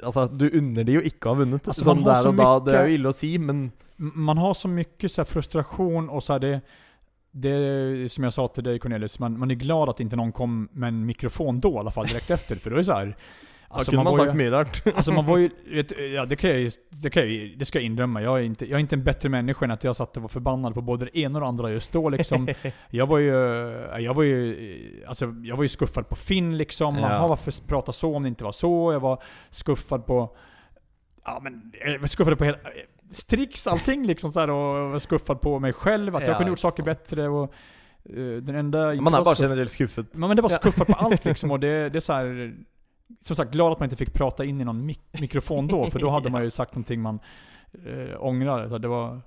Altså, 0.02 0.26
du 0.28 0.48
unner 0.48 0.84
de 0.84 0.98
jo 0.98 1.04
ikke 1.04 1.28
å 1.28 1.34
ha 1.34 1.42
vunnet. 1.42 1.68
Altså, 1.68 1.84
sånn 1.84 2.02
man 2.02 2.08
har 2.08 2.16
der 2.16 2.28
så 2.28 2.32
og 2.32 2.40
da. 2.40 2.50
Det 2.70 2.78
er 2.78 2.90
jo 2.90 2.98
ille 3.00 3.12
å 3.12 3.16
si, 3.16 3.36
men 3.38 3.70
Man 4.00 4.38
har 4.40 4.54
så 4.54 4.68
mycket 4.68 5.12
så 5.12 5.20
här 5.20 5.26
frustration 5.26 6.08
och 6.08 6.22
så 6.22 6.32
här 6.32 6.40
det, 6.40 6.60
det 7.32 7.50
är 7.50 8.08
som 8.08 8.24
jag 8.24 8.32
sa 8.32 8.48
till 8.48 8.64
dig 8.64 8.78
Cornelius, 8.78 9.18
man, 9.18 9.38
man 9.38 9.50
är 9.50 9.54
glad 9.54 9.88
att 9.88 10.00
inte 10.00 10.16
någon 10.16 10.32
kom 10.32 10.68
med 10.72 10.88
en 10.88 11.06
mikrofon 11.06 11.60
då 11.60 11.72
i 11.72 11.78
alla 11.78 11.90
fall 11.90 12.06
direkt 12.06 12.30
efter. 12.30 12.56
För 12.56 12.70
då 12.70 12.76
är 12.76 12.78
det 12.78 12.84
så 12.84 12.92
här. 12.92 13.16
kunne 13.86 14.04
man, 14.04 14.12
ju- 14.12 14.18
sagt 14.18 14.34
mye 14.34 14.50
rart. 14.50 14.86
Alltså 14.96 15.12
man 15.12 15.26
var 15.26 15.38
ju, 15.38 15.50
ja 16.14 16.24
det 16.24 16.36
kan 16.36 16.50
jag 16.50 16.72
det, 16.90 17.10
kan 17.10 17.22
jag, 17.22 17.58
det 17.58 17.64
ska 17.64 17.78
jag 17.78 17.84
indrömma. 17.84 18.22
Jag 18.22 18.38
är, 18.38 18.42
inte, 18.42 18.64
jag 18.64 18.76
är 18.76 18.80
inte 18.80 18.96
en 18.96 19.04
bättre 19.04 19.28
människa 19.28 19.64
än 19.64 19.70
att 19.70 19.84
jag 19.84 19.96
satt 19.96 20.16
och 20.16 20.22
var 20.22 20.28
förbannad 20.28 20.74
på 20.74 20.80
både 20.82 21.04
det 21.04 21.18
ena 21.18 21.38
och 21.38 21.40
det 21.40 21.48
andra 21.48 21.70
just 21.70 21.92
då 21.92 22.08
liksom. 22.08 22.48
Jag 22.90 23.06
var 23.06 23.18
ju, 23.18 23.32
jag 23.98 24.14
var 24.14 24.22
ju, 24.22 25.04
alltså 25.08 25.34
jag 25.42 25.56
var 25.56 25.64
ju 25.64 25.68
skuffad 25.68 26.08
på 26.08 26.16
Finn 26.16 26.56
liksom. 26.56 26.98
Ja. 26.98 27.26
Varför 27.26 27.66
prata 27.66 27.92
så 27.92 28.16
om 28.16 28.22
det 28.22 28.28
inte 28.28 28.44
var 28.44 28.52
så? 28.52 28.92
Jag 28.92 29.00
var 29.00 29.22
skuffad 29.50 30.06
på, 30.06 30.36
ja 31.24 31.40
men, 31.42 31.72
jag 31.84 31.98
var 31.98 32.06
skuffad 32.06 32.38
på 32.38 32.44
hela, 32.44 32.58
Strix 33.10 33.66
allting 33.66 34.06
liksom 34.06 34.32
så 34.32 34.40
här 34.40 34.50
och 34.50 34.90
var 34.90 34.98
skuffad 34.98 35.40
på 35.40 35.58
mig 35.58 35.72
själv, 35.72 36.16
att 36.16 36.22
Ja, 36.22 36.28
jag 36.28 36.36
kunde 36.36 36.50
gjort 36.50 36.58
saker 36.58 36.82
sant. 36.82 36.86
bättre 36.98 37.28
och 37.28 37.42
eh, 38.04 38.36
den 38.42 38.54
enda 38.54 38.78
Man 38.78 38.96
er 38.96 39.00
var 39.18 39.24
bare 39.24 39.34
skuff- 39.34 39.42
generelt 39.42 39.70
skuffet. 39.70 40.06
Ja, 40.12 40.18
men 40.18 40.36
det 40.36 40.42
var 40.42 40.50
Ja. 40.50 40.56
skuffat 40.56 40.86
på 40.86 40.92
allt 40.94 41.24
liksom 41.30 41.50
och 41.50 41.60
det, 41.60 41.88
det 41.88 41.98
är 41.98 42.00
så 42.00 42.12
här. 42.12 42.54
Som 43.22 43.36
sagt, 43.36 43.50
glad 43.52 43.72
att 43.72 43.78
man 43.78 43.86
inte 43.86 43.96
fick 43.96 44.12
prata 44.14 44.44
in 44.44 44.60
i 44.60 44.64
någon 44.64 44.90
mik- 44.90 45.20
mikrofon 45.20 45.66
då, 45.66 45.90
för 45.90 45.98
då 45.98 46.10
hade 46.10 46.30
man 46.30 46.42
ju 46.44 46.50
sagt 46.50 46.74
någonting 46.74 47.00
man 47.02 47.18
eh, 47.86 48.24
ångrar. 48.24 48.68
Så 48.68 48.78
det 48.78 48.88
var... 48.88 49.20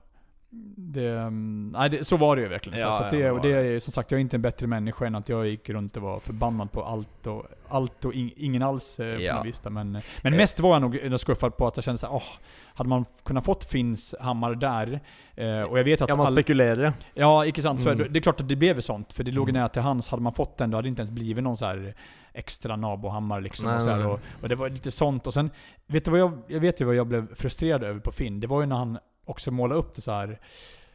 det, 0.78 1.10
mm, 1.10 1.70
nej, 1.78 1.90
det, 1.90 2.06
så 2.06 2.18
var 2.18 2.36
det 2.36 2.42
ju 2.42 2.48
verkligen. 2.48 2.80
Ja, 2.80 2.94
så, 2.94 3.04
så 3.04 3.16
det, 3.16 3.32
och 3.32 3.42
det 3.42 3.62
det. 3.62 3.68
är 3.76 3.80
som 3.80 3.94
sagt, 3.94 4.12
jag 4.12 4.18
är 4.18 4.22
inte 4.22 4.38
en 4.38 4.42
bättre 4.42 4.68
människa 4.68 5.06
än 5.06 5.16
att 5.16 5.30
jag 5.30 5.48
gick 5.48 5.70
runt 5.70 5.98
och 5.98 6.04
var 6.04 6.20
förbannad 6.20 6.72
på 6.72 6.84
allt 6.84 7.28
och, 7.28 7.46
allt 7.70 8.06
och 8.06 8.14
ing, 8.14 8.34
ingen 8.36 8.64
alls 8.64 9.00
eh, 9.00 9.08
Ja. 9.08 9.32
på 9.34 9.38
något 9.38 9.48
vis. 9.48 9.64
Men, 9.64 9.92
men 10.22 10.34
Eh. 10.34 10.38
mest 10.38 10.60
var 10.60 10.74
jag 10.74 10.82
nog 10.82 11.20
skuffad 11.20 11.58
på 11.58 11.68
att 11.68 11.78
jag 11.78 11.84
kände 11.84 11.98
såhär, 11.98 12.16
åh, 12.16 12.24
hade 12.74 12.90
man 12.90 13.06
kunnat 13.24 13.46
fått 13.46 13.64
Finns 13.64 14.16
hammare 14.20 14.56
där, 14.56 15.00
eh, 15.36 15.62
och 15.62 15.80
jag 15.80 15.84
vet 15.84 16.02
att 16.02 16.10
Ja, 16.10 16.16
man 16.16 16.26
all- 16.28 16.34
spekulerar. 16.34 16.94
Ja, 17.14 17.46
icke 17.46 17.62
sant. 17.62 17.82
Så 17.82 17.90
Mm. 17.90 17.98
det, 18.04 18.10
det 18.10 18.20
är 18.20 18.22
klart 18.22 18.42
att 18.42 18.50
det 18.50 18.56
blev 18.56 18.82
sånt. 18.82 19.14
För 19.14 19.24
det 19.24 19.32
låg 19.32 19.50
Mm. 19.50 19.60
nära 19.60 19.70
till 19.70 19.82
hands. 19.82 20.10
Hade 20.10 20.24
man 20.24 20.34
fått 20.34 20.58
den, 20.58 20.72
då 20.72 20.78
hade 20.78 20.86
det 20.86 20.90
inte 20.90 21.02
ens 21.02 21.12
blivit 21.12 21.44
någon 21.44 21.58
så 21.58 21.66
här 21.66 21.96
extra 22.34 22.76
nabohammare 22.76 23.42
liksom. 23.42 23.66
Nej, 23.68 23.76
och, 23.76 23.82
så 23.82 23.90
här, 23.90 24.08
och, 24.08 24.20
och 24.42 24.50
det 24.50 24.56
var 24.56 24.70
lite 24.70 24.92
sånt. 24.92 25.28
Och 25.28 25.34
sen, 25.34 25.50
vet 25.88 26.06
du 26.06 26.12
vad 26.12 26.20
jag, 26.20 26.38
jag 26.48 26.60
vet 26.60 26.82
ju 26.82 26.86
vad 26.86 26.96
jag 26.96 27.08
blev 27.08 27.36
frustrerad 27.36 27.84
över 27.84 28.00
på 28.00 28.12
Finn. 28.12 28.40
Det 28.40 28.48
var 28.48 28.62
ju 28.62 28.68
när 28.68 28.76
han 28.76 28.98
också 29.26 29.52
målade 29.52 29.80
upp 29.80 29.96
det 29.96 30.02
så 30.02 30.12
här. 30.12 30.40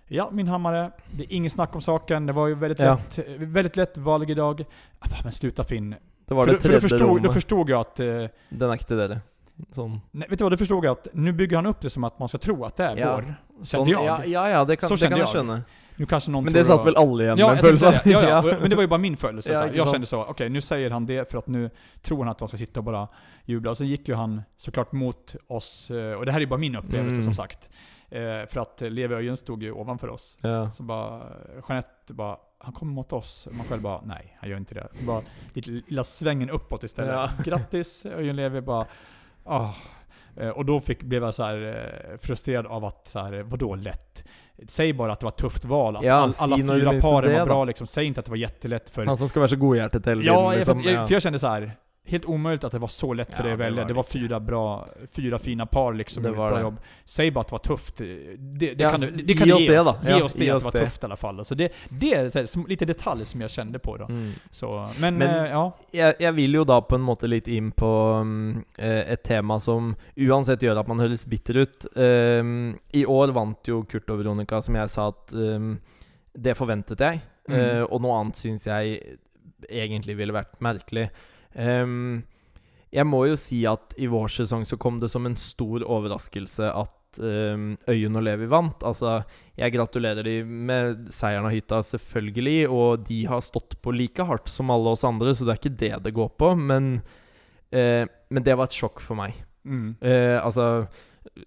Ja, 0.09 0.29
min 0.33 0.49
hammare. 0.49 0.91
Det 1.11 1.23
är 1.25 1.33
ingen 1.37 1.51
snack 1.51 1.75
om 1.75 1.81
saken. 1.81 2.27
Det 2.27 2.33
var 2.33 2.47
ju 2.47 2.55
väldigt 2.55 2.79
Ja. 2.79 2.95
lätt, 3.17 3.29
väldigt 3.39 3.77
lätt 3.77 3.97
valg 3.97 4.31
idag. 4.31 4.65
Ah, 4.99 5.09
Men 5.23 5.33
sluta 5.33 5.65
Finn. 5.65 5.95
Det 6.27 6.35
var 6.35 6.45
för, 6.47 6.53
det 6.53 6.61
för 6.61 6.73
då, 6.73 6.81
förstod, 6.81 7.23
då 7.23 7.33
förstod 7.33 7.71
jag 7.71 7.81
att... 7.81 8.01
Eh, 8.01 8.25
Den 8.49 8.71
akte 8.71 8.95
dere. 8.95 9.21
Sånn. 9.73 10.01
nej, 10.11 10.29
vet 10.31 10.39
du 10.39 10.43
vad? 10.45 10.53
Då 10.53 10.57
förstod 10.57 10.85
jag 10.85 10.93
att 10.93 11.09
nu 11.13 11.33
bygger 11.33 11.57
han 11.57 11.67
upp 11.67 11.81
det 11.81 11.91
som 11.91 12.05
att 12.05 12.19
man 12.19 12.29
ska 12.29 12.39
tro 12.39 12.65
att 12.65 12.77
det 12.77 12.85
är 12.85 12.97
Ja. 12.97 13.15
vår. 13.17 13.35
Sånn, 13.65 13.89
jag. 13.89 14.05
ja, 14.05 14.25
ja, 14.25 14.49
ja, 14.49 14.65
det 14.65 14.77
kan, 14.77 14.89
Så 14.89 14.95
det 14.95 15.09
kan 15.11 15.19
jag. 15.19 15.29
skjønne. 15.29 15.63
Nu 15.97 16.07
kanske 16.07 16.31
någon 16.31 16.45
Men 16.45 16.53
det 16.53 16.65
satt 16.65 16.87
väl 16.87 16.97
alle 16.97 17.23
igjen 17.25 17.39
Ja, 17.39 17.55
med 17.55 17.65
det. 17.65 18.11
ja, 18.11 18.23
ja. 18.29 18.57
men 18.61 18.71
det 18.71 18.77
var 18.77 18.83
ju 18.83 18.89
bara 18.89 18.99
min 18.99 19.17
födelse. 19.17 19.53
Ja, 19.53 19.69
jag 19.75 19.91
kände 19.91 20.07
så, 20.07 20.25
okej 20.25 20.49
nu 20.49 20.61
säger 20.61 20.91
han 20.91 21.07
det 21.07 21.31
för 21.31 21.39
att 21.39 21.47
nu 21.47 21.71
tror 22.03 22.19
han 22.19 22.29
att 22.29 22.41
man 22.41 22.49
ska 22.49 22.59
sitta 22.59 22.81
och 22.81 22.85
bara 22.85 23.09
jubla. 23.45 23.71
Och 23.71 23.79
sen 23.79 23.87
gick 23.87 24.09
ju 24.09 24.15
han 24.15 24.43
såklart 24.57 24.93
mot 24.93 25.37
oss, 25.47 25.91
eh, 25.91 26.13
och 26.13 26.27
det 26.27 26.33
här 26.33 26.39
är 26.39 26.41
ju 26.41 26.47
bara 26.47 26.61
min 26.61 26.77
upplevelse 26.77 27.15
Mm. 27.15 27.25
som 27.25 27.35
sagt. 27.35 27.69
Eh, 28.11 28.47
För 28.47 28.61
att 28.61 28.81
Levi 28.81 29.37
stod 29.37 29.63
ju 29.63 29.73
ovanför 29.73 30.09
oss. 30.09 30.39
Ja. 30.43 30.71
Så 30.71 30.83
bara, 30.83 31.23
Jeanette 31.69 32.15
bara, 32.15 32.37
han 32.59 32.73
kommer 32.73 32.93
mot 32.93 33.13
oss. 33.13 33.49
Man 33.51 33.67
själv 33.67 33.83
bara, 33.83 34.01
nej 34.05 34.37
han 34.41 34.51
gör 34.51 34.57
inte 34.57 34.75
det. 34.75 34.89
Så 34.93 35.05
bara, 35.05 35.21
lite 35.53 35.71
lilla 35.71 36.05
svängen 36.05 36.51
uppåt 36.51 36.83
istället. 36.85 37.15
Ja. 37.15 37.31
Grattis 37.45 38.07
Öjen 38.07 38.37
Levi 38.37 38.61
bara, 38.61 38.87
ah. 39.45 39.73
Eh, 40.37 40.49
Och 40.49 40.65
då 40.65 40.81
fick, 40.81 41.03
blev 41.03 41.23
jag 41.23 41.35
så 41.35 41.43
här 41.43 41.77
eh, 42.13 42.19
frustrerad 42.19 42.67
av 42.67 42.85
att, 42.85 43.09
så 43.09 43.19
här, 43.19 43.43
vadå 43.43 43.75
lätt? 43.75 44.25
Säg 44.69 44.93
bara 44.93 45.13
att 45.13 45.21
det 45.21 45.25
var 45.25 45.31
ett 45.33 45.37
tufft 45.39 45.65
val. 45.65 45.97
Att 45.97 46.03
Ja, 46.03 46.15
all, 46.15 46.33
alla 46.39 46.57
fyra 46.57 47.01
paren 47.01 47.39
var 47.39 47.47
bra 47.47 47.65
liksom. 47.65 47.87
Säg 47.87 48.05
inte 48.05 48.21
att 48.21 48.27
det 48.27 48.31
var 48.33 48.37
jättelätt 48.37 48.91
för... 48.91 49.07
Han 49.07 49.17
som 49.17 49.29
skal 49.29 49.41
være 49.41 49.49
så 49.49 49.57
godhjertet 49.57 50.07
hele 50.07 50.21
tiden. 50.21 50.35
Ja, 50.35 50.53
liksom. 50.53 50.83
för, 50.83 50.91
Ja. 50.91 51.07
för 51.07 51.15
jag 51.15 51.23
kände 51.23 51.39
så 51.39 51.47
här. 51.47 51.73
Helt 52.11 52.25
omöjligt 52.25 52.65
att 52.65 52.73
det 52.73 52.79
var 52.79 52.89
så 52.89 53.13
lätt 53.15 53.35
för 53.35 53.39
Ja, 53.39 53.43
dig 53.43 53.53
att 53.53 53.59
välja. 53.59 53.85
Det 53.85 53.95
var 53.95 54.03
fyra 54.03 54.41
bra, 54.41 54.89
fyra 55.13 55.39
fina 55.39 55.67
par 55.67 55.93
liksom. 55.95 56.23
Det 56.23 56.33
bra 56.33 56.51
det. 56.55 56.61
jobb. 56.61 56.77
Säg 57.05 57.31
bara 57.31 57.41
att 57.41 57.49
det 57.49 57.53
var 57.53 57.59
tufft. 57.59 57.97
Det, 57.97 58.75
det, 58.75 58.75
Ja, 58.79 58.91
kan, 58.91 59.01
det 59.25 59.35
kan 59.35 59.49
ge 59.49 59.55
oss 59.55 59.67
det 59.67 59.79
oss. 59.79 59.85
då. 59.85 60.09
Ge 60.11 60.19
Ja, 60.19 60.25
oss 60.25 60.35
det, 60.35 60.45
ge 60.45 60.51
att 60.51 60.59
det 60.59 60.65
var 60.65 60.71
tufft 60.87 61.03
i 61.03 61.07
alla 61.07 61.17
fall. 61.17 61.45
Så 61.45 61.55
det, 61.55 61.73
det 61.89 62.15
är 62.15 62.69
lite 62.69 62.85
detalj 62.85 63.27
som 63.27 63.41
jag 63.41 63.51
kände 63.51 63.79
på 63.79 63.97
då. 63.97 64.05
Mm. 64.05 64.33
Så, 64.51 64.89
men, 65.01 65.19
Men- 65.19 65.45
eh, 65.45 65.51
ja. 65.51 65.73
jeg, 65.93 66.15
jeg 66.19 66.33
vil 66.35 66.55
jo 66.55 66.65
da 66.65 66.81
på 66.81 66.95
en 66.95 67.03
måte 67.05 67.27
litt 67.29 67.49
inn 67.49 67.71
på 67.73 67.91
um, 68.21 68.65
eh, 68.79 69.13
et 69.13 69.23
tema 69.25 69.61
som 69.61 69.95
uansett 70.17 70.63
gjør 70.63 70.81
at 70.81 70.89
man 70.89 71.01
høres 71.01 71.27
bitter 71.27 71.57
ut. 71.57 71.87
Um, 71.97 72.79
I 72.93 73.05
år 73.07 73.29
vant 73.37 73.69
jo 73.69 73.83
Kurt 73.85 74.11
og 74.11 74.19
Veronica, 74.23 74.63
som 74.63 74.75
jeg 74.75 74.89
sa 74.89 75.09
at 75.13 75.33
um, 75.33 75.75
det 76.39 76.55
forventet 76.57 77.01
jeg. 77.01 77.21
Mm. 77.49 77.55
Eh, 77.61 77.83
og 77.83 78.01
noe 78.05 78.19
annet 78.21 78.37
syns 78.37 78.67
jeg 78.67 78.99
egentlig 79.69 80.15
ville 80.19 80.33
vært 80.37 80.59
merkelig. 80.63 81.09
Um, 81.59 82.23
jeg 82.95 83.05
må 83.05 83.25
jo 83.29 83.37
si 83.37 83.65
at 83.69 83.93
i 84.01 84.09
vår 84.09 84.31
sesong 84.33 84.65
så 84.65 84.79
kom 84.81 85.01
det 85.03 85.11
som 85.13 85.27
en 85.29 85.37
stor 85.37 85.83
overraskelse 85.85 86.71
at 86.71 87.21
um, 87.21 87.73
Øyunn 87.91 88.17
og 88.21 88.25
Levi 88.25 88.49
vant. 88.49 88.87
Altså, 88.87 89.19
jeg 89.59 89.75
gratulerer 89.75 90.25
de 90.25 90.39
med 90.47 91.11
seieren 91.13 91.49
av 91.49 91.53
hytta, 91.53 91.83
selvfølgelig, 91.85 92.63
og 92.73 93.05
de 93.11 93.21
har 93.29 93.45
stått 93.45 93.77
på 93.85 93.93
like 93.97 94.25
hardt 94.25 94.49
som 94.53 94.73
alle 94.73 94.95
oss 94.95 95.05
andre, 95.09 95.35
så 95.35 95.45
det 95.45 95.55
er 95.55 95.61
ikke 95.63 95.77
det 95.83 95.93
det 96.07 96.17
går 96.17 96.33
på, 96.41 96.55
men, 96.71 96.97
eh, 97.75 98.09
men 98.31 98.47
det 98.47 98.57
var 98.57 98.71
et 98.71 98.81
sjokk 98.81 99.05
for 99.05 99.21
meg. 99.21 99.37
Mm. 99.69 99.99
Eh, 100.01 100.39
altså, 100.41 100.87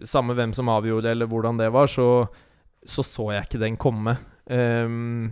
samme 0.06 0.38
hvem 0.38 0.54
som 0.54 0.70
avgjorde, 0.70 1.10
eller 1.10 1.30
hvordan 1.30 1.58
det 1.58 1.72
var, 1.74 1.90
så 1.90 2.28
så, 2.84 3.02
så 3.02 3.28
jeg 3.32 3.46
ikke 3.46 3.62
den 3.62 3.78
komme. 3.80 4.16
Ehm, 4.50 5.26
eh, 5.26 5.30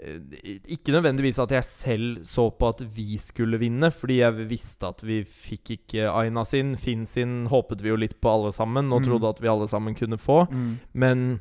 ikke 0.00 0.94
nødvendigvis 0.94 1.38
at 1.42 1.50
jeg 1.52 1.64
selv 1.66 2.24
så 2.24 2.46
på 2.56 2.68
at 2.72 2.80
vi 2.96 3.18
skulle 3.20 3.58
vinne, 3.60 3.90
fordi 3.92 4.20
jeg 4.22 4.48
visste 4.50 4.88
at 4.88 5.02
vi 5.04 5.20
fikk 5.24 5.74
ikke 5.76 6.08
Aina 6.08 6.44
sin. 6.48 6.76
Finn 6.80 7.04
sin 7.06 7.46
håpet 7.52 7.82
vi 7.84 7.92
jo 7.92 7.98
litt 8.00 8.16
på 8.20 8.32
alle 8.32 8.52
sammen, 8.52 8.92
og 8.92 9.02
Mm. 9.02 9.06
trodde 9.10 9.28
at 9.28 9.40
vi 9.42 9.48
alle 9.48 9.68
sammen 9.68 9.94
kunne 9.94 10.18
få. 10.18 10.46
Mm. 10.50 10.78
Men 10.94 11.40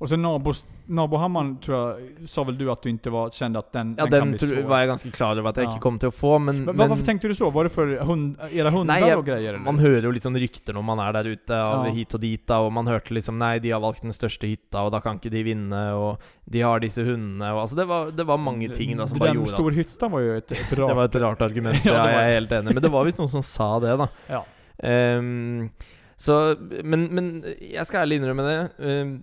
Och 0.00 0.08
sen 0.08 0.22
nabos, 0.22 0.66
nabohammaren 0.86 1.56
tror 1.58 1.76
jag, 1.78 2.28
sa 2.28 2.44
väl 2.44 2.58
du 2.58 2.70
att 2.70 2.82
du 2.82 2.88
inte 2.90 3.10
var, 3.10 3.30
kände 3.30 3.58
att 3.58 3.72
den, 3.72 3.94
ja, 3.98 4.04
den 4.06 4.10
kan 4.10 4.20
den 4.20 4.30
bli 4.30 4.38
tro, 4.38 4.46
svår. 4.48 4.62
var 4.68 4.78
jeg 4.78 4.88
ganske 4.88 5.10
klar 5.10 5.38
over 5.40 5.48
at 5.50 5.56
jeg 5.56 5.64
Ja. 5.66 5.70
ikke 5.72 5.80
kom 5.82 5.98
til 5.98 6.08
å 6.08 6.12
få. 6.14 6.38
Men, 6.38 6.64
Men, 6.64 6.76
men 6.76 6.88
varför 6.88 7.04
tänkte 7.04 7.28
du 7.28 7.34
så? 7.34 7.50
Var 7.50 7.64
det 7.64 7.70
för 7.70 7.96
hund, 8.06 8.36
era 8.52 8.70
hundar 8.70 8.94
Nei, 9.00 9.08
jeg- 9.08 9.18
och 9.18 9.26
grejer? 9.26 9.48
Eller? 9.48 9.58
Man 9.64 9.78
hører 9.78 10.02
jo 10.02 10.10
liksom 10.10 10.36
rykter 10.38 10.72
når 10.72 10.82
man 10.84 10.98
er 11.00 11.12
der 11.12 11.26
ute, 11.32 11.52
Ja. 11.52 11.82
hit 11.90 12.14
og 12.14 12.20
dit, 12.20 12.50
og 12.50 12.72
man 12.72 12.86
hørte 12.86 13.10
liksom 13.14 13.38
Nei, 13.38 13.58
de 13.58 13.70
har 13.70 13.80
valgt 13.80 14.02
den 14.02 14.12
største 14.12 14.46
hytta, 14.46 14.78
og 14.86 14.92
da 14.92 15.00
kan 15.00 15.18
ikke 15.18 15.30
de 15.30 15.42
vinne, 15.42 15.82
og 15.94 16.20
de 16.48 16.60
har 16.60 16.78
disse 16.80 17.02
hundene, 17.04 17.50
og 17.52 17.60
altså 17.66 17.76
Det 17.76 17.88
var, 17.88 18.10
det 18.12 18.26
var 18.26 18.36
mange 18.38 18.68
ting 18.74 18.96
da 18.96 19.06
som 19.06 19.18
Den 19.18 19.34
gjorde 19.34 19.50
at 19.50 19.56
storhyttan 19.58 20.10
var 20.12 20.20
ju 20.20 20.36
ett, 20.36 20.52
ett 20.52 20.70
Det 20.70 20.78
rart... 20.78 20.94
var 20.96 21.04
et 21.04 21.14
rart 21.20 21.42
argument, 21.42 21.84
Ja, 21.84 21.92
ja, 21.94 22.06
det 22.06 22.14
var- 22.14 22.20
jeg 22.22 22.30
er 22.30 22.40
helt 22.40 22.50
enig. 22.52 22.74
Men 22.74 22.82
det 22.82 22.90
var 22.92 23.04
visst 23.04 23.18
noen 23.18 23.28
som 23.28 23.42
sa 23.42 23.80
det, 23.80 23.98
da. 23.98 24.06
Ja. 24.30 24.44
Ehm, 24.78 25.70
så 26.16 26.56
men, 26.84 27.08
men 27.14 27.44
jeg 27.60 27.84
skal 27.86 28.06
ærlig 28.06 28.20
innrømme 28.20 28.42
det. 28.46 28.70
Ehm, 28.78 29.22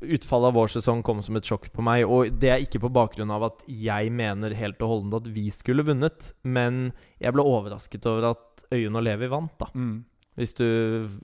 utfallet 0.00 0.46
av 0.52 0.54
vår 0.54 0.68
sesong 0.76 1.02
kom 1.02 1.22
som 1.22 1.36
et 1.36 1.44
sjokk 1.48 1.70
på 1.74 1.82
meg. 1.84 2.04
Og 2.08 2.30
det 2.40 2.50
er 2.52 2.64
ikke 2.64 2.80
på 2.86 2.92
bakgrunn 2.92 3.30
av 3.34 3.48
at 3.50 3.64
jeg 3.68 4.12
mener 4.14 4.54
helt 4.54 4.80
og 4.82 4.88
holdent 4.94 5.14
at 5.22 5.30
vi 5.34 5.48
skulle 5.50 5.82
vunnet, 5.86 6.32
men 6.44 6.92
jeg 7.20 7.32
ble 7.34 7.42
overrasket 7.42 8.06
over 8.06 8.30
at 8.34 8.66
Øyunn 8.74 8.96
og 8.98 9.02
Levi 9.06 9.26
vant, 9.30 9.52
da. 9.58 9.66
Mm. 9.74 10.04
Hvis 10.36 10.52
du 10.52 10.64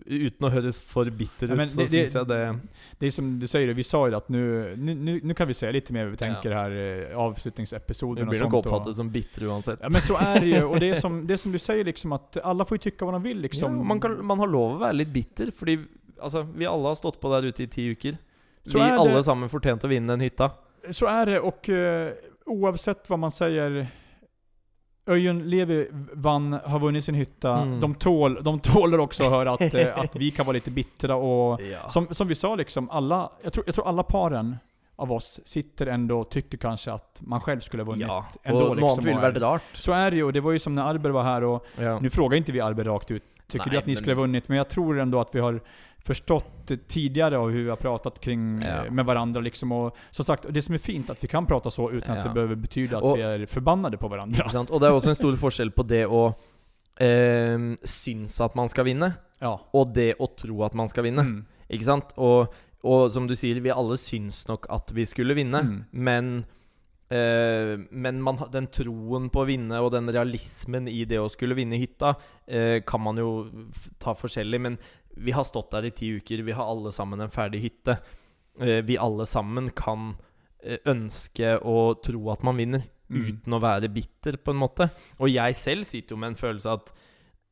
Uten 0.08 0.46
å 0.46 0.48
høres 0.48 0.78
for 0.80 1.04
bitter 1.12 1.50
Ja, 1.50 1.52
ut, 1.52 1.58
men 1.58 1.68
så 1.68 1.82
det- 1.82 1.88
syns 1.90 2.14
jeg 2.14 2.26
det 2.28 2.60
Det 2.98 3.06
är 3.06 3.10
som 3.10 3.38
du 3.38 3.46
säger, 3.46 3.74
vi 3.74 3.82
sa 3.82 4.08
ju 4.08 4.14
att 4.14 4.28
nu, 4.28 4.74
nu, 4.76 5.20
nu, 5.22 5.34
kan 5.34 5.48
vi 5.48 5.54
säga 5.54 5.72
lite 5.72 5.92
mer 5.92 6.04
vad 6.04 6.10
vi 6.10 6.16
tänker 6.16 6.50
Ja. 6.50 6.56
här 6.58 7.10
eh, 7.10 7.18
avslutningsepisoden 7.18 8.24
och 8.24 8.30
blir 8.30 8.40
nok 8.40 8.52
sånt. 8.52 8.66
oppfattet 8.66 8.88
Och, 8.88 8.96
som 8.96 9.10
bitter 9.10 9.42
uansett. 9.44 9.78
ja 9.82 9.88
men 9.90 10.00
så 10.00 10.16
är 10.16 10.40
det 10.40 10.46
ju, 10.46 10.64
och 10.64 10.80
det 10.80 10.90
är 10.90 10.94
som, 10.94 11.26
det 11.26 11.32
är 11.34 11.36
som 11.36 11.52
du 11.52 11.58
säger 11.58 11.84
liksom 11.84 12.12
att 12.12 12.36
alla 12.36 12.64
får 12.64 12.74
ju 12.74 12.78
tycka 12.78 13.04
vad 13.04 13.14
de 13.14 13.22
vill 13.22 13.40
liksom. 13.40 13.76
ja, 13.76 13.82
man, 13.82 14.00
kan, 14.00 14.24
man 14.26 14.38
har 14.38 14.46
lov 14.46 14.72
å 14.76 14.78
være 14.78 14.92
litt 14.92 15.08
bitter, 15.12 15.50
fordi 15.56 15.78
altså, 16.20 16.42
vi 16.56 16.66
alle 16.66 16.88
har 16.88 16.94
stått 16.94 17.20
på 17.20 17.28
der 17.34 17.48
ute 17.48 17.62
i 17.62 17.66
ti 17.66 17.90
uker. 17.92 18.16
Så 18.64 18.78
vi 18.78 18.84
er 18.84 18.88
det- 18.88 18.98
alle 18.98 19.22
sammen 19.22 19.48
å 19.84 19.86
vinne 19.88 20.12
den 20.12 20.20
hytta. 20.20 20.50
Så 20.90 21.06
är 21.06 21.26
det 21.26 21.40
och 21.40 21.68
eh, 21.68 22.12
oavsett 22.46 23.10
vad 23.10 23.18
man 23.18 23.30
säger 23.30 23.86
Öjen 25.06 25.50
Levi 25.50 25.88
vann, 26.12 26.52
har 26.64 26.78
vunnit 26.78 27.04
sin 27.04 27.14
hytta. 27.14 27.58
Mm. 27.58 27.80
De, 27.80 27.94
tål, 27.94 28.38
de 28.42 28.60
tåler 28.60 29.00
också 29.00 29.24
att 29.24 29.30
höra 29.30 29.50
att, 29.52 29.74
eh, 29.74 29.88
att 29.98 30.16
vi 30.16 30.30
kan 30.30 30.46
vara 30.46 30.54
lite 30.54 30.70
bittra 30.70 31.14
och 31.16 31.60
Ja. 31.62 31.88
som, 31.88 32.14
som 32.14 32.28
vi 32.28 32.34
sa 32.34 32.54
liksom, 32.54 32.90
alla, 32.90 33.30
jag 33.42 33.52
tror, 33.52 33.64
jag 33.66 33.74
tror 33.74 33.88
alla 33.88 34.02
paren 34.02 34.56
av 34.96 35.12
oss 35.12 35.40
sitter 35.44 35.86
ändå 35.86 36.18
och 36.20 36.30
tycker 36.30 36.58
kanske 36.58 36.92
att 36.92 37.16
man 37.20 37.40
själv 37.40 37.60
skulle 37.60 37.82
ha 37.82 37.90
vunnit 37.90 38.06
ja. 38.08 38.26
ändå. 38.42 38.60
Noe 38.60 38.74
liksom, 38.74 39.08
och- 39.16 39.22
vært 39.22 39.36
rart. 39.42 39.62
Så 39.72 39.92
är 39.92 40.10
det 40.10 40.16
ju, 40.16 40.24
och 40.24 40.32
det 40.32 40.40
var 40.40 40.52
ju 40.52 40.58
som 40.58 40.74
när 40.74 40.82
Arber 40.82 41.10
var 41.10 41.22
här 41.22 41.44
och 41.44 41.66
Ja. 41.78 41.98
nu 42.00 42.10
frågar 42.10 42.36
inte 42.36 42.52
vi 42.52 42.60
Arber 42.60 42.84
rakt 42.84 43.10
ut, 43.10 43.22
tycker 43.48 43.66
Nej, 43.66 43.72
du 43.72 43.78
att 43.78 43.86
ni 43.86 43.90
men- 43.92 43.96
skulle 43.96 44.14
ha 44.14 44.20
vunnit? 44.20 44.48
Men 44.48 44.56
jag 44.58 44.68
tror 44.68 44.98
ändå 44.98 45.20
att 45.20 45.34
vi 45.34 45.40
har 45.40 45.60
förstått 46.04 46.70
tidigare 46.88 47.38
av 47.38 47.50
hur 47.50 47.62
vi 47.64 47.70
har 47.70 47.76
pratat 47.76 48.20
kring 48.20 48.60
Ja. 48.62 48.84
eh, 48.86 48.90
med 48.90 49.04
varandra 49.04 49.40
liksom. 49.40 49.72
Och 49.72 49.96
som 50.10 50.24
sagt, 50.24 50.46
det 50.50 50.62
som 50.62 50.74
är 50.74 50.78
fint 50.78 51.10
att 51.10 51.24
vi 51.24 51.28
kan 51.28 51.46
prata 51.46 51.70
så 51.70 51.90
utan 51.90 52.10
att 52.18 52.24
Ja. 52.24 52.28
det 52.28 52.34
behöver 52.34 52.54
betyda 52.54 52.96
att 52.96 53.02
Och- 53.02 53.18
vi 53.18 53.22
är 53.22 53.46
förbannade 53.46 53.96
på 53.96 54.08
varandra. 54.08 54.48
Sant? 54.48 54.70
Og 54.70 54.80
det 54.80 54.86
er 54.88 54.92
også 54.92 55.08
en 55.08 55.14
stor 55.14 55.36
forskjell 55.36 55.70
på 55.70 55.82
det 55.82 56.06
å 56.06 56.34
eh, 57.00 57.58
synes 57.84 58.40
at 58.40 58.54
man 58.54 58.68
skal 58.68 58.84
vinne, 58.84 59.12
Ja. 59.40 59.58
og 59.72 59.94
det 59.94 60.14
å 60.20 60.26
tro 60.36 60.62
at 60.64 60.74
man 60.74 60.88
skal 60.88 61.04
vinne. 61.04 61.22
Mm. 61.22 61.44
Ikke 61.70 61.84
sant? 61.84 62.12
Og, 62.16 62.52
og 62.84 63.10
som 63.10 63.26
du 63.26 63.34
sier, 63.34 63.60
vi 63.60 63.70
alle 63.70 63.96
syns 63.96 64.46
nok 64.48 64.66
at 64.70 64.92
vi 64.92 65.04
skulle 65.06 65.34
vinne, 65.34 65.62
Mm. 65.62 65.84
men 65.92 66.44
eh, 67.10 67.76
men 67.90 68.22
man, 68.22 68.38
den 68.50 68.66
troen 68.72 69.28
på 69.30 69.42
å 69.42 69.46
vinne 69.46 69.80
og 69.82 69.90
den 69.92 70.06
realismen 70.08 70.86
i 70.88 71.04
det 71.04 71.18
å 71.20 71.28
skulle 71.28 71.54
vinne 71.54 71.76
hytta, 71.76 72.14
eh, 72.48 72.80
kan 72.86 73.00
man 73.02 73.16
jo 73.16 73.50
f- 73.74 73.90
ta 73.98 74.14
forskjellig. 74.14 74.60
Men 74.60 74.78
vi 75.16 75.32
har 75.32 75.44
stått 75.44 75.70
der 75.70 75.86
i 75.88 75.90
ti 75.90 76.10
uker, 76.16 76.42
vi 76.46 76.52
har 76.56 76.64
alle 76.68 76.92
sammen 76.92 77.20
en 77.20 77.30
ferdig 77.32 77.60
hytte. 77.62 77.98
Eh, 78.60 78.80
vi 78.84 78.98
alle 79.00 79.26
sammen 79.26 79.70
kan 79.70 80.14
eh, 80.62 80.78
ønske 80.86 81.56
og 81.64 82.02
tro 82.02 82.30
at 82.32 82.42
man 82.42 82.56
vinner, 82.56 82.82
Mm. 83.12 83.24
uten 83.28 83.52
å 83.52 83.58
være 83.60 83.88
bitter, 83.92 84.38
på 84.40 84.54
en 84.54 84.56
måte. 84.62 84.86
Og 85.20 85.28
jeg 85.28 85.54
selv 85.58 85.84
sitter 85.84 86.14
jo 86.14 86.16
med 86.16 86.30
en 86.30 86.36
følelse 86.40 86.70
at 86.72 86.86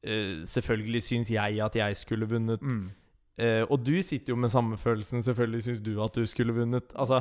eh, 0.02 0.40
selvfølgelig 0.48 1.02
syns 1.04 1.30
jeg 1.30 1.60
at 1.60 1.74
jeg 1.76 1.96
skulle 2.00 2.24
vunnet. 2.30 2.62
Mm. 2.62 2.86
Eh, 3.36 3.62
og 3.68 3.84
du 3.84 4.00
sitter 4.00 4.32
jo 4.32 4.36
med 4.40 4.48
samme 4.48 4.78
følelsen. 4.80 5.20
Selvfølgelig 5.20 5.62
syns 5.66 5.82
du 5.84 6.02
at 6.02 6.14
du 6.16 6.24
skulle 6.24 6.54
vunnet. 6.56 6.88
Altså 6.96 7.20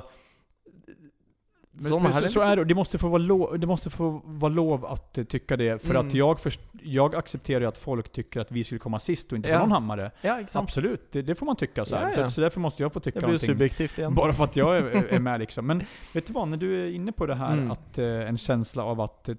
Sånn 1.82 2.04
men 2.04 2.14
så, 2.14 2.20
det. 2.22 2.30
så 2.30 2.40
liksom. 2.40 2.52
är 2.52 2.56
det, 2.56 2.64
det 2.66 2.76
måste 2.76 2.98
få 2.98 3.08
vara 3.08 3.22
lov, 3.22 3.60
det 3.60 3.68
måste 3.68 3.90
få 3.90 4.22
vara 4.26 4.54
lov 4.54 4.86
att 4.86 5.14
tycka 5.30 5.58
det. 5.58 5.82
För 5.82 5.90
Mm. 5.96 6.08
att 6.08 6.14
jag, 6.14 6.40
först, 6.40 6.60
jag 6.84 7.16
accepterar 7.16 7.62
ju 7.62 7.66
att 7.68 7.78
folk 7.78 8.12
tycker 8.12 8.40
att 8.42 8.52
vi 8.52 8.64
skulle 8.64 8.80
komma 8.80 9.00
sist 9.00 9.32
och 9.32 9.36
inte 9.36 9.50
Ja. 9.50 9.60
någon 9.60 9.72
hammare. 9.72 10.12
Ja, 10.22 10.36
sant? 10.48 10.56
Absolut, 10.56 11.12
det, 11.12 11.22
det 11.22 11.36
får 11.36 11.46
man 11.46 11.56
tycka 11.56 11.86
så. 11.86 11.96
Ja, 11.96 12.10
ja. 12.18 12.24
så 12.26 12.32
Så 12.32 12.42
därför 12.42 12.60
måste 12.60 12.84
jag 12.84 12.94
få 12.94 13.00
tycka 13.00 13.20
Det 13.20 13.26
blir 13.26 13.28
någonting. 13.28 13.48
subjektivt 13.50 13.98
igjen. 13.98 14.16
Bara 14.16 14.34
för 14.34 14.44
att 14.44 14.56
jag 14.56 14.78
är, 14.78 14.84
är 15.14 15.20
med 15.30 15.40
liksom. 15.40 15.66
Men 15.68 15.84
vet 16.14 16.28
du 16.28 16.34
vad, 16.34 16.48
när 16.48 16.58
du 16.58 16.84
är 16.86 16.92
inne 16.92 17.12
på 17.12 17.26
det 17.26 17.36
här, 17.36 17.54
Mm. 17.54 17.72
att 17.72 17.98
eh, 17.98 18.06
en 18.06 18.38
känsla 18.38 18.84
av 18.84 19.02
att 19.02 19.30
eh, 19.30 19.36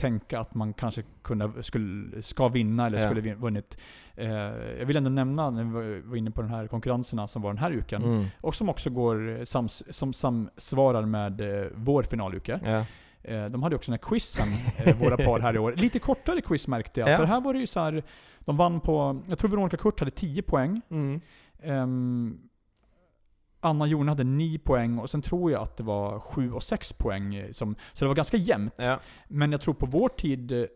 tänka 0.00 0.40
att 0.40 0.54
man 0.54 0.72
kanske 0.72 1.02
kunde, 1.22 1.62
skulle, 1.62 2.22
ska 2.22 2.48
vinna 2.48 2.86
eller 2.86 2.98
Ja. 2.98 3.06
skulle 3.10 3.34
vunnit. 3.34 3.78
Eh, 4.16 4.30
jag 4.78 4.86
vill 4.86 4.96
ändå 4.96 5.10
nämna, 5.10 5.50
när 5.50 5.64
vi 5.64 6.00
var- 6.00 6.16
inne 6.16 6.30
på 6.30 6.42
den 6.42 6.50
här 6.50 6.66
konkurrenserna 6.66 7.28
som 7.28 7.42
var 7.42 7.50
den 7.50 7.58
här 7.58 7.70
uken, 7.70 8.02
Mm. 8.04 8.26
och 8.40 8.54
som 8.54 8.68
också 8.68 8.90
går 8.90 9.44
sams, 9.44 9.82
som 9.90 10.12
samsvarar 10.12 11.02
med 11.02 11.40
eh, 11.40 11.66
vår 11.74 12.02
finaluke. 12.02 12.60
Ja. 12.64 12.84
Eh, 13.22 13.44
de 13.44 13.62
hade 13.62 13.76
också 13.76 13.90
den 13.90 13.98
här 14.02 14.08
quizen, 14.08 14.48
våra 15.00 15.16
par 15.16 15.40
här 15.40 15.54
i 15.54 15.58
år. 15.58 15.72
Lite 15.76 15.98
kortare 15.98 16.40
quiz 16.40 16.68
märkte 16.68 17.00
jag. 17.00 17.08
Ja. 17.10 17.16
För 17.16 17.24
här 17.24 17.40
var 17.40 17.54
det 17.54 17.60
ju 17.60 17.66
så 17.66 17.80
här, 17.80 18.02
de 18.38 18.56
vann 18.56 18.80
på, 18.80 19.22
jag 19.28 19.38
tror 19.38 19.50
Veronica 19.50 19.76
Kurt 19.76 20.00
hade 20.00 20.10
10 20.10 20.42
poäng. 20.42 20.80
Mm. 20.90 21.20
Ehm, 21.62 22.38
Anna 23.60 23.86
Jon 23.86 24.08
hade 24.08 24.24
9 24.24 24.58
poäng 24.58 24.98
och 24.98 25.10
sen 25.10 25.22
tror 25.22 25.52
jag 25.52 25.62
att 25.62 25.76
det 25.76 25.82
var 25.82 26.20
7 26.20 26.52
och 26.52 26.62
6 26.62 26.92
poäng. 26.92 27.48
Som, 27.52 27.74
så 27.92 28.04
det 28.04 28.08
var 28.08 28.14
ganska 28.14 28.36
jämnt. 28.36 28.74
Ja. 28.76 29.00
Men 29.28 29.52
jag 29.52 29.60
tror 29.60 29.74
på 29.74 29.86
vår 29.86 30.08
tid, 30.08 30.66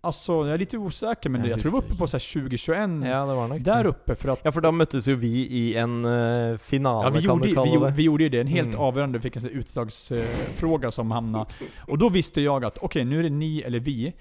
alltså 0.00 0.32
jag 0.32 0.48
är 0.48 0.58
lite 0.58 0.78
osäker 0.78 1.30
men 1.30 1.40
Jag 1.40 1.50
jag 1.50 1.60
tror 1.60 1.72
vi 1.72 1.78
var 1.78 1.84
uppe 1.84 1.96
på 1.96 2.06
så 2.06 2.16
här 2.16 2.32
2021. 2.32 2.78
ja, 2.78 3.26
det 3.26 3.34
var 3.34 3.58
Där 3.58 3.82
det. 3.82 3.88
uppe 3.88 4.14
för 4.14 4.28
att 4.28 4.40
Ja, 4.44 4.52
for 4.52 4.60
da 4.60 4.70
møttes 4.72 5.08
jo 5.08 5.16
vi 5.16 5.46
i 5.46 5.76
en 5.76 6.04
eh, 6.04 6.56
finale, 6.58 7.06
Ja, 7.06 7.10
vi, 7.10 7.20
gjorde, 7.20 7.48
vi, 7.48 7.54
det. 7.86 7.90
vi 7.96 8.02
gjorde 8.02 8.22
ju 8.24 8.28
det. 8.30 8.40
En 8.40 8.46
helt 8.46 8.68
Mm. 8.68 8.80
avgörande, 8.80 9.20
fick 9.20 9.36
en 9.36 9.46
utslagsfråga 9.48 10.90
som 10.90 11.10
hamnade. 11.10 11.46
Och 11.86 11.98
då 11.98 12.08
visste 12.08 12.40
jag 12.40 12.64
att 12.64 12.78
okej, 12.78 13.04
nu 13.04 13.18
är 13.18 13.22
det 13.22 13.30
ni 13.30 13.60
eller 13.62 13.80
vi. 13.80 14.12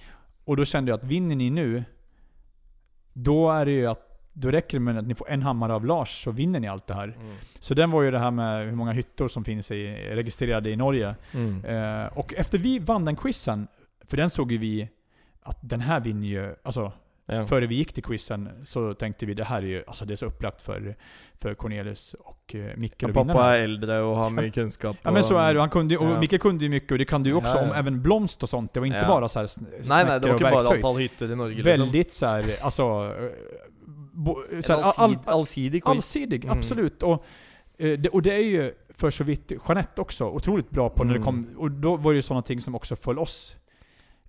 Och 0.46 0.58
då 0.58 0.66
kände 0.66 0.92
jag 0.92 0.98
att 0.98 1.04
vinner 1.04 1.36
ni 1.36 1.50
nu, 1.50 1.84
då 3.14 3.52
är 3.52 3.66
det 3.66 3.72
ju 3.72 3.88
att 3.88 4.13
då 4.34 4.52
räcker 4.52 4.78
det 4.78 4.82
med 4.84 4.98
att 4.98 5.08
ni 5.08 5.16
får 5.16 5.30
en 5.30 5.42
hammare 5.42 5.74
av 5.74 5.86
Lars 5.86 6.24
så 6.24 6.32
vinner 6.32 6.60
ni 6.60 6.68
allt 6.68 6.88
det 6.88 6.94
här. 6.94 7.04
Mm. 7.20 7.36
Så 7.60 7.74
den 7.74 7.92
var 7.92 8.02
ju 8.02 8.12
det 8.12 8.20
här 8.20 8.32
med 8.32 8.66
hur 8.66 8.76
många 8.76 8.92
hyttor 8.92 9.28
som 9.28 9.44
finns 9.44 9.72
i, 9.72 9.88
registrerade 10.12 10.70
i 10.70 10.76
Norge. 10.76 11.16
Mm. 11.34 11.66
Eh, 11.66 12.18
och 12.18 12.34
efter 12.34 12.58
vi 12.58 12.80
vann 12.80 13.06
den 13.06 13.16
quizen, 13.16 13.68
för 14.06 14.18
den 14.18 14.30
såg 14.30 14.52
ju 14.52 14.58
vi 14.58 14.90
att 15.44 15.58
den 15.62 15.82
här 15.82 16.00
vinner 16.00 16.28
ju, 16.28 16.56
alltså 16.64 16.92
Ja. 17.26 17.46
före 17.46 17.66
vi 17.68 17.76
gick 17.76 17.94
till 17.94 18.04
quizen 18.04 18.50
så 18.66 18.94
tänkte 18.94 19.26
vi 19.26 19.34
det 19.34 19.44
här 19.44 19.58
är 19.58 19.66
ju, 19.68 19.84
alltså 19.88 20.06
det 20.06 20.14
är 20.14 20.16
så 20.16 20.26
upplagt 20.26 20.62
för, 20.62 20.96
för 21.42 21.54
Cornelius 21.54 22.14
och 22.20 22.56
eh, 22.56 22.78
Micke 22.78 22.94
Ja, 23.04 23.10
att 23.10 23.16
vinna 23.16 23.34
pappa 23.34 23.58
er 23.58 23.64
eldre 23.64 24.02
og 24.04 24.18
har 24.18 24.30
mye 24.30 24.50
kunnskap. 24.52 24.98
Ja 25.02 25.12
men 25.12 25.24
så 25.24 25.38
är 25.38 25.54
det, 25.54 25.60
han 25.60 25.70
kunde, 25.70 25.98
och 25.98 26.06
Ja. 26.10 26.20
Micke 26.20 26.42
kunde 26.42 26.64
ju 26.66 26.70
mycket 26.70 26.92
och 26.92 26.98
det 26.98 27.06
kan 27.06 27.24
du 27.24 27.34
också 27.34 27.58
Ja, 27.58 27.64
om 27.64 27.72
även 27.72 28.02
blomst 28.02 28.44
och 28.44 28.50
sånt. 28.50 28.74
Det 28.74 28.80
var 28.80 28.88
inte 28.88 29.06
bara 29.08 29.30
så 29.30 29.40
här 29.40 29.46
sn- 29.48 29.66
Nei, 29.88 30.04
nei, 30.06 30.20
det 30.20 30.28
var 30.28 30.34
och 30.36 30.42
ikke 30.42 30.52
bare 30.52 30.64
verktyg. 30.64 30.76
antall 30.78 30.98
hytter 30.98 31.32
i 31.32 31.36
Norge. 31.36 31.56
liksom. 31.56 31.72
Väldigt 31.72 32.12
så 32.14 32.26
här, 32.26 32.46
alltså... 32.62 33.14
bo- 34.14 34.44
Så 34.62 34.74
En 34.74 34.80
här, 34.80 34.86
all, 34.86 34.94
allsid, 34.98 35.20
allsidig 35.26 35.84
quiz. 35.84 35.92
allsidig, 35.96 36.46
Mm. 36.46 36.58
absolut. 36.58 37.04
Och, 37.04 37.26
eh, 37.78 38.00
det, 38.00 38.10
och 38.10 38.22
det 38.22 38.34
är 38.34 38.40
ju 38.46 38.74
för 38.90 39.10
så 39.10 39.24
vitt 39.24 39.52
Jeanette 39.68 40.02
också 40.02 40.26
otroligt 40.26 40.70
bra 40.70 40.90
på 40.90 41.04
när 41.04 41.14
det 41.14 41.20
Mm. 41.20 41.26
kom, 41.26 41.48
och 41.58 41.72
då 41.72 41.96
var 41.98 42.12
det 42.12 42.16
ju 42.16 42.22
sådana 42.22 42.42
ting 42.42 42.62
som 42.62 42.76
också 42.76 42.96
föll 42.96 43.20
oss 43.20 43.56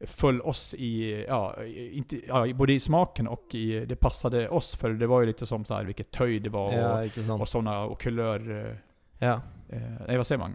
föll 0.07 0.41
oss 0.41 0.75
i, 0.75 1.25
ja, 1.29 1.57
inte, 1.93 2.21
ja, 2.29 2.55
både 2.55 2.73
i 2.73 2.81
smaken 2.81 3.29
och 3.29 3.55
i, 3.55 3.85
det 3.87 3.97
passade 3.97 4.49
oss 4.49 4.77
för 4.77 4.91
det 4.91 5.07
var 5.07 5.21
ju 5.21 5.27
lite 5.27 5.47
som 5.47 5.65
så 5.65 5.75
här 5.75 5.85
vilket 5.85 6.11
töj 6.11 6.41
det 6.41 6.51
var 6.51 6.73
Ja, 6.73 7.05
och, 7.05 7.11
sant. 7.11 7.41
och 7.43 7.49
sådana 7.49 7.83
och 7.85 8.01
kulör, 8.01 8.67
eh, 8.67 8.77
Ja. 9.29 9.41
eh, 9.69 9.81
nej 10.09 10.17
vad 10.17 10.27
säger 10.27 10.39
man? 10.39 10.55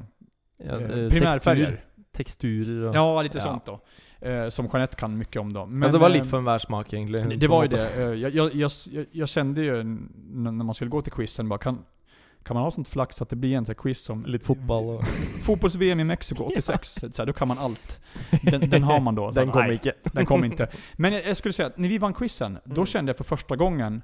ja 0.57 0.65
Eh, 0.79 0.81
eh, 0.99 1.09
primärfärger. 1.09 1.65
tekstur, 1.65 1.81
teksturer 2.11 2.87
og 2.89 2.95
Ja, 2.95 3.21
lite 3.21 3.37
Ja. 3.37 3.43
sånt 3.43 3.65
då. 3.65 3.79
Eh, 4.21 4.49
som 4.49 4.65
Jeanette 4.73 4.95
kan 4.95 5.17
mycket 5.17 5.41
om 5.41 5.53
då. 5.53 5.65
Men, 5.65 5.83
Altså, 5.83 5.97
Det 5.97 6.01
var 6.01 6.09
eh, 6.09 6.13
litt 6.13 6.25
for 6.29 6.37
enhver 6.37 6.57
smak, 6.57 6.93
egentlig. 6.93 7.39
Det 7.39 7.47
var 7.47 7.63
en 7.63 7.69
ju 7.71 7.77
det. 7.77 7.95
Eh, 7.95 8.01
Jag, 8.13 8.35
jag, 8.35 8.55
jag, 8.55 8.71
jag- 9.11 9.29
kände 9.29 9.61
ju 9.61 9.83
när 10.33 10.51
man 10.63 10.73
skulle 10.75 10.89
gå 10.91 11.01
till 11.01 11.11
quizen 11.11 11.49
bara, 11.49 11.59
kan, 11.59 11.79
kan 12.43 12.53
man 12.55 12.63
ha 12.63 12.71
sånt 12.71 12.87
flax 12.87 13.21
att 13.21 13.29
det 13.29 13.35
blir 13.35 13.55
en 13.57 13.65
sån 13.65 13.75
quiz 13.75 14.03
som 14.03 14.25
Litt 14.25 14.45
fotball 14.45 14.83
og 14.83 15.03
Fotbolls-VM 15.41 15.99
i 15.99 16.03
Mexiko 16.03 16.43
86, 16.51 16.93
så 16.93 17.07
här, 17.17 17.25
då 17.25 17.33
kan 17.33 17.47
man 17.47 17.57
allt. 17.57 17.99
Den, 18.41 18.69
den 18.69 18.83
har 18.83 18.99
man 18.99 19.15
då. 19.15 19.31
Den 19.35 19.47
att, 19.47 19.53
kom 19.53 19.61
nej, 19.63 19.75
ikke. 19.75 19.93
Den 20.03 20.25
kom 20.25 20.43
inte. 20.43 20.67
Men 20.97 21.13
jag, 21.13 21.27
jag 21.27 21.37
skulle 21.37 21.53
säga 21.53 21.67
att 21.67 21.77
när 21.77 21.89
vi 21.89 21.97
vann 21.97 22.13
quizen, 22.13 22.57
då 22.65 22.73
Mm. 22.73 22.85
kände 22.85 23.09
jag 23.09 23.17
för 23.17 23.23
första 23.23 23.55
gången, 23.55 24.01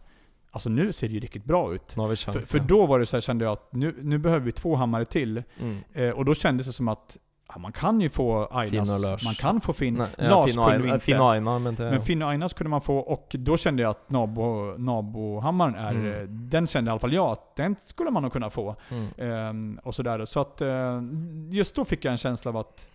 alltså 0.51 0.69
nu 0.69 0.93
ser 0.93 1.07
det 1.07 1.13
ju 1.13 1.19
riktigt 1.19 1.45
bra 1.45 1.73
ut. 1.73 1.83
Vi 1.89 1.95
För, 1.95 2.15
chans. 2.15 2.49
för 2.51 2.59
då 2.59 2.85
var 2.85 2.99
det 2.99 3.05
så 3.05 3.15
här, 3.15 3.21
kände 3.21 3.45
jag 3.45 3.51
att 3.51 3.73
nu, 3.73 3.95
nu 4.01 4.17
behöver 4.17 4.45
vi 4.45 4.51
två 4.51 4.75
hammare 4.75 5.05
till. 5.05 5.43
mm. 5.59 5.77
Eh, 5.93 6.09
och 6.09 6.25
då 6.25 6.33
kändes 6.35 6.67
det 6.67 6.73
som 6.73 6.87
att 6.87 7.17
ja, 7.47 7.57
man 7.59 7.71
kan 7.71 8.01
ju 8.01 8.09
få 8.09 8.47
Ainas, 8.51 9.05
och 9.05 9.23
man 9.23 9.35
kan 9.35 9.61
få 9.61 9.73
Finn. 9.73 9.93
Nei, 9.93 10.07
ja, 10.17 10.29
Lars 10.29 10.51
Finn 10.51 10.63
kunde 10.63 10.77
vi 10.83 10.87
eh, 10.89 10.93
inte. 10.93 11.05
Finn 11.05 11.21
Aina, 11.21 11.59
mente 11.59 11.83
jeg. 11.83 11.91
Men 11.91 12.01
Finn 12.01 12.21
och 12.21 12.29
Ainas 12.29 12.53
kunde 12.53 12.69
man 12.69 12.81
få, 12.81 12.97
och 12.97 13.35
då 13.39 13.57
kände 13.57 13.81
jag 13.83 13.89
att 13.89 14.09
nabo, 14.11 14.75
nabohammaren 14.77 15.75
är, 15.75 15.91
Mm. 15.91 16.49
den 16.49 16.67
kände 16.67 16.89
i 16.89 16.91
alla 16.91 16.99
fall 16.99 17.13
jag 17.13 17.29
att 17.31 17.55
den 17.55 17.75
skulle 17.75 18.11
man 18.11 18.23
nog 18.23 18.33
kunna 18.33 18.49
få. 18.49 18.75
Mm. 18.89 19.07
Ehm, 19.17 19.79
och 19.83 19.95
sådär. 19.95 20.25
Så 20.25 20.39
att 20.39 20.61
eh, 20.61 21.01
just 21.49 21.75
då 21.75 21.85
fick 21.85 22.05
jag 22.05 22.11
en 22.11 22.17
känsla 22.17 22.49
av 22.51 22.57
att, 22.57 22.87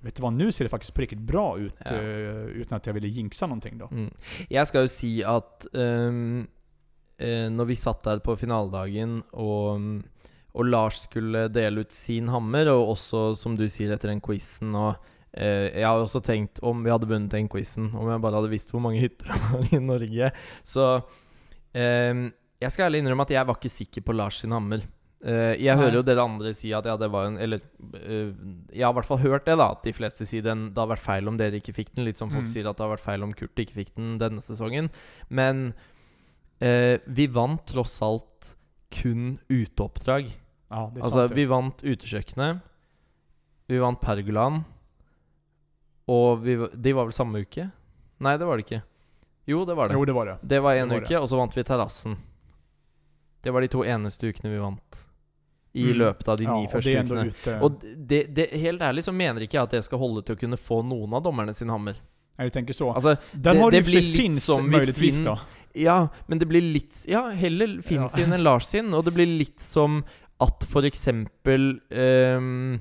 vet 0.00 0.16
du 0.16 0.22
vad, 0.22 0.32
nu 0.32 0.52
ser 0.52 0.64
det 0.64 0.68
faktiskt 0.68 0.94
på 0.94 1.00
riktigt 1.00 1.18
bra 1.18 1.58
ut. 1.58 1.76
Ja. 1.84 1.94
eh, 1.94 2.46
utan 2.60 2.76
att 2.76 2.86
jag 2.86 2.94
ville 2.94 3.08
jinxa 3.08 3.46
någonting 3.46 3.78
då. 3.78 3.88
Mm. 3.90 4.10
Jeg 4.50 4.66
skal 4.66 4.80
jo 4.80 4.88
si 4.88 5.24
at 5.24 5.66
ehm, 5.74 6.46
eh, 7.18 7.50
når 7.50 7.64
vi 7.64 7.74
satt 7.76 8.04
der 8.04 8.18
på 8.18 8.36
finaledagen, 8.36 9.22
og, 9.32 9.80
og 10.58 10.66
Lars 10.66 11.04
skulle 11.06 11.46
dele 11.54 11.84
ut 11.86 11.92
sin 11.94 12.28
hammer, 12.32 12.66
og 12.74 12.90
også, 12.96 13.20
som 13.38 13.54
du 13.56 13.64
sier, 13.70 13.92
etter 13.94 14.10
den 14.10 14.20
quizen 14.24 14.74
og 14.74 14.96
eh, 15.32 15.68
Jeg 15.78 15.86
har 15.86 16.02
også 16.02 16.20
tenkt, 16.26 16.58
om 16.66 16.82
vi 16.82 16.90
hadde 16.90 17.06
vunnet 17.08 17.30
den 17.30 17.46
quizen, 17.52 17.92
om 17.94 18.10
jeg 18.10 18.20
bare 18.24 18.40
hadde 18.40 18.50
visst 18.50 18.72
hvor 18.74 18.82
mange 18.82 18.98
hytter 19.04 19.30
det 19.30 19.38
var 19.46 19.72
i 19.72 19.78
Norge 19.84 20.30
Så 20.66 20.86
ehm, 21.78 22.28
jeg 22.58 22.74
skal 22.74 22.88
ærlig 22.88 23.04
innrømme 23.04 23.22
at 23.28 23.30
jeg 23.36 23.46
var 23.46 23.58
ikke 23.60 23.70
sikker 23.70 24.02
på 24.08 24.16
Lars 24.18 24.40
sin 24.42 24.50
hammer. 24.56 24.82
Eh, 25.22 25.54
jeg 25.58 25.74
Nei. 25.74 25.78
hører 25.82 25.96
jo 25.98 26.02
dere 26.06 26.24
andre 26.26 26.50
si 26.54 26.72
at 26.74 26.86
ja, 26.86 26.92
det 26.98 27.08
var 27.10 27.26
en 27.26 27.38
Eller 27.42 27.58
eh, 27.98 28.28
jeg 28.70 28.84
har 28.86 28.92
i 28.92 28.96
hvert 28.98 29.08
fall 29.08 29.18
hørt 29.22 29.46
det, 29.46 29.56
da. 29.58 29.68
At 29.74 29.82
de 29.86 29.92
fleste 29.94 30.26
sier 30.26 30.42
den, 30.46 30.68
det 30.74 30.78
har 30.82 30.90
vært 30.90 31.02
feil 31.06 31.30
om 31.30 31.38
dere 31.38 31.58
ikke 31.58 31.74
fikk 31.76 31.94
den. 31.96 32.04
Litt 32.06 32.18
som 32.18 32.30
folk 32.34 32.46
Mm. 32.46 32.52
sier 32.52 32.66
at 32.70 32.78
det 32.78 32.84
har 32.86 32.92
vært 32.96 33.06
feil 33.06 33.22
om 33.26 33.32
Kurt 33.34 33.58
ikke 33.62 33.78
fikk 33.78 33.94
den 33.98 34.16
denne 34.18 34.42
sesongen. 34.42 34.90
Men 35.30 35.72
eh, 36.62 36.98
vi 37.06 37.26
vant 37.34 37.62
tross 37.70 37.96
alt 38.02 38.54
kun 38.94 39.36
uteoppdrag. 39.52 40.30
Ja, 40.70 40.90
det 40.94 41.00
är 41.00 41.04
Altså, 41.04 41.28
sant. 41.28 41.32
vi 41.32 41.42
det. 41.42 41.48
vant 41.48 41.82
Utekjøkkenet. 41.82 42.60
Vi 43.68 43.78
vant 43.78 44.00
Pergolaen. 44.00 44.64
Og 46.08 46.42
vi, 46.44 46.56
de 46.74 46.92
var 46.96 47.04
vel 47.08 47.12
samme 47.16 47.42
uke? 47.44 47.70
Nei, 48.24 48.36
det 48.40 48.46
var 48.48 48.56
det 48.58 48.64
ikke. 48.66 48.82
Jo, 49.48 49.62
det 49.68 49.76
var 49.76 49.88
det. 49.88 49.94
Jo, 49.96 50.04
det 50.08 50.12
var 50.16 50.26
det. 50.26 50.36
Det 50.42 50.60
var 50.60 50.76
var 50.88 51.02
uke, 51.02 51.18
og 51.20 51.28
så 51.28 51.36
vant 51.38 51.54
vi 51.56 51.62
Terrassen. 51.64 52.16
Det 53.42 53.50
var 53.54 53.60
de 53.64 53.68
to 53.68 53.84
eneste 53.84 54.28
ukene 54.32 54.50
vi 54.52 54.58
vant. 54.58 55.04
I 55.74 55.84
Mm. 55.92 55.96
løpet 55.98 56.28
av 56.28 56.36
de 56.38 56.44
ja, 56.44 56.54
ni 56.60 56.66
første 56.66 56.96
ändå 56.96 57.14
ukene. 57.16 57.28
ute. 57.28 57.60
Og 57.62 57.80
det, 58.08 58.34
det, 58.34 58.46
helt 58.52 58.80
ærlig 58.82 59.04
så 59.04 59.12
mener 59.12 59.40
ikke 59.42 59.54
jeg 59.58 59.62
at 59.62 59.70
det 59.70 59.84
skal 59.84 59.98
holde 59.98 60.22
til 60.24 60.34
å 60.34 60.38
kunne 60.40 60.56
få 60.56 60.82
noen 60.82 61.12
av 61.14 61.22
dommerne 61.22 61.54
sin 61.54 61.68
hammer. 61.68 61.94
Nej, 62.38 62.46
jag 62.46 62.52
tänker 62.52 62.72
så. 62.74 62.92
Altså, 62.94 63.16
Den 63.32 63.42
det- 63.56 63.62
har 63.62 63.70
det 63.70 63.80
det, 63.84 63.86
blir 63.86 64.02
litt 64.32 64.42
som 64.42 64.70
möjligtvis 64.70 65.18
Finn- 65.20 65.24
då. 65.24 65.38
ja, 65.74 66.08
men 66.26 66.38
det 66.38 66.46
blir 66.46 66.60
litt 66.62 67.04
Ja, 67.08 67.28
heller 67.30 67.82
Finn 67.82 68.00
Ja. 68.02 68.08
sin 68.08 68.32
enn 68.32 68.42
Lars 68.42 68.64
sin. 68.66 68.94
Og 68.94 69.04
det 69.04 69.12
blir 69.14 69.26
litt 69.26 69.60
som 69.60 70.04
at 70.44 70.64
for 70.70 70.86
eksempel 70.86 71.70
ehm, 71.90 72.78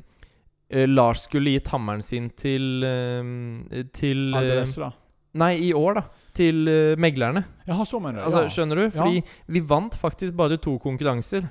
eh, 0.69 0.87
Lars 0.87 1.25
skulle 1.25 1.55
gitt 1.55 1.71
hammeren 1.73 2.03
sin 2.05 2.29
til 2.37 2.85
ehm, 2.85 3.65
Til 3.95 4.29
eh, 4.29 4.39
Alberesra. 4.39 4.91
Nei, 5.37 5.53
i 5.67 5.71
år, 5.75 5.99
da. 5.99 6.03
Til 6.37 6.67
eh, 6.69 6.97
meglerne. 6.97 7.43
Jaha, 7.67 7.85
så 7.85 8.01
menar 8.01 8.21
du? 8.21 8.25
Altså, 8.29 8.43
ja. 8.45 8.53
Skjønner 8.53 8.81
du? 8.81 8.89
Fordi 8.93 9.23
vi 9.53 9.63
vant 9.69 9.97
faktisk 9.97 10.37
bare 10.37 10.59
to 10.61 10.77
konkurranser 10.81 11.49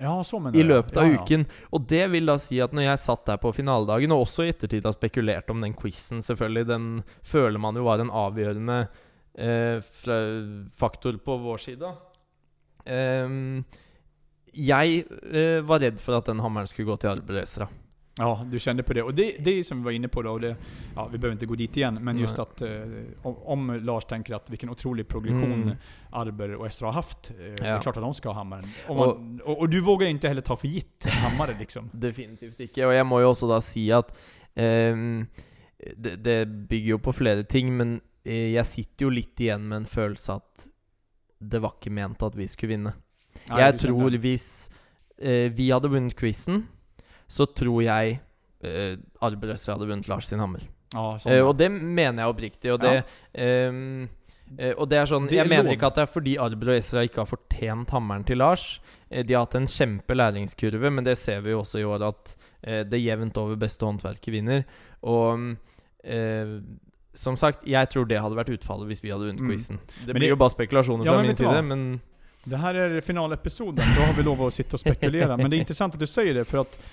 ja, 0.00 0.24
så 0.24 0.38
menar 0.38 0.58
i 0.58 0.62
du. 0.62 0.68
løpet 0.68 0.96
av 0.96 1.06
ja, 1.06 1.14
ja. 1.14 1.22
uken. 1.22 1.46
Og 1.72 1.86
det 1.88 2.02
vil 2.12 2.28
da 2.28 2.36
si 2.40 2.58
at 2.60 2.74
når 2.76 2.90
jeg 2.90 3.00
satt 3.00 3.24
der 3.30 3.40
på 3.40 3.52
finaledagen, 3.56 4.12
og 4.12 4.26
også 4.26 4.44
i 4.44 4.52
ettertid 4.52 4.84
har 4.84 4.96
spekulert 4.96 5.48
om 5.52 5.64
den 5.64 5.72
quizen, 5.76 6.20
selvfølgelig, 6.24 6.66
den 6.68 6.90
føler 7.24 7.62
man 7.62 7.78
jo 7.80 7.86
var 7.86 8.04
en 8.04 8.12
avgjørende 8.12 8.78
eh, 9.40 9.80
faktor 10.76 11.16
på 11.24 11.38
vår 11.46 11.64
side. 11.64 11.88
da. 11.88 11.94
Jeg 14.56 15.04
eh, 15.32 15.60
var 15.68 15.80
redd 15.84 15.98
for 16.00 16.16
at 16.18 16.26
den 16.30 16.40
hammeren 16.40 16.66
skulle 16.70 16.88
gå 16.88 16.96
til 17.02 17.08
arbeidsracere. 17.16 17.68
Ja, 18.18 18.46
du 18.50 18.58
kände 18.58 18.82
på 18.82 18.92
det. 18.94 19.02
Och 19.02 19.14
det, 19.14 19.36
det 19.44 19.50
är 19.50 19.54
ju 19.54 19.64
som 19.64 19.78
vi 19.78 19.84
var 19.84 19.90
inne 19.92 20.08
på 20.08 20.22
då, 20.22 20.30
och 20.30 20.40
det, 20.40 20.56
ja, 20.94 21.08
vi 21.12 21.18
behöver 21.18 21.32
inte 21.32 21.46
gå 21.46 21.54
dit 21.54 21.76
igen, 21.76 21.98
men 22.00 22.18
just 22.18 22.36
Nej. 22.36 22.42
att 22.42 22.62
eh, 22.62 22.68
om, 23.22 23.36
om 23.44 23.80
Lars 23.84 24.04
tänker 24.04 24.34
att 24.34 24.50
vilken 24.50 24.70
otrolig 24.70 25.08
progression 25.08 25.52
Mm. 25.52 25.76
Arber 26.10 26.54
och 26.54 26.66
Estra 26.66 26.86
har 26.88 26.92
haft, 26.92 27.30
eh, 27.30 27.36
det 27.36 27.56
Ja. 27.58 27.66
är 27.66 27.80
klart 27.82 27.96
att 27.96 28.02
de 28.02 28.14
ska 28.14 28.28
ha 28.28 28.34
hammaren. 28.34 28.64
Och- 28.88 28.96
man, 28.96 29.40
och, 29.44 29.58
och 29.58 29.68
du 29.68 29.80
vågar 29.80 30.06
ju 30.06 30.10
inte 30.10 30.28
heller 30.28 30.42
ta 30.42 30.56
för 30.56 30.68
gitt 30.68 31.06
hammare 31.06 31.56
liksom. 31.58 31.90
Definitivt 31.92 32.60
ikke. 32.60 32.86
Og 32.86 32.94
jeg 32.94 33.06
må 33.06 33.20
jo 33.20 33.28
også 33.34 33.48
da 33.52 33.60
si 33.60 33.90
at 33.92 34.16
ehm, 34.56 35.26
det, 35.96 36.16
det 36.24 36.38
bygger 36.68 36.88
jo 36.96 36.98
på 36.98 37.12
flere 37.12 37.44
ting, 37.44 37.76
men 37.76 38.00
eh, 38.24 38.52
jeg 38.54 38.64
sitter 38.66 39.04
jo 39.04 39.10
litt 39.12 39.40
igjen 39.40 39.68
med 39.68 39.76
en 39.76 39.86
følelse 39.92 40.32
at 40.40 40.68
det 41.38 41.60
var 41.60 41.76
ikke 41.76 41.92
ment 41.92 42.22
at 42.22 42.36
vi 42.36 42.46
skulle 42.48 42.72
vinne. 42.78 42.94
Jeg 43.48 43.78
du 43.78 43.86
tror 43.86 44.16
hvis 44.22 44.46
eh, 45.18 45.48
vi 45.52 45.70
hadde 45.70 45.90
vunnet 45.90 46.14
quizen, 46.16 46.66
så 47.28 47.46
tror 47.46 47.82
jeg 47.82 48.20
uh, 48.64 48.96
Arbe 49.22 49.48
Røsser 49.52 49.72
hadde 49.74 49.88
vunnet 49.88 50.08
Lars 50.08 50.28
sin 50.28 50.38
hammer. 50.38 50.62
Ja, 50.94 51.16
sånn, 51.18 51.32
Eh, 51.32 51.42
og 51.44 51.56
det 51.58 51.70
mener 51.72 52.22
jeg 52.22 52.32
oppriktig. 52.34 52.72
Og 52.72 52.80
det, 52.80 53.04
ehm, 53.34 54.08
eh, 54.58 54.72
og 54.78 54.88
det 54.88 54.98
er 55.00 55.06
sånn 55.10 55.26
Det 55.28 55.34
Jeg 55.40 55.48
mener 55.48 55.72
ikke 55.74 55.86
at 55.90 55.94
det 55.98 56.02
er 56.06 56.12
fordi 56.12 56.36
Arber 56.38 56.70
og 56.70 56.76
Ezra 56.78 57.02
ikke 57.02 57.24
har 57.24 57.26
fortjent 57.26 57.90
hammeren 57.90 58.24
til 58.24 58.38
Lars. 58.38 58.80
Eh, 59.10 59.22
de 59.26 59.34
har 59.34 59.44
hatt 59.44 59.54
en 59.58 59.66
kjempe 59.66 60.14
læringskurve, 60.14 60.92
men 60.92 61.04
det 61.04 61.16
ser 61.18 61.40
vi 61.42 61.50
jo 61.50 61.60
også 61.64 61.80
i 61.82 61.84
år 61.84 62.06
at 62.08 62.34
eh, 62.62 62.82
det 62.84 63.02
jevnt 63.02 63.36
over 63.36 63.56
beste 63.56 63.82
håndverket 63.84 64.32
vinner. 64.32 64.64
Og 65.02 65.56
eh, 66.04 66.60
som 67.14 67.36
sagt, 67.36 67.66
jeg 67.66 67.88
tror 67.90 68.06
det 68.06 68.20
hadde 68.22 68.36
vært 68.38 68.52
utfallet 68.54 68.86
hvis 68.86 69.02
vi 69.02 69.10
hadde 69.10 69.26
vunnet 69.32 69.40
Mm. 69.42 69.50
quizen. 69.50 69.78
Det 70.04 70.06
Men 70.06 70.14
blir 70.20 70.28
det- 70.28 70.28
jo 70.30 70.36
bare 70.36 70.54
spekulasjoner 70.54 71.04
Ja, 71.04 71.12
fra 71.14 71.22
min 71.22 71.34
side, 71.34 71.64
men 71.64 72.00
Det 72.48 72.56
här 72.56 72.74
är 72.74 73.00
finalepisoden, 73.00 73.84
då 73.96 74.02
har 74.02 74.14
vi 74.14 74.22
lov 74.22 74.42
att 74.42 74.54
sitta 74.54 74.76
och 74.76 74.80
spekulera. 74.80 75.36
Men 75.36 75.50
det 75.50 75.56
är 75.56 75.58
intressant 75.58 75.94
att 75.94 76.00
du 76.00 76.06
säger 76.06 76.34
det, 76.34 76.44
för 76.44 76.58
att 76.58 76.84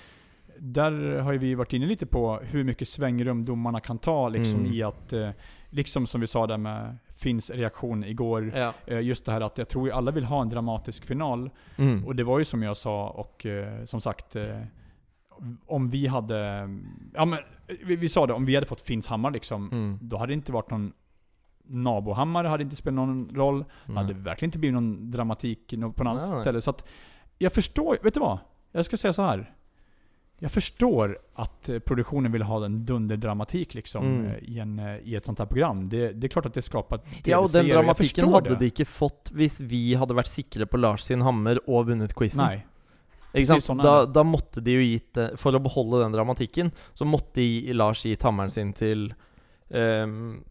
där 0.58 1.18
har 1.20 1.32
ju 1.32 1.38
vi 1.38 1.54
varit 1.54 1.72
inne 1.72 1.86
lite 1.86 2.06
på 2.06 2.36
hur 2.42 2.64
mycket 2.64 2.88
svängrum 2.88 3.44
domarna 3.44 3.80
kan 3.80 3.98
ta 3.98 4.28
liksom 4.28 4.60
Mm. 4.60 4.72
i 4.72 4.82
att, 4.82 5.12
eh, 5.12 5.30
liksom 5.70 6.06
som 6.06 6.20
vi 6.20 6.26
sa 6.26 6.46
där 6.46 6.58
med 6.58 6.96
Finns 7.16 7.50
reaktion 7.50 8.04
igår. 8.04 8.52
ja. 8.56 8.72
Eh, 8.86 9.00
Just 9.00 9.24
det 9.26 9.32
här 9.32 9.40
att 9.40 9.58
jag 9.58 9.68
tror 9.68 9.90
alla 9.90 10.10
vill 10.10 10.24
ha 10.24 10.42
en 10.42 10.48
dramatisk 10.48 11.04
final. 11.06 11.50
Mm. 11.76 12.04
Och 12.06 12.16
det 12.16 12.24
var 12.24 12.38
ju 12.38 12.44
som 12.44 12.62
jag 12.62 12.76
sa, 12.76 13.08
och 13.08 13.46
eh, 13.46 13.84
som 13.84 14.00
sagt, 14.00 14.36
om 15.66 15.90
vi 15.90 16.06
hade, 16.06 16.68
ja 17.14 17.24
men 17.24 17.38
vi, 17.84 17.96
vi 17.96 18.08
sa 18.08 18.26
det, 18.26 18.32
om 18.32 18.44
vi 18.44 18.54
hade 18.54 18.66
fått 18.66 18.80
Finns 18.80 19.06
hammar 19.08 19.30
liksom, 19.30 19.68
Mm. 19.72 19.98
då 20.02 20.16
hade 20.16 20.30
det 20.30 20.34
inte 20.34 20.52
varit 20.52 20.70
någon 20.70 20.92
nabohammare, 21.66 22.48
hade 22.48 22.62
inte 22.62 22.76
spelat 22.76 22.94
någon 22.94 23.30
roll. 23.34 23.64
Det 23.86 23.92
hade 23.92 24.14
verkligen 24.14 24.48
inte 24.48 24.58
blivit 24.58 24.74
någon 24.74 25.10
dramatik 25.10 25.70
på 25.70 25.76
något 25.76 26.00
annat 26.00 26.30
nej. 26.30 26.40
ställe. 26.40 26.60
Så 26.60 26.70
att 26.70 26.84
jag 27.38 27.52
förstår, 27.52 27.98
vet 28.02 28.14
du 28.14 28.20
vad? 28.20 28.38
Jag 28.72 28.84
ska 28.84 28.96
säga 28.96 29.12
så 29.12 29.22
här. 29.22 29.54
Jag 30.38 30.52
förstår 30.52 31.18
att 31.34 31.68
eh, 31.68 31.78
produktionen 31.78 32.32
vill 32.32 32.42
ha 32.42 32.64
en 32.64 32.84
dunderdramatik 32.84 33.74
liksom 33.74 34.04
Mm. 34.04 34.26
eh, 34.26 34.38
i, 34.38 34.58
en, 34.58 34.78
eh, 34.78 34.96
i 34.96 35.14
ett 35.14 35.24
sånt 35.24 35.38
här 35.38 35.46
program. 35.46 35.88
Det, 35.88 36.12
det 36.12 36.26
är 36.26 36.28
klart 36.28 36.46
att 36.46 36.54
det 36.54 36.62
skapar 36.62 37.00
Ja, 37.24 37.38
og 37.38 37.50
den 37.52 37.68
dramatikken 37.68 38.24
förstår 38.24 38.32
hadde 38.32 38.56
de 38.56 38.66
ikke 38.66 38.84
fått 38.84 39.30
hvis 39.32 39.60
vi 39.60 39.94
hadde 39.94 40.14
vært 40.14 40.28
sikre 40.28 40.66
på 40.66 40.76
Lars 40.76 41.02
sin 41.02 41.22
hammer 41.22 41.60
og 41.66 41.86
vunnet 41.86 42.14
quizen. 42.14 42.44
Nej. 42.44 42.66
Da, 43.34 44.06
det. 44.06 44.12
da 44.12 44.22
måtte 44.22 44.60
de 44.60 44.72
jo 44.76 44.82
gitt 44.82 45.14
det 45.14 45.24
For 45.42 45.56
å 45.56 45.58
beholde 45.58 46.04
den 46.04 46.12
dramatikken, 46.14 46.70
så 46.94 47.04
måtte 47.04 47.40
de, 47.40 47.72
Lars 47.74 48.04
gitt 48.06 48.22
hammeren 48.22 48.50
sin 48.50 48.72
til 48.72 49.08
ehm, 49.70 50.44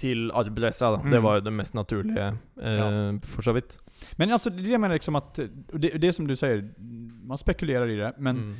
Til 0.00 0.30
Arbe 0.32 0.60
Leisra, 0.64 0.90
da. 0.94 1.00
Mm. 1.02 1.10
Det 1.12 1.20
var 1.22 1.34
jo 1.38 1.40
det 1.44 1.52
mest 1.52 1.74
naturlige, 1.76 2.28
eh, 2.62 2.72
Ja. 2.72 3.18
for 3.22 3.42
så 3.42 3.52
vidt. 3.52 3.78
Men 4.16 4.32
alltså, 4.32 4.50
det 4.50 4.62
jag 4.70 4.80
menar 4.80 4.94
liksom 4.94 5.16
att, 5.16 5.38
och 5.72 5.80
det, 5.80 5.88
det 6.00 6.12
som 6.12 6.26
du 6.26 6.36
säger, 6.36 6.70
man 7.26 7.38
spekulerar 7.38 7.88
i 7.88 7.96
det, 7.96 8.14
men 8.18 8.36
Mm. 8.36 8.56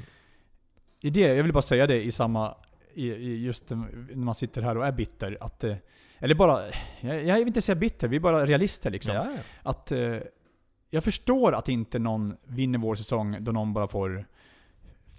i 1.01 1.11
det, 1.11 1.20
jag 1.34 1.43
vill 1.43 1.53
bara 1.53 1.62
säga 1.62 1.86
det 1.86 2.03
i 2.05 2.12
samma, 2.12 2.55
i, 2.95 3.09
i 3.12 3.45
just 3.45 3.70
när 3.70 4.16
man 4.16 4.34
sitter 4.34 4.62
här 4.62 4.76
och 4.76 4.86
är 4.86 4.93
bitter, 4.93 5.38
att, 5.41 5.64
eh, 5.64 5.76
eller 6.18 6.34
bara, 6.34 6.59
jag, 7.01 7.24
jag 7.24 7.38
vill 7.38 7.47
inte 7.47 7.62
säga 7.62 7.76
bitter, 7.76 8.09
vi 8.09 8.16
är 8.16 8.20
bara 8.20 8.47
realister 8.47 8.91
liksom. 8.91 9.14
Ja, 9.14 9.26
ja. 9.36 9.38
Att 9.62 9.93
eh, 9.93 10.16
jag 10.91 11.05
förstår 11.05 11.53
att 11.55 11.68
inte 11.68 11.99
någon 11.99 12.36
vinner 12.45 12.78
vår 12.78 12.95
säsong 12.95 13.36
då 13.41 13.53
någon 13.53 13.72
bara 13.72 13.88
får 13.88 14.24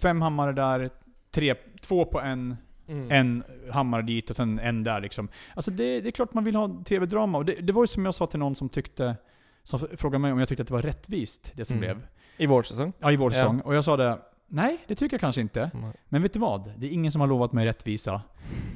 fem 0.02 0.22
hammare 0.22 0.52
där, 0.52 0.90
tre, 1.30 1.54
två 1.80 2.04
på 2.04 2.20
en, 2.20 2.56
Mm. 2.88 3.10
en 3.10 3.44
hammare 3.72 4.02
dit 4.02 4.30
och 4.30 4.36
sen 4.36 4.58
en 4.58 4.82
där 4.84 5.00
liksom. 5.00 5.28
Alltså 5.54 5.70
det, 5.70 6.00
det 6.00 6.08
är 6.08 6.10
klart 6.10 6.34
man 6.34 6.44
vill 6.44 6.56
ha 6.56 6.82
tv-drama. 6.84 7.38
Och 7.38 7.44
det, 7.44 7.54
det 7.54 7.72
var 7.72 7.82
ju 7.82 7.86
som 7.86 8.04
jag 8.04 8.14
sa 8.14 8.26
till 8.26 8.38
någon 8.38 8.54
som 8.54 8.68
tyckte, 8.68 9.16
som 9.64 9.78
frågade 9.96 10.18
mig 10.18 10.32
om 10.32 10.38
jag 10.38 10.48
tyckte 10.48 10.62
att 10.62 10.68
det 10.68 10.74
var 10.74 10.82
rättvist, 10.82 11.52
det 11.54 11.64
som 11.64 11.76
Mm. 11.76 11.80
blev. 11.80 12.06
I 12.36 12.46
vår 12.46 12.62
säsong? 12.62 12.92
Ja, 12.98 13.12
i 13.12 13.16
vår 13.16 13.32
Ja. 13.32 13.38
säsong. 13.38 13.60
Och 13.60 13.74
jag 13.74 13.84
sa 13.84 13.96
det, 13.96 14.18
nej 14.54 14.78
det 14.86 14.94
tycker 14.94 15.14
jag 15.14 15.20
kanske 15.20 15.40
inte. 15.40 15.70
Men 16.08 16.22
vet 16.22 16.32
du 16.32 16.38
vad? 16.38 16.72
Det 16.76 16.86
är 16.86 16.90
ingen 16.90 17.12
som 17.12 17.20
har 17.20 17.28
lovat 17.28 17.52
mig 17.52 17.66
rättvisa. 17.66 18.22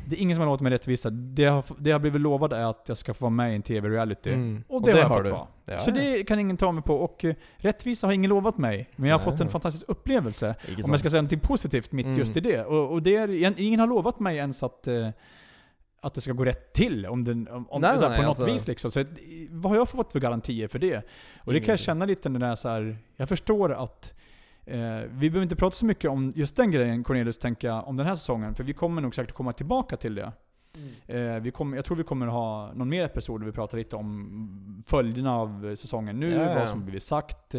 Det 0.09 0.17
är 0.17 0.21
ingen 0.21 0.35
som 0.37 0.41
har 0.41 0.47
lovat 0.47 0.61
mig 0.61 0.73
rättvisa. 0.73 1.11
Det 1.11 1.43
jag, 1.43 1.53
har- 1.53 1.65
det 1.79 1.91
jag 1.91 2.01
blivit 2.01 2.21
lovad 2.21 2.53
är 2.53 2.63
att 2.65 2.85
jag 2.87 2.99
ska 2.99 3.15
få 3.15 3.25
vara 3.25 3.31
med 3.31 3.53
i 3.53 3.55
en 3.55 3.63
tv-reality. 3.63 4.33
Mm. 4.33 4.65
Och 4.69 4.83
det, 4.83 4.93
har 4.93 4.99
jag 4.99 5.09
fått 5.09 5.27
vara. 5.33 5.47
Ja, 5.65 5.79
Så 5.79 5.91
ja. 5.91 5.95
det 5.95 6.25
kan 6.25 6.39
ingen 6.39 6.57
ta 6.57 6.73
mig 6.73 6.83
på. 6.83 6.95
Och 6.97 7.25
eh, 7.25 7.35
rättvisa 7.57 8.07
har 8.07 8.13
ingen 8.13 8.29
lovat 8.29 8.59
mig. 8.59 8.91
Men 8.97 9.09
jag 9.11 9.19
har 9.19 9.25
Nej. 9.27 9.33
fått 9.33 9.41
en 9.41 9.49
fantastisk 9.49 9.85
upplevelse. 9.89 10.55
Om 10.69 10.75
jag 10.91 10.99
ska 11.01 11.11
säga 11.11 11.23
någonting 11.23 11.41
positivt 11.41 11.93
mitt 11.93 12.07
Mm. 12.07 12.19
just 12.19 12.37
i 12.37 12.41
det. 12.41 12.65
Och, 12.65 12.93
och 12.93 13.03
det 13.03 13.17
är, 13.17 13.61
ingen 13.61 13.81
har 13.81 13.87
lovat 13.87 14.21
mig 14.21 14.37
ens 14.37 14.63
att, 14.63 14.87
eh, 14.87 15.09
att 16.01 16.15
det 16.15 16.21
ska 16.21 16.33
gå 16.33 16.45
rätt 16.45 16.73
till. 16.73 17.07
Om 17.07 17.25
den, 17.25 17.49
om, 17.49 17.81
Nej, 17.81 17.97
nej, 18.01 18.17
på 18.17 18.23
något 18.23 18.25
alltså- 18.25 18.47
vis 18.47 18.67
liksom. 18.69 18.91
Så, 18.91 19.05
vad 19.51 19.71
har 19.73 19.77
jag 19.77 19.89
fått 19.89 20.13
för 20.13 20.21
garantier 20.21 20.69
för 20.69 20.79
det? 20.79 20.97
Och 20.97 21.03
det 21.03 21.05
kan 21.45 21.53
jag 21.53 21.55
Ingenting. 21.57 21.77
känna 21.85 22.05
lite 22.05 22.29
när 22.29 22.41
det 22.41 22.47
är 22.47 22.57
så 22.57 22.69
här. 22.69 22.99
Jag 23.17 23.29
förstår 23.29 23.73
att 23.73 24.13
vi 25.09 25.31
behöver 25.31 25.43
inte 25.43 25.57
prata 25.57 25.77
så 25.77 25.87
mycket 25.87 26.11
om 26.11 26.33
just 26.37 26.57
den 26.57 26.71
grejen 26.71 27.05
Cornelius, 27.05 27.39
tänker 27.39 27.69
jag, 27.69 27.89
om 27.89 27.97
den 27.97 28.07
här 28.07 28.15
säsongen. 28.15 28.55
För 28.55 28.65
vi 28.65 28.73
kommer 28.73 29.03
nog 29.03 29.15
säkert 29.15 29.35
komma 29.35 29.53
tillbaka 29.53 29.97
till 29.97 30.15
det. 30.15 30.33
Eh, 31.07 31.41
vi 31.41 31.51
kommer, 31.51 31.77
jag 31.77 31.85
tror 31.85 31.97
vi 31.97 32.05
kommer 32.05 32.27
ha 32.27 32.73
någon 32.75 32.89
mer 32.89 33.05
episod 33.05 33.41
där 33.41 33.47
vi 33.47 33.53
pratar 33.53 33.79
lite 33.79 33.97
om 33.97 34.83
följderna 34.87 35.37
av 35.37 35.77
säsongen 35.77 36.21
nu, 36.21 36.33
ja. 36.33 36.55
vad 36.55 36.69
som 36.69 36.85
blivit 36.85 37.03
sagt. 37.03 37.55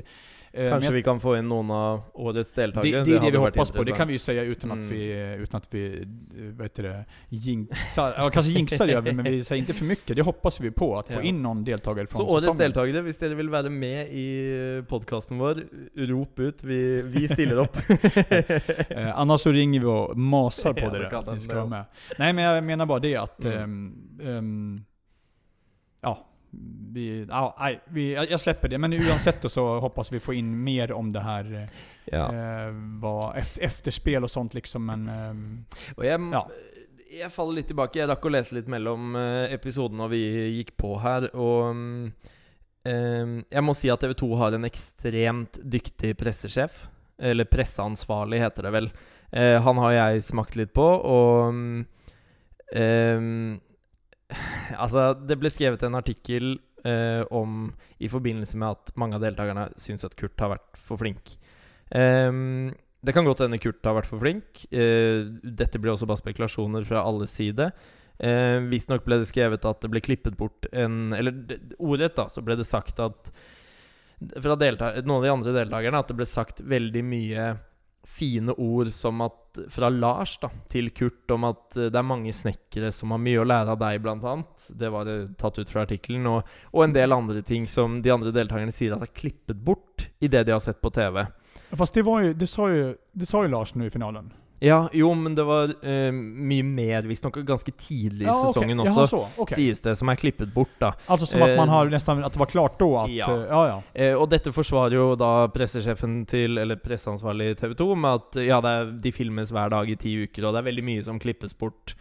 Eh, 0.58 0.64
men 0.70 0.82
jag- 0.84 0.92
vi 0.92 1.04
kan 1.04 1.20
få 1.20 1.38
inn 1.38 1.48
noen 1.50 1.72
av 1.72 2.02
årets 2.14 2.54
det, 2.54 2.62
deltakere? 2.62 3.04
det 3.04 3.12
är 3.16 3.20
det 3.22 3.32
vi 3.32 3.38
hoppas 3.38 3.72
på, 3.72 3.84
det 3.84 3.92
kan 3.92 4.08
vi 4.08 4.14
ju 4.14 4.20
säga 4.20 4.44
utan 4.44 4.72
att 4.72 4.78
Mm. 4.78 4.90
vi, 4.90 5.36
utan 5.40 5.58
att 5.58 5.74
vi, 5.74 5.98
eh, 6.02 6.44
vad 6.58 6.66
heter 6.66 6.84
det, 6.84 7.06
jinxar. 7.30 8.14
Ja, 8.18 8.30
kanske 8.30 8.52
jinxar 8.52 8.88
gör 8.88 9.02
vi, 9.02 9.12
men 9.12 9.26
vi 9.26 9.44
säger 9.44 9.60
inte 9.60 9.74
för 9.74 9.86
mycket. 9.86 10.16
Det 10.16 10.22
hoppas 10.22 10.60
vi 10.60 10.72
på, 10.72 10.98
att 11.00 11.08
få 11.08 11.14
Ja. 11.14 11.22
in 11.22 11.42
någon 11.42 11.64
deltagare 11.64 12.08
från 12.08 12.18
Så 12.18 12.24
årets 12.28 12.44
säsongen. 12.46 12.60
deltakere, 12.60 13.02
hvis 13.02 13.18
dere 13.18 13.36
vil 13.36 13.50
være 13.50 13.70
med 13.70 14.08
i 14.10 14.84
podkasten 14.90 15.38
vår, 15.38 15.56
rop 15.96 16.40
ut. 16.40 16.64
Vi, 16.64 17.02
vi 17.02 17.28
stiller 17.28 17.60
opp. 17.60 17.78
Eh, 18.90 19.20
annars 19.20 19.42
så 19.42 19.52
ringer 19.52 19.80
vi 19.80 19.86
och 19.86 20.18
masar 20.18 20.74
på 20.74 20.80
Ja, 20.80 20.90
det 20.90 21.00
det. 21.26 21.34
Ni 21.34 21.42
ska 21.42 21.56
vara 21.56 21.66
med. 21.66 21.86
Nej 22.18 22.34
men 22.34 22.44
jag 22.44 22.64
menar 22.64 22.86
bara 22.86 23.00
det 23.00 23.16
att, 23.16 23.46
Mm. 23.46 23.58
ehm, 24.20 24.28
ehm, 24.38 24.84
ja, 26.02 26.27
vi, 26.94 27.26
ja, 27.30 27.56
nej, 27.60 27.80
vi, 27.86 28.14
jag 28.14 28.32
jag 28.32 28.40
släpper 28.40 28.68
det. 28.68 28.78
Men 28.78 28.94
oavsett 28.94 29.52
så 29.52 29.80
hoppas 29.80 30.12
vi 30.12 30.20
få 30.20 30.34
in 30.34 30.64
mer 30.64 30.92
om 30.92 31.14
det 31.14 31.20
här, 31.20 31.54
eh, 31.54 31.70
Ja. 32.12 32.34
eh, 32.34 32.72
vad, 33.02 33.36
ef- 33.36 33.60
efterspel 33.62 34.24
og 34.24 34.30
sånt 34.32 34.54
liksom. 34.54 34.86
Men 34.86 35.08
ehm, 35.10 35.66
Og 35.98 36.06
jeg, 36.06 36.20
Ja. 36.32 36.48
jeg 37.22 37.32
faller 37.32 37.54
litt 37.54 37.68
tilbake. 37.68 38.00
Jeg 38.00 38.10
rakk 38.10 38.26
å 38.26 38.30
lese 38.32 38.56
litt 38.56 38.68
mellom 38.68 39.16
eh, 39.16 39.54
episodene 39.54 39.98
når 39.98 40.10
vi 40.10 40.22
gikk 40.64 40.78
på 40.78 41.00
her, 41.02 41.30
og 41.36 41.76
eh, 42.86 43.44
Jeg 43.52 43.64
må 43.64 43.76
si 43.76 43.90
at 43.90 44.00
TV 44.00 44.14
2 44.14 44.36
har 44.38 44.54
en 44.54 44.64
ekstremt 44.66 45.60
dyktig 45.64 46.16
pressesjef. 46.18 46.88
Eller 47.20 47.46
presseansvarlig, 47.46 48.40
heter 48.40 48.64
det 48.64 48.72
vel. 48.72 48.92
Eh, 49.34 49.62
han 49.62 49.78
har 49.78 49.92
jeg 49.92 50.22
smakt 50.24 50.56
litt 50.56 50.74
på, 50.74 50.86
og 50.86 51.54
mm, 51.54 51.86
Alltså, 54.78 55.14
det 55.28 55.38
ble 55.40 55.52
skrevet 55.54 55.84
en 55.88 55.98
artikkel 55.98 56.58
eh, 56.86 57.24
om 57.32 57.72
I 58.04 58.10
forbindelse 58.12 58.60
med 58.60 58.76
at 58.76 58.92
mange 59.00 59.18
av 59.18 59.24
deltakerne 59.24 59.70
syns 59.80 60.06
at 60.08 60.18
Kurt 60.20 60.40
har 60.44 60.56
vært 60.56 60.82
for 60.88 61.00
flink. 61.02 61.38
Um, 61.94 62.74
det 63.06 63.14
kan 63.16 63.28
godt 63.28 63.46
hende 63.46 63.60
Kurt 63.62 63.86
har 63.88 63.96
vært 63.96 64.10
for 64.10 64.22
flink. 64.22 64.66
Eh, 64.72 65.24
uh, 65.24 65.30
dette 65.44 65.80
blir 65.80 65.94
også 65.94 66.10
bare 66.10 66.22
spekulasjoner 66.22 66.88
fra 66.88 67.06
alles 67.08 67.36
side. 67.38 67.70
Uh, 68.18 68.60
Visstnok 68.72 69.06
ble 69.06 69.22
det 69.22 69.30
skrevet 69.30 69.66
at 69.70 69.84
det 69.84 69.92
ble 69.94 70.02
klippet 70.02 70.36
bort 70.40 70.66
en 70.74 71.14
Eller 71.14 71.32
det- 71.32 71.76
ordrett, 71.78 72.16
da, 72.18 72.26
så 72.34 72.42
ble 72.42 72.56
det 72.58 72.66
sagt 72.66 72.98
at 73.00 73.30
Fra 74.42 74.56
delta 74.58 74.96
noen 75.06 75.20
av 75.20 75.26
de 75.28 75.30
andre 75.36 75.54
deltakerne 75.54 76.00
at 76.02 76.10
det 76.10 76.16
ble 76.18 76.26
sagt 76.26 76.64
veldig 76.66 77.04
mye 77.06 77.44
fine 78.08 78.50
ord 78.50 78.94
som 78.94 79.22
att, 79.22 79.58
fra 79.70 79.90
Lars 79.90 80.38
da, 80.42 80.50
til 80.70 80.90
Kurt 80.90 81.32
om 81.32 81.44
att 81.44 81.78
eh, 81.78 81.86
det 81.86 82.00
är 82.00 82.04
många 82.04 82.34
snekkere 82.34 82.92
som 82.92 83.12
har 83.12 83.18
mycket 83.18 83.42
att 83.42 83.48
lära 83.48 83.72
av 83.72 83.80
deg, 83.80 84.02
blant 84.02 84.24
annet. 84.24 84.68
Det 84.70 84.90
var 84.90 85.06
eh, 85.06 85.28
tatt 85.28 85.60
ut 85.60 85.70
från 85.70 85.84
artikeln 85.84 86.28
och, 86.28 86.48
och 86.64 86.84
en 86.84 86.94
del 86.94 87.12
andra 87.12 87.42
ting 87.42 87.68
som 87.68 88.02
de 88.02 88.12
andra 88.12 88.32
deltagarna 88.32 88.72
säger 88.72 88.92
att 88.92 88.98
de 88.98 89.02
har 89.02 89.16
klippet 89.16 89.56
bort 89.56 90.10
i 90.20 90.28
det 90.28 90.44
de 90.44 90.52
har 90.52 90.60
sett 90.60 90.82
på 90.82 90.90
TV. 90.90 91.28
fast 91.70 91.94
det 91.94 92.02
var 92.02 92.22
ju, 92.22 92.34
det 92.34 92.48
sa 92.48 92.70
ju, 92.70 92.96
det 93.12 93.26
sa 93.26 93.44
ju 93.44 93.50
Lars 93.50 93.76
nu 93.76 93.86
i 93.86 93.90
finalen. 93.90 94.34
Ja, 94.60 94.90
jo, 94.94 95.12
men 95.14 95.36
det 95.38 95.44
var 95.46 95.70
eh, 95.86 96.10
mye 96.12 96.64
mer, 96.66 97.06
visstnok 97.06 97.36
ganske 97.46 97.72
tidlig 97.78 98.26
i 98.26 98.30
Ja, 98.30 98.34
sesongen 98.48 98.80
Jaha, 98.82 98.90
også, 99.04 99.08
så. 99.12 99.42
okej. 99.44 99.56
sies 99.60 99.82
det, 99.86 99.94
som 100.00 100.10
er 100.10 100.16
klippet 100.18 100.50
bort, 100.54 100.72
da. 100.82 100.94
Alltså 101.06 101.26
som 101.30 101.42
att 101.42 101.56
man 101.58 101.70
Eh, 101.70 101.76
har 101.76 101.86
nästan, 101.94 102.24
att 102.24 102.34
det 102.34 102.40
var 102.40 102.46
klart 102.50 102.80
då 102.80 102.98
att, 102.98 103.10
ja. 103.12 103.26
ja, 103.30 103.46
ja. 103.50 103.68
ja. 103.68 103.82
Eh, 103.94 104.16
og 104.18 104.30
dette 104.30 104.50
forsvarer 104.52 104.96
jo 104.98 105.16
da 105.16 105.48
pressesjefen 105.54 106.26
til, 106.26 106.58
eller 106.58 106.76
presseansvarlig 106.82 107.52
i 107.52 107.56
TV 107.60 107.76
2 107.78 107.96
med 107.96 108.12
at 108.18 108.40
ja, 108.48 108.58
det 108.62 108.70
er, 108.80 108.92
de 109.06 109.12
filmes 109.12 109.52
hver 109.54 109.70
dag 109.70 109.90
i 109.90 109.96
ti 109.96 110.16
uker, 110.26 110.46
og 110.50 110.54
det 110.58 110.64
er 110.64 110.70
veldig 110.72 110.84
mye 110.90 111.04
som 111.06 111.20
klippes 111.22 111.54
bort. 111.58 111.94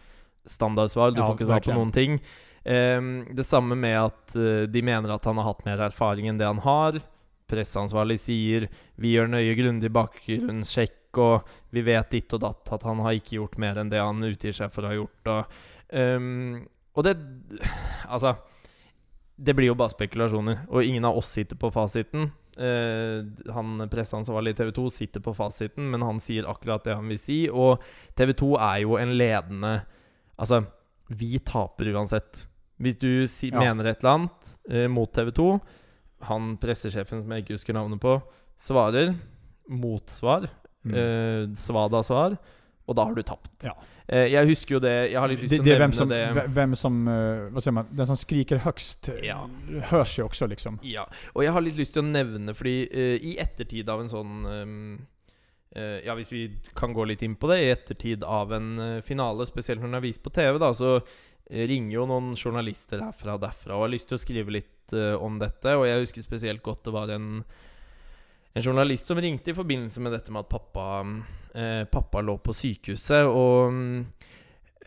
Standardsvar. 0.47 1.11
Du 1.13 1.21
Ja, 1.21 1.27
får 1.27 1.35
ikke 1.37 1.45
svar 1.45 1.59
på 1.61 1.71
verkligen. 1.71 1.77
noen 1.77 1.91
ting. 1.93 2.19
Eh, 2.65 3.33
det 3.35 3.45
samme 3.45 3.75
med 3.77 3.97
at 4.01 4.35
eh, 4.35 4.65
de 4.65 4.81
mener 4.81 5.13
at 5.13 5.25
han 5.25 5.37
har 5.37 5.43
hatt 5.51 5.65
mer 5.65 5.77
erfaring 5.91 6.27
enn 6.27 6.37
det 6.41 6.47
han 6.49 6.59
har. 6.65 6.97
Presseansvarlig 7.47 8.17
sier 8.19 8.65
vi 8.99 9.13
gjør 9.13 9.29
nøye 9.31 9.53
grundig 9.55 9.91
bakgrunnssjekk, 11.11 11.17
og 11.17 11.43
vi 11.71 11.81
vet 11.81 12.09
ditt 12.11 12.33
og 12.33 12.41
datt 12.41 12.71
at 12.73 12.83
han 12.83 12.99
har 12.99 13.13
ikke 13.13 13.37
gjort 13.39 13.57
mer 13.57 13.77
enn 13.77 13.89
det 13.89 13.99
han 14.01 14.21
utgir 14.23 14.53
seg 14.53 14.71
for 14.71 14.83
å 14.83 14.87
ha 14.87 14.95
gjort. 14.95 15.27
Og, 15.27 15.45
ehm, 15.89 16.67
og 16.95 17.03
det 17.03 17.17
Altså 18.09 18.37
Det 19.39 19.53
blir 19.55 19.67
jo 19.67 19.75
bare 19.75 19.89
spekulasjoner, 19.93 20.63
og 20.69 20.83
ingen 20.83 21.05
av 21.05 21.15
oss 21.15 21.27
sitter 21.27 21.55
på 21.55 21.69
fasiten. 21.71 22.31
Eh, 22.57 23.21
han 23.53 23.87
presseansvarlig 23.87 24.55
i 24.55 24.57
TV 24.57 24.71
2 24.73 24.89
sitter 24.89 25.19
på 25.21 25.35
fasiten, 25.35 25.91
men 25.91 26.01
han 26.01 26.17
sier 26.19 26.47
akkurat 26.49 26.83
det 26.83 26.95
han 26.95 27.07
vil 27.07 27.19
si. 27.19 27.47
Og 27.47 27.79
TV 28.15 28.33
2 28.33 28.57
er 28.57 28.81
jo 28.81 28.97
en 28.97 29.13
ledende 29.17 29.83
Altså, 30.39 30.65
vi 31.09 31.37
taper 31.39 31.85
uansett. 31.93 32.47
Hvis 32.79 32.97
du 32.99 33.25
si, 33.27 33.49
Ja. 33.51 33.59
mener 33.59 33.85
et 33.89 34.03
eller 34.03 34.13
annet 34.17 34.57
eh, 34.69 34.87
mot 34.87 35.11
TV 35.11 35.31
2 35.31 35.61
Han 36.23 36.57
pressesjefen 36.57 37.21
som 37.23 37.29
jeg 37.31 37.43
ikke 37.43 37.53
husker 37.57 37.73
navnet 37.73 37.99
på, 37.99 38.21
svarer. 38.57 39.15
Motsvar. 39.69 40.49
Mm. 40.85 40.93
Eh, 40.95 41.55
svada-svar. 41.57 42.37
Og 42.87 42.95
da 42.95 43.03
har 43.09 43.15
du 43.17 43.21
tapt. 43.27 43.51
Ja. 43.65 43.73
Eh, 44.07 44.29
jeg 44.31 44.47
husker 44.47 44.75
jo 44.77 44.79
det 44.79 45.11
Jeg 45.11 45.19
har 45.19 45.27
litt 45.27 45.41
lyst 45.43 45.51
til 45.57 45.59
å 45.73 45.79
nevne 45.79 45.93
som, 45.97 46.07
det. 46.07 46.19
ve- 46.37 46.45
vem 46.55 46.75
som 46.79 47.07
eh, 47.11 47.49
vad 47.51 47.63
säger 47.63 47.73
man, 47.75 47.87
den 47.91 48.07
som 48.07 48.15
skriker 48.15 48.57
högst 48.63 49.09
eh, 49.09 49.25
Ja. 49.25 49.49
hörs 49.89 50.19
ju 50.19 50.23
också 50.23 50.47
liksom. 50.47 50.79
Ja, 50.83 51.03
og 51.33 51.43
jeg 51.43 51.51
har 51.51 51.61
litt 51.61 51.75
lyst 51.75 51.93
til 51.93 52.03
å 52.05 52.07
nevne, 52.07 52.53
fordi 52.55 52.87
eh, 52.87 53.17
i 53.19 53.33
ettertid 53.43 53.89
av 53.89 53.99
en 54.05 54.07
sånn 54.09 54.45
ehm, 54.47 54.97
eh, 55.75 55.99
Ja, 56.05 56.15
hvis 56.15 56.31
vi 56.31 56.45
kan 56.75 56.93
gå 56.95 57.03
litt 57.05 57.21
inn 57.27 57.35
på 57.35 57.49
det. 57.51 57.59
I 57.65 57.71
ettertid 57.75 58.23
av 58.23 58.53
en 58.53 58.79
eh, 58.79 59.01
finale, 59.01 59.45
spesielt 59.45 59.81
når 59.81 59.87
den 59.91 59.99
er 59.99 60.07
vist 60.07 60.23
på 60.23 60.31
TV, 60.31 60.57
da, 60.57 60.71
så 60.73 61.01
ringer 61.51 61.93
jo 61.95 62.05
noen 62.07 62.33
journalister 62.35 62.99
herfra 63.03 63.35
og 63.35 63.41
derfra 63.43 63.75
og 63.75 63.85
har 63.85 63.91
lyst 63.93 64.07
til 64.09 64.17
å 64.17 64.23
skrive 64.23 64.51
litt 64.51 64.91
om 65.19 65.37
dette. 65.39 65.75
Og 65.75 65.85
jeg 65.87 65.99
husker 66.05 66.21
spesielt 66.23 66.63
godt 66.63 66.83
det 66.87 66.91
var 66.95 67.09
en 67.11 67.43
en 68.57 68.63
journalist 68.65 69.05
som 69.09 69.19
ringte 69.21 69.51
i 69.53 69.57
forbindelse 69.57 70.01
med 70.03 70.11
dette 70.17 70.31
med 70.33 70.45
at 70.45 70.49
pappa, 70.49 71.01
eh, 71.55 71.83
pappa 71.91 72.21
lå 72.25 72.37
på 72.41 72.53
sykehuset. 72.55 73.25
Og, 73.29 73.71
mm, 73.73 74.05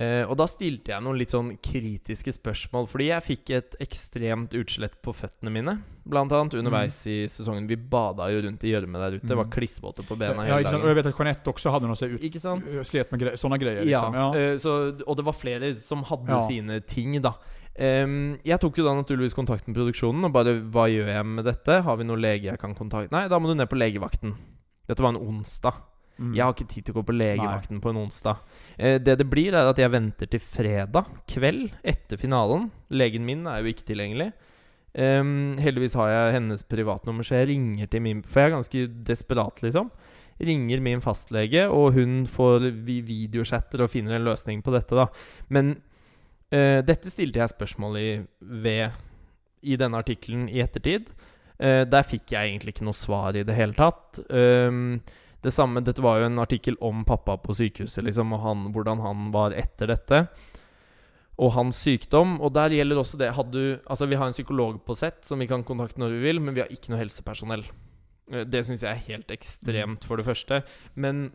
eh, 0.01 0.23
og 0.27 0.37
da 0.41 0.47
stilte 0.49 0.93
jeg 0.95 1.05
noen 1.05 1.19
litt 1.21 1.31
sånn 1.35 1.53
kritiske 1.63 2.33
spørsmål, 2.35 2.89
fordi 2.91 3.09
jeg 3.11 3.27
fikk 3.27 3.51
et 3.59 3.77
ekstremt 3.85 4.55
utslett 4.59 4.97
på 5.05 5.13
føttene 5.15 5.53
mine. 5.53 5.77
Blant 6.11 6.33
annet 6.33 6.55
underveis 6.59 6.97
i 7.07 7.27
sesongen. 7.31 7.69
Vi 7.69 7.77
bada 7.77 8.31
jo 8.33 8.41
rundt 8.47 8.65
i 8.65 8.73
gjørme 8.73 8.99
der 8.99 9.19
ute. 9.19 9.27
Det 9.29 9.37
var 9.37 9.45
Mm. 9.45 9.53
klissvåte 9.53 10.03
på 10.03 10.17
bena 10.19 10.47
Ja, 10.49 10.57
hele 10.57 10.63
dagen. 10.71 10.83
och 10.83 10.89
jag 10.91 10.95
vet 10.95 11.07
att 11.07 11.19
Jeanette 11.19 11.51
också 11.51 11.71
hade 11.71 11.87
något 11.87 12.01
här 12.01 12.09
ut, 12.09 12.87
slet 12.87 13.11
med 13.11 13.21
gre 13.21 13.37
sådana 13.37 13.59
grejer 13.59 13.85
Ja, 13.85 14.01
liksom. 14.11 14.15
Ja. 14.15 14.37
eh, 14.39 14.57
så, 14.59 15.01
og 15.07 15.17
det 15.17 15.23
var 15.23 15.33
flere 15.33 15.75
som 15.75 16.03
hadde 16.03 16.33
Ja. 16.33 16.43
sine 16.49 16.81
ting, 16.81 17.21
da. 17.23 17.35
Em, 17.81 18.17
jeg 18.45 18.61
tok 18.61 18.77
jo 18.77 18.85
da 18.85 18.93
naturligvis 18.93 19.37
kontakt 19.37 19.65
med 19.65 19.77
produksjonen 19.79 20.27
og 20.29 20.35
bare 20.35 20.53
Hva 20.69 20.83
gjør 20.93 21.07
jeg 21.15 21.29
med 21.31 21.47
dette? 21.49 21.79
Har 21.87 21.97
vi 21.97 22.05
noen 22.05 22.21
lege 22.21 22.51
jeg 22.51 22.61
kan 22.61 22.75
kontakte? 22.77 23.15
Nei, 23.15 23.25
da 23.33 23.39
må 23.41 23.49
du 23.49 23.57
ned 23.57 23.71
på 23.71 23.79
legevakten. 23.81 24.35
Dette 24.91 25.05
var 25.05 25.15
en 25.15 25.23
onsdag. 25.23 25.79
Mm. 26.21 26.35
Jeg 26.37 26.45
har 26.45 26.53
ikke 26.53 26.69
tid 26.69 26.85
til 26.85 26.93
å 26.93 26.99
gå 26.99 27.07
på 27.09 27.17
legevakten 27.17 27.81
på 27.81 27.93
en 27.93 28.03
onsdag. 28.03 28.45
Eh, 28.77 28.99
det 29.01 29.17
det 29.23 29.29
blir, 29.33 29.57
er 29.57 29.71
at 29.71 29.81
jeg 29.81 29.93
venter 29.95 30.29
til 30.29 30.43
fredag 30.45 31.09
kveld 31.31 31.71
etter 31.81 32.21
finalen. 32.21 32.69
Legen 32.93 33.25
min 33.25 33.47
er 33.49 33.63
jo 33.63 33.73
ikke 33.73 33.89
tilgjengelig. 33.89 34.29
Em, 34.93 35.57
heldigvis 35.63 35.95
har 35.97 36.11
jeg 36.11 36.35
hennes 36.37 36.67
privatnummer, 36.67 37.25
så 37.25 37.39
jeg 37.39 37.53
ringer 37.53 37.87
til 37.87 38.03
min 38.03 38.25
For 38.27 38.43
jeg 38.43 38.51
er 38.51 38.57
ganske 38.59 38.87
desperat, 39.07 39.63
liksom. 39.65 39.89
Ringer 40.41 40.81
min 40.85 41.01
fastlege, 41.05 41.69
og 41.71 41.95
hun 41.97 42.27
får 42.29 42.69
vi 42.85 43.01
videochatter 43.07 43.85
og 43.85 43.93
finner 43.93 44.19
en 44.19 44.27
løsning 44.27 44.65
på 44.67 44.75
dette, 44.75 44.97
da. 44.97 45.07
Men 45.49 45.79
eh, 46.55 46.81
dette 46.87 47.13
stilte 47.13 47.43
jeg 47.43 47.55
spørsmål 47.55 47.99
i 48.01 48.11
ved 48.41 48.99
i 49.61 49.77
denne 49.81 50.01
artikkelen 50.01 50.49
i 50.49 50.63
ettertid. 50.65 51.11
Eh, 51.61 51.83
der 51.89 52.07
fikk 52.07 52.33
jeg 52.33 52.49
egentlig 52.49 52.75
ikke 52.75 52.87
noe 52.89 52.97
svar 52.97 53.37
i 53.37 53.45
det 53.45 53.57
hele 53.57 53.77
tatt. 53.77 54.23
Um, 54.33 55.01
det 55.45 55.53
samme, 55.53 55.83
Dette 55.85 56.05
var 56.05 56.21
jo 56.21 56.29
en 56.29 56.41
artikkel 56.41 56.77
om 56.85 57.05
pappa 57.09 57.37
på 57.41 57.57
sykehuset, 57.57 58.05
liksom, 58.05 58.33
og 58.37 58.43
han, 58.45 58.65
hvordan 58.75 59.01
han 59.05 59.29
var 59.35 59.57
etter 59.57 59.93
dette. 59.93 60.25
Og 61.41 61.55
hans 61.57 61.79
sykdom. 61.81 62.39
Og 62.45 62.53
der 62.57 62.73
gjelder 62.77 63.01
også 63.01 63.21
det 63.21 63.31
hadde 63.37 63.53
du, 63.57 63.79
Altså 63.89 64.09
Vi 64.09 64.19
har 64.21 64.29
en 64.29 64.37
psykolog 64.37 64.83
på 64.85 64.97
sett 64.97 65.25
som 65.25 65.41
vi 65.41 65.49
kan 65.49 65.65
kontakte 65.65 66.01
når 66.01 66.17
vi 66.17 66.25
vil, 66.27 66.41
men 66.45 66.57
vi 66.57 66.65
har 66.65 66.73
ikke 66.73 66.93
noe 66.93 67.01
helsepersonell. 67.01 67.65
Eh, 68.33 68.45
det 68.49 68.65
syns 68.67 68.85
jeg 68.85 68.93
er 68.93 69.07
helt 69.09 69.33
ekstremt, 69.33 70.05
for 70.05 70.21
det 70.21 70.29
første. 70.29 70.63
Men 70.95 71.31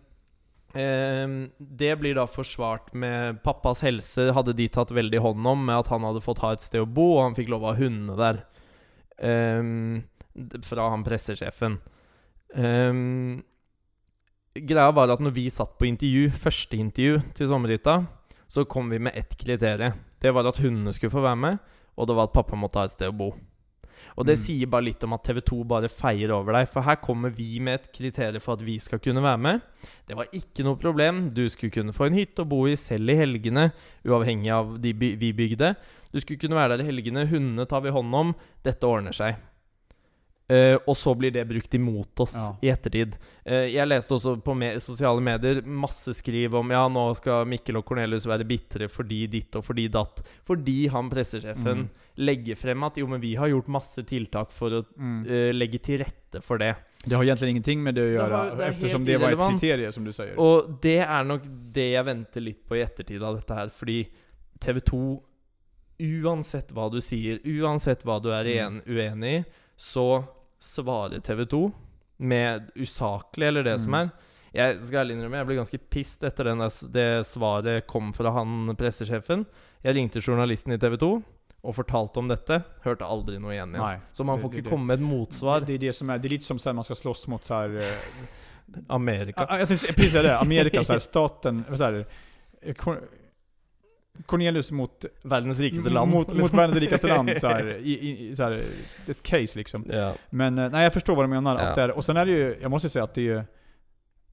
Ehm, 0.76 1.52
det 1.58 1.94
blir 2.02 2.18
da 2.18 2.26
forsvart 2.28 2.92
med 2.94 3.40
pappas 3.44 3.80
helse 3.86 4.28
hadde 4.36 4.56
de 4.58 4.68
tatt 4.68 4.92
veldig 4.92 5.22
hånd 5.24 5.48
om, 5.48 5.66
med 5.70 5.80
at 5.80 5.92
han 5.94 6.04
hadde 6.04 6.24
fått 6.24 6.42
ha 6.44 6.52
et 6.56 6.64
sted 6.64 6.84
å 6.84 6.90
bo, 6.90 7.14
og 7.16 7.24
han 7.30 7.38
fikk 7.38 7.52
lov 7.54 7.64
att 7.64 7.78
ha 7.78 7.84
hundene 7.84 8.18
der. 8.20 8.42
Ehm, 9.24 10.04
fra 10.68 10.90
han 10.92 11.06
pressesjefen. 11.08 11.80
Ehm, 12.56 13.44
greia 14.56 14.92
var 14.92 15.16
at 15.16 15.24
når 15.24 15.36
vi 15.36 15.50
satt 15.50 15.78
på 15.80 15.88
intervju, 15.88 16.30
første 16.36 16.78
intervju 16.78 17.24
til 17.36 17.48
sommerhytta, 17.48 17.98
så 18.48 18.68
kom 18.68 18.92
vi 18.92 19.00
med 19.00 19.16
ett 19.16 19.38
kriterium. 19.38 19.96
Det 20.20 20.32
var 20.34 20.48
at 20.48 20.60
hundene 20.60 20.94
skulle 20.94 21.14
få 21.14 21.24
være 21.24 21.40
med, 21.40 21.58
og 21.96 22.08
det 22.08 22.16
var 22.16 22.28
at 22.28 22.36
pappa 22.36 22.56
måtte 22.60 22.80
ha 22.80 22.86
et 22.86 22.92
sted 22.92 23.12
å 23.12 23.16
bo. 23.16 23.32
Og 24.18 24.26
det 24.26 24.38
Mm. 24.38 24.44
sier 24.44 24.68
bare 24.68 24.84
litt 24.86 25.04
om 25.04 25.14
at 25.14 25.24
TV2 25.24 25.64
bare 25.68 25.90
feier 25.90 26.32
over 26.32 26.54
deg. 26.54 26.68
For 26.70 26.82
her 26.82 26.96
kommer 26.96 27.30
vi 27.30 27.60
med 27.60 27.74
et 27.82 27.92
kriterium 27.92 28.42
for 28.42 28.54
at 28.54 28.62
vi 28.62 28.78
skal 28.80 29.00
kunne 29.00 29.22
være 29.22 29.38
med. 29.38 29.62
Det 30.08 30.16
var 30.16 30.26
ikke 30.32 30.64
noe 30.64 30.76
problem. 30.78 31.30
Du 31.34 31.48
skulle 31.50 31.72
kunne 31.72 31.94
få 31.94 32.06
en 32.08 32.14
hytte 32.14 32.44
å 32.44 32.48
bo 32.48 32.66
i 32.68 32.76
selv 32.76 33.10
i 33.10 33.16
helgene, 33.16 33.72
uavhengig 34.06 34.52
av 34.52 34.80
de 34.82 34.94
vi 34.94 35.32
bygde. 35.34 35.76
Du 36.14 36.20
skulle 36.20 36.40
kunne 36.40 36.56
være 36.56 36.78
der 36.78 36.84
i 36.86 36.92
helgene. 36.92 37.28
Hundene 37.28 37.68
tar 37.68 37.82
vi 37.82 37.90
hånd 37.90 38.14
om. 38.14 38.36
Dette 38.64 38.84
ordner 38.84 39.12
seg. 39.14 39.36
Eh, 40.48 40.76
og 40.86 40.94
så 40.96 41.16
blir 41.18 41.32
det 41.34 41.48
brukt 41.50 41.74
imot 41.74 42.20
oss 42.22 42.36
Ja. 42.36 42.52
i 42.62 42.68
ettertid. 42.70 43.16
Eh, 43.44 43.72
jeg 43.74 43.88
leste 43.88 44.14
også 44.14 44.36
på 44.44 44.54
me 44.56 44.76
sosiale 44.80 45.20
medier 45.20 45.64
masse 45.66 46.14
skriv 46.14 46.54
om 46.54 46.70
ja, 46.70 46.84
nå 46.88 47.16
skal 47.18 47.46
Mikkel 47.50 47.78
og 47.78 47.86
Cornelius 47.86 48.28
være 48.30 48.46
bitre 48.46 48.88
fordi 48.88 49.26
ditt 49.28 49.56
og 49.56 49.64
fordi 49.66 49.88
datt. 49.90 50.22
Fordi 50.46 50.88
han 50.88 51.10
pressesjefen 51.10 51.88
Mm. 51.88 51.90
legger 52.18 52.56
frem 52.56 52.84
at 52.84 52.96
jo, 52.98 53.08
men 53.08 53.20
vi 53.22 53.34
har 53.34 53.48
gjort 53.50 53.68
masse 53.68 54.04
tiltak 54.06 54.52
for 54.52 54.70
å 54.70 54.86
Mm. 55.00 55.26
eh, 55.26 55.52
legge 55.52 55.82
til 55.82 55.98
rette 56.04 56.44
for 56.44 56.60
det. 56.60 56.76
Det 57.08 57.16
har 57.16 57.24
egentligen 57.24 57.56
ingenting 57.56 57.82
med 57.84 57.96
det 57.96 58.02
att 58.02 58.08
Det 58.08 58.14
göra 58.30 58.38
har- 58.38 58.56
det 58.58 58.64
är 58.66 58.70
eftersom 58.70 59.06
det 59.06 59.18
var 59.18 59.30
ett 59.32 59.34
irrelevant. 59.40 59.60
kriterium 59.62 59.92
som 59.92 60.04
du 60.06 60.12
säger. 60.12 60.38
Og 60.40 60.80
det 60.82 61.00
er 61.10 61.24
nok 61.24 61.42
det 61.72 61.92
jeg 61.94 62.06
venter 62.06 62.42
litt 62.42 62.68
på 62.68 62.76
i 62.76 62.84
ettertid 62.84 63.24
av 63.24 63.36
dette 63.36 63.54
her. 63.56 63.70
Fordi 63.70 64.08
TV 64.60 64.80
2, 64.80 65.22
uansett 66.00 66.72
hva 66.72 66.90
du 66.92 67.00
sier, 67.02 67.40
uansett 67.46 68.04
hva 68.04 68.22
du 68.22 68.30
er 68.32 68.44
Mm. 68.44 68.66
en, 68.68 68.82
uenig 68.88 69.40
i, 69.40 69.46
så 69.78 70.24
svarer 70.60 71.20
TV 71.22 71.46
2 71.46 71.72
med 72.18 72.70
usaklig, 72.76 73.48
eller 73.48 73.64
det 73.64 73.80
som 73.82 73.92
Mm. 73.94 74.02
er. 74.02 74.10
Jeg 74.54 74.82
skal 74.88 75.00
ærlig 75.04 75.16
innrømme, 75.18 75.38
jeg 75.38 75.46
ble 75.48 75.56
ganske 75.56 75.78
pissed 75.90 76.24
etter 76.28 76.44
den 76.46 76.60
det 76.94 77.26
svaret 77.28 77.86
kom 77.88 78.14
fra 78.14 78.32
han 78.32 78.76
pressesjefen. 78.78 79.46
Jeg 79.84 79.96
ringte 79.96 80.22
journalisten 80.22 80.72
i 80.72 80.78
TV 80.78 80.96
2 80.98 81.24
og 81.66 81.76
fortalte 81.76 82.18
om 82.20 82.28
dette. 82.30 82.64
Hørte 82.86 83.04
aldri 83.04 83.38
noe 83.38 83.52
igjen 83.52 83.74
igjen. 83.76 83.82
Nej. 83.84 84.00
Så 84.14 84.24
man 84.24 84.40
får 84.40 84.50
det- 84.52 84.58
ikke 84.58 84.64
det- 84.64 84.70
komme 84.70 84.86
med 84.86 85.00
et 85.00 85.06
motsvar. 85.06 85.60
Det, 85.60 85.66
det 85.66 85.74
är 85.74 85.78
det 85.90 85.94
som 85.94 86.10
är 86.10 86.20
lite 86.20 86.44
som 86.46 86.60
så 86.60 86.70
här, 86.70 86.74
man 86.74 86.84
ska 86.84 86.96
slåss 86.96 87.28
mot 87.28 87.44
så 87.44 87.54
här, 87.54 87.70
eh, 87.82 88.86
Amerika. 88.88 89.46
Precis 89.68 89.90
det. 90.24 90.38
Amerika, 90.40 90.84
så 90.84 90.94
här, 90.94 91.00
staten, 91.00 91.64
så 91.78 91.84
här, 91.84 92.06
Cornelius 94.26 94.72
mot, 94.72 95.06
Verdens 95.24 95.60
rikeste 95.60 95.90
land. 95.90 96.12
mot, 96.12 96.34
mot 96.34 96.54
världens 96.54 96.80
rikaste 96.80 97.08
land. 97.08 97.32
Så 97.42 97.48
här, 97.48 97.68
i, 97.84 98.28
i, 98.30 98.36
så 98.36 98.44
här, 98.44 98.62
ett 99.08 99.24
case 99.24 99.58
liksom. 99.58 99.86
ja. 99.92 100.14
Men 100.30 100.58
eh, 100.58 100.70
nej, 100.70 100.84
jag 100.84 100.94
förstår 100.94 101.16
vad 101.16 101.26
du 101.26 101.30
menar. 101.30 101.56
Ja. 101.56 101.62
Att 101.62 101.76
det 101.76 101.82
är, 101.82 101.92
och 101.92 102.06
sen 102.06 102.18
är 102.18 102.26
det 102.26 102.32
ju, 102.32 102.58
jag 102.62 102.72
måste 102.72 102.90
säga 102.90 103.04
att 103.04 103.14
det 103.14 103.22
är 103.22 103.26
ju 103.26 103.44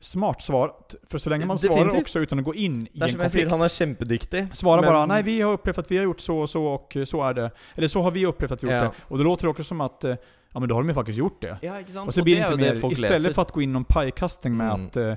smart 0.01 0.43
svarat. 0.43 0.95
För 1.09 1.19
så 1.19 1.31
länge 1.31 1.47
man 1.47 1.57
Definitivt. 1.57 1.83
svarar 1.89 2.01
också 2.01 2.19
utan 2.19 2.39
att 2.39 2.45
gå 2.45 2.55
in 2.55 2.87
i 2.93 3.01
en 3.03 3.15
konflikt. 3.15 3.51
han 3.51 3.63
er 3.63 3.69
kjempedyktig. 3.69 4.47
Svara 4.57 4.81
men- 4.81 4.91
bara, 4.91 5.07
nej 5.07 5.23
vi 5.23 5.41
har 5.41 5.53
upplevt 5.53 5.79
att 5.79 5.91
vi 5.91 5.97
har 5.97 6.05
gjort 6.05 6.21
så 6.21 6.39
och 6.39 6.51
så 6.51 6.65
och 6.65 6.97
så 7.05 7.23
är 7.25 7.35
det. 7.35 7.51
Eller 7.75 7.89
så 7.89 8.03
har 8.03 8.11
vi 8.11 8.27
upplevt 8.27 8.53
att 8.53 8.63
vi 8.65 8.67
har 8.67 8.75
gjort 8.75 8.83
Ja. 8.85 8.89
det. 9.09 9.13
Och 9.13 9.19
då 9.19 9.25
låter 9.25 9.43
det 9.45 9.51
också 9.51 9.65
som 9.65 9.81
att, 9.81 10.05
eh, 10.05 10.15
ja 10.53 10.61
men 10.61 10.69
då 10.69 10.75
har 10.75 10.83
de 10.83 10.89
ju 10.89 10.95
faktiskt 10.95 11.19
gjort 11.19 11.41
det. 11.43 11.59
Ja? 11.63 11.75
Och 12.07 12.15
så 12.15 12.21
Og 12.21 12.25
blir 12.25 12.37
det 12.37 12.43
inte 12.43 12.57
mer, 12.57 12.93
istället 12.93 13.21
leser. 13.21 13.33
för 13.33 13.43
att 13.43 13.53
gå 13.53 13.63
in 13.63 13.73
någon 13.73 13.85
pajkastning 13.85 14.57
med 14.57 14.73
Mm. 14.75 14.87
att 14.87 14.97
eh, 14.97 15.15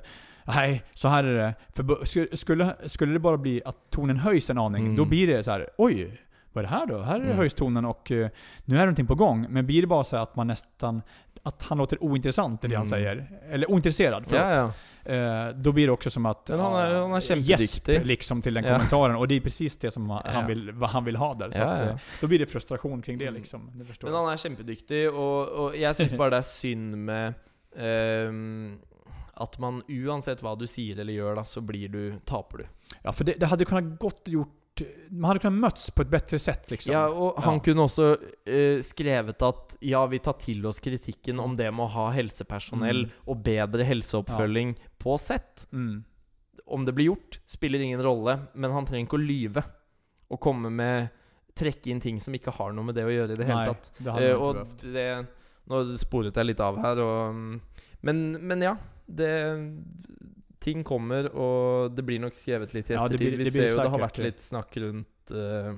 Nej, 0.48 0.84
så 0.94 1.08
här 1.08 1.24
är 1.24 1.34
det. 1.34 1.54
För 1.74 2.06
skulle, 2.36 2.76
skulle 2.86 3.14
det 3.14 3.20
bara 3.20 3.38
bli 3.38 3.62
att 3.66 3.90
tonen 3.90 4.18
höjs 4.18 4.50
en 4.50 4.58
aning, 4.58 4.84
Mm. 4.84 4.96
då 4.96 5.06
blir 5.06 5.28
det 5.28 5.44
så 5.44 5.52
här. 5.52 5.70
oj, 5.78 6.22
vad 6.54 6.66
är 6.66 6.68
det 6.70 6.76
här 6.76 6.86
då? 6.86 7.02
Här 7.02 7.20
Mm. 7.20 7.38
höjs 7.38 7.54
tonen 7.54 7.86
och 7.86 8.12
eh, 8.12 8.30
nu 8.66 8.76
är 8.76 8.80
någonting 8.80 9.08
på 9.08 9.16
gång. 9.16 9.46
Men 9.50 9.66
blir 9.66 9.82
det 9.82 9.88
bara 9.88 10.04
så 10.04 10.18
att 10.18 10.36
man 10.36 10.48
nästan, 10.48 11.02
att 11.44 11.62
han 11.64 11.78
låter 11.78 12.04
ointressant 12.04 12.64
i 12.64 12.68
det 12.68 12.76
han 12.76 12.86
Mm. 12.86 12.90
säger, 12.90 13.28
eller 13.52 13.72
ointresserad, 13.72 14.24
förlåt. 14.28 14.42
Ja, 14.46 14.72
ja. 15.06 15.14
Eh, 15.14 15.50
då 15.56 15.72
blir 15.72 15.86
det 15.88 15.94
också 15.94 16.10
som 16.10 16.26
att 16.26 16.50
han 16.50 16.60
är- 16.60 16.92
ja, 16.94 17.02
han 17.02 17.14
är 17.14 17.20
kämpeduktig. 17.22 17.94
gäsp 17.94 18.06
liksom 18.06 18.42
till 18.42 18.54
den 18.54 18.64
Ja. 18.64 18.72
kommentaren. 18.74 19.16
Och 19.16 19.28
det 19.28 19.36
är 19.36 19.40
precis 19.42 19.78
det 19.78 19.92
som 19.92 20.10
han, 20.10 20.22
han 20.26 20.48
vill, 20.48 20.72
vad 20.72 20.90
han 20.90 21.06
vill 21.06 21.16
ha 21.16 21.34
där. 21.34 21.52
Så 21.52 21.62
att, 21.64 21.82
eh, 21.82 21.96
då 22.22 22.28
blir 22.28 22.40
det 22.40 22.46
frustration 22.46 23.02
kring 23.02 23.18
det 23.18 23.26
Mm. 23.28 23.36
liksom. 23.40 23.72
Det 23.74 23.86
förstår 23.86 24.08
Men 24.08 24.16
jag. 24.16 24.24
han 24.24 24.34
er 24.34 24.38
kjempedyktig, 24.38 25.10
og, 25.10 25.50
og 25.50 25.76
jeg 25.78 25.96
syns 25.96 26.18
bare 26.18 26.30
det 26.30 26.38
er 26.38 26.42
synd 26.42 26.96
med 26.96 27.34
ehm, 27.78 28.78
at 29.36 29.58
man 29.60 29.82
uansett 29.88 30.42
hva 30.44 30.56
du 30.60 30.66
sier 30.68 31.00
eller 31.00 31.36
da, 31.36 31.44
så 31.44 31.62
blir 31.62 31.90
du 31.90 32.20
taper 32.26 32.58
du. 32.58 32.66
Ja, 33.04 33.12
för 33.12 33.24
det, 33.24 33.34
det 33.40 33.46
hade 33.46 33.66
kunnat 33.66 34.00
gått 34.00 34.28
gjort, 34.28 34.82
man 35.10 35.28
hade 35.28 35.40
kunnat 35.40 35.60
mötts 35.60 35.92
på 35.92 36.02
ett 36.02 36.08
bättre 36.10 36.40
sätt 36.40 36.72
liksom. 36.72 36.94
Ja, 36.94 37.08
og 37.10 37.44
han 37.44 37.54
Ja. 37.54 37.60
kunne 37.64 37.82
også 37.82 38.18
eh, 38.46 38.82
skrevet 38.82 39.42
at 39.42 39.78
ja, 39.80 40.06
vi 40.06 40.20
tar 40.20 40.34
til 40.34 40.66
oss 40.66 40.80
kritikken 40.80 41.40
om 41.40 41.56
det 41.58 41.72
med 41.72 41.86
å 41.86 41.90
ha 41.90 42.10
helsepersonell 42.12 43.06
Mm. 43.06 43.12
og 43.28 43.44
bedre 43.44 43.84
helseoppfølging 43.84 44.76
på 45.00 45.18
sett. 45.20 45.68
Mm. 45.72 46.04
Om 46.66 46.86
det 46.86 46.94
blir 46.94 47.06
gjort, 47.06 47.40
spiller 47.46 47.80
ingen 47.80 48.02
rolle, 48.04 48.40
men 48.54 48.72
han 48.72 48.86
trenger 48.86 49.06
ikke 49.08 49.20
å 49.20 49.28
lyve. 49.28 49.64
Og 50.30 50.40
komme 50.42 50.70
med 50.70 51.08
Trekke 51.56 51.88
inn 51.88 52.02
ting 52.02 52.18
som 52.20 52.34
ikke 52.36 52.52
har 52.52 52.74
noe 52.76 52.84
med 52.84 52.96
det 52.96 53.06
å 53.06 53.12
gjøre 53.14 53.32
i 53.32 53.36
det 53.40 53.46
hele 53.48 53.66
Nej, 53.72 53.76
det 53.98 54.12
hade 54.12 54.26
Eh, 54.32 54.62
inte 54.62 54.88
det, 54.92 55.28
Nå 55.72 55.98
sporet 55.98 56.36
jeg 56.36 56.46
litt 56.50 56.60
av 56.60 56.76
her, 56.84 57.00
og 57.00 57.32
mm, 57.34 57.62
Men, 58.02 58.20
men 58.48 58.62
ja. 58.62 58.74
Det 59.06 59.72
Ting 60.60 60.84
kommer, 60.84 61.28
og 61.36 61.92
det 61.96 62.02
blir 62.08 62.20
nok 62.24 62.34
skrevet 62.34 62.72
litt 62.74 62.90
i 62.90 62.94
Ja, 62.96 63.08
det 63.08 63.16
ettertid. 63.16 63.28
blir- 63.28 63.38
Vi 63.38 63.44
det 63.44 63.54
blir 63.54 63.68
ser 63.68 63.76
jo 63.76 63.82
det 63.84 63.90
har 63.90 64.00
säkert 64.00 64.02
vært 64.02 64.16
det. 64.16 64.24
litt 64.24 64.40
snakk 64.42 64.78
rundt 64.78 65.32
eh, 65.32 65.74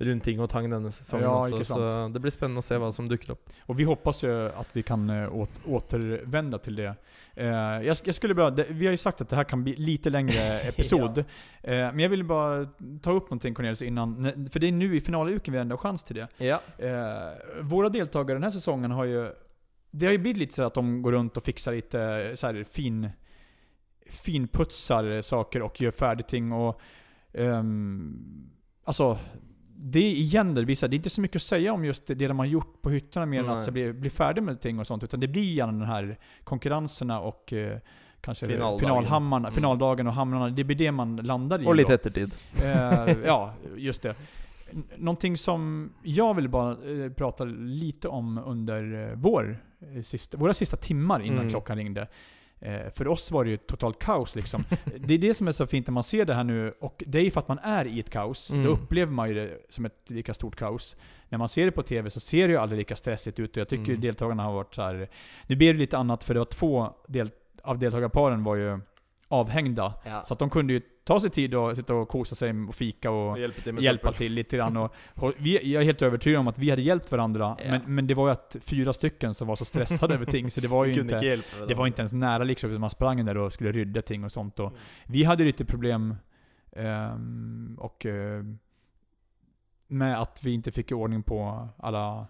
Rundt 0.00 0.22
ting 0.24 0.40
og 0.40 0.48
tang 0.48 0.68
denne 0.70 0.90
sesongen 0.94 1.24
Ja, 1.24 1.30
også, 1.42 1.54
ikke 1.58 1.64
så 1.66 2.12
det 2.14 2.20
blir 2.22 2.30
spennende 2.30 2.58
å 2.58 2.62
se 2.62 2.76
hva 2.78 2.90
som 2.92 3.08
dukker 3.08 3.32
opp. 3.32 3.48
Och 3.66 3.78
vi 3.80 3.84
hoppas 3.84 4.22
ju 4.22 4.48
att 4.48 4.76
vi 4.76 4.82
kan 4.82 5.10
eh, 5.10 5.34
åt, 5.34 5.50
återvända 5.66 6.58
till 6.58 6.76
det. 6.76 6.94
Eh, 7.34 7.46
jag, 7.82 7.96
jag 8.04 8.14
skulle 8.14 8.34
bara, 8.34 8.50
det, 8.50 8.66
vi 8.70 8.86
har 8.86 8.90
ju 8.92 8.96
sagt 8.96 9.20
att 9.20 9.28
det 9.28 9.36
här 9.36 9.44
kan 9.44 9.64
bli 9.64 9.76
lite 9.76 10.10
längre 10.10 10.60
episod. 10.68 11.18
eh, 11.18 11.24
men 11.64 11.98
jag 11.98 12.08
vill 12.08 12.24
bara 12.24 12.66
ta 13.02 13.12
upp 13.12 13.24
någonting 13.24 13.54
Cornelius 13.54 13.82
innan, 13.82 14.26
ne- 14.26 14.50
för 14.50 14.60
det 14.60 14.68
är 14.68 14.72
nu 14.72 14.96
i 14.96 15.00
finaluken 15.00 15.52
vi 15.54 15.60
ändå 15.60 15.72
har 15.72 15.78
chans 15.78 16.04
till 16.04 16.16
det. 16.16 16.28
Ja. 16.38 16.60
Eh, 16.78 17.32
våra 17.62 17.88
deltagare 17.88 18.34
den 18.36 18.42
här 18.42 18.50
säsongen 18.50 18.90
har 18.90 19.04
ju... 19.04 19.30
Det 19.90 20.06
har 20.06 20.12
ju 20.12 20.18
blivit 20.18 20.38
lite 20.38 20.54
så 20.54 20.62
att 20.62 20.74
de 20.74 21.02
går 21.02 21.12
runt 21.12 21.36
och 21.36 21.44
fixar 21.44 21.72
lite 21.72 22.32
så 22.34 22.46
här 22.46 22.64
fin... 22.64 23.10
Finputsar 24.06 25.22
saker 25.22 25.62
och 25.62 25.80
gör 25.80 25.90
färdigt 25.90 26.28
ting 26.28 26.52
och... 26.52 26.80
ehm, 27.32 28.50
alltså... 28.84 29.18
Det 29.80 29.98
är 29.98 30.10
igen 30.10 30.54
det 30.54 30.64
blir 30.64 30.76
så 30.76 30.86
här, 30.86 30.90
det 30.90 30.94
är 30.94 30.98
inte 30.98 31.10
så 31.10 31.20
mycket 31.20 31.36
att 31.36 31.42
säga 31.42 31.72
om 31.72 31.84
just 31.84 32.06
det, 32.06 32.14
det 32.14 32.28
de 32.28 32.38
har 32.38 32.46
gjort 32.46 32.82
på 32.82 32.90
hytterna 32.90 33.26
mer 33.26 33.44
än 33.44 33.50
att 33.50 33.62
så 33.62 33.70
bli, 33.70 33.92
bli 33.92 34.10
färdig 34.10 34.42
med 34.42 34.60
ting 34.60 34.78
och 34.78 34.86
sånt. 34.86 35.04
Utan 35.04 35.20
det 35.20 35.28
blir 35.28 35.52
gärna 35.52 35.72
den 35.72 35.88
här 35.88 36.18
konkurrenserna 36.44 37.20
och 37.20 37.52
eh, 37.52 37.78
kanske 38.20 38.46
Finaldagen. 38.46 39.32
Mm. 39.32 39.52
finaldagen 39.52 40.06
och 40.06 40.12
hamrarna. 40.12 40.48
Det 40.48 40.64
blir 40.64 40.76
det 40.76 40.92
man 40.92 41.16
landar 41.16 41.62
i. 41.62 41.66
Og 41.66 41.76
litt 41.76 41.88
då. 41.88 41.94
ettertid. 41.94 42.34
Eh, 42.62 43.16
ja, 43.24 43.54
just 43.76 44.02
det. 44.02 44.14
Någonting 44.96 45.36
som 45.36 45.92
jag 46.02 46.34
vill 46.34 46.48
bara 46.48 46.70
eh, 46.70 47.12
prata 47.12 47.44
lite 47.44 48.08
om 48.08 48.38
under 48.38 49.08
eh, 49.10 49.16
vår, 49.16 49.58
sista, 50.02 50.38
våra 50.38 50.54
sista 50.54 50.76
timmar 50.76 51.20
innan 51.20 51.38
Mm. 51.38 51.50
klockan 51.50 51.76
ringde. 51.76 52.08
Eh, 52.60 52.90
för 52.94 53.08
oss 53.08 53.30
var 53.30 53.44
det 53.44 53.50
ju 53.50 53.56
totalt 53.56 53.98
kaos 53.98 54.36
liksom. 54.36 54.64
det 54.98 55.14
är 55.14 55.18
det 55.18 55.34
som 55.34 55.48
är 55.48 55.52
så 55.52 55.66
fint 55.66 55.86
när 55.86 55.92
man 55.92 56.04
ser 56.04 56.24
det 56.24 56.34
här 56.34 56.44
nu, 56.44 56.74
och 56.80 57.02
det 57.06 57.18
är 57.18 57.22
ju 57.22 57.30
för 57.30 57.40
att 57.40 57.48
man 57.48 57.58
är 57.58 57.84
i 57.86 58.00
ett 58.00 58.10
kaos. 58.10 58.50
Mm. 58.50 58.64
Då 58.64 58.70
upplever 58.70 59.12
man 59.12 59.28
ju 59.28 59.34
det 59.34 59.58
som 59.68 59.84
ett 59.84 60.10
lika 60.10 60.34
stort 60.34 60.56
kaos. 60.56 60.96
När 61.28 61.38
man 61.38 61.48
ser 61.48 61.64
det 61.64 61.72
på 61.72 61.82
TV 61.82 62.10
så 62.10 62.20
ser 62.20 62.48
det 62.48 62.52
ju 62.52 62.58
aldrig 62.58 62.78
lika 62.78 62.96
stressigt 62.96 63.38
ut 63.38 63.50
och 63.50 63.60
jag 63.60 63.68
tycker 63.68 63.88
Mm. 63.88 64.00
deltagarna 64.00 64.42
har 64.42 64.52
varit 64.52 64.74
så 64.74 64.82
här. 64.82 65.08
Nu 65.46 65.56
blir 65.56 65.72
det 65.72 65.78
lite 65.78 65.98
annat 65.98 66.24
för 66.24 66.34
det 66.34 66.40
var 66.40 66.44
två 66.44 66.90
del, 67.08 67.30
av 67.62 67.78
deltagarparen 67.78 68.44
var 68.44 68.56
ju 68.56 68.80
avhängda. 69.28 69.94
Ja. 70.04 70.24
Så 70.24 70.32
att 70.32 70.38
de 70.38 70.50
kunde 70.50 70.72
ju 70.72 70.80
ta 71.08 71.20
sig 71.20 71.30
tid 71.30 71.54
och 71.54 71.76
sitta 71.76 71.94
och 71.94 72.08
kosa 72.08 72.34
sig 72.34 72.52
och 72.68 72.74
fika 72.74 73.10
och 73.10 73.38
hjelpe 73.38 73.62
til 73.62 73.72
med 73.74 73.82
hjälpa 73.82 74.12
till 74.12 74.32
lite 74.32 74.56
grann. 74.56 74.76
Och, 74.76 74.94
och 75.14 75.32
vi, 75.38 75.72
jag 75.72 75.80
är 75.80 75.84
helt 75.84 76.02
övertygad 76.02 76.40
om 76.40 76.48
att 76.48 76.58
vi 76.58 76.70
hade 76.70 76.82
hjälpt 76.82 77.12
varandra. 77.12 77.56
Ja. 77.64 77.70
Men, 77.70 77.94
men 77.94 78.06
det 78.06 78.14
var 78.14 78.26
ju 78.26 78.32
att 78.32 78.56
fyra 78.60 78.92
stycken 78.92 79.34
som 79.34 79.48
var 79.48 79.56
så 79.56 79.64
stressade 79.64 80.14
över 80.14 80.24
ting, 80.26 80.50
så 80.50 80.60
det 80.60 80.68
var 80.68 80.84
ju 80.84 81.00
inte, 81.00 81.14
hjelpe 81.14 81.66
det 81.68 81.74
var 81.74 81.86
inte 81.86 82.02
ens 82.02 82.12
nära 82.12 82.44
liksom. 82.44 82.80
Man 82.80 82.90
sprang 82.90 83.24
där 83.24 83.36
och 83.36 83.52
skulle 83.52 83.72
rydda 83.72 84.02
ting 84.02 84.24
och 84.24 84.32
sånt. 84.32 84.58
Och 84.60 84.72
vi 85.06 85.24
hade 85.24 85.44
lite 85.44 85.64
problem 85.64 86.14
ehm, 86.72 87.76
och 87.80 88.06
eh, 88.06 88.44
med 89.88 90.20
att 90.20 90.40
vi 90.44 90.52
inte 90.52 90.72
fick 90.72 90.92
ordning 90.92 91.22
på 91.22 91.68
alla 91.78 92.26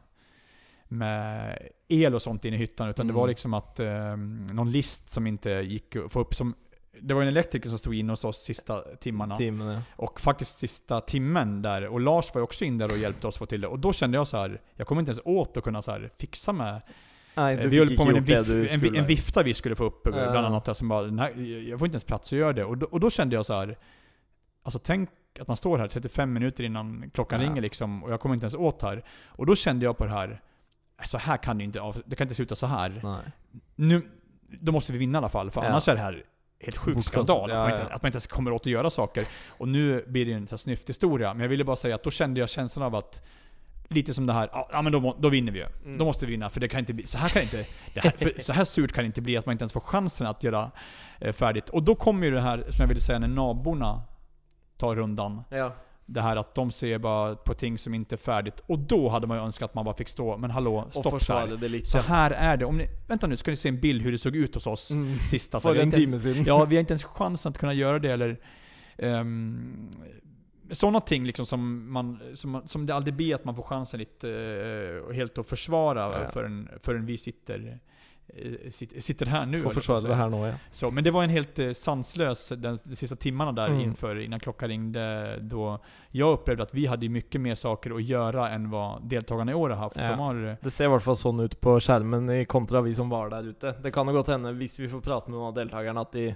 med 0.84 1.58
el 1.88 2.14
och 2.14 2.22
sånt 2.22 2.44
inne 2.44 2.56
i 2.56 2.58
hyttan. 2.58 2.88
Utan 2.88 3.06
det 3.06 3.10
Mm. 3.10 3.20
var 3.20 3.28
liksom 3.28 3.54
att 3.54 3.80
ehm, 3.80 4.46
någon 4.46 4.70
list 4.70 5.10
som 5.10 5.26
inte 5.26 5.50
gick 5.50 5.96
att 5.96 6.12
få 6.12 6.20
upp. 6.20 6.34
Som, 6.34 6.54
det 7.02 7.14
var 7.14 7.22
en 7.22 7.28
elektriker 7.28 7.68
som 7.68 7.78
stod 7.78 7.94
inne 7.94 8.12
hos 8.12 8.24
oss 8.24 8.38
sista 8.38 8.80
timmarna. 8.80 9.36
Timen, 9.36 9.66
ja. 9.68 9.82
Och 9.96 10.20
faktiskt 10.20 10.58
sista 10.58 11.00
timmen 11.00 11.62
där, 11.62 11.86
och 11.86 12.00
Lars 12.00 12.34
var 12.34 12.38
ju 12.40 12.42
också 12.42 12.64
in 12.64 12.78
där 12.78 12.92
och 12.92 12.98
hjälpte 12.98 13.26
oss 13.26 13.36
få 13.36 13.46
till 13.46 13.60
det. 13.60 13.66
Och 13.68 13.78
då 13.78 13.92
kände 13.92 14.16
jag 14.16 14.28
så 14.28 14.36
här, 14.36 14.60
jag 14.74 14.86
kommer 14.86 15.00
inte 15.02 15.10
ens 15.10 15.22
åt 15.24 15.56
att 15.56 15.64
kunna 15.64 15.82
så 15.82 15.90
här 15.90 16.10
fixa 16.18 16.52
med... 16.52 16.82
Du 17.34 17.68
vi 17.68 17.78
höll 17.78 17.96
på 17.96 18.04
med 18.04 18.16
en, 18.16 18.24
vif, 18.24 18.74
en, 18.84 18.96
en 18.96 19.06
vifta 19.06 19.42
vi 19.42 19.54
skulle 19.54 19.74
få 19.76 19.84
upp 19.84 20.00
Ja. 20.04 20.10
bland 20.10 20.46
annat. 20.46 20.64
Där, 20.64 20.74
som 20.74 20.88
bara, 20.88 21.02
den 21.02 21.18
här, 21.18 21.30
jag 21.68 21.78
får 21.78 21.86
inte 21.86 21.94
ens 21.94 22.04
plats 22.04 22.32
att 22.32 22.38
göra 22.38 22.52
det. 22.52 22.64
Och 22.64 22.78
då, 22.78 22.86
och 22.86 23.00
då 23.00 23.10
kände 23.10 23.36
jag 23.36 23.46
så 23.46 23.54
här, 23.54 23.78
alltså 24.62 24.78
tänk 24.78 25.10
att 25.40 25.48
man 25.48 25.56
står 25.56 25.78
här 25.78 25.88
35 25.88 26.32
minuter 26.32 26.64
innan 26.64 27.10
klockan 27.14 27.40
Ja. 27.40 27.46
ringer 27.48 27.62
liksom, 27.62 28.04
och 28.04 28.12
jag 28.12 28.20
kommer 28.20 28.34
inte 28.34 28.44
ens 28.44 28.54
åt 28.54 28.82
här. 28.82 29.04
Och 29.26 29.46
då 29.46 29.56
kände 29.56 29.84
jag 29.84 29.96
på 29.98 30.04
det 30.04 30.10
här, 30.10 30.40
så 31.04 31.18
här 31.18 31.36
kan 31.36 31.58
det 31.58 31.64
inte, 31.64 31.92
det 32.06 32.16
kan 32.16 32.24
inte 32.24 32.34
sluta 32.34 32.54
så 32.54 32.66
här. 32.66 33.00
Nei. 33.02 33.22
Nu, 33.74 34.02
då 34.60 34.72
måste 34.72 34.92
vi 34.92 34.98
vinna 34.98 35.16
i 35.16 35.18
alla 35.18 35.28
fall, 35.28 35.50
för 35.50 35.62
Ja. 35.62 35.68
annars 35.68 35.88
är 35.88 35.94
det 35.94 36.00
här 36.00 36.24
helt 36.60 36.76
sjuk 36.76 37.04
skandal. 37.04 37.50
ja, 37.50 37.56
att, 37.56 37.62
man 37.62 37.70
inte, 37.70 37.86
ja. 37.90 37.96
att 37.96 38.02
man 38.02 38.08
inte 38.08 38.16
ens 38.16 38.26
kommer 38.26 38.52
åt 38.52 38.62
att 38.62 38.66
göra 38.66 38.90
saker. 38.90 39.24
Och 39.48 39.68
nu 39.68 40.04
blir 40.06 40.26
det 40.26 40.32
en 40.32 40.46
sån 40.46 40.56
här 40.56 40.58
snyfthistoria. 40.58 41.34
Men 41.34 41.40
jag 41.40 41.48
ville 41.48 41.64
bara 41.64 41.76
säga 41.76 41.94
att 41.94 42.02
då 42.02 42.10
kände 42.10 42.40
jag 42.40 42.48
känslan 42.48 42.86
av 42.86 42.94
att 42.94 43.22
Lite 43.90 44.14
som 44.14 44.26
det 44.26 44.32
här, 44.32 44.48
ja 44.52 44.82
men 44.82 44.92
då, 44.92 45.16
då 45.18 45.28
vinner 45.28 45.52
vi 45.52 45.58
ju. 45.58 45.66
Mm. 45.84 45.98
Då 45.98 46.04
måste 46.04 46.26
vi 46.26 46.32
vinna, 46.32 46.50
för 46.50 46.60
det 46.60 46.68
kan 46.68 46.80
inte 46.80 46.94
bli, 46.94 47.06
så 47.06 47.18
här 47.18 47.28
kan 47.28 47.42
inte, 47.42 47.66
här, 47.94 48.40
så 48.40 48.52
här 48.52 48.64
surt 48.64 48.92
kan 48.92 49.04
det 49.04 49.06
inte 49.06 49.20
bli 49.20 49.36
att 49.36 49.46
man 49.46 49.52
inte 49.52 49.62
ens 49.62 49.72
får 49.72 49.80
chansen 49.80 50.26
att 50.26 50.44
göra 50.44 50.70
eh, 51.20 51.32
färdigt. 51.32 51.68
Och 51.68 51.82
då 51.82 51.94
kommer 51.94 52.26
ju 52.26 52.32
det 52.32 52.40
här, 52.40 52.58
som 52.58 52.82
jag 52.82 52.88
ville 52.88 53.00
säga, 53.00 53.18
när 53.18 53.28
naborna 53.28 54.02
tar 54.76 54.96
rundan. 54.96 55.42
Ja. 55.50 55.72
Det 56.10 56.20
här 56.20 56.36
att 56.36 56.54
de 56.54 56.70
ser 56.70 56.98
bara 56.98 57.34
på 57.36 57.54
ting 57.54 57.78
som 57.78 57.94
inte 57.94 58.14
är 58.14 58.16
färdigt. 58.16 58.62
Och 58.66 58.78
då 58.78 59.08
hade 59.08 59.26
man 59.26 59.36
ju 59.38 59.44
önskat 59.44 59.70
att 59.70 59.74
man 59.74 59.84
bara 59.84 59.94
fick 59.96 60.08
stå, 60.08 60.36
men 60.36 60.50
hallå, 60.50 60.88
stopp 60.90 61.60
litt. 61.60 61.88
Så 61.88 61.98
här 61.98 62.30
är 62.30 62.56
det. 62.56 62.64
Om 62.64 62.76
ni, 62.76 62.86
vänta 63.08 63.26
nu, 63.26 63.36
ska 63.36 63.50
ni 63.50 63.56
se 63.56 63.68
en 63.68 63.80
bild 63.80 64.02
hur 64.02 64.12
det 64.12 64.18
såg 64.18 64.36
ut 64.36 64.54
hos 64.54 64.66
oss 64.66 64.90
Mm. 64.90 65.18
sista. 65.18 65.60
Så 65.60 65.74
en 65.74 65.80
inte- 65.80 65.96
time 65.96 66.20
siden. 66.20 66.44
Ja, 66.46 66.64
vi 66.64 66.76
har 66.76 66.80
inte 66.80 66.92
ens 66.92 67.04
chansen 67.04 67.50
att 67.50 67.58
kunna 67.58 67.72
göra 67.74 67.98
det 67.98 68.12
eller... 68.12 68.40
Um, 68.98 69.90
sådana 70.70 71.00
ting 71.00 71.26
liksom 71.26 71.46
som, 71.46 71.92
man, 71.92 72.18
som, 72.34 72.62
som 72.66 72.86
det 72.86 72.94
aldrig 72.94 73.14
blir 73.14 73.34
att 73.34 73.44
man 73.44 73.54
får 73.54 73.62
chansen 73.62 74.00
lite, 74.00 74.30
eh, 75.08 75.14
helt 75.14 75.38
att 75.38 75.46
försvara 75.46 76.00
Ja. 76.22 76.30
förrän, 76.32 76.68
förrän 76.82 77.06
vi 77.06 77.18
sitter, 77.18 77.78
sitter, 78.70 79.00
sitter 79.00 79.26
här 79.26 79.46
nu. 79.46 79.58
Får 79.62 79.94
att 79.94 80.02
det 80.02 80.14
her 80.14 80.28
nå, 80.28 80.46
ja. 80.46 80.54
Så, 80.70 80.90
men 80.90 81.04
det 81.04 81.10
var 81.10 81.22
en 81.24 81.30
helt 81.30 81.58
eh, 81.58 81.72
sanslös 81.72 82.48
den, 82.56 82.78
de 82.84 82.96
sista 82.96 83.16
timmarna 83.16 83.52
där 83.52 83.66
Mm. 83.68 83.80
inför, 83.80 84.18
innan 84.18 84.40
klockan 84.40 84.68
ringde. 84.68 85.36
Då 85.40 85.78
jag 86.10 86.32
upplevde 86.32 86.62
att 86.62 86.74
vi 86.74 86.86
hade 86.86 87.08
mycket 87.08 87.40
mer 87.40 87.54
saker 87.54 87.94
att 87.96 88.02
göra 88.04 88.50
än 88.50 88.70
vad 88.70 89.02
deltagarna 89.02 89.52
i 89.52 89.54
år 89.54 89.70
har 89.70 89.76
haft. 89.76 89.96
Ja. 89.96 90.10
De 90.10 90.18
har, 90.18 90.46
eh, 90.46 90.54
Det 90.62 90.70
ser 90.70 90.84
i 90.84 90.88
hvert 90.88 91.02
fall 91.02 91.16
sånn 91.16 91.40
ut 91.40 91.60
på 91.60 91.80
skjermen 91.80 92.30
i 92.30 92.44
kontra 92.44 92.80
vi 92.80 92.94
som 92.94 93.08
var 93.08 93.30
der 93.30 93.42
ute. 93.48 93.74
Det 93.82 93.90
kan 93.90 94.06
jo 94.06 94.12
godt 94.12 94.26
hende, 94.28 94.52
hvis 94.52 94.78
vi 94.78 94.88
får 94.88 95.00
prate 95.00 95.30
med 95.30 95.38
noen 95.38 95.48
av 95.48 95.54
deltakerne, 95.54 96.00
at 96.00 96.12
de, 96.12 96.34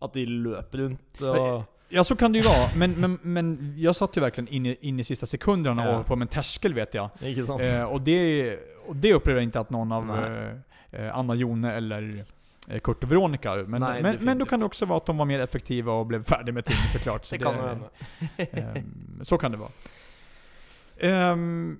at 0.00 0.12
de 0.14 0.26
løper 0.26 0.78
rundt 0.78 1.22
og 1.22 1.64
Ja, 1.88 2.04
så 2.04 2.16
kan 2.16 2.32
det 2.32 2.38
ju 2.38 2.44
vara. 2.44 2.68
Men, 2.76 2.92
men, 2.92 3.18
men 3.22 3.74
jag 3.78 3.96
satt 3.96 4.16
ju 4.16 4.20
verkligen 4.20 4.48
in 4.48 4.66
i, 4.66 4.76
in 4.80 5.00
i 5.00 5.04
sista 5.04 5.26
sekunderna 5.26 5.84
Ja. 5.84 5.98
och 5.98 6.06
på 6.06 6.14
en 6.14 6.26
terskel 6.28 6.74
vet 6.74 6.94
jag. 6.94 7.10
Eh, 7.60 7.84
och, 7.84 8.00
det, 8.00 8.58
och 8.86 8.96
det 8.96 9.14
upplever 9.14 9.40
jag 9.40 9.44
inte 9.44 9.60
att 9.60 9.70
någon 9.70 9.92
av 9.92 10.06
Nej. 10.06 10.60
Eh, 10.98 11.18
Anna 11.18 11.34
Jone 11.34 11.72
eller 11.72 12.24
eh, 12.68 12.80
Kurt 12.80 13.04
och 13.04 13.12
Veronica. 13.12 13.54
Men, 13.54 13.80
Nej, 13.80 14.02
men, 14.02 14.16
men 14.20 14.38
då 14.38 14.46
kan 14.46 14.60
det 14.60 14.66
också 14.66 14.86
vara 14.86 14.96
att 14.96 15.06
de 15.06 15.16
var 15.16 15.24
mer 15.24 15.40
effektiva 15.40 15.92
och 15.92 16.06
blev 16.06 16.24
färdiga 16.24 16.54
med 16.54 16.64
ting 16.64 16.76
såklart. 16.92 17.24
Så 17.26 17.36
det 17.36 17.44
hende. 17.50 17.88
Ehm, 18.36 19.20
så 19.24 19.38
kan 19.38 19.50
det 19.52 19.56
vara. 19.58 19.70
Ehm, 20.98 21.78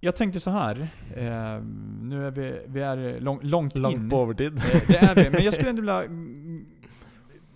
jag 0.00 0.16
tänkte 0.16 0.40
så 0.40 0.50
här. 0.50 0.88
Ehm, 1.16 1.98
nu 2.02 2.26
är 2.26 2.30
vi, 2.30 2.60
vi 2.66 2.80
är 2.80 3.20
lång, 3.20 3.38
långt 3.42 3.76
in. 3.76 3.82
Langt 3.82 4.10
på 4.10 4.22
overtid. 4.22 4.56
Eh, 4.58 4.62
Det 4.88 4.96
är 4.96 5.14
vi. 5.14 5.30
Men 5.30 5.44
jag 5.44 5.54
skulle 5.54 5.70
ändå 5.70 5.80
vilja 5.82 6.02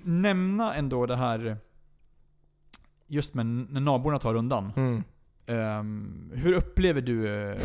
nämna 0.03 0.75
ändå 0.75 1.07
det 1.07 1.17
här 1.17 1.57
just 3.07 3.35
med 3.35 3.47
när 3.47 3.81
naborna 3.81 4.19
tar 4.19 4.35
rundan. 4.35 4.73
Mm. 4.77 5.03
Ehm, 5.47 6.31
hur 6.35 6.53
upplever 6.53 7.01
du... 7.01 7.29
eh, 7.29 7.59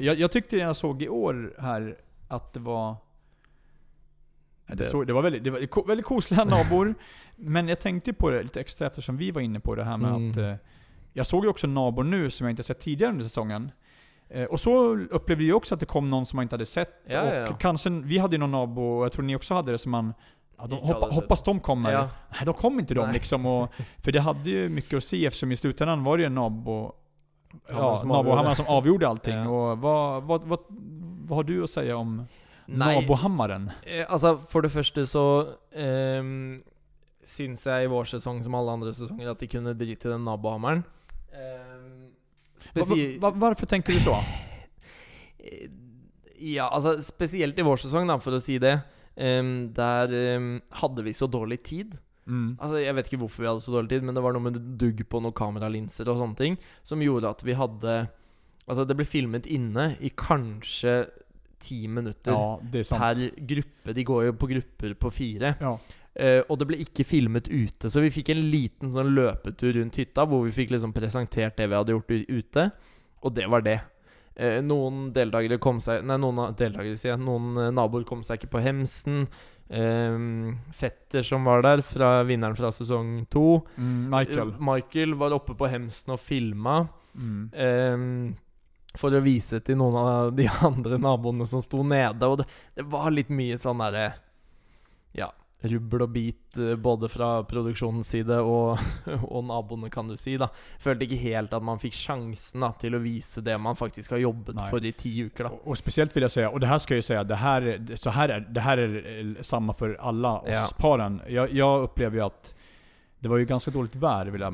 jag, 0.00 0.18
jag 0.18 0.30
tyckte 0.32 0.56
jag 0.56 0.76
såg 0.76 1.02
i 1.02 1.08
år 1.08 1.54
här 1.58 1.96
att 2.34 2.52
det 2.52 2.60
var... 2.60 2.96
Det, 4.66 4.74
Det- 4.74 4.84
såg, 4.84 5.06
det 5.06 5.12
var 5.12 5.22
väldigt, 5.22 5.44
det 5.44 5.50
var 5.50 5.86
väldigt 5.86 6.06
kosliga 6.06 6.44
nabor. 6.54 6.94
men 7.36 7.68
jag 7.68 7.80
tänkte 7.80 8.12
på 8.12 8.30
det 8.30 8.42
lite 8.42 8.60
extra 8.60 8.86
eftersom 8.86 9.16
vi 9.16 9.30
var 9.30 9.40
inne 9.42 9.60
på 9.60 9.74
det 9.74 9.84
här 9.84 9.96
med 9.96 10.10
Mm. 10.10 10.30
att... 10.30 10.36
eh, 10.36 10.54
jag 11.12 11.26
såg 11.26 11.44
ju 11.44 11.50
också 11.50 11.66
nabor 11.66 12.04
nu 12.04 12.30
som 12.30 12.44
jag 12.46 12.52
inte 12.52 12.62
sett 12.62 12.80
tidigare 12.80 13.10
under 13.12 13.24
säsongen. 13.24 13.70
Eh, 14.28 14.44
och 14.44 14.60
så 14.60 14.96
upplevde 14.98 15.44
jag 15.44 15.56
också 15.56 15.74
att 15.74 15.80
det 15.80 15.86
kom 15.86 16.10
någon 16.10 16.26
som 16.26 16.36
man 16.36 16.42
inte 16.42 16.54
hade 16.54 16.66
sett. 16.66 17.02
Ja, 17.06 17.22
och 17.22 17.36
ja, 17.36 17.46
kanske, 17.58 17.90
vi 17.90 18.18
hade 18.18 18.34
ju 18.36 18.40
någon 18.40 18.50
nabo, 18.50 18.82
och 18.98 19.04
jag 19.04 19.12
tror 19.12 19.24
ni 19.24 19.36
också 19.36 19.54
hade 19.54 19.72
det, 19.72 19.78
som 19.78 19.92
man... 19.92 20.14
Ja, 20.58 20.66
de, 20.66 20.76
hoppa, 20.78 21.06
hoppas 21.06 21.42
de 21.42 21.60
kommer. 21.60 21.92
Ja. 21.92 22.08
Nej, 22.30 22.40
de 22.44 22.54
kom 22.54 22.78
inte 22.80 22.94
de 22.94 23.04
Nej. 23.04 23.12
liksom. 23.12 23.46
Och, 23.46 23.70
för 23.98 24.12
det 24.12 24.20
hade 24.20 24.50
ju 24.50 24.68
mycket 24.68 24.96
att 24.96 25.04
se 25.04 25.26
eftersom 25.26 25.52
i 25.52 25.56
slutändan 25.56 26.04
var 26.04 26.16
det 26.16 26.22
ju 26.22 26.26
en 26.26 26.34
nabo... 26.34 26.92
Hammar 27.68 27.80
Ja, 27.82 28.02
nabohammaren 28.04 28.38
avgjorde. 28.38 28.56
som 28.56 28.66
avgjorde 28.66 29.08
allting. 29.08 29.34
Ja. 29.34 29.48
Och 29.48 29.78
vad, 29.78 30.22
vad, 30.22 30.44
vad, 30.44 30.58
vad 31.24 31.36
har 31.40 31.44
du 31.48 31.56
att 31.64 31.70
säga 31.70 31.96
om 31.96 32.26
Nei, 32.66 32.94
nabohammaren? 33.00 33.70
eh, 33.82 34.04
altså 34.08 34.36
for 34.48 34.64
det 34.64 34.70
første 34.72 35.04
så 35.08 35.24
um, 35.76 36.62
syns 37.24 37.66
jeg 37.66 37.84
i 37.84 37.90
vår 37.92 38.04
sesong 38.08 38.42
som 38.44 38.54
alle 38.56 38.72
andre 38.76 38.92
sesonger 38.96 39.30
at 39.32 39.40
de 39.40 39.48
kunne 39.48 39.74
drite 39.76 40.08
i 40.08 40.12
den 40.14 40.24
nabohammeren. 40.28 40.84
Um, 41.34 42.00
Va, 42.74 42.84
va, 43.20 43.30
varför 43.30 43.66
tänker 43.66 43.92
du 43.92 44.00
så? 44.00 44.16
Eh, 45.44 45.68
Ja, 46.38 46.66
altså 46.72 46.96
spesielt 47.02 47.58
i 47.58 47.62
vår 47.64 47.76
sesong, 47.84 48.08
da, 48.10 48.16
for 48.18 48.34
å 48.34 48.40
si 48.42 48.56
det. 48.58 48.78
em, 49.16 49.70
der 49.72 50.10
em, 50.34 50.48
hadde 50.80 51.02
vi 51.06 51.12
så 51.14 51.26
dårlig 51.30 51.62
tid. 51.62 51.92
Mm. 52.26 52.56
Altså, 52.60 52.78
Jeg 52.82 52.94
vet 52.96 53.06
ikke 53.06 53.20
hvorfor 53.22 53.42
vi 53.44 53.48
hadde 53.48 53.60
så 53.62 53.72
dårlig 53.72 53.88
tid, 53.92 54.02
men 54.02 54.14
det 54.16 54.22
var 54.24 54.32
noe 54.34 54.42
med 54.42 54.58
dugg 54.80 55.04
på 55.08 55.20
noen 55.22 55.32
kameralinser 55.36 56.04
sånne 56.10 56.36
ting 56.36 56.56
som 56.82 57.00
gjorde 57.04 57.28
at 57.30 57.44
vi 57.44 57.54
hadde 57.54 58.08
Altså, 58.64 58.86
det 58.88 58.96
ble 58.96 59.06
filmet 59.08 59.46
inne 59.50 59.90
i 60.00 60.10
kanskje 60.16 61.02
ti 61.64 61.84
minutter 61.88 62.32
Ja, 62.32 62.58
per 62.98 63.20
gruppe. 63.36 63.94
De 63.96 64.04
går 64.04 64.24
jo 64.28 64.32
på 64.40 64.48
grupper 64.50 64.96
på 65.00 65.12
fire. 65.12 65.54
Ja. 65.60 65.76
Eh, 66.14 66.40
og 66.46 66.60
det 66.60 66.68
ble 66.70 66.78
ikke 66.82 67.06
filmet 67.06 67.48
ute, 67.50 67.90
så 67.90 68.02
vi 68.04 68.12
fikk 68.14 68.30
en 68.30 68.44
liten 68.52 68.92
sånn 68.94 69.10
løpetur 69.16 69.74
rundt 69.80 69.96
hytta 69.98 70.26
hvor 70.30 70.44
vi 70.46 70.52
fikk 70.54 70.70
liksom 70.76 70.92
presentert 70.94 71.56
det 71.58 71.66
vi 71.66 71.74
hadde 71.74 71.96
gjort 71.96 72.12
ute, 72.30 72.68
og 73.24 73.34
det 73.34 73.48
var 73.50 73.64
det. 73.66 73.80
Eh, 74.34 74.60
noen 74.62 75.08
deltakere 75.14 75.60
kom 75.62 75.80
seg 75.82 76.02
Nei, 76.06 76.16
noen 76.18 76.54
deltakere, 76.58 76.96
sier 76.98 77.12
jeg. 77.12 77.22
Noen 77.22 77.58
eh, 77.58 77.74
naboer 77.74 78.06
kom 78.06 78.22
seg 78.26 78.40
ikke 78.40 78.56
på 78.56 78.62
Hemsen. 78.62 79.26
Eh, 79.70 80.16
fetter 80.74 81.26
som 81.26 81.46
var 81.46 81.64
der, 81.66 81.82
fra 81.86 82.16
vinneren 82.26 82.58
fra 82.58 82.70
sesong 82.74 83.24
to. 83.32 83.64
Mm, 83.74 84.00
Michael. 84.14 84.54
Eh, 84.54 84.64
Michael 84.70 85.18
var 85.18 85.34
oppe 85.34 85.56
på 85.58 85.70
Hemsen 85.70 86.14
og 86.14 86.22
filma. 86.22 86.84
Mm. 87.14 87.42
Ehm, 87.54 88.34
for 88.94 89.14
å 89.14 89.20
vise 89.24 89.58
til 89.66 89.78
noen 89.80 89.96
av 89.98 90.32
de 90.36 90.48
andre 90.62 90.98
naboene 91.02 91.46
som 91.46 91.62
sto 91.64 91.82
nede. 91.82 92.26
Og 92.26 92.38
det, 92.42 92.46
det 92.78 92.84
var 92.90 93.10
litt 93.10 93.32
mye 93.34 93.56
sånn 93.58 93.82
derre 93.82 94.12
Ja, 95.14 95.28
rubbel 95.64 96.02
og 96.04 96.10
bit 96.12 96.58
eh, 96.60 96.74
både 96.76 97.08
fra 97.08 97.28
produksjonens 97.48 98.10
side 98.12 98.36
og, 98.42 98.78
og 99.34 99.44
naboene, 99.48 99.88
kan 99.90 100.08
du 100.10 100.16
si. 100.20 100.36
da 100.40 100.48
Følte 100.82 101.06
ikke 101.06 101.20
helt 101.22 101.54
at 101.56 101.64
man 101.64 101.80
fikk 101.82 101.94
sjansen 101.96 102.60
da 102.66 102.72
til 102.78 102.98
å 102.98 103.00
vise 103.02 103.40
det 103.46 103.56
man 103.58 103.78
faktisk 103.78 104.10
har 104.14 104.22
jobbet 104.24 104.58
Nej. 104.58 104.70
for 104.70 104.84
i 104.84 104.92
ti 104.92 105.14
uker. 105.24 105.44
da 105.44 105.50
Och, 105.50 105.68
och 105.68 105.78
speciellt 105.78 106.16
vill 106.16 106.22
jag 106.22 106.30
säga, 106.30 106.50
och 106.50 106.60
det 106.60 106.66
här 106.66 106.78
ska 106.78 106.94
jag 106.94 106.98
ju 106.98 107.02
säga, 107.02 107.24
det 107.24 107.34
här, 107.34 107.96
så 107.96 108.10
här 108.10 108.28
är, 108.28 108.40
det 108.50 108.60
här 108.60 108.78
är 108.78 109.20
eh, 109.20 109.42
samma 109.42 109.72
för 109.72 109.96
alla 110.00 110.38
oss 110.38 110.48
Ja. 110.50 110.68
paren. 110.78 111.20
Jag, 111.28 111.52
jag 111.52 111.82
upplever 111.82 112.16
ju 112.16 112.22
att 112.24 112.54
det 113.24 113.28
var 113.28 113.36
ju 113.36 113.44
ganska 113.44 113.70
dåligt 113.70 113.96
väder 113.96 114.30
vill 114.30 114.40
jag, 114.40 114.50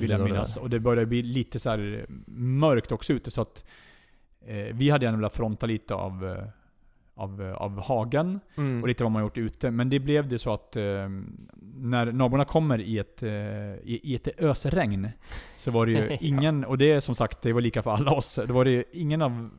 vill 0.00 0.10
jag 0.10 0.20
minnas. 0.20 0.56
Och 0.56 0.70
det 0.70 0.80
började 0.80 1.06
bli 1.06 1.22
lite 1.22 1.58
så 1.58 1.70
här 1.70 2.06
mörkt 2.36 2.92
också 2.92 3.12
ute. 3.12 3.30
Så 3.30 3.40
att 3.40 3.64
eh, 4.46 4.56
vi 4.74 4.90
hade 4.90 5.04
gärna 5.04 5.18
velat 5.18 5.36
fronta 5.36 5.66
lite 5.66 5.94
av, 5.94 6.26
eh, 6.26 6.44
av, 7.14 7.42
eh, 7.42 7.52
av 7.52 7.80
hagen 7.80 8.40
Mm. 8.56 8.82
och 8.82 8.88
lite 8.88 9.02
vad 9.04 9.12
man 9.12 9.22
gjort 9.22 9.38
ute. 9.38 9.70
Men 9.70 9.90
det 9.90 9.98
blev 9.98 10.28
det 10.28 10.38
så 10.38 10.52
att 10.52 10.76
eh, 10.76 10.82
när 11.76 12.12
naborna 12.12 12.44
kommer 12.44 12.80
i 12.80 12.98
ett, 12.98 13.22
eh, 13.22 13.30
i, 13.30 14.00
i 14.02 14.14
ett 14.14 14.42
ösregn 14.42 15.08
så 15.56 15.70
var 15.70 15.86
det 15.86 15.92
ju 15.92 16.16
ingen, 16.20 16.64
och 16.64 16.78
det 16.78 16.92
är 16.92 17.00
som 17.00 17.14
sagt, 17.14 17.42
det 17.42 17.52
var 17.52 17.60
lika 17.60 17.82
för 17.82 17.90
alla 17.90 18.12
oss. 18.12 18.38
Det 18.46 18.52
var 18.52 18.64
det 18.64 18.84
ingen 18.92 19.22
av 19.22 19.50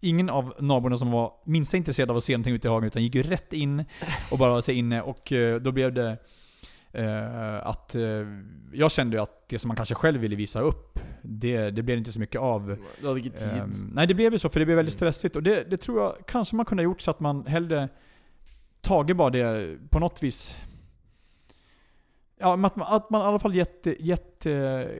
Ingen 0.00 0.30
av 0.30 0.54
naborna 0.58 0.96
som 0.96 1.10
var 1.10 1.32
minst 1.44 1.74
intresserad 1.74 2.10
av 2.10 2.16
att 2.16 2.24
se 2.24 2.32
någonting 2.32 2.54
ute 2.54 2.68
i 2.68 2.70
hagen 2.70 2.86
utan 2.86 3.02
gick 3.02 3.14
ju 3.14 3.22
rätt 3.22 3.52
in 3.52 3.84
och 4.30 4.38
bara 4.38 4.50
var 4.50 4.60
sig 4.60 4.74
inne 4.74 5.02
och 5.02 5.32
eh, 5.32 5.60
då 5.60 5.72
blev 5.72 5.92
det 5.94 6.08
eh, 6.10 6.16
att 7.62 7.94
eh, 7.94 8.02
jag 8.72 8.92
kände 8.92 9.16
ju 9.16 9.22
att 9.22 9.48
det 9.48 9.58
som 9.58 9.68
man 9.68 9.76
kanske 9.76 9.94
själv 9.94 10.20
ville 10.20 10.36
visa 10.36 10.60
upp, 10.60 11.00
det, 11.22 11.70
det 11.70 11.82
blev 11.82 11.98
inte 11.98 12.12
så 12.12 12.20
mycket 12.20 12.40
av. 12.40 12.76
Du 13.00 13.06
hadde 13.06 13.20
ikke 13.20 13.38
tid. 13.38 13.48
Ehm, 13.48 13.90
nej, 13.94 14.06
det 14.06 14.14
blev 14.14 14.32
ju 14.32 14.38
så, 14.38 14.48
för 14.48 14.60
det 14.60 14.66
blev 14.66 14.76
väldigt 14.76 14.94
stressigt. 14.94 15.36
Och 15.36 15.42
det, 15.42 15.70
det 15.70 15.76
tror 15.76 16.02
jag 16.02 16.16
kanske 16.26 16.56
man 16.56 16.66
kunde 16.66 16.82
ha 16.82 16.84
gjort 16.84 17.00
så 17.00 17.10
att 17.10 17.20
man 17.20 17.46
hellre 17.46 17.88
tagit 18.80 19.16
bara 19.16 19.30
det 19.30 19.76
på 19.90 19.98
något 19.98 20.22
vis. 20.22 20.56
Ja, 22.40 22.52
att 22.66 22.76
man, 22.76 22.86
att 22.88 23.10
man 23.10 23.20
i 23.20 23.24
alla 23.24 23.38
fall 23.38 23.54
gett, 23.54 23.86
gett 23.98 24.46
eh, 24.46 24.52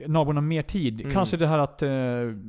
naborna 0.07 0.41
mer 0.41 0.61
tid. 0.61 1.01
Mm. 1.01 1.13
Kanske 1.13 1.37
det 1.37 1.47
här 1.47 1.57
att... 1.57 1.81
Eh, 1.81 1.89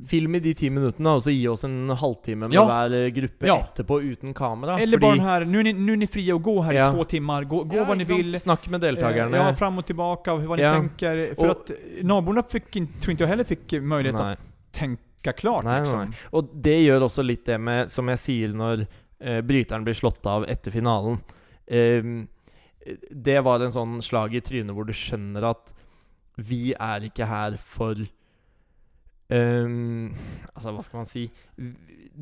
Film 0.07 0.35
i 0.35 0.39
de 0.39 0.53
ti 0.53 0.69
minuttene, 0.69 1.09
og 1.13 1.21
så 1.23 1.29
gi 1.31 1.47
oss 1.47 1.63
en 1.63 1.89
halvtime 1.89 2.47
med 2.47 2.53
Ja. 2.55 2.63
hver 2.65 2.95
eh, 3.03 3.07
gruppe 3.07 3.47
Ja. 3.47 3.59
etterpå 3.59 3.99
uten 4.01 4.33
kamera. 4.33 4.79
eller 4.79 4.97
bara 4.97 5.11
den 5.15 5.19
här, 5.25 5.45
nu 5.45 5.59
är, 5.59 5.63
ni, 5.63 5.73
nu 5.73 5.93
är 5.93 5.97
ni 5.97 6.07
fria 6.07 6.35
att 6.35 6.41
gå 6.43 6.61
här 6.61 6.73
Ja. 6.73 6.89
i 6.91 6.95
två 6.95 7.03
timmar. 7.03 7.43
Gå, 7.43 7.63
gå 7.63 7.75
Ja, 7.77 7.85
vad 7.85 7.97
ni 7.97 8.05
sant? 8.05 8.19
vill. 8.19 8.39
Snakk 8.39 8.69
med 8.69 8.81
deltakerne. 8.81 9.37
Eh, 9.37 9.45
ja, 9.47 9.53
fram 9.53 9.77
och 9.77 9.85
tillbaka, 9.85 10.35
vad 10.35 10.59
ni 10.59 10.65
tänker. 10.69 11.35
För 11.35 11.45
Och- 11.45 11.51
att 11.51 11.71
naborna 12.01 12.43
fick, 12.43 12.71
tror 12.71 13.11
inte 13.11 13.23
jag 13.23 13.27
heller 13.27 13.43
fick 13.43 13.71
möjlighet 13.81 14.19
Nei. 14.21 14.33
att 14.33 14.39
tänka 14.71 15.33
klart. 15.33 15.63
Nei, 15.65 15.79
liksom. 15.81 15.99
nei. 15.99 16.07
Og 16.31 16.49
det 16.53 16.79
gjør 16.81 17.01
også 17.05 17.23
litt 17.23 17.45
det 17.45 17.57
med, 17.61 17.91
som 17.91 18.07
jeg 18.09 18.17
sier 18.19 18.53
når 18.53 18.87
eh, 19.19 19.41
bryteren 19.41 19.83
blir 19.83 19.93
slått 19.93 20.25
av 20.25 20.45
etter 20.49 20.71
finalen. 20.71 21.19
Ehm, 21.67 22.27
det 23.11 23.43
var 23.43 23.61
en 23.61 23.71
sånn 23.71 24.01
slag 24.01 24.33
i 24.35 24.41
trynet 24.41 24.73
hvor 24.75 24.85
du 24.87 24.93
skjønner 24.93 25.43
at 25.51 25.73
vi 26.37 26.73
er 26.73 26.99
ikke 27.09 27.27
her 27.27 27.57
for 27.57 27.95
ehm, 29.29 30.13
Altså, 30.55 30.71
hva 30.73 30.83
skal 30.85 31.01
man 31.01 31.09
si 31.09 31.25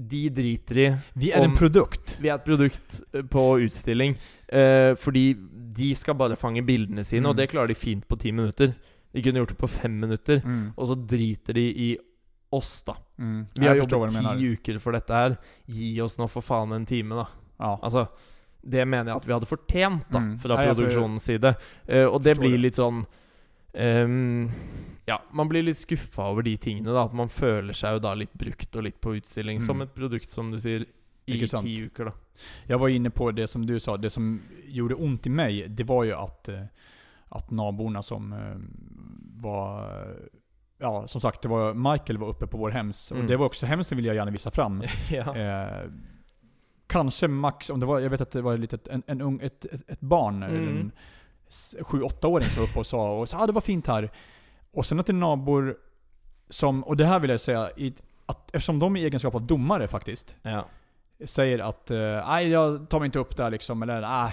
De 0.09 0.23
driter 0.33 0.77
i 0.83 0.87
Vi 1.15 1.31
är 1.31 1.41
en 1.43 1.51
Om- 1.51 1.57
produkt. 1.57 2.17
Vi 2.21 2.29
er 2.29 2.35
et 2.35 2.45
produkt 2.45 3.01
eh, 3.13 3.21
på 3.23 3.59
utstilling 3.65 4.15
eh, 4.49 4.93
fordi 4.95 5.33
de 5.77 5.93
skal 5.95 6.15
bare 6.15 6.35
fange 6.35 6.61
bildene 6.65 7.03
sine, 7.05 7.21
Mm. 7.23 7.29
og 7.29 7.35
det 7.35 7.49
klarer 7.49 7.67
de 7.67 7.75
fint 7.75 8.07
på 8.07 8.17
ti 8.17 8.31
minutter. 8.31 8.73
De 9.13 9.21
kunne 9.21 9.37
gjort 9.39 9.49
det 9.49 9.57
på 9.57 9.69
fem 9.69 9.91
minutter, 9.99 10.39
Mm. 10.43 10.73
og 10.77 10.87
så 10.87 10.95
driter 11.07 11.53
de 11.53 11.61
i 11.91 11.97
oss, 12.51 12.81
da. 12.83 12.93
Mm. 13.19 13.47
Vi 13.55 13.65
har 13.67 13.75
jobbet 13.75 13.89
du 13.89 14.07
ti 14.17 14.23
menar. 14.23 14.37
uker 14.57 14.79
for 14.79 14.91
dette 14.93 15.09
her. 15.13 15.37
Gi 15.67 15.99
oss 16.01 16.17
nå 16.17 16.27
for 16.29 16.41
faen 16.41 16.71
en 16.73 16.85
time, 16.85 17.09
da. 17.15 17.27
Ja. 17.59 17.77
Altså, 17.83 18.07
det 18.69 18.85
mener 18.87 19.11
jeg 19.11 19.17
at 19.21 19.27
vi 19.27 19.33
hadde 19.33 19.47
fortjent, 19.49 20.09
da, 20.11 20.19
Mm. 20.19 20.37
fra 20.39 20.55
Nei, 20.55 20.65
jeg 20.65 20.75
produksjonens 20.75 21.23
side. 21.29 21.55
Eh, 21.87 22.05
og 22.05 22.21
det 22.23 22.35
Forstår 22.35 22.41
blir 22.43 22.51
det. 22.57 22.61
litt 22.65 22.75
sånn 22.75 23.05
ehm, 23.73 24.49
Ja, 25.07 25.21
man 25.31 25.47
blir 25.47 25.63
litt 25.63 25.77
skuffa 25.77 26.25
over 26.31 26.43
de 26.43 26.57
tingene, 26.57 26.91
da. 26.91 27.05
At 27.05 27.13
man 27.13 27.29
føler 27.29 27.73
seg 27.73 27.93
jo 27.95 27.99
da 28.03 28.13
litt 28.13 28.33
brukt 28.33 28.75
og 28.75 28.83
litt 28.83 28.99
på 28.99 29.13
utstilling. 29.15 29.57
Mm. 29.61 29.65
Som 29.65 29.81
et 29.81 29.93
produkt, 29.95 30.29
som 30.29 30.51
du 30.51 30.57
sier, 30.59 30.83
i 31.27 31.35
Ikke 31.37 31.47
sant. 31.47 31.63
ti 31.65 31.85
uker, 31.85 32.05
da. 32.05 32.11
Jag 32.67 32.79
var 32.79 32.89
inne 32.89 33.09
på 33.09 33.31
det 33.35 33.47
som 33.49 33.65
du 33.65 33.79
sa, 33.79 33.95
det 33.97 34.09
som 34.11 34.41
gjorde 34.67 34.95
ont 34.95 35.25
i 35.27 35.29
mig, 35.29 35.67
det 35.69 35.83
var 35.87 36.03
ju 36.03 36.13
att, 36.13 36.49
eh, 36.49 36.63
att 37.29 37.51
naborna 37.51 38.01
som 38.03 38.33
eh, 38.33 38.55
var 39.41 39.89
Ja, 40.79 41.07
som 41.07 41.21
sagt, 41.21 41.41
det 41.41 41.47
var 41.47 41.73
Michael 41.73 42.17
var 42.17 42.27
uppe 42.27 42.47
på 42.47 42.57
vår 42.57 42.69
hems. 42.69 43.11
Mm. 43.11 43.23
Och 43.23 43.29
det 43.29 43.37
var 43.37 43.45
också 43.45 43.65
hemsen 43.65 43.95
vill 43.95 44.05
jag 44.05 44.15
gärna 44.15 44.31
visa 44.31 44.51
fram. 44.51 44.83
ja. 45.11 45.35
Eh, 45.35 45.89
kanske 46.87 47.27
max, 47.27 47.69
om 47.69 47.79
det 47.79 47.85
var, 47.85 47.99
jag 47.99 48.09
vet 48.09 48.21
att 48.21 48.31
det 48.31 48.41
var 48.41 48.53
ett, 48.53 48.59
litet, 48.59 48.87
en, 48.87 49.03
en 49.07 49.21
ung, 49.21 49.39
ett, 49.43 49.65
ett, 49.65 49.89
ett 49.89 49.99
barn, 50.01 50.43
Mm. 50.43 50.67
en 50.69 50.91
s- 51.47 51.75
sju, 51.81 52.01
åttaåring 52.01 52.49
som 52.49 52.61
var 52.63 52.69
uppe 52.69 52.79
och 52.79 52.85
sa 52.87 53.19
och 53.19 53.29
sa 53.29 53.37
ah, 53.39 53.45
det 53.47 53.53
var 53.53 53.61
fint 53.61 53.87
här. 53.87 54.11
Och 54.71 54.85
sen 54.85 54.99
att 54.99 55.05
det 55.05 55.11
är 55.11 55.13
nabor 55.13 55.77
som, 56.49 56.83
och 56.83 56.97
det 56.97 57.05
här 57.05 57.19
vill 57.19 57.29
jag 57.29 57.41
säga, 57.41 57.69
i, 57.77 57.93
att 58.25 58.55
eftersom 58.55 58.79
de 58.79 58.97
i 58.97 59.03
egenskap 59.05 59.35
av 59.35 59.41
domare 59.41 59.87
faktiskt, 59.87 60.35
ja. 60.41 60.65
säger 61.25 61.59
att 61.59 61.91
eh, 61.91 61.97
nej 62.27 62.47
jag 62.49 62.89
tar 62.89 62.99
mig 62.99 63.05
inte 63.05 63.19
upp 63.19 63.37
där 63.37 63.49
liksom, 63.51 63.83
eller 63.83 64.01
nej. 64.01 64.31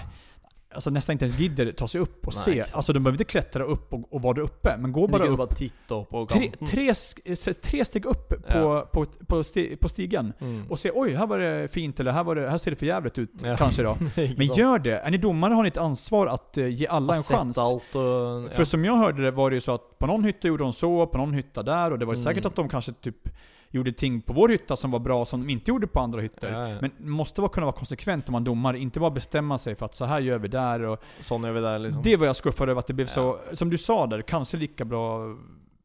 Alltså 0.75 0.89
nästan 0.89 1.13
inte 1.13 1.25
ens 1.25 1.39
gidder 1.39 1.71
ta 1.71 1.87
sig 1.87 2.01
upp 2.01 2.27
och 2.27 2.33
Nej, 2.35 2.43
se. 2.43 2.59
exakt. 2.59 2.75
Alltså 2.75 2.93
de 2.93 2.99
behöver 2.99 3.13
inte 3.15 3.23
klättra 3.31 3.63
upp 3.63 3.93
och, 3.93 4.13
och 4.13 4.21
vara 4.21 4.41
uppe, 4.41 4.77
men 4.77 4.91
gå 4.91 5.07
bara 5.07 5.25
upp 5.25 5.37
bare 5.37 5.47
titte 5.55 5.93
opp 5.93 6.09
på 6.09 6.25
tre, 6.25 6.39
kanten. 6.47 6.67
tre, 6.67 6.91
sk- 6.91 7.53
tre 7.61 7.85
steg 7.85 8.05
upp 8.05 8.29
på, 8.29 8.57
Ja. 8.59 8.89
på, 8.93 9.05
på, 9.27 9.43
sti, 9.43 9.75
på 9.75 9.89
stigen. 9.89 10.33
Mm. 10.41 10.65
Och 10.69 10.79
se 10.79 10.91
oj, 10.93 11.13
här 11.13 11.27
var 11.27 11.39
det 11.39 11.67
fint, 11.73 11.99
eller 11.99 12.11
här, 12.11 12.23
var 12.23 12.35
det, 12.35 12.49
här 12.49 12.57
ser 12.57 12.71
det 12.71 12.77
för 12.77 12.85
jävligt 12.85 13.17
ut 13.17 13.31
Ja. 13.43 13.57
kanske 13.57 13.83
då. 13.83 13.97
Men 14.37 14.47
gör 14.47 14.79
det. 14.79 14.97
Är 14.99 15.11
ni 15.11 15.17
domare 15.17 15.53
har 15.53 15.63
ni 15.63 15.67
ett 15.67 15.77
ansvar 15.77 16.27
att 16.27 16.57
eh, 16.57 16.67
ge 16.67 16.87
alla 16.87 17.13
Har 17.13 17.17
en 17.17 17.23
chans. 17.23 17.57
alt 17.57 17.95
og 17.95 18.51
För 18.51 18.65
som 18.65 18.85
jag 18.85 18.95
hörde 18.97 19.21
det 19.23 19.31
var 19.31 19.49
det 19.49 19.55
ju 19.55 19.61
så 19.61 19.71
att 19.71 19.99
på 19.99 20.07
någon 20.07 20.23
hytta 20.23 20.47
gjorde 20.47 20.63
de 20.63 20.73
så, 20.73 21.07
på 21.07 21.17
någon 21.17 21.33
hytta 21.33 21.63
där, 21.63 21.91
och 21.91 21.99
det 21.99 22.05
var 22.05 22.13
Mm. 22.13 22.23
säkert 22.23 22.45
att 22.45 22.55
de 22.55 22.69
kanske 22.69 22.93
typ 22.93 23.29
gjorde 23.75 23.91
ting 23.93 24.21
på 24.21 24.33
vår 24.33 24.49
hytta 24.49 24.75
som 24.77 24.91
var 24.91 24.99
bra 24.99 25.25
som 25.25 25.41
de 25.41 25.49
inte 25.53 25.71
gjorde 25.71 25.87
på 25.87 25.99
andra 25.99 26.21
hyttor. 26.21 26.49
Ja, 26.49 26.69
ja. 26.69 26.77
Men 26.81 26.91
måste 26.99 27.41
vara, 27.41 27.51
kunna 27.51 27.65
vara 27.65 27.75
konsekvent 27.75 28.27
om 28.29 28.31
man 28.31 28.43
domare, 28.43 28.79
inte 28.79 28.99
bara 28.99 29.11
bestämma 29.11 29.57
sig 29.57 29.75
för 29.75 29.85
att 29.85 29.95
så 29.95 30.05
här 30.05 30.19
gör 30.19 30.37
vi 30.37 30.47
där 30.47 30.81
och 30.81 31.03
Sånn 31.19 31.43
gjør 31.43 31.51
vi 31.51 31.61
det, 31.61 31.77
liksom. 31.77 32.03
Det 32.03 32.15
var 32.17 32.25
jag 32.27 32.35
skuffad 32.35 32.69
över 32.69 32.79
att 32.79 32.87
det 32.87 32.93
blev 32.93 33.05
så, 33.07 33.39
som 33.53 33.69
du 33.69 33.77
sa 33.77 34.07
där, 34.07 34.21
kanske 34.21 34.57
lika 34.57 34.85
bra, 34.85 35.35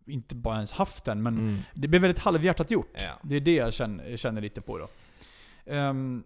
inte 0.07 0.35
bara 0.35 0.55
ens 0.57 0.73
haft 0.73 1.05
den, 1.05 1.23
men 1.23 1.39
Mm. 1.39 1.59
det 1.75 1.89
blev 1.89 2.03
väldigt 2.03 2.19
halvhjärtat 2.23 2.71
gjort. 2.71 2.93
Det 3.23 3.37
är 3.37 3.41
det 3.41 3.55
jag 3.55 3.75
känner, 3.75 4.17
känner 4.17 4.41
lite 4.41 4.61
på 4.61 4.79
då. 4.79 4.89
Ehm, 5.67 6.23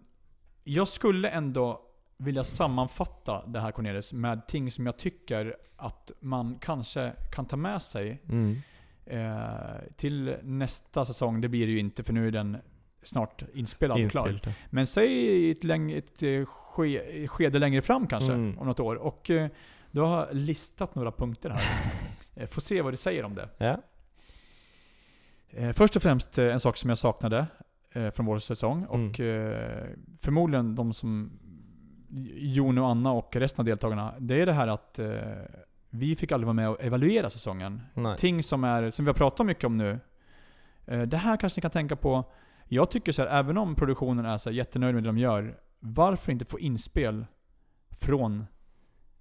jag 0.63 0.87
skulle 0.87 1.29
ändå 1.29 1.81
vilja 2.17 2.43
sammanfatta 2.43 3.45
det 3.47 3.59
här 3.59 3.71
Cornelis 3.71 4.13
med 4.13 4.47
ting 4.47 4.71
som 4.71 4.85
jag 4.85 4.97
tycker 4.97 5.55
att 5.77 6.11
man 6.19 6.57
kanske 6.61 7.11
kan 7.31 7.45
ta 7.45 7.55
med 7.57 7.81
sig 7.81 8.21
Mm. 8.29 8.61
Eh, 9.05 9.49
till 9.95 10.35
nästa 10.43 11.05
säsong. 11.05 11.41
Det 11.41 11.49
blir 11.49 11.65
det 11.67 11.71
ju 11.73 11.79
inte 11.79 12.03
för 12.03 12.13
nu 12.13 12.27
är 12.27 12.31
den 12.31 12.57
snart 13.01 13.43
inspelad 13.53 14.05
och 14.05 14.11
klar. 14.11 14.39
Men 14.69 14.87
säg 14.87 15.51
ett, 15.51 15.63
läng- 15.63 15.97
ett 15.97 16.23
eh, 16.23 16.45
ske, 16.45 17.27
skede 17.27 17.59
längre 17.59 17.81
fram 17.81 18.07
kanske, 18.07 18.33
Mm. 18.33 18.59
om 18.59 18.67
något 18.67 18.79
år. 18.79 18.95
Och 18.95 19.29
eh, 19.29 19.49
du 19.91 20.01
har 20.01 20.29
listat 20.33 20.95
några 20.95 21.11
punkter 21.11 21.49
här. 21.49 21.63
Eh, 22.37 22.47
Får 22.47 22.61
se 22.61 22.81
vad 22.81 22.93
du 22.93 22.97
säger 22.97 23.23
om 23.25 23.33
det. 23.33 23.49
Ja. 23.57 23.81
Eh, 25.49 25.71
Först 25.71 25.95
och 25.95 26.01
främst 26.01 26.37
eh, 26.37 26.45
en 26.53 26.59
sak 26.59 26.77
som 26.77 26.89
jag 26.89 26.97
saknade 26.97 27.47
eh, 27.93 28.09
från 28.11 28.25
vår 28.25 28.39
säsong. 28.39 28.77
Mm. 28.91 29.09
Och 29.09 29.19
eh, 29.19 29.87
förmodligen 30.21 30.75
de 30.75 30.93
som 30.93 31.31
Jon 32.35 32.77
och 32.77 32.87
Anna 32.89 33.11
och 33.11 33.35
resten 33.35 33.61
av 33.61 33.65
deltagarna. 33.65 34.13
Det 34.19 34.41
är 34.41 34.45
det 34.45 34.53
här 34.53 34.67
att 34.67 34.99
vi 35.99 36.15
fick 36.15 36.31
aldrig 36.31 36.45
vara 36.45 36.53
med 36.53 36.69
och 36.69 36.83
evaluera 36.83 37.29
säsongen. 37.29 37.81
Nei. 37.93 38.17
Ting 38.17 38.43
som, 38.43 38.63
är, 38.63 38.89
som 38.91 39.05
vi 39.05 39.09
har 39.09 39.13
pratat 39.13 39.45
mycket 39.45 39.63
om 39.63 39.77
nu. 39.77 39.99
Eh, 40.85 41.01
Det 41.01 41.17
här 41.17 41.37
kanske 41.37 41.57
ni 41.57 41.61
kan 41.61 41.71
tänka 41.71 41.95
på. 41.95 42.23
Jag 42.67 42.91
tycker 42.91 43.11
så 43.11 43.21
här, 43.21 43.39
även 43.39 43.57
om 43.57 43.75
produktionen 43.75 44.25
är 44.25 44.37
så 44.37 44.49
här 44.49 44.57
jättenöjd 44.57 44.95
med 44.95 45.03
det 45.03 45.09
de 45.09 45.17
gör. 45.17 45.59
Varför 45.79 46.31
inte 46.31 46.45
få 46.45 46.59
inspel 46.59 47.25
från 47.89 48.45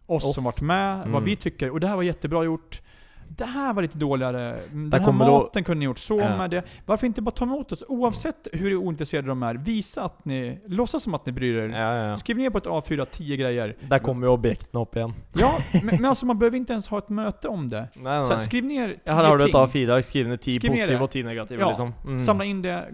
oss, 0.07 0.25
Oss. 0.25 0.35
som 0.35 0.45
varit 0.45 0.63
med, 0.63 0.99
vad 0.99 1.07
Mm. 1.09 1.25
vi 1.25 1.37
tycker. 1.37 1.71
Och 1.71 1.81
det 1.81 1.89
här 1.89 1.97
var 1.97 2.03
jättebra 2.03 2.45
gjort. 2.45 2.83
Det 3.29 3.45
här 3.45 3.75
var 3.75 3.83
lite 3.83 3.99
dåligare. 3.99 4.59
Den 4.71 4.91
Där 4.91 4.99
här 4.99 5.07
kommer 5.07 5.27
då- 5.27 5.39
maten 5.39 5.65
kunde 5.65 5.79
ni 5.79 5.85
gjort 5.85 5.99
så 5.99 6.21
Ja. 6.21 6.37
med 6.37 6.51
det. 6.51 6.63
Varför 6.87 7.07
inte 7.07 7.23
bara 7.23 7.31
ta 7.31 7.45
emot 7.45 7.73
oss? 7.73 7.85
Oavsett 7.89 8.49
hur 8.53 8.77
ointresserade 8.77 9.29
de 9.29 9.43
är, 9.43 9.55
visa 9.55 10.03
att 10.05 10.25
ni, 10.25 10.61
låtsas 10.67 11.03
som 11.03 11.15
att 11.15 11.27
ni 11.27 11.33
bryr 11.33 11.57
er. 11.57 11.69
Ja, 11.69 11.97
ja. 12.09 12.17
Skriv 12.17 12.37
ner 12.37 12.51
på 12.51 12.59
ett 12.59 12.65
A4 12.67 13.05
10 13.05 13.37
grejer. 13.37 13.77
Der 13.81 13.99
kommer 13.99 14.27
jo 14.27 14.33
objektene 14.33 14.81
opp 14.81 14.97
igjen. 14.97 15.13
Ja, 15.33 15.59
men, 15.73 15.87
men 16.01 16.05
alltså 16.05 16.27
man 16.27 16.39
behöver 16.39 16.57
inte 16.57 16.73
ens 16.73 16.89
ha 16.89 16.99
ett 16.99 17.09
möte 17.09 17.49
om 17.49 17.69
det. 17.69 17.89
Nei, 17.95 18.25
Så 18.25 18.31
här, 18.31 18.37
nei. 18.37 18.41
skriv 18.47 18.65
ner 18.65 18.89
10 18.89 18.99
Ja, 19.05 19.13
her 19.15 19.25
har 19.25 19.39
du 19.39 19.45
et 19.45 19.51
ting. 19.53 19.61
A4-ark. 19.61 20.05
Skriv 20.05 20.29
ner 20.29 20.37
positive 20.37 20.87
det. 20.87 21.01
og 21.03 21.11
ti 21.11 21.23
negative, 21.23 21.61
Ja, 21.61 21.69
liksom. 21.69 21.95
Mm. 22.05 22.21
Samla 22.21 22.45
in 22.45 22.63
det, 22.63 22.85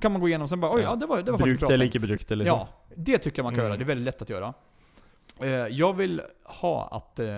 kan 0.00 0.12
man 0.12 0.20
gå 0.20 0.28
igenom, 0.28 0.48
sen 0.48 0.60
bara 0.60 0.72
oj, 0.74 0.82
ja, 0.82 0.94
det 0.96 1.06
var, 1.06 1.22
det 1.22 1.30
var 1.32 1.38
Brukt 1.38 1.62
eller 1.70 1.84
ikke 1.86 2.00
brukt 2.00 2.30
liksom. 2.30 2.46
Ja, 2.46 2.68
det 2.96 3.18
tycker 3.18 3.38
jag 3.38 3.44
man 3.44 3.54
kan 3.54 3.60
Mm. 3.60 3.68
göra. 3.70 3.76
Det 3.78 3.84
är 3.84 3.86
väldigt 3.86 4.04
lätt 4.04 4.22
att 4.22 4.30
göra. 4.30 4.54
Eh, 5.40 5.48
jag 5.50 5.92
vill 5.96 6.22
ha 6.44 6.88
att 6.92 7.18
eh, 7.18 7.36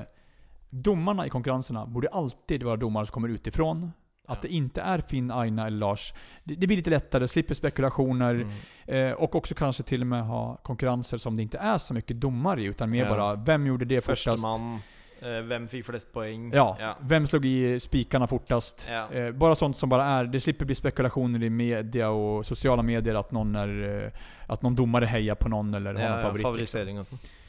domarna 0.73 1.27
i 1.27 1.31
konkurrenserna 1.31 1.87
borde 1.87 2.09
alltid 2.09 2.63
vara 2.63 2.77
domare 2.77 3.07
som 3.07 3.13
kommer 3.15 3.29
utifrån. 3.29 3.93
Att 4.29 4.43
det 4.43 4.49
inte 4.49 4.81
är 4.81 4.99
Finn, 5.01 5.31
Aina 5.31 5.67
eller 5.67 5.79
Lars. 5.79 6.15
Det, 6.45 6.55
det 6.55 6.67
blir 6.67 6.77
lite 6.77 6.91
lättare, 6.91 7.29
slipper 7.29 7.55
spekulationer. 7.55 8.35
Mm. 8.35 9.09
Eh, 9.11 9.13
och 9.13 9.35
också 9.35 9.55
kanske 9.55 9.83
till 9.83 10.01
och 10.01 10.07
med 10.07 10.25
ha 10.27 10.57
konkurrenser 10.57 11.19
som 11.19 11.37
det 11.37 11.43
inte 11.43 11.59
är 11.59 11.79
så 11.79 11.95
mycket 11.95 12.21
domare 12.21 12.63
i, 12.63 12.65
utan 12.65 12.91
mer 12.91 13.05
Ja. 13.05 13.09
bara 13.11 13.35
vem 13.35 13.67
gjorde 13.67 13.85
det 13.85 14.01
fortast? 14.01 14.25
Førstemann. 14.25 14.79
Eh, 15.23 15.43
hvem 15.47 15.69
fikk 15.69 15.85
flest 15.87 16.13
poeng? 16.13 16.51
Ja, 16.55 16.77
ja. 16.81 16.97
vem 17.01 17.27
slog 17.27 17.45
i 17.47 17.81
spikarna 17.81 18.27
fortast? 18.27 18.87
Ja. 18.91 19.13
Eh, 19.13 19.31
bara 19.33 19.55
sånt 19.55 19.77
som 19.77 19.89
bara 19.89 20.05
är, 20.05 20.25
det 20.25 20.41
slipper 20.41 20.65
bli 20.65 20.75
spekulationer 20.75 21.43
i 21.43 21.51
media 21.51 22.11
och 22.11 22.47
sociala 22.47 22.83
medier 22.83 23.15
att 23.15 23.33
någon 23.33 23.57
är, 23.57 24.03
eh, 24.05 24.11
att 24.47 24.63
någon 24.63 24.75
domare 24.75 25.05
hejar 25.07 25.35
på 25.35 25.49
någon 25.49 25.75
eller 25.75 25.95
har 25.95 26.01
Ja, 26.03 26.09
någon 26.09 26.17
ja, 26.19 26.23
favorit. 26.23 26.37
liksom. 26.39 26.53
favorisering 26.53 26.99
og 27.01 27.07
sånn. 27.07 27.19
Ehm, 27.19 27.42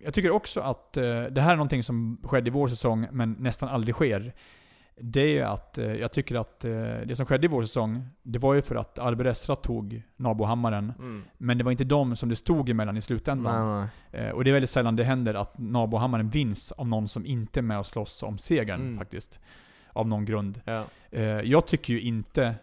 jag 0.00 0.14
tycker 0.14 0.30
också 0.30 0.60
att 0.60 0.96
eh, 0.96 1.22
det 1.22 1.40
här 1.40 1.52
är 1.52 1.56
någonting 1.56 1.82
som 1.82 2.18
skedde 2.24 2.48
i 2.48 2.50
vår 2.50 2.68
säsong, 2.68 3.06
men 3.12 3.32
nästan 3.38 3.68
aldrig 3.68 3.94
sker. 3.94 4.34
Det 5.00 5.38
är 5.38 5.44
att 5.44 5.78
eh, 5.78 5.92
jag 5.92 6.12
tycker 6.12 6.36
att 6.40 6.64
eh, 6.64 6.70
det 7.06 7.16
som 7.16 7.26
skedde 7.26 7.44
i 7.44 7.48
vår 7.48 7.62
säsong, 7.62 8.08
det 8.22 8.38
var 8.38 8.54
ju 8.54 8.62
för 8.62 8.74
att 8.74 8.98
Arber 8.98 9.24
Esra 9.24 9.56
tog 9.56 10.02
Nabohammaren. 10.16 10.92
Mm. 10.98 11.24
Men 11.38 11.58
det 11.58 11.64
var 11.64 11.70
inte 11.70 11.84
de 11.84 12.16
som 12.16 12.28
det 12.28 12.36
stod 12.36 12.68
emellan 12.70 12.96
i 12.96 13.00
slutändan. 13.02 13.88
Eh, 14.12 14.28
och 14.30 14.44
det 14.44 14.50
är 14.50 14.52
väldigt 14.52 14.70
sällan 14.70 14.96
det 14.96 15.04
händer 15.04 15.34
att 15.34 15.58
Nabohammaren 15.58 16.30
vinns 16.30 16.72
av 16.72 16.88
någon 16.88 17.08
som 17.08 17.26
inte 17.26 17.60
är 17.60 17.62
med 17.62 17.78
och 17.78 17.86
slåss 17.86 18.22
om 18.22 18.38
segern 18.38 18.80
Mm. 18.80 18.98
faktiskt. 18.98 19.40
Av 19.92 20.08
någon 20.08 20.24
grund. 20.24 20.60
Ja. 20.64 20.84
Jag 21.42 21.66
tycker 21.66 21.92
ju 21.92 22.00
inte, 22.00 22.54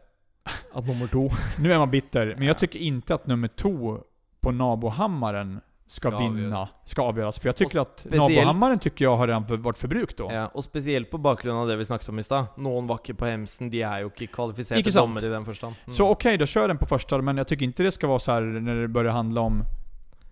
At 0.73 0.85
nummer 0.87 1.07
to 1.07 1.29
nu 1.59 1.73
är 1.73 1.77
man 1.77 1.91
bitter, 1.91 2.25
men 2.37 2.47
jag 2.47 2.55
Ja. 2.55 2.59
tycker 2.59 2.79
inte 2.79 3.15
att 3.15 3.27
nummer 3.27 3.47
två 3.47 3.99
på 4.41 4.51
Nabohammaren 4.51 5.61
ska, 5.87 6.09
Ska 6.11 6.17
vinna, 6.17 6.29
avgöras. 6.31 6.69
ska 6.85 7.01
avgöras. 7.01 7.39
För 7.39 7.47
jag 7.47 7.55
tycker 7.55 7.79
att 7.79 7.99
speciellt- 7.99 8.35
Nabohammaren 8.35 8.79
tycker 8.79 9.05
jag 9.05 9.17
har 9.17 9.27
redan 9.27 9.47
för, 9.47 9.57
varit 9.57 9.77
förbruk 9.77 10.17
då. 10.17 10.31
Ja, 10.31 10.51
og 10.53 10.63
spesielt 10.63 11.09
på 11.11 11.17
bakgrunn 11.17 11.55
av 11.57 11.67
det 11.67 11.75
vi 11.75 11.85
snakket 11.85 12.09
om 12.09 12.19
i 12.19 12.23
stad. 12.23 12.45
Var 12.57 12.95
ikke 12.95 13.13
på 13.13 13.25
hemsen, 13.25 13.69
de 13.69 13.77
jo 14.01 14.07
ikke 14.09 14.27
kvalifiserte 14.27 14.79
Ikke 14.79 14.91
sant? 14.91 15.03
dommere 15.03 15.25
i 15.25 15.29
den 15.29 15.45
forstand. 15.45 15.75
Mm. 15.85 15.93
Så 15.93 16.09
okej, 16.09 16.37
då 16.37 16.45
kör 16.45 16.67
den 16.67 16.77
på 16.77 16.85
första, 16.85 17.21
men 17.21 17.37
jag 17.37 17.47
tycker 17.47 17.65
inte 17.65 17.83
det 17.83 17.91
ska 17.91 18.07
vara 18.07 18.19
så 18.19 18.31
här 18.31 18.41
när 18.41 18.75
det 18.75 18.87
börjar 18.87 19.11
handla 19.11 19.41
om 19.41 19.63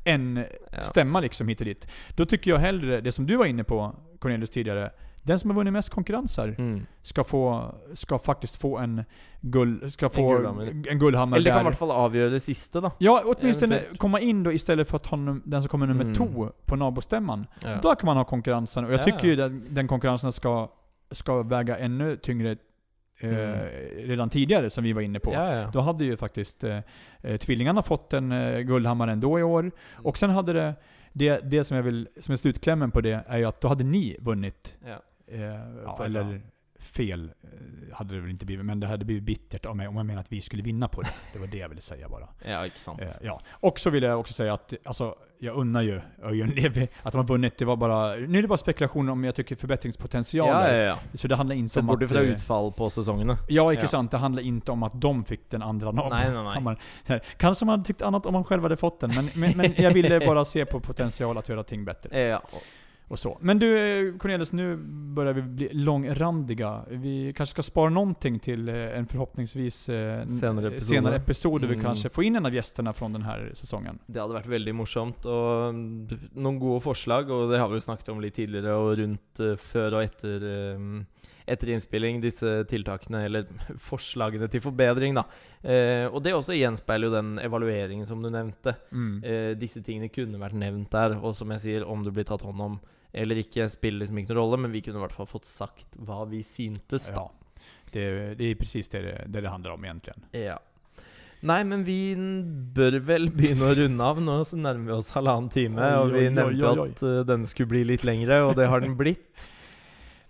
en 0.06 0.46
ja. 0.72 0.84
stämma 0.84 1.20
liksom 1.20 1.48
hit 1.48 1.60
och 1.60 1.66
dit. 1.66 1.88
Då 2.16 2.26
tycker 2.26 2.52
jag 2.52 2.58
hellre, 2.58 3.02
det 3.02 3.12
som 3.12 3.26
du 3.26 3.36
var 3.38 3.46
inne 3.46 3.64
på 3.64 3.96
Cornelius 4.20 4.50
tidigare, 4.50 4.92
den 5.24 5.40
som 5.40 5.50
har 5.50 5.56
vunnit 5.56 5.74
mest 5.74 5.90
konkurrenser 5.90 6.56
Mm. 6.58 6.86
ska, 7.02 7.24
få, 7.24 7.76
ska 7.94 8.20
faktiskt 8.20 8.56
få 8.56 8.78
en 8.78 9.04
guld, 9.42 9.94
ska 9.94 10.10
få 10.10 10.30
guldhammer. 10.34 10.64
en 10.90 11.00
guldhammer 11.00 11.38
Eller 11.38 11.46
det 11.46 11.52
kan 11.56 11.62
i 11.62 11.70
hvert 11.70 11.78
fall 11.80 11.92
avgjøre 11.92 12.30
det 12.30 12.40
siste, 12.40 12.82
da. 12.82 12.92
Ja, 12.98 13.22
åtminstone 13.26 13.76
Eventuellt. 13.76 14.00
komma 14.00 14.20
in 14.20 14.44
då 14.44 14.52
istället 14.52 14.90
för 14.90 14.96
att 14.96 15.06
ha 15.06 15.18
den 15.46 15.62
som 15.62 15.70
kommer 15.70 15.88
nummer 15.88 16.04
Mm. 16.04 16.16
två 16.16 16.52
på 16.66 16.76
nabostämman. 16.76 17.48
Ja. 17.64 17.80
Då 17.84 17.96
kan 17.96 18.06
man 18.06 18.18
ha 18.18 18.24
konkurrensen. 18.24 18.86
Och 18.86 18.94
jag 18.94 19.00
Ja, 19.00 19.04
tycker 19.04 19.28
ju 19.28 19.36
den, 19.36 19.66
den 19.70 19.88
konkurrensen 19.88 20.32
ska, 20.32 20.70
ska 21.12 21.44
väga 21.44 21.78
ännu 21.78 22.16
tyngre 22.16 22.52
eh, 22.52 23.30
Mm. 23.30 23.60
redan 24.08 24.30
tidigare, 24.30 24.70
som 24.70 24.84
vi 24.84 24.94
var 24.94 25.02
inne 25.02 25.20
på. 25.20 25.34
Ja, 25.34 25.56
ja. 25.56 25.70
Då 25.74 25.80
hade 25.80 26.06
ju 26.06 26.18
faktiskt 26.18 26.64
eh, 26.64 26.80
eh, 27.22 27.38
tvillingarna 27.38 27.82
fått 27.82 28.14
en 28.14 28.32
eh, 28.32 28.60
guldhammare 28.60 29.12
ändå 29.12 29.40
i 29.40 29.44
år. 29.44 29.72
Och 29.94 30.18
sen 30.18 30.30
hade 30.30 30.54
det, 30.54 30.74
det, 31.14 31.40
det 31.52 31.64
som 31.64 31.78
jag 31.78 31.84
vill, 31.84 32.08
som 32.20 32.32
är 32.32 32.36
slutklämmen 32.36 32.92
på 32.92 33.02
det, 33.02 33.24
är 33.28 33.38
ju 33.38 33.46
att 33.46 33.62
då 33.62 33.68
hade 33.68 33.84
ni 33.84 34.18
vunnit. 34.20 34.76
Ja. 34.88 34.96
Eh, 35.28 35.42
ja, 35.86 36.06
eller 36.06 36.42
fel 36.80 37.32
eh, 37.44 37.96
hade 37.96 38.16
det 38.16 38.22
väl 38.22 38.30
inte 38.30 38.46
blivit, 38.46 38.66
men 38.66 38.80
det 38.80 38.88
hade 38.88 39.06
blivit 39.06 39.24
bittert 39.24 39.66
om 39.66 39.80
jag, 39.80 39.90
om 39.90 39.98
jag 39.98 40.06
menar 40.06 40.22
att 40.22 40.32
vi 40.32 40.42
skulle 40.42 40.64
vinna 40.64 40.88
på 40.88 41.02
det. 41.02 41.10
Det 41.34 41.40
var 41.40 41.48
det 41.48 41.58
jag 41.58 41.70
ville 41.70 41.82
säga 41.82 42.10
bara. 42.10 42.28
ja, 42.46 42.68
sant. 42.76 43.02
Eh, 43.02 43.08
ja. 43.22 43.42
Och 43.50 43.80
så 43.80 43.90
vill 43.90 44.04
jag 44.04 44.20
också 44.20 44.34
säga 44.34 44.54
att 44.54 44.74
alltså, 44.84 45.16
jag 45.40 45.56
unnar 45.56 45.82
ju 45.82 46.02
Örjan 46.24 46.50
Levi 46.56 46.90
att 47.04 47.12
de 47.12 47.18
har 47.18 47.28
vunnit. 47.28 47.58
Det 47.58 47.66
var 47.66 47.76
bara, 47.76 48.16
nu 48.16 48.38
är 48.38 48.42
det 48.42 48.48
bara 48.48 48.58
spekulationer 48.58 49.12
om 49.12 49.24
jag 49.24 49.36
tycker 49.36 49.56
förbättringspotential 49.56 50.48
Ja, 50.48 50.72
ja, 50.74 50.84
ja. 50.84 50.98
Så 51.14 51.28
det 51.28 51.36
handlar 51.36 51.56
inte 51.56 51.74
Sett 51.74 51.82
om 51.82 51.88
bort 51.88 52.04
att... 52.04 52.12
eh, 52.12 52.22
utfall 52.22 52.72
på 52.72 52.90
sesongene. 52.90 53.38
Ja, 53.48 53.74
icke 53.74 53.82
Ja. 53.82 53.88
sant. 53.88 54.12
Det 54.12 54.18
handlar 54.18 54.44
inte 54.44 54.72
om 54.72 54.84
att 54.84 55.02
de 55.02 55.26
fick 55.26 55.50
den 55.50 55.62
andra 55.62 55.92
Nej, 55.92 56.06
nej, 56.10 56.22
nej. 56.22 56.34
Nabohammaren. 56.44 56.78
Så 57.08 57.14
här, 57.14 57.22
Kanske 57.38 57.66
man 57.66 57.74
hade 57.74 57.84
tyckt 57.84 58.02
annat 58.02 58.26
om 58.26 58.34
man 58.34 58.44
själv 58.44 58.64
hade 58.64 58.78
fått 58.78 59.00
den, 59.00 59.12
men, 59.16 59.30
men, 59.34 59.58
men 59.58 59.74
jag 59.78 59.92
ville 59.92 60.20
bara 60.20 60.46
se 60.46 60.66
på 60.66 60.80
potential 60.80 61.38
att 61.38 61.50
göra 61.50 61.64
ting 61.64 61.86
bättre. 61.86 62.20
Ja. 62.20 62.42
Och 63.14 63.20
så. 63.20 63.38
Men 63.42 63.60
du 63.60 63.78
eh, 63.78 64.18
Cornelius, 64.18 64.54
nu 64.54 64.76
börjar 65.16 65.34
vi 65.34 65.42
bli 65.42 65.70
långrandiga. 65.74 66.86
Vi 66.90 67.34
kanske 67.38 67.52
ska 67.52 67.64
spara 67.64 67.90
någonting 67.90 68.40
till 68.40 68.70
eh, 68.70 68.98
en 68.98 69.06
förhoppningsvis 69.08 69.90
eh, 69.90 70.26
Senare 70.26 70.68
episode. 70.68 70.82
senare 70.82 71.16
episod 71.16 71.62
där 71.62 71.68
vi 71.68 71.74
Mm. 71.74 71.86
kanske 71.86 72.10
får 72.10 72.24
in 72.24 72.36
en 72.36 72.46
av 72.46 72.54
gästerna 72.54 72.94
från 72.94 73.14
den 73.14 73.22
här 73.22 73.52
säsongen. 73.54 74.00
Det 74.08 74.20
hadde 74.20 74.34
vært 74.34 74.48
veldig 74.50 74.74
morsomt. 74.76 75.26
Og 75.26 75.70
mm, 75.70 76.08
noen 76.34 76.58
gode 76.60 76.82
forslag, 76.82 77.30
og 77.30 77.52
det 77.52 77.60
har 77.62 77.68
vi 77.70 77.78
jo 77.78 77.86
snakket 77.86 78.10
om 78.10 78.22
litt 78.22 78.34
tidligere, 78.36 78.74
og 78.78 78.98
rundt 78.98 79.40
eh, 79.40 79.54
før 79.62 79.94
og 80.00 80.04
etter, 80.08 80.46
eh, 80.50 81.28
etter 81.54 81.70
innspilling, 81.76 82.22
disse 82.24 82.64
tiltakene, 82.70 83.26
eller 83.28 83.46
forslagene 83.90 84.48
til 84.50 84.62
forbedring, 84.66 85.14
da. 85.22 85.28
Eh, 85.62 86.08
og 86.10 86.24
det 86.26 86.34
også 86.34 86.58
gjenspeiler 86.58 87.12
jo 87.12 87.14
den 87.14 87.38
evalueringen 87.40 88.06
som 88.10 88.24
du 88.26 88.30
nevnte. 88.34 88.74
Mm. 88.92 89.22
Eh, 89.24 89.54
disse 89.60 89.82
tingene 89.86 90.10
kunne 90.10 90.42
vært 90.42 90.58
nevnt 90.58 90.90
der, 90.92 91.20
og 91.22 91.36
som 91.38 91.52
jeg 91.54 91.60
sier, 91.68 91.86
om 91.86 92.02
det 92.04 92.14
blir 92.18 92.26
tatt 92.26 92.42
hånd 92.42 92.62
om 92.62 92.80
eller 93.14 93.40
ikke, 93.44 93.70
spiller 93.70 94.04
liksom 94.04 94.18
ikke 94.18 94.34
noen 94.34 94.42
rolle, 94.42 94.58
men 94.66 94.74
vi 94.74 94.82
kunne 94.82 94.98
i 95.00 95.04
hvert 95.06 95.16
fall 95.16 95.30
fått 95.30 95.46
sagt 95.50 95.98
hva 96.02 96.24
vi 96.30 96.44
syntes, 96.44 97.10
da. 97.14 97.28
Ja. 97.30 97.70
Det, 97.94 98.36
det 98.38 98.46
är 98.50 98.56
precis 98.56 98.90
det 98.90 99.02
det, 99.06 99.18
det 99.28 99.42
det 99.42 99.50
handlar 99.50 99.72
om 99.72 99.84
egentligen. 99.86 100.26
Ja. 100.32 100.58
Nei, 101.44 101.60
men 101.68 101.84
vi 101.84 102.16
bør 102.76 102.98
vel 103.04 103.28
begynne 103.36 103.68
å 103.68 103.76
runde 103.76 104.04
av. 104.04 104.22
Nå 104.24 104.38
så 104.48 104.58
nærmer 104.58 104.88
vi 104.88 104.96
oss 104.96 105.12
halvannen 105.14 105.50
time, 105.52 105.78
Oi, 105.84 105.98
og 106.00 106.14
vi 106.14 106.22
oi, 106.24 106.28
oi, 106.30 106.34
nevnte 106.34 106.66
oi, 106.70 106.76
jo 106.78 106.86
oi. 106.86 106.92
at 106.96 107.04
eh, 107.04 107.18
denne 107.28 107.50
skulle 107.52 107.74
bli 107.76 107.84
litt 107.92 108.06
lengre, 108.08 108.40
og 108.48 108.56
det 108.58 108.70
har 108.72 108.84
den 108.84 108.96
blitt. 109.00 109.28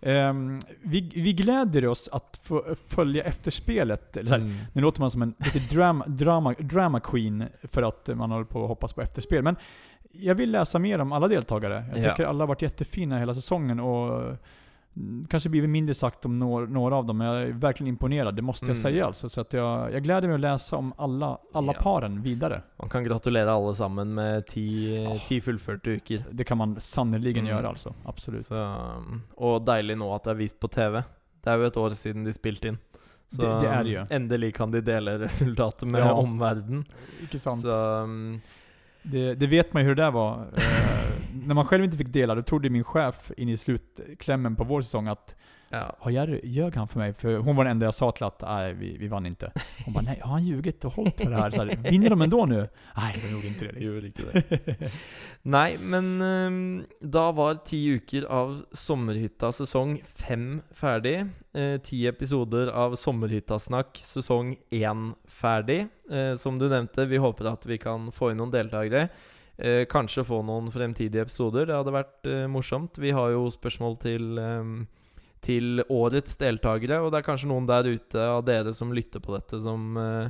Ehm, 0.06 0.60
vi, 0.82 1.12
vi 1.16 1.34
gläder 1.34 1.88
oss 1.88 2.10
att 2.12 2.40
få 2.44 2.76
följa 2.88 3.24
efterspelet. 3.24 4.18
Eller 4.18 4.38
Mm. 4.38 4.58
Nu 4.74 4.82
låter 4.82 5.00
man 5.00 5.12
som 5.12 5.22
en 5.22 5.34
lite 5.40 5.76
drama, 5.76 6.06
drama, 6.08 6.54
drama 6.60 7.00
queen 7.00 7.44
för 7.64 7.82
att 7.82 8.10
man 8.14 8.32
håller 8.32 8.46
på 8.46 8.64
att 8.64 8.68
hoppas 8.68 8.94
på 8.94 9.02
efterspel. 9.02 9.44
Men 9.44 9.56
jag 10.15 10.35
vill 10.35 10.52
läsa 10.52 10.80
mer 10.80 10.99
om 11.02 11.11
alla 11.11 11.27
deltagare. 11.27 11.85
Jag 11.94 12.03
Ja. 12.03 12.10
tycker 12.11 12.26
alla 12.26 12.41
har 12.44 12.48
varit 12.48 12.61
jättefina 12.61 13.19
hela 13.19 13.34
säsongen 13.34 13.80
och 13.80 14.22
mm, 14.98 15.27
kanske 15.30 15.49
blivit 15.49 15.69
mindre 15.69 15.95
sagt 15.95 16.26
om 16.26 16.40
några, 16.40 16.65
några 16.65 16.95
av 16.95 17.06
dem, 17.06 17.18
men 17.18 17.27
jag 17.27 17.41
är 17.44 17.48
verkligen 17.52 17.88
imponerad. 17.88 18.35
Det 18.35 18.41
måste 18.41 18.65
jag 18.65 18.69
Mm. 18.77 18.81
säga 18.81 19.06
alltså. 19.06 19.30
Så 19.30 19.41
att 19.41 19.53
jag, 19.53 19.94
jag 19.94 20.03
gläder 20.03 20.27
mig 20.27 20.35
att 20.35 20.40
läsa 20.41 20.76
om 20.77 20.94
alla, 20.98 21.38
alla 21.53 21.73
Ja. 21.73 21.81
paren 21.81 22.22
vidare. 22.22 22.61
Man 22.80 22.90
kan 22.90 23.03
gratulere 23.03 23.52
alle 23.52 23.76
sammen 23.76 24.14
med 24.14 24.48
ti, 24.48 24.95
Ja. 25.03 25.19
ti 25.27 25.41
fullførte 25.41 25.90
uker. 25.90 26.23
Det 26.31 26.44
kan 26.44 26.57
man 26.57 26.80
sannerligen 26.80 27.45
Mm. 27.45 27.57
göra 27.57 27.68
alltså. 27.69 27.94
Absolut. 28.06 28.41
Så, 28.41 28.76
og 29.38 29.65
deilig 29.65 29.98
nå 29.98 30.15
at 30.15 30.23
det 30.23 30.31
er 30.31 30.35
vist 30.35 30.60
på 30.60 30.68
TV. 30.68 31.03
Det 31.44 31.52
er 31.52 31.57
jo 31.57 31.65
et 31.65 31.77
år 31.77 31.90
siden 31.95 32.23
de 32.23 32.34
spilte 32.34 32.68
inn. 32.68 32.77
Så 33.31 33.41
Det- 33.41 33.60
det 33.61 33.69
er 33.69 33.84
det 33.84 33.91
jo. 33.91 34.06
endelig 34.11 34.53
kan 34.56 34.72
de 34.72 34.81
dele 34.81 35.18
resultatet 35.18 35.88
med 35.91 36.02
Ja. 36.02 36.14
omverdenen. 36.14 36.85
Icke 37.23 37.40
sant. 37.40 37.61
Så 37.61 38.06
det, 39.04 39.36
det 39.36 39.48
vet 39.48 39.74
man 39.74 39.84
ju 39.84 39.88
hur 39.88 39.96
det 39.96 40.04
där 40.04 40.12
var. 40.12 40.48
Eh, 40.58 40.64
när 41.46 41.56
man 41.56 41.66
själv 41.66 41.84
inte 41.84 41.98
fick 41.98 42.14
dela, 42.14 42.36
då 42.36 42.42
trodde 42.42 42.70
min 42.70 42.84
chef 42.84 43.32
in 43.38 43.50
i 43.50 43.58
slutklämmen 43.58 44.56
på 44.56 44.64
vår 44.64 44.82
säsong 44.82 45.08
att 45.08 45.36
ja. 45.74 45.95
Har 46.00 46.12
Jerry, 46.12 46.40
ljög 46.44 46.76
han 46.76 46.88
för 46.88 47.00
mig? 47.00 47.14
För 47.14 47.38
hon 47.38 47.56
var 47.56 47.64
den 47.64 47.72
enda 47.72 47.86
jag 47.86 47.94
sa 47.94 48.12
till 48.12 48.24
att 48.24 48.41
nej, 48.41 48.74
vi, 48.74 48.98
vi 48.98 49.08
vann 49.08 49.26
inte. 49.26 49.52
Hon 49.86 49.94
bara 49.94 50.04
nej, 50.04 50.20
har 50.24 50.32
han 50.32 50.44
ljugit 50.45 50.86
och 50.86 50.94
hållit 50.94 51.22
för 51.22 51.30
det 51.30 51.36
här? 51.36 51.52
Så 51.52 51.64
här 51.64 51.91
Vinner 51.91 52.10
de 52.10 52.22
ändå 52.22 52.45
nu? 52.45 52.70
Nej, 52.98 53.16
det 53.22 53.28
är 53.28 53.32
nog 53.32 53.45
inte 53.45 53.66
det. 53.66 53.80
Gjorde 53.80 54.08
ikke 54.08 54.24
det. 54.32 54.91
Nei, 55.41 55.78
men 55.78 56.22
ehm, 56.22 56.86
da 57.02 57.32
var 57.32 57.58
ti 57.66 57.82
uker 57.98 58.24
av 58.32 58.66
Sommerhytta 58.72 59.52
sesong 59.52 59.98
fem 60.06 60.62
ferdig. 60.72 61.26
Eh, 61.54 61.76
ti 61.84 62.06
episoder 62.08 62.72
av 62.72 62.95
Sommerhyttasnakk 62.95 64.00
sesong 64.00 64.56
én 64.72 65.12
ferdig. 65.28 65.88
Eh, 66.12 66.36
som 66.40 66.60
du 66.60 66.70
nevnte, 66.70 67.06
vi 67.06 67.20
håper 67.20 67.52
at 67.52 67.66
vi 67.66 67.78
kan 67.78 68.12
få 68.12 68.32
inn 68.32 68.40
noen 68.40 68.54
deltakere. 68.54 69.10
Eh, 69.58 69.84
kanskje 69.90 70.24
få 70.26 70.40
noen 70.48 70.72
fremtidige 70.72 71.28
episoder. 71.28 71.68
Det 71.68 71.76
hadde 71.76 71.94
vært 71.94 72.30
eh, 72.30 72.45
morsomt. 72.48 72.98
Vi 72.98 73.12
har 73.12 73.36
jo 73.36 73.50
spørsmål 73.54 74.00
til 74.02 74.40
ehm, 74.40 74.78
til 75.44 75.84
årets 75.91 76.36
deltakere, 76.40 77.02
og 77.03 77.11
det 77.14 77.20
er 77.22 77.28
kanskje 77.30 77.52
noen 77.52 77.68
der 77.70 77.84
ute 77.94 78.20
av 78.38 78.44
dere 78.48 78.74
som 78.74 78.94
lytter 78.95 79.20
på 79.24 79.36
dette, 79.36 79.60
som, 79.61 79.98
eh, 79.98 80.30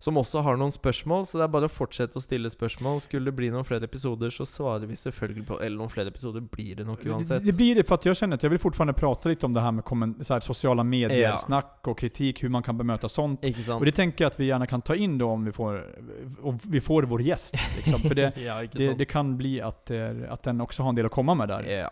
som 0.00 0.14
også 0.14 0.42
har 0.46 0.54
noen 0.56 0.70
spørsmål. 0.70 1.24
Så 1.26 1.38
det 1.40 1.44
er 1.44 1.48
bare 1.50 1.66
å 1.66 1.72
fortsette 1.74 2.14
å 2.14 2.22
stille 2.22 2.46
spørsmål. 2.50 3.00
Skulle 3.02 3.24
det 3.32 3.34
bli 3.34 3.48
noen 3.50 3.64
flere 3.66 3.82
episoder, 3.88 4.30
så 4.30 4.44
svarer 4.46 4.86
vi 4.86 4.94
selvfølgelig 4.94 5.46
på 5.48 5.56
Eller 5.60 5.76
noen 5.76 5.90
flere 5.90 6.06
episoder 6.12 6.40
blir 6.40 6.76
det 6.76 6.86
nok 6.86 7.02
uansett. 7.06 7.42
det 7.44 7.52
blir 7.56 7.74
det 7.74 7.84
för 7.88 7.94
att 7.94 8.04
jag 8.04 8.16
känner 8.16 8.34
att 8.36 8.42
jag 8.42 8.50
vill 8.50 8.58
fortfarande 8.60 8.92
prata 8.92 9.28
lite 9.28 9.46
om 9.46 9.52
det 9.52 9.60
här 9.60 9.72
med 9.72 10.26
så 10.26 10.32
här, 10.34 10.40
sociala 10.40 10.84
medier, 10.84 11.18
Ja. 11.30 11.36
snack 11.38 11.80
och 11.88 11.98
kritik, 11.98 12.42
hur 12.44 12.48
man 12.48 12.62
kan 12.62 12.78
bemöta 12.78 13.08
sånt. 13.08 13.40
Och 13.78 13.84
det 13.84 13.92
tänker 13.92 14.24
jag 14.24 14.30
att 14.30 14.40
vi 14.40 14.44
gärna 14.46 14.66
kan 14.66 14.82
ta 14.82 14.94
in 14.94 15.18
då 15.18 15.30
om 15.30 15.44
vi 15.44 15.52
får, 15.52 15.86
om 16.42 16.58
vi 16.62 16.80
får 16.80 17.02
vår 17.02 17.22
gäst. 17.22 17.54
Liksom. 17.76 18.00
För 18.00 18.14
det, 18.14 18.32
ja, 18.46 18.62
det, 18.72 18.94
det 18.98 19.04
kan 19.04 19.36
bli 19.36 19.62
det 19.86 19.96
är- 19.96 20.26
att 20.30 20.42
den 20.42 20.60
också 20.60 20.82
har 20.82 20.88
en 20.90 20.94
del 20.94 21.06
att 21.06 21.12
komma 21.12 21.34
med 21.34 21.48
där. 21.48 21.62
Ja. 21.70 21.90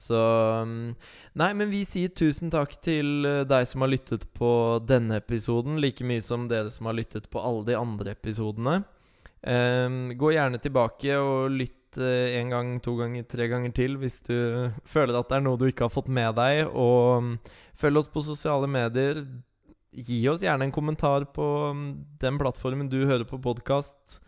Så 0.00 0.20
mm, 0.66 0.94
Nei, 1.40 1.50
men 1.54 1.68
vi 1.70 1.82
sier 1.88 2.12
tusen 2.16 2.50
takk 2.52 2.72
til 2.84 3.26
eh, 3.28 3.42
deg 3.48 3.66
som 3.68 3.84
har 3.84 3.92
lyttet 3.92 4.24
på 4.36 4.52
denne 4.88 5.20
episoden, 5.20 5.76
like 5.82 6.06
mye 6.06 6.22
som 6.24 6.48
dere 6.50 6.72
som 6.72 6.88
har 6.88 6.96
lyttet 6.96 7.28
på 7.30 7.42
alle 7.42 7.66
de 7.68 7.76
andre 7.78 8.16
episodene. 8.16 8.80
Um, 9.40 10.10
gå 10.20 10.34
gjerne 10.34 10.58
tilbake 10.60 11.14
og 11.16 11.52
lytt 11.54 11.96
uh, 12.00 12.32
en 12.36 12.50
gang, 12.52 12.72
to 12.84 12.92
ganger, 12.98 13.24
tre 13.28 13.46
ganger 13.48 13.72
til 13.72 13.94
hvis 14.00 14.18
du 14.26 14.34
føler 14.84 15.16
at 15.16 15.30
det 15.30 15.38
er 15.38 15.46
noe 15.46 15.60
du 15.60 15.64
ikke 15.68 15.86
har 15.86 15.94
fått 15.94 16.10
med 16.12 16.34
deg. 16.40 16.64
Og 16.72 17.20
um, 17.20 17.30
følg 17.80 18.02
oss 18.02 18.10
på 18.12 18.24
sosiale 18.24 18.68
medier. 18.68 19.22
Gi 19.90 20.22
oss 20.32 20.44
gjerne 20.44 20.68
en 20.68 20.74
kommentar 20.74 21.28
på 21.36 21.46
um, 21.76 21.86
den 22.20 22.40
plattformen 22.40 22.88
du 22.92 23.02
hører 23.04 23.28
på 23.28 23.40
podkast. 23.40 24.20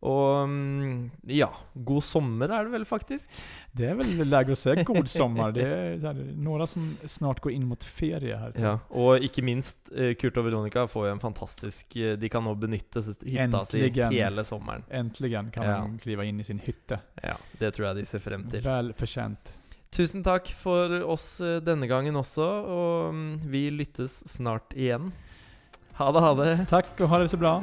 Og 0.00 0.44
um, 0.44 1.10
ja, 1.26 1.48
god 1.74 2.02
sommer 2.06 2.52
er 2.54 2.64
det 2.68 2.70
vel, 2.72 2.84
faktisk. 2.86 3.30
Det 3.72 3.86
är 3.90 3.94
väl 3.94 4.28
läge 4.28 4.52
att 4.52 4.58
säga 4.58 4.82
god 4.82 5.08
sommar. 5.18 5.52
Det 5.52 5.62
är 5.68 6.14
några 6.36 6.66
som 6.66 6.96
snart 7.06 7.40
går 7.40 7.52
in 7.52 7.64
mot 7.66 7.84
ferie 7.84 8.36
här. 8.36 8.52
Ja, 8.58 8.78
og 8.90 9.18
ikke 9.18 9.42
minst 9.42 9.90
eh, 9.96 10.14
Kurt 10.14 10.36
og 10.38 10.44
Veronica 10.46 10.86
får 10.86 11.06
jo 11.08 11.12
en 11.12 11.20
fantastisk 11.20 11.96
eh, 11.96 12.14
De 12.16 12.28
kan 12.28 12.44
nå 12.44 12.54
benytte 12.54 12.98
s- 13.02 13.18
hytta 13.26 13.64
si 13.64 13.78
Äntligen. 13.82 14.12
hele 14.12 14.44
sommeren. 14.44 14.84
Äntligen 14.90 15.50
kan 15.50 15.64
Ja. 15.66 15.78
de 15.80 15.98
kliva 15.98 16.24
in 16.24 16.40
i 16.40 16.44
sin 16.44 16.58
hytte. 16.58 17.00
Ja, 17.22 17.34
Det 17.58 17.70
tror 17.74 17.86
jeg 17.88 17.96
de 17.96 18.04
ser 18.06 18.18
frem 18.18 18.46
til. 18.50 18.60
Väl 18.62 18.92
förtjänt. 18.92 19.52
Tusen 19.90 20.22
takk 20.22 20.46
for 20.62 21.02
oss 21.02 21.40
eh, 21.40 21.60
denne 21.60 21.86
gangen 21.86 22.14
også, 22.16 22.44
og 22.44 23.14
mm, 23.14 23.40
vi 23.50 23.70
lyttes 23.70 24.28
snart 24.28 24.72
igjen. 24.76 25.12
Ha 25.98 26.12
det, 26.12 26.20
ha 26.20 26.34
det. 26.34 26.66
Tack 26.70 27.00
och 27.00 27.08
ha 27.08 27.18
det 27.18 27.28
så 27.28 27.36
bra. 27.36 27.62